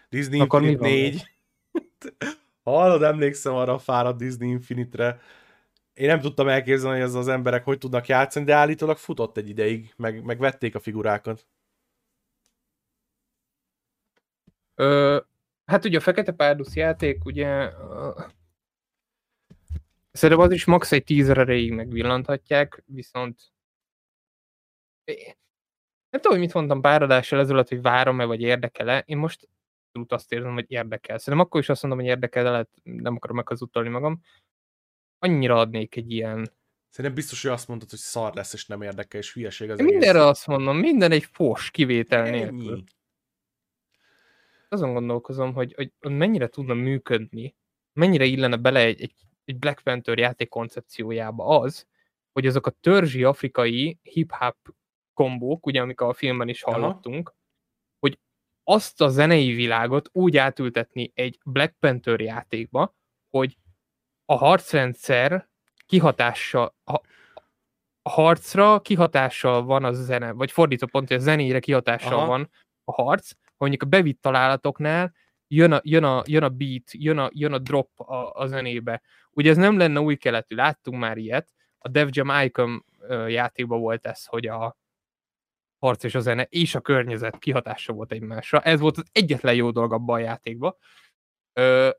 Disney 0.10 0.40
Akkor 0.40 0.62
Infinite 0.62 0.90
van 0.90 1.00
4. 1.00 1.24
Hallod, 2.64 3.04
emlékszem 3.04 3.54
arra 3.54 3.74
a 3.74 3.80
fáradt 3.80 4.18
Disney 4.18 4.50
Infinite-re. 4.50 5.20
Én 6.00 6.08
nem 6.08 6.20
tudtam 6.20 6.48
elképzelni, 6.48 7.00
hogy 7.00 7.08
ez 7.08 7.16
az 7.16 7.28
emberek 7.28 7.64
hogy 7.64 7.78
tudnak 7.78 8.08
játszani, 8.08 8.46
de 8.46 8.54
állítólag 8.54 8.98
futott 8.98 9.38
egy 9.38 9.50
ideig, 9.50 9.94
meg, 9.98 10.24
meg 10.24 10.40
vették 10.40 10.76
a 10.76 10.80
figurákat. 10.80 11.48
Ö, 14.76 15.20
hát 15.66 15.86
ugye 15.86 15.98
a 15.98 16.02
Fekete 16.02 16.32
Párduc 16.32 16.76
játék, 16.76 17.26
ugye 17.26 17.72
szerintem 20.12 20.46
az 20.46 20.52
is 20.52 20.66
max. 20.66 20.92
egy 20.92 21.04
tízer 21.04 21.38
erejéig 21.38 21.74
megvillanthatják, 21.74 22.84
viszont 22.86 23.52
nem 26.10 26.22
tudom, 26.22 26.32
hogy 26.32 26.40
mit 26.40 26.54
mondtam 26.54 26.82
pár 26.82 27.02
adással 27.02 27.40
ezelőtt, 27.40 27.70
hogy 27.70 27.82
várom-e, 27.82 28.26
vagy 28.26 28.42
érdekel-e. 28.42 29.04
Én 29.06 29.18
most 29.18 29.50
azt 30.08 30.32
érzem, 30.32 30.54
hogy 30.54 30.72
érdekel. 30.72 31.18
Szerintem 31.18 31.48
akkor 31.48 31.62
is 31.62 31.70
azt 31.70 31.82
mondom, 31.82 32.00
hogy 32.00 32.10
érdekel, 32.10 32.44
de 32.44 32.50
lehet 32.50 32.70
nem 32.84 33.16
akarom 33.16 33.36
meghazudtolni 33.36 33.90
magam. 33.90 34.22
Annyira 35.20 35.58
adnék 35.58 35.96
egy 35.96 36.12
ilyen... 36.12 36.52
Szerintem 36.90 37.14
biztos, 37.14 37.42
hogy 37.42 37.52
azt 37.52 37.68
mondod, 37.68 37.90
hogy 37.90 38.00
szar 38.00 38.34
lesz, 38.34 38.54
és 38.54 38.66
nem 38.66 38.82
érdekel, 38.82 39.20
és 39.20 39.34
hülyeség 39.34 39.70
az 39.70 39.80
Én 39.80 39.86
mindenre 39.86 40.26
azt 40.26 40.48
mondom, 40.48 40.78
minden 40.78 41.12
egy 41.12 41.24
fos 41.24 41.72
kivétel 41.72 42.30
nélkül. 42.30 42.72
Ennyi. 42.72 42.84
azon 44.70 44.94
gondolkozom, 44.94 45.54
hogy, 45.54 45.74
hogy 45.74 45.92
mennyire 46.12 46.48
tudna 46.48 46.74
működni, 46.74 47.56
mennyire 47.94 48.26
illene 48.26 48.58
bele 48.58 48.80
egy, 48.80 49.02
egy, 49.02 49.14
egy 49.46 49.58
Black 49.58 49.84
Panther 49.84 50.18
játék 50.18 50.50
koncepciójába 50.50 51.60
az, 51.60 51.88
hogy 52.32 52.48
azok 52.48 52.68
a 52.68 52.76
törzsi 52.82 53.24
afrikai 53.24 54.00
hip-hop 54.02 54.58
kombók, 55.14 55.66
ugye 55.66 55.82
amik 55.82 56.02
a 56.02 56.14
filmben 56.14 56.48
is 56.48 56.64
Aha. 56.64 56.80
hallottunk, 56.80 57.34
hogy 58.00 58.20
azt 58.64 59.02
a 59.02 59.08
zenei 59.08 59.54
világot 59.54 60.10
úgy 60.12 60.38
átültetni 60.38 61.12
egy 61.14 61.40
Black 61.46 61.76
Panther 61.80 62.20
játékba, 62.20 62.96
hogy 63.30 63.58
a 64.30 64.36
harcrendszer 64.36 65.50
kihatással, 65.86 66.76
a, 66.84 66.94
a 68.02 68.10
harcra 68.10 68.80
kihatással 68.80 69.64
van 69.64 69.84
a 69.84 69.92
zene, 69.92 70.32
vagy 70.32 70.52
fordítva 70.52 70.88
pont, 70.88 71.08
hogy 71.08 71.18
a 71.18 71.20
zenére 71.20 71.60
kihatással 71.60 72.14
Aha. 72.14 72.26
van 72.26 72.50
a 72.84 72.92
harc, 72.92 73.32
mondjuk 73.58 73.84
a 73.84 73.86
bevitt 73.86 74.22
találatoknál 74.22 75.14
jön 75.48 75.72
a, 75.72 75.80
jön 75.84 76.04
a, 76.04 76.24
jön 76.26 76.44
a 76.44 76.50
beat, 76.50 76.84
jön 76.92 77.18
a, 77.18 77.30
jön 77.34 77.54
a 77.54 77.58
drop 77.58 78.00
a, 78.00 78.32
a 78.34 78.48
zenébe. 78.48 79.02
Ugye 79.32 79.50
ez 79.50 79.58
nem 79.58 79.78
lenne 79.78 80.00
új 80.00 80.16
keletű, 80.16 80.56
láttunk 80.56 81.00
már 81.00 81.18
ilyet, 81.18 81.50
a 81.78 81.88
Def 81.88 82.10
Jam 82.12 82.42
Icon 82.44 82.86
játékban 83.28 83.80
volt 83.80 84.06
ez, 84.06 84.26
hogy 84.26 84.48
a 84.48 84.78
harc 85.80 86.04
és 86.04 86.16
a 86.16 86.20
zene 86.20 86.44
és 86.44 86.76
a 86.76 86.82
környezet 86.82 87.38
kihatása 87.38 87.94
volt 87.94 88.12
egymásra. 88.12 88.62
Ez 88.62 88.80
volt 88.80 88.98
az 88.98 89.06
egyetlen 89.12 89.56
jó 89.56 89.72
dolog 89.72 89.94
abban 89.94 90.16
a 90.16 90.24
játékban. 90.24 90.76
Ö, 91.54 91.90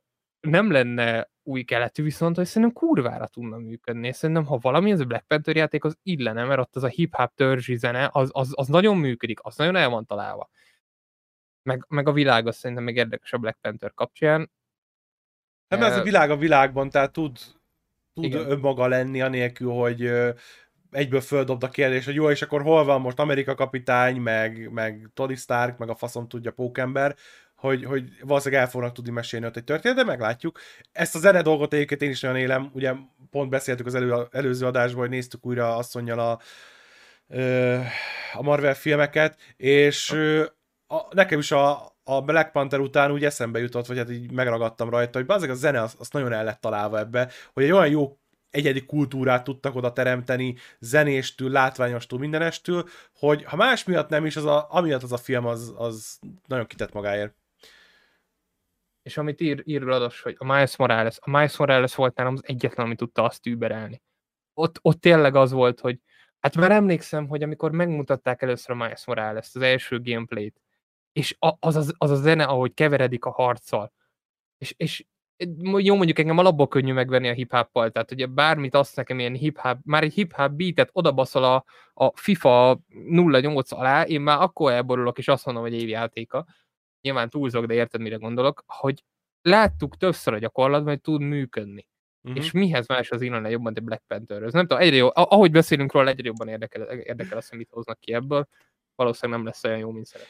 nem 0.40 0.70
lenne 0.70 1.30
új 1.43 1.62
keletű, 1.62 2.03
viszont 2.03 2.37
hogy 2.37 2.47
szerintem 2.47 2.73
kurvára 2.73 3.27
tudna 3.27 3.57
működni. 3.57 4.07
És 4.09 4.17
Szerintem, 4.17 4.45
ha 4.45 4.59
valami, 4.61 4.93
az 4.93 5.01
a 5.01 5.05
Black 5.05 5.27
Panther 5.27 5.57
játék, 5.57 5.85
az 5.85 5.99
illene, 6.03 6.45
mert 6.45 6.61
ott 6.61 6.77
az 6.77 6.85
a 6.85 6.89
hip-hop 6.89 7.35
törzsi 7.35 7.77
zene, 7.77 8.09
az, 8.12 8.31
az, 8.33 8.53
az 8.55 8.69
nagyon 8.69 8.97
működik, 8.97 9.39
az 9.43 9.57
nagyon 9.57 9.77
el 9.77 9.89
van 9.89 10.07
találva. 10.07 10.51
Meg, 11.62 11.85
meg 11.89 12.09
a 12.09 12.12
világ 12.12 12.47
az 12.47 12.57
szerintem 12.57 12.85
még 12.85 12.97
érdekes 12.97 13.33
a 13.33 13.39
Black 13.39 13.59
Panther 13.61 13.95
kapcsán. 13.95 14.51
Hát 15.69 15.81
mert 15.81 15.93
ez 15.93 15.99
a 15.99 16.03
világ 16.03 16.31
a 16.31 16.37
világban, 16.37 16.91
tehát 16.91 17.12
tud, 17.12 17.39
tud 18.15 18.25
Igen. 18.25 18.51
önmaga 18.51 18.87
lenni, 18.87 19.21
anélkül, 19.21 19.71
hogy 19.71 20.11
egyből 20.91 21.21
földobd 21.21 21.62
a 21.62 21.69
kérdés, 21.69 22.05
hogy 22.05 22.15
jó, 22.15 22.31
és 22.31 22.43
akkor 22.43 22.62
hol 22.62 22.85
van 22.85 23.01
most 23.01 23.19
Amerika 23.19 23.55
kapitány, 23.55 24.21
meg, 24.21 24.71
meg 24.71 25.11
Tony 25.15 25.37
Stark, 25.37 25.79
meg 25.79 25.89
a 25.89 25.95
faszom 25.95 26.29
tudja 26.29 26.51
pókember, 26.51 27.17
hogy, 27.61 27.85
hogy 27.85 28.05
valószínűleg 28.23 28.62
el 28.65 28.70
fognak 28.70 28.93
tudni 28.93 29.11
mesélni 29.11 29.47
ott 29.47 29.57
egy 29.57 29.65
történetet, 29.65 30.05
de 30.05 30.11
meglátjuk. 30.11 30.59
Ezt 30.93 31.15
a 31.15 31.19
zene 31.19 31.43
dolgot 31.43 31.73
egyébként 31.73 32.03
én 32.03 32.11
is 32.11 32.20
nagyon 32.20 32.37
élem, 32.37 32.70
ugye 32.73 32.93
pont 33.31 33.51
beszéltük 33.51 33.87
az 33.87 33.95
elő, 33.95 34.27
előző 34.31 34.66
adásban, 34.66 35.01
hogy 35.01 35.11
néztük 35.11 35.47
újra 35.47 35.77
asszonyjal 35.77 36.19
a, 36.19 36.41
a 38.32 38.43
Marvel 38.43 38.74
filmeket, 38.74 39.41
és 39.57 40.11
a, 40.87 41.15
nekem 41.15 41.39
is 41.39 41.51
a, 41.51 41.97
a 42.05 42.20
Black 42.20 42.53
Panther 42.53 42.81
után 42.81 43.11
úgy 43.11 43.24
eszembe 43.24 43.59
jutott, 43.59 43.87
vagy 43.87 43.97
hát 43.99 44.11
így 44.11 44.32
megragadtam 44.32 44.91
rajta, 44.91 45.19
hogy 45.19 45.28
azért 45.28 45.53
a 45.53 45.55
zene 45.55 45.82
az, 45.82 45.95
az 45.99 46.09
nagyon 46.11 46.32
el 46.32 46.45
lett 46.45 46.61
találva 46.61 46.99
ebbe, 46.99 47.31
hogy 47.53 47.65
egy 47.65 47.73
olyan 47.73 47.89
jó 47.89 48.19
egyedi 48.51 48.85
kultúrát 48.85 49.45
tudtak 49.45 49.74
oda 49.74 49.93
teremteni, 49.93 50.57
zenéstől, 50.78 51.51
látványostól, 51.51 52.19
mindenestől, 52.19 52.89
hogy 53.15 53.45
ha 53.45 53.57
más 53.57 53.85
miatt 53.85 54.09
nem 54.09 54.27
is, 54.27 54.37
az 54.37 54.45
a, 54.45 54.66
amiatt 54.70 55.03
az 55.03 55.12
a 55.12 55.16
film 55.16 55.47
az, 55.47 55.74
az 55.77 56.19
nagyon 56.47 56.66
kitett 56.66 56.93
magáért. 56.93 57.40
És 59.03 59.17
amit 59.17 59.41
ír, 59.41 59.63
ír 59.65 59.83
Rados, 59.83 60.23
hogy 60.23 60.35
a 60.39 60.45
Miles 60.45 60.77
Morales, 60.77 61.19
a 61.21 61.31
Miles 61.31 61.57
Morales 61.57 61.95
volt 61.95 62.17
nálam 62.17 62.35
az 62.35 62.43
egyetlen, 62.45 62.87
ami 62.87 62.95
tudta 62.95 63.25
azt 63.25 63.47
überelni. 63.47 64.03
Ott, 64.55 64.79
ott 64.83 65.01
tényleg 65.01 65.35
az 65.35 65.53
volt, 65.53 65.81
hogy 65.81 65.99
hát 66.41 66.57
már 66.57 66.71
emlékszem, 66.71 67.29
hogy 67.29 67.43
amikor 67.43 67.71
megmutatták 67.71 68.43
először 68.43 68.71
a 68.71 68.75
Miles 68.75 69.07
Morales, 69.07 69.51
az 69.55 69.63
első 69.63 70.01
gameplayt, 70.03 70.61
és 71.13 71.37
az, 71.39 71.77
az, 71.77 71.95
az 71.99 72.11
a 72.11 72.15
zene, 72.15 72.45
ahogy 72.45 72.75
keveredik 72.75 73.25
a 73.25 73.31
harccal, 73.31 73.93
és, 74.59 74.75
és 74.77 75.05
jó, 75.77 75.97
mondjuk 75.97 76.19
engem 76.19 76.39
alapból 76.39 76.69
könnyű 76.69 76.93
megvenni 76.93 77.29
a 77.29 77.33
hip 77.33 77.51
hoppal 77.51 77.91
tehát 77.91 78.11
ugye 78.11 78.27
bármit 78.27 78.75
azt 78.75 78.97
nekem 78.97 79.19
ilyen 79.19 79.35
hip-hop, 79.35 79.79
már 79.85 80.03
egy 80.03 80.13
hip-hop 80.13 80.53
beatet 80.53 80.91
odabaszol 80.93 81.45
a, 81.45 81.65
a 81.95 82.17
FIFA 82.17 82.81
08 82.89 83.73
alá, 83.73 84.03
én 84.03 84.21
már 84.21 84.41
akkor 84.41 84.73
elborulok, 84.73 85.19
és 85.19 85.29
azt 85.29 85.45
mondom, 85.45 85.65
hogy 85.65 85.75
évjátéka. 85.75 86.47
Nyilván 87.01 87.31
túlzok, 87.31 87.65
de 87.67 87.75
érted, 87.75 88.01
mire 88.01 88.17
gondolok, 88.17 88.63
hogy 88.67 89.05
láttuk 89.43 89.97
többször 89.97 90.35
a 90.35 90.39
gyakorlatban, 90.39 90.89
hogy 90.89 91.01
tud 91.01 91.21
működni. 91.21 91.87
Uh-huh. 92.23 92.45
És 92.45 92.51
mihez 92.51 92.87
más 92.87 93.11
az 93.11 93.21
illene 93.23 93.51
jobban, 93.51 93.75
de 93.75 93.81
Black 93.81 94.03
Pantherhöz? 94.07 94.53
Nem 94.53 94.67
tudom, 94.67 94.83
egyre 94.83 94.97
jó, 94.97 95.09
ahogy 95.13 95.51
beszélünk 95.51 95.93
róla, 95.93 96.09
egyre 96.11 96.27
jobban 96.27 96.49
érdekel, 96.49 96.83
érdekel 96.83 97.39
azt, 97.39 97.49
hogy 97.49 97.59
mit 97.59 97.71
hoznak 97.71 98.01
ki 98.01 98.13
ebből. 98.13 98.49
Valószínűleg 98.95 99.41
nem 99.41 99.49
lesz 99.49 99.65
olyan 99.65 99.79
jó, 99.79 99.91
mint 99.91 100.07
szeret. 100.07 100.27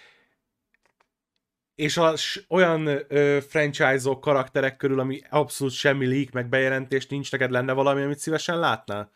és 1.74 1.96
a 1.96 2.16
s- 2.16 2.44
olyan 2.48 2.86
ö, 3.08 3.38
franchise-ok, 3.48 4.20
karakterek 4.20 4.76
körül, 4.76 5.00
ami 5.00 5.20
abszolút 5.30 5.72
semmi 5.72 6.06
leak, 6.06 6.30
meg 6.30 6.48
bejelentés 6.48 7.06
nincs, 7.06 7.32
neked 7.32 7.50
lenne 7.50 7.72
valami, 7.72 8.02
amit 8.02 8.18
szívesen 8.18 8.58
látnál? 8.58 9.10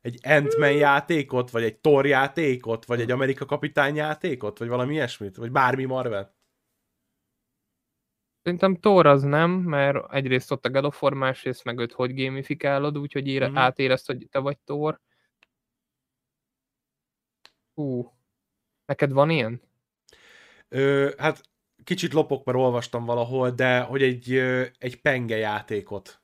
Egy 0.00 0.18
Ant-Man 0.22 0.72
játékot, 0.72 1.50
vagy 1.50 1.62
egy 1.62 1.76
Thor 1.78 2.06
játékot, 2.06 2.84
vagy 2.84 3.00
egy 3.00 3.10
Amerika 3.10 3.44
Kapitány 3.44 3.94
játékot, 3.94 4.58
vagy 4.58 4.68
valami 4.68 4.94
ilyesmit, 4.94 5.36
vagy 5.36 5.50
bármi 5.50 5.84
Marvel? 5.84 6.34
Szerintem 8.44 8.74
Thor 8.76 9.06
az 9.06 9.22
nem, 9.22 9.50
mert 9.50 10.12
egyrészt 10.12 10.50
ott 10.50 10.64
a 10.66 10.70
God 10.70 10.84
of 10.84 11.02
War, 11.02 11.12
másrészt 11.14 11.64
meg 11.64 11.78
őt 11.78 11.92
hogy 11.92 12.14
gamifikálod, 12.24 12.98
úgyhogy 12.98 13.26
ére, 13.28 13.44
Mhm. 13.44 13.52
uh-huh. 13.54 13.66
átérezt, 13.66 14.06
hogy 14.06 14.26
te 14.30 14.38
vagy 14.38 14.58
Thor. 14.64 15.00
Hú, 17.74 18.12
neked 18.86 19.12
van 19.12 19.30
ilyen? 19.30 19.60
Ö, 20.68 21.10
hát 21.18 21.40
kicsit 21.84 22.12
lopok, 22.12 22.44
mert 22.44 22.58
olvastam 22.58 23.04
valahol, 23.04 23.50
de 23.50 23.80
hogy 23.80 24.02
egy, 24.02 24.32
egy 24.78 25.00
penge 25.00 25.36
játékot, 25.36 26.22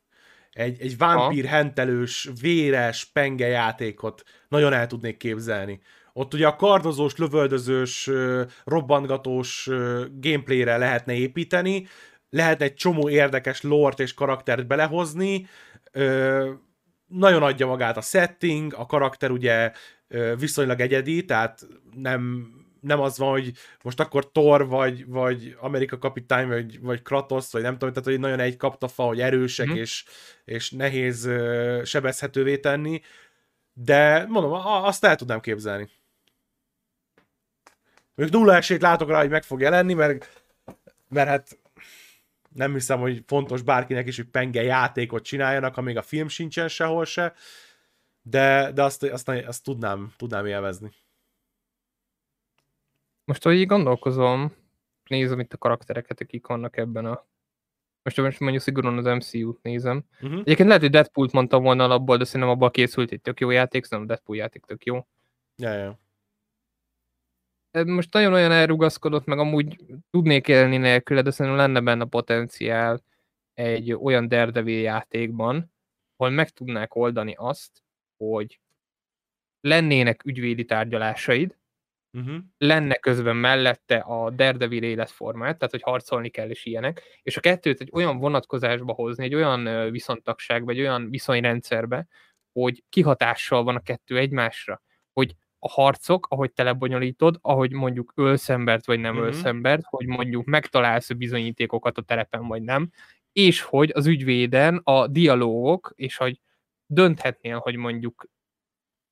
egy, 0.51 0.81
egy 0.81 0.97
vámpír 0.97 1.45
hentelős, 1.45 2.29
véres 2.41 3.05
penge 3.05 3.47
játékot 3.47 4.23
nagyon 4.49 4.73
el 4.73 4.87
tudnék 4.87 5.17
képzelni. 5.17 5.81
Ott 6.13 6.35
ugye 6.35 6.47
a 6.47 6.57
kardozós, 6.57 7.17
lövöldözős, 7.17 8.11
robbantgatós 8.65 9.69
gameplayre 10.21 10.77
lehetne 10.77 11.15
építeni, 11.15 11.87
lehetne 12.31 12.65
egy 12.65 12.75
csomó 12.75 13.09
érdekes 13.09 13.63
lort 13.63 14.01
és 14.01 14.15
karaktert 14.15 14.67
belehozni, 14.67 15.49
nagyon 17.07 17.43
adja 17.43 17.67
magát 17.67 17.97
a 17.97 18.01
setting, 18.01 18.75
a 18.75 18.87
karakter 18.87 19.31
ugye 19.31 19.73
viszonylag 20.39 20.81
egyedi, 20.81 21.25
tehát 21.25 21.67
nem, 21.95 22.49
nem 22.81 23.01
az 23.01 23.19
van, 23.19 23.31
hogy 23.31 23.53
most 23.83 24.01
akkor 24.01 24.31
Thor, 24.33 24.67
vagy, 24.69 25.07
vagy 25.07 25.57
Amerika 25.61 25.99
kapitány, 25.99 26.49
vagy, 26.49 26.81
vagy 26.81 27.03
Kratos, 27.03 27.53
vagy 27.53 27.63
nem 27.63 27.73
tudom, 27.73 27.89
tehát 27.89 28.09
hogy 28.09 28.19
nagyon 28.21 28.41
egy 28.41 28.57
kaptafa, 28.57 29.03
hogy 29.03 29.21
erősek, 29.21 29.67
Mhm. 29.67 29.77
és, 29.77 30.05
és 30.45 30.71
nehéz 30.71 31.31
sebezhetővé 31.85 32.59
tenni, 32.59 33.01
de 33.73 34.27
mondom, 34.29 34.53
azt 34.65 35.05
el 35.05 35.17
tudnám 35.17 35.41
képzelni. 35.41 35.89
Még 38.21 38.31
nulla 38.31 38.55
esélyt 38.55 38.83
látok 38.83 39.09
rá, 39.09 39.21
hogy 39.21 39.31
meg 39.31 39.43
fog 39.43 39.61
jelenni, 39.61 39.95
mert, 39.95 40.45
mert 41.09 41.29
hát 41.29 41.59
nem 42.49 42.73
hiszem, 42.73 43.01
hogy 43.01 43.23
fontos 43.27 43.63
bárkinek 43.63 44.07
is, 44.07 44.17
hogy 44.17 44.29
penge 44.29 44.63
játékot 44.63 45.25
csináljanak, 45.25 45.77
amíg 45.77 45.97
a 45.97 46.03
film 46.03 46.29
sincsen 46.29 46.69
sehol 46.69 47.05
se, 47.05 47.35
de, 48.23 48.73
de 48.73 48.83
azt, 48.83 49.03
azt, 49.03 49.29
azt 49.29 49.65
tudnám, 49.65 50.13
tudnám 50.17 50.47
élvezni. 50.47 50.91
Most, 53.25 53.43
hogy 53.43 53.55
így 53.55 53.67
gondolkozom, 53.67 54.53
nézem 55.05 55.41
itt 55.41 55.53
a 55.53 55.59
karaktereket, 55.59 56.21
akik 56.21 56.47
vannak 56.47 56.77
ebben 56.77 57.05
a... 57.05 57.27
Most, 58.03 58.17
most 58.17 58.41
mondjuk 58.41 58.63
szigorúan 58.63 58.99
az 58.99 59.05
MCU-t 59.05 59.63
nézem. 59.63 60.05
Uh-huh. 60.21 60.41
Egyébként 60.41 60.69
lehet, 60.69 60.83
hogy 60.83 60.91
Deadpool-t 60.91 61.33
mondtam 61.33 61.63
volna 61.63 61.85
alapból, 61.85 62.17
de 62.17 62.25
szerintem 62.25 62.51
abban 62.51 62.71
készült 62.71 63.13
egy 63.13 63.21
tök 63.21 63.41
jó 63.41 63.51
játék, 63.51 63.85
szerintem 63.85 64.09
a 64.09 64.15
Deadpool 64.15 64.39
játék 64.39 64.65
tök 64.65 64.85
jó. 64.85 65.07
Ja, 65.57 65.73
ja. 65.73 65.99
Most 67.73 68.13
nagyon 68.13 68.33
olyan 68.33 68.53
elrugaszkodott, 68.53 69.25
meg 69.25 69.39
amúgy 69.39 69.77
tudnék 70.11 70.49
élni 70.49 70.77
nélküle, 70.77 71.23
de 71.23 71.31
szerintem 71.31 71.61
lenne 71.61 71.81
benne 71.81 72.05
potenciál 72.05 73.03
egy 73.55 73.93
olyan 73.93 74.29
Daredevil 74.29 74.81
játékban, 74.81 75.73
ahol 76.17 76.33
meg 76.33 76.51
tudnák 76.51 76.95
oldani 76.95 77.35
azt, 77.39 77.83
hogy 78.17 78.61
lennének 79.61 80.25
ügyvédi 80.25 80.65
tárgyalásaid, 80.65 81.59
Uh-huh. 82.13 82.37
lenne 82.59 82.95
közben 82.95 83.37
mellette 83.37 83.97
a 83.97 84.31
Daredevil 84.31 84.83
életformát, 84.83 85.59
tehát 85.59 85.71
hogy 85.71 85.83
harcolni 85.83 86.29
kell 86.29 86.51
és 86.51 86.65
ilyenek, 86.65 87.03
és 87.23 87.37
a 87.37 87.41
kettőt 87.41 87.81
egy 87.81 87.89
olyan 87.93 88.19
vonatkozásba 88.19 88.93
hozni, 88.93 89.25
egy 89.25 89.35
olyan 89.35 89.91
viszontagságba, 89.91 90.73
egy 90.73 90.81
olyan 90.81 91.11
viszonyrendszerbe, 91.11 92.07
hogy 92.53 92.85
kihatással 92.89 93.63
van 93.63 93.77
a 93.77 93.81
kettő 93.81 94.19
egymásra, 94.19 94.83
hogy 95.13 95.35
a 95.61 95.69
harcok, 95.69 96.27
ahogy 96.31 96.53
te 96.53 96.63
lebonyolítod, 96.63 97.39
ahogy 97.41 97.73
mondjuk 97.73 98.13
ölsz 98.17 98.49
embert, 98.49 98.87
vagy 98.87 99.01
nem 99.01 99.15
Mhm. 99.15 99.23
ölsz 99.25 99.45
embert, 99.45 99.83
hogy 99.85 100.07
mondjuk 100.07 100.45
megtalálsz 100.45 101.13
bizonyítékokat 101.13 101.99
a 101.99 102.03
terepen, 102.03 102.47
vagy 102.47 102.63
nem, 102.63 102.91
és 103.33 103.61
hogy 103.63 103.91
az 103.95 104.07
ügyvéden 104.07 104.81
a 104.85 105.07
dialógok, 105.07 105.93
és 105.97 106.17
hogy 106.17 106.41
dönthetnél, 106.87 107.59
hogy 107.59 107.77
mondjuk 107.77 108.27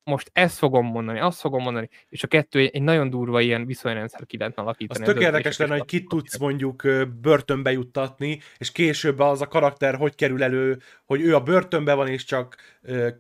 most 0.09 0.31
ezt 0.33 0.59
fogom 0.59 0.87
mondani, 0.87 1.19
azt 1.21 1.41
fogom 1.41 1.63
mondani, 1.63 1.89
és 2.09 2.23
a 2.23 2.27
kettő 2.27 2.59
egy, 2.59 2.71
egy 2.73 2.83
nagyon 2.83 3.11
durva 3.11 3.41
ilyen 3.41 3.67
viszonyrendszer 3.67 4.27
ki 4.27 4.37
lehetne 4.37 4.63
Az 4.63 4.69
alakítani. 4.69 5.05
a 5.05 5.13
tök 5.13 5.23
érdekes 5.23 5.57
lenne, 5.57 5.71
hogy 5.71 5.81
kapcsolatok. 5.81 6.11
tudsz 6.11 6.39
mondjuk 6.39 6.83
börtönbe 7.21 7.73
juttatni, 7.73 8.41
és 8.59 8.73
később 8.73 9.19
az 9.19 9.41
a 9.41 9.47
karakter 9.47 9.95
hogy 9.95 10.15
kerül 10.15 10.43
elő, 10.43 10.79
hogy 11.05 11.21
ő 11.21 11.35
a 11.35 11.41
börtönbe 11.41 11.95
van, 11.95 12.09
és 12.09 12.25
csak 12.25 12.57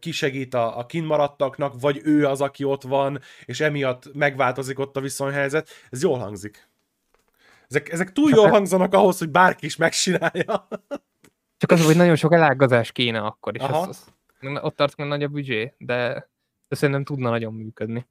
kisegít 0.00 0.54
a, 0.54 0.78
a 0.78 0.86
kinmaradtaknak, 0.86 1.80
vagy 1.80 2.00
ő 2.04 2.26
az, 2.26 2.40
aki 2.40 2.64
ott 2.64 2.82
van, 2.82 3.20
és 3.44 3.60
emiatt 3.60 4.14
megváltozik 4.14 4.78
ott 4.78 4.96
a 4.96 5.00
viszonyhelyzet. 5.00 5.68
Ez 5.90 6.02
jól 6.02 6.18
hangzik. 6.18 6.68
Ezek, 7.68 7.88
ezek 7.88 8.12
túl 8.12 8.30
jól 8.30 8.48
hangzanak 8.48 8.94
ahhoz, 8.94 9.18
hogy 9.18 9.30
bárki 9.30 9.66
is 9.66 9.76
megcsinálja. 9.76 10.68
Csak 11.56 11.70
az, 11.70 11.84
hogy 11.84 11.96
nagyon 11.96 12.16
sok 12.16 12.32
elágazás 12.32 12.92
kéne 12.92 13.20
akkor, 13.20 13.54
és 13.54 13.62
Aha. 13.62 13.78
az, 13.78 13.88
az, 13.88 14.06
ott 14.62 14.76
tartok, 14.76 14.96
hogy 14.96 15.06
nagy 15.06 15.22
a 15.22 15.28
büdzsé, 15.28 15.74
de, 15.78 16.28
de 16.68 16.76
szerintem 16.76 17.04
tudna 17.04 17.30
nagyon 17.30 17.54
működni. 17.54 18.06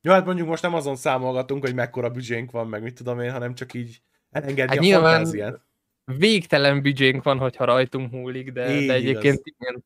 Jó, 0.00 0.12
hát 0.12 0.24
mondjuk 0.24 0.48
most 0.48 0.62
nem 0.62 0.74
azon 0.74 0.96
számolgatunk, 0.96 1.62
hogy 1.64 1.74
mekkora 1.74 2.10
büdzsénk 2.10 2.50
van, 2.50 2.68
meg 2.68 2.82
mit 2.82 2.94
tudom 2.94 3.20
én, 3.20 3.30
hanem 3.32 3.54
csak 3.54 3.74
így 3.74 4.00
elengedni 4.30 4.68
Hát 4.70 4.78
a 4.78 4.80
nyilván- 4.82 5.14
fantáziát. 5.14 5.60
Végtelen 6.04 6.82
büdzsénk 6.82 7.22
van, 7.22 7.38
hogyha 7.38 7.64
rajtunk 7.64 8.10
múlik, 8.12 8.52
de, 8.52 8.74
Így 8.80 8.86
de 8.86 8.92
egyébként 8.94 9.40
igaz. 9.44 9.54
igen. 9.58 9.84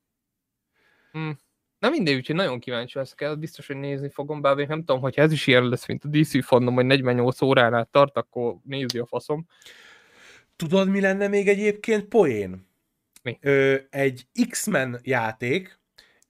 Hm. 1.12 1.30
Na 1.78 1.88
mindegy, 1.88 2.14
úgyhogy 2.14 2.36
nagyon 2.36 2.58
kíváncsi 2.58 2.98
leszek 2.98 3.20
el, 3.20 3.34
biztos, 3.36 3.66
hogy 3.66 3.76
nézni 3.76 4.08
fogom, 4.10 4.40
bár 4.40 4.54
még 4.54 4.66
nem 4.66 4.78
tudom, 4.78 5.00
hogyha 5.00 5.22
ez 5.22 5.32
is 5.32 5.46
ilyen 5.46 5.68
lesz, 5.68 5.86
mint 5.86 6.04
a 6.04 6.08
DC 6.08 6.44
fandom, 6.44 6.74
hogy 6.74 6.86
48 6.86 7.42
óránál 7.42 7.88
tart, 7.90 8.16
akkor 8.16 8.56
nézi 8.64 8.98
a 8.98 9.06
faszom. 9.06 9.46
Tudod, 10.56 10.88
mi 10.88 11.00
lenne 11.00 11.28
még 11.28 11.48
egyébként 11.48 12.04
poén? 12.04 12.66
Mi? 13.22 13.38
Ö, 13.40 13.76
egy 13.90 14.26
X-Men 14.48 14.98
játék, 15.02 15.78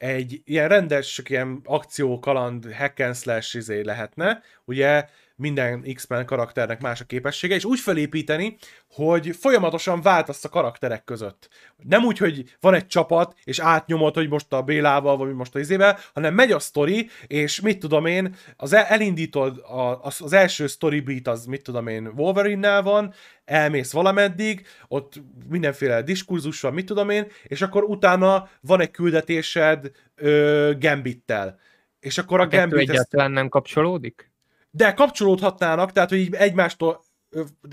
egy 0.00 0.40
ilyen 0.44 0.68
rendes, 0.68 1.22
ilyen 1.26 1.60
akció, 1.64 2.18
kaland, 2.18 2.72
hack 2.72 3.00
and 3.00 3.14
slash 3.14 3.56
izé 3.56 3.80
lehetne, 3.80 4.42
ugye 4.64 5.04
minden 5.40 5.84
X-Men 5.94 6.26
karakternek 6.26 6.80
más 6.80 7.00
a 7.00 7.04
képessége, 7.04 7.54
és 7.54 7.64
úgy 7.64 7.80
felépíteni, 7.80 8.56
hogy 8.90 9.36
folyamatosan 9.36 10.02
váltasz 10.02 10.44
a 10.44 10.48
karakterek 10.48 11.04
között. 11.04 11.48
Nem 11.76 12.04
úgy, 12.04 12.18
hogy 12.18 12.56
van 12.60 12.74
egy 12.74 12.86
csapat, 12.86 13.34
és 13.44 13.58
átnyomod, 13.58 14.14
hogy 14.14 14.28
most 14.28 14.52
a 14.52 14.62
Bélával, 14.62 15.16
vagy 15.16 15.34
most 15.34 15.54
a 15.54 15.58
izével, 15.58 15.98
hanem 16.14 16.34
megy 16.34 16.52
a 16.52 16.58
sztori, 16.58 17.08
és 17.26 17.60
mit 17.60 17.78
tudom 17.78 18.06
én, 18.06 18.34
az 18.56 18.72
el, 18.72 18.84
elindítod, 18.84 19.58
a, 19.58 20.02
az, 20.02 20.20
az 20.20 20.32
első 20.32 20.66
story 20.66 21.00
beat 21.00 21.28
az, 21.28 21.44
mit 21.44 21.62
tudom 21.62 21.86
én, 21.86 22.12
Wolverine-nel 22.16 22.82
van, 22.82 23.14
elmész 23.44 23.92
valameddig, 23.92 24.66
ott 24.88 25.22
mindenféle 25.48 26.02
diskurzus 26.02 26.60
van, 26.60 26.72
mit 26.72 26.86
tudom 26.86 27.10
én, 27.10 27.26
és 27.42 27.62
akkor 27.62 27.82
utána 27.82 28.48
van 28.60 28.80
egy 28.80 28.90
küldetésed 28.90 29.90
ö, 30.14 30.72
Gambittel. 30.78 31.58
És 32.00 32.18
akkor 32.18 32.40
a, 32.40 32.42
A 32.42 32.46
Gambit 32.46 32.80
ezt 32.80 32.90
egyáltalán 32.90 33.30
nem 33.30 33.48
kapcsolódik? 33.48 34.29
De 34.70 34.92
kapcsolódhatnának, 34.92 35.92
tehát 35.92 36.08
hogy 36.08 36.18
így 36.18 36.34
egymástól, 36.34 37.04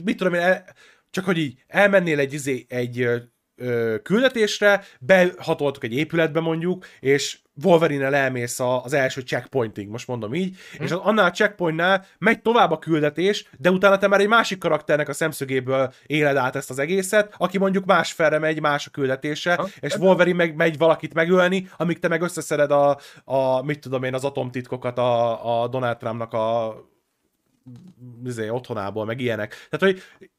mit 0.03 0.17
tudom 0.17 0.33
én, 0.33 0.63
csak 1.09 1.25
hogy 1.25 1.37
így 1.37 1.63
elmennél 1.67 2.19
egy, 2.19 2.33
izé, 2.33 2.65
egy 2.69 3.09
ö, 3.57 3.95
küldetésre, 4.03 4.83
behatoltok 4.99 5.83
egy 5.83 5.93
épületbe 5.93 6.39
mondjuk, 6.39 6.85
és 6.99 7.39
Wolverine-el 7.63 8.15
elmész 8.15 8.59
az 8.59 8.93
első 8.93 9.21
checkpointig, 9.21 9.87
most 9.87 10.07
mondom 10.07 10.33
így, 10.33 10.57
hm. 10.77 10.83
és 10.83 10.91
annál 10.91 11.25
a 11.25 11.31
checkpointnál 11.31 12.05
megy 12.17 12.41
tovább 12.41 12.71
a 12.71 12.79
küldetés, 12.79 13.49
de 13.57 13.71
utána 13.71 13.97
te 13.97 14.07
már 14.07 14.19
egy 14.19 14.27
másik 14.27 14.57
karakternek 14.57 15.09
a 15.09 15.13
szemszögéből 15.13 15.93
éled 16.05 16.35
át 16.35 16.55
ezt 16.55 16.69
az 16.69 16.79
egészet, 16.79 17.33
aki 17.37 17.57
mondjuk 17.57 17.85
más 17.85 18.11
felre 18.11 18.39
megy, 18.39 18.61
más 18.61 18.87
a 18.87 18.89
küldetése, 18.89 19.55
Ha, 19.55 19.67
és 19.79 19.95
Wolverine 19.95 20.37
meg 20.37 20.55
megy 20.55 20.77
valakit 20.77 21.13
megölni, 21.13 21.69
amíg 21.77 21.99
te 21.99 22.07
meg 22.07 22.21
összeszeded 22.21 22.71
a, 22.71 22.99
a 23.23 23.61
mit 23.61 23.79
tudom 23.79 24.03
én, 24.03 24.13
az 24.13 24.23
atomtitkokat 24.23 24.97
a, 24.97 25.61
a 25.61 25.67
Donald 25.67 25.97
Trumpnak 25.97 26.33
a 26.33 26.75
izé, 28.25 28.49
otthonából, 28.49 29.05
meg 29.05 29.19
ilyenek. 29.19 29.67
Tehát, 29.69 29.95
hogy 29.95 30.29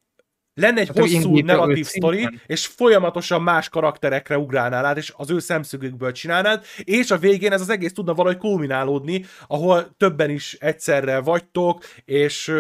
lenne 0.59 0.81
egy 0.81 0.87
Hát, 0.87 0.99
hosszú 0.99 1.39
narratív 1.39 1.87
sztori, 1.87 2.29
és 2.47 2.67
folyamatosan 2.67 3.43
más 3.43 3.69
karakterekre 3.69 4.39
ugrálnál 4.39 4.85
át, 4.85 4.97
és 4.97 5.13
az 5.17 5.31
ő 5.31 5.39
szemszögükből 5.39 6.13
csinálnád, 6.13 6.65
és 6.85 7.11
a 7.11 7.19
végén 7.19 7.53
ez 7.53 7.61
az 7.61 7.69
egész 7.69 7.93
tudna 7.93 8.15
valahogy 8.15 8.39
kulminálódni, 8.39 9.25
ahol 9.47 9.95
többen 9.97 10.31
is 10.31 10.55
egyszerre 10.55 11.21
vagytok, 11.21 11.85
és 12.05 12.53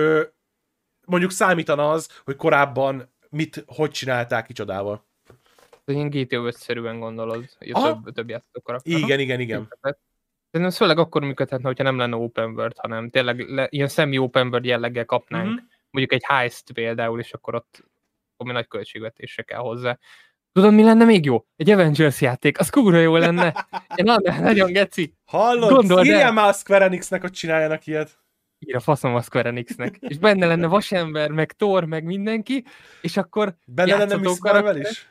mondjuk 1.06 1.30
számítana 1.30 1.90
az, 1.90 2.08
hogy 2.24 2.36
korábban 2.36 3.12
mit, 3.30 3.64
hogy 3.66 3.90
csinálták 3.90 4.46
kicsodával. 4.46 5.06
Ilyen 5.84 6.10
GTA 6.10 6.42
5-szerűen 6.42 6.96
gondolod, 6.98 7.48
hogy 7.58 7.70
Aha. 7.72 8.00
több, 8.04 8.14
több 8.14 8.28
játékokra. 8.28 8.78
Igen, 8.82 9.20
igen, 9.20 9.40
igen. 9.40 9.68
Szerintem 10.50 10.76
főleg 10.76 10.98
akkor 10.98 11.22
működhetne, 11.22 11.66
hogyha 11.66 11.84
nem 11.84 11.98
lenne 11.98 12.16
open 12.16 12.50
world, 12.50 12.72
hanem 12.76 13.10
tényleg 13.10 13.48
le, 13.48 13.66
ilyen 13.70 13.88
semi-open 13.88 14.46
world 14.46 14.64
jelleggel 14.64 15.04
kapnánk. 15.04 15.44
Mhm. 15.44 15.52
Mm-hmm. 15.52 15.66
Mondjuk 15.90 16.20
egy 16.20 16.24
heist 16.26 16.72
például, 16.72 17.20
és 17.20 17.32
akkor 17.32 17.54
ott 17.54 17.84
ami 18.38 18.52
nagy 18.52 18.68
költségvetésre 18.68 19.42
kell 19.42 19.58
hozzá. 19.58 19.98
Tudod, 20.52 20.74
mi 20.74 20.82
lenne 20.82 21.04
még 21.04 21.24
jó? 21.24 21.44
Egy 21.56 21.70
Avengers 21.70 22.20
játék, 22.20 22.58
az 22.58 22.70
kurva 22.70 22.98
jó 22.98 23.16
lenne. 23.16 23.66
Én 23.96 24.04
nagyon, 24.04 24.40
nagyon 24.40 24.72
geci. 24.72 25.14
Hallod? 25.24 25.70
Gondold 25.70 26.04
Írjál 26.04 26.32
már 26.32 26.48
a 26.48 26.52
Square 26.52 26.84
Enixnek, 26.84 27.20
hogy 27.20 27.30
csináljanak 27.30 27.86
ilyet. 27.86 28.18
Ír 28.58 28.76
a 28.76 28.80
faszom 28.80 29.14
a 29.14 29.22
Square 29.22 29.48
Enixnek. 29.48 29.96
És 30.00 30.18
benne 30.18 30.46
lenne 30.46 30.66
Vasember, 30.76 31.30
meg 31.30 31.52
Thor, 31.52 31.84
meg 31.84 32.04
mindenki, 32.04 32.64
és 33.02 33.16
akkor 33.16 33.54
Benne 33.64 33.96
lenne 33.96 34.16
Miss 34.16 34.38
Marvel 34.40 34.76
is? 34.76 35.08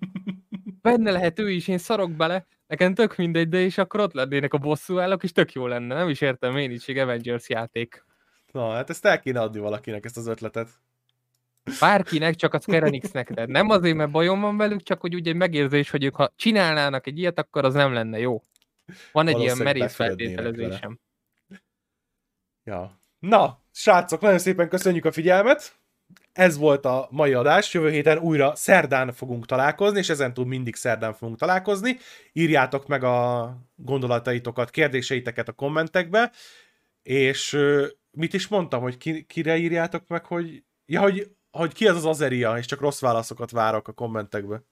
benne 0.82 1.10
lehet 1.10 1.38
ő 1.38 1.50
is, 1.50 1.68
én 1.68 1.78
szarok 1.78 2.12
bele, 2.12 2.46
nekem 2.66 2.94
tök 2.94 3.16
mindegy, 3.16 3.48
de 3.48 3.58
és 3.58 3.78
akkor 3.78 4.00
ott 4.00 4.12
lennének 4.12 4.52
a 4.52 4.58
bosszúállók, 4.58 5.22
és 5.22 5.32
tök 5.32 5.52
jó 5.52 5.66
lenne, 5.66 5.94
nem 5.94 6.08
is 6.08 6.20
értem 6.20 6.56
én 6.56 6.70
így, 6.70 6.98
Avengers 6.98 7.48
játék. 7.48 8.04
Na, 8.52 8.72
hát 8.72 8.90
ezt 8.90 9.04
el 9.04 9.20
kéne 9.20 9.40
adni 9.40 9.58
valakinek, 9.58 10.04
ezt 10.04 10.16
az 10.16 10.26
ötletet. 10.26 10.68
Bárkinek, 11.80 12.34
csak 12.34 12.54
a 12.54 12.60
Square 12.60 12.86
Enixnek, 12.86 13.46
nem 13.46 13.68
azért, 13.68 13.96
mert 13.96 14.10
bajom 14.10 14.40
van 14.40 14.56
velük, 14.56 14.82
csak 14.82 15.00
hogy 15.00 15.14
ugye 15.14 15.30
egy 15.30 15.36
megérzés, 15.36 15.90
hogy 15.90 16.04
ők 16.04 16.14
ha 16.14 16.32
csinálnának 16.36 17.06
egy 17.06 17.18
ilyet, 17.18 17.38
akkor 17.38 17.64
az 17.64 17.74
nem 17.74 17.92
lenne 17.92 18.18
jó. 18.18 18.42
Van 19.12 19.28
egy 19.28 19.40
ilyen 19.40 19.56
merész 19.56 19.94
feltételezésem. 19.94 20.98
Ja. 22.64 23.00
Na, 23.18 23.58
srácok, 23.72 24.20
nagyon 24.20 24.38
szépen 24.38 24.68
köszönjük 24.68 25.04
a 25.04 25.12
figyelmet. 25.12 25.76
Ez 26.32 26.56
volt 26.56 26.84
a 26.84 27.08
mai 27.10 27.32
adás. 27.32 27.74
Jövő 27.74 27.90
héten 27.90 28.18
újra 28.18 28.54
szerdán 28.54 29.12
fogunk 29.12 29.46
találkozni, 29.46 29.98
és 29.98 30.08
ezentúl 30.08 30.46
mindig 30.46 30.74
szerdán 30.74 31.14
fogunk 31.14 31.38
találkozni. 31.38 31.96
Írjátok 32.32 32.86
meg 32.86 33.04
a 33.04 33.56
gondolataitokat, 33.74 34.70
kérdéseiteket 34.70 35.48
a 35.48 35.52
kommentekbe, 35.52 36.32
és 37.02 37.58
mit 38.12 38.32
is 38.34 38.48
mondtam, 38.48 38.82
hogy 38.82 38.96
ki, 38.96 39.24
kire 39.24 39.56
írjátok 39.56 40.06
meg, 40.08 40.26
hogy, 40.26 40.64
ja, 40.84 41.00
hogy, 41.00 41.36
hogy 41.50 41.72
ki 41.72 41.88
az 41.88 41.96
az 41.96 42.04
Azeria, 42.04 42.58
és 42.58 42.66
csak 42.66 42.80
rossz 42.80 43.00
válaszokat 43.00 43.50
várok 43.50 43.88
a 43.88 43.92
kommentekbe. 43.92 44.62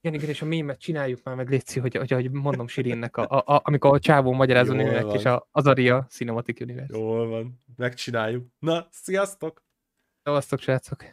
Igen, 0.00 0.18
igen, 0.18 0.28
és 0.28 0.42
a 0.42 0.46
mémet 0.46 0.80
csináljuk 0.80 1.20
már 1.22 1.34
meg, 1.34 1.48
Léci, 1.48 1.80
hogy, 1.80 1.96
hogy, 1.96 2.10
hogy 2.10 2.30
mondom 2.30 2.66
Sirinnek, 2.66 3.16
a, 3.16 3.26
a, 3.28 3.54
a, 3.54 3.60
amikor 3.64 3.94
a 3.94 3.98
csávó 3.98 4.44
nőnek, 4.44 5.02
van. 5.02 5.16
és 5.16 5.24
a 5.24 5.48
Azaria 5.50 6.06
Cinematic 6.08 6.60
Universe. 6.60 6.98
Jól 6.98 7.28
van, 7.28 7.62
megcsináljuk. 7.76 8.46
Na, 8.58 8.88
sziasztok! 8.90 9.64
Szevasztok, 10.22 10.60
srácok! 10.60 11.04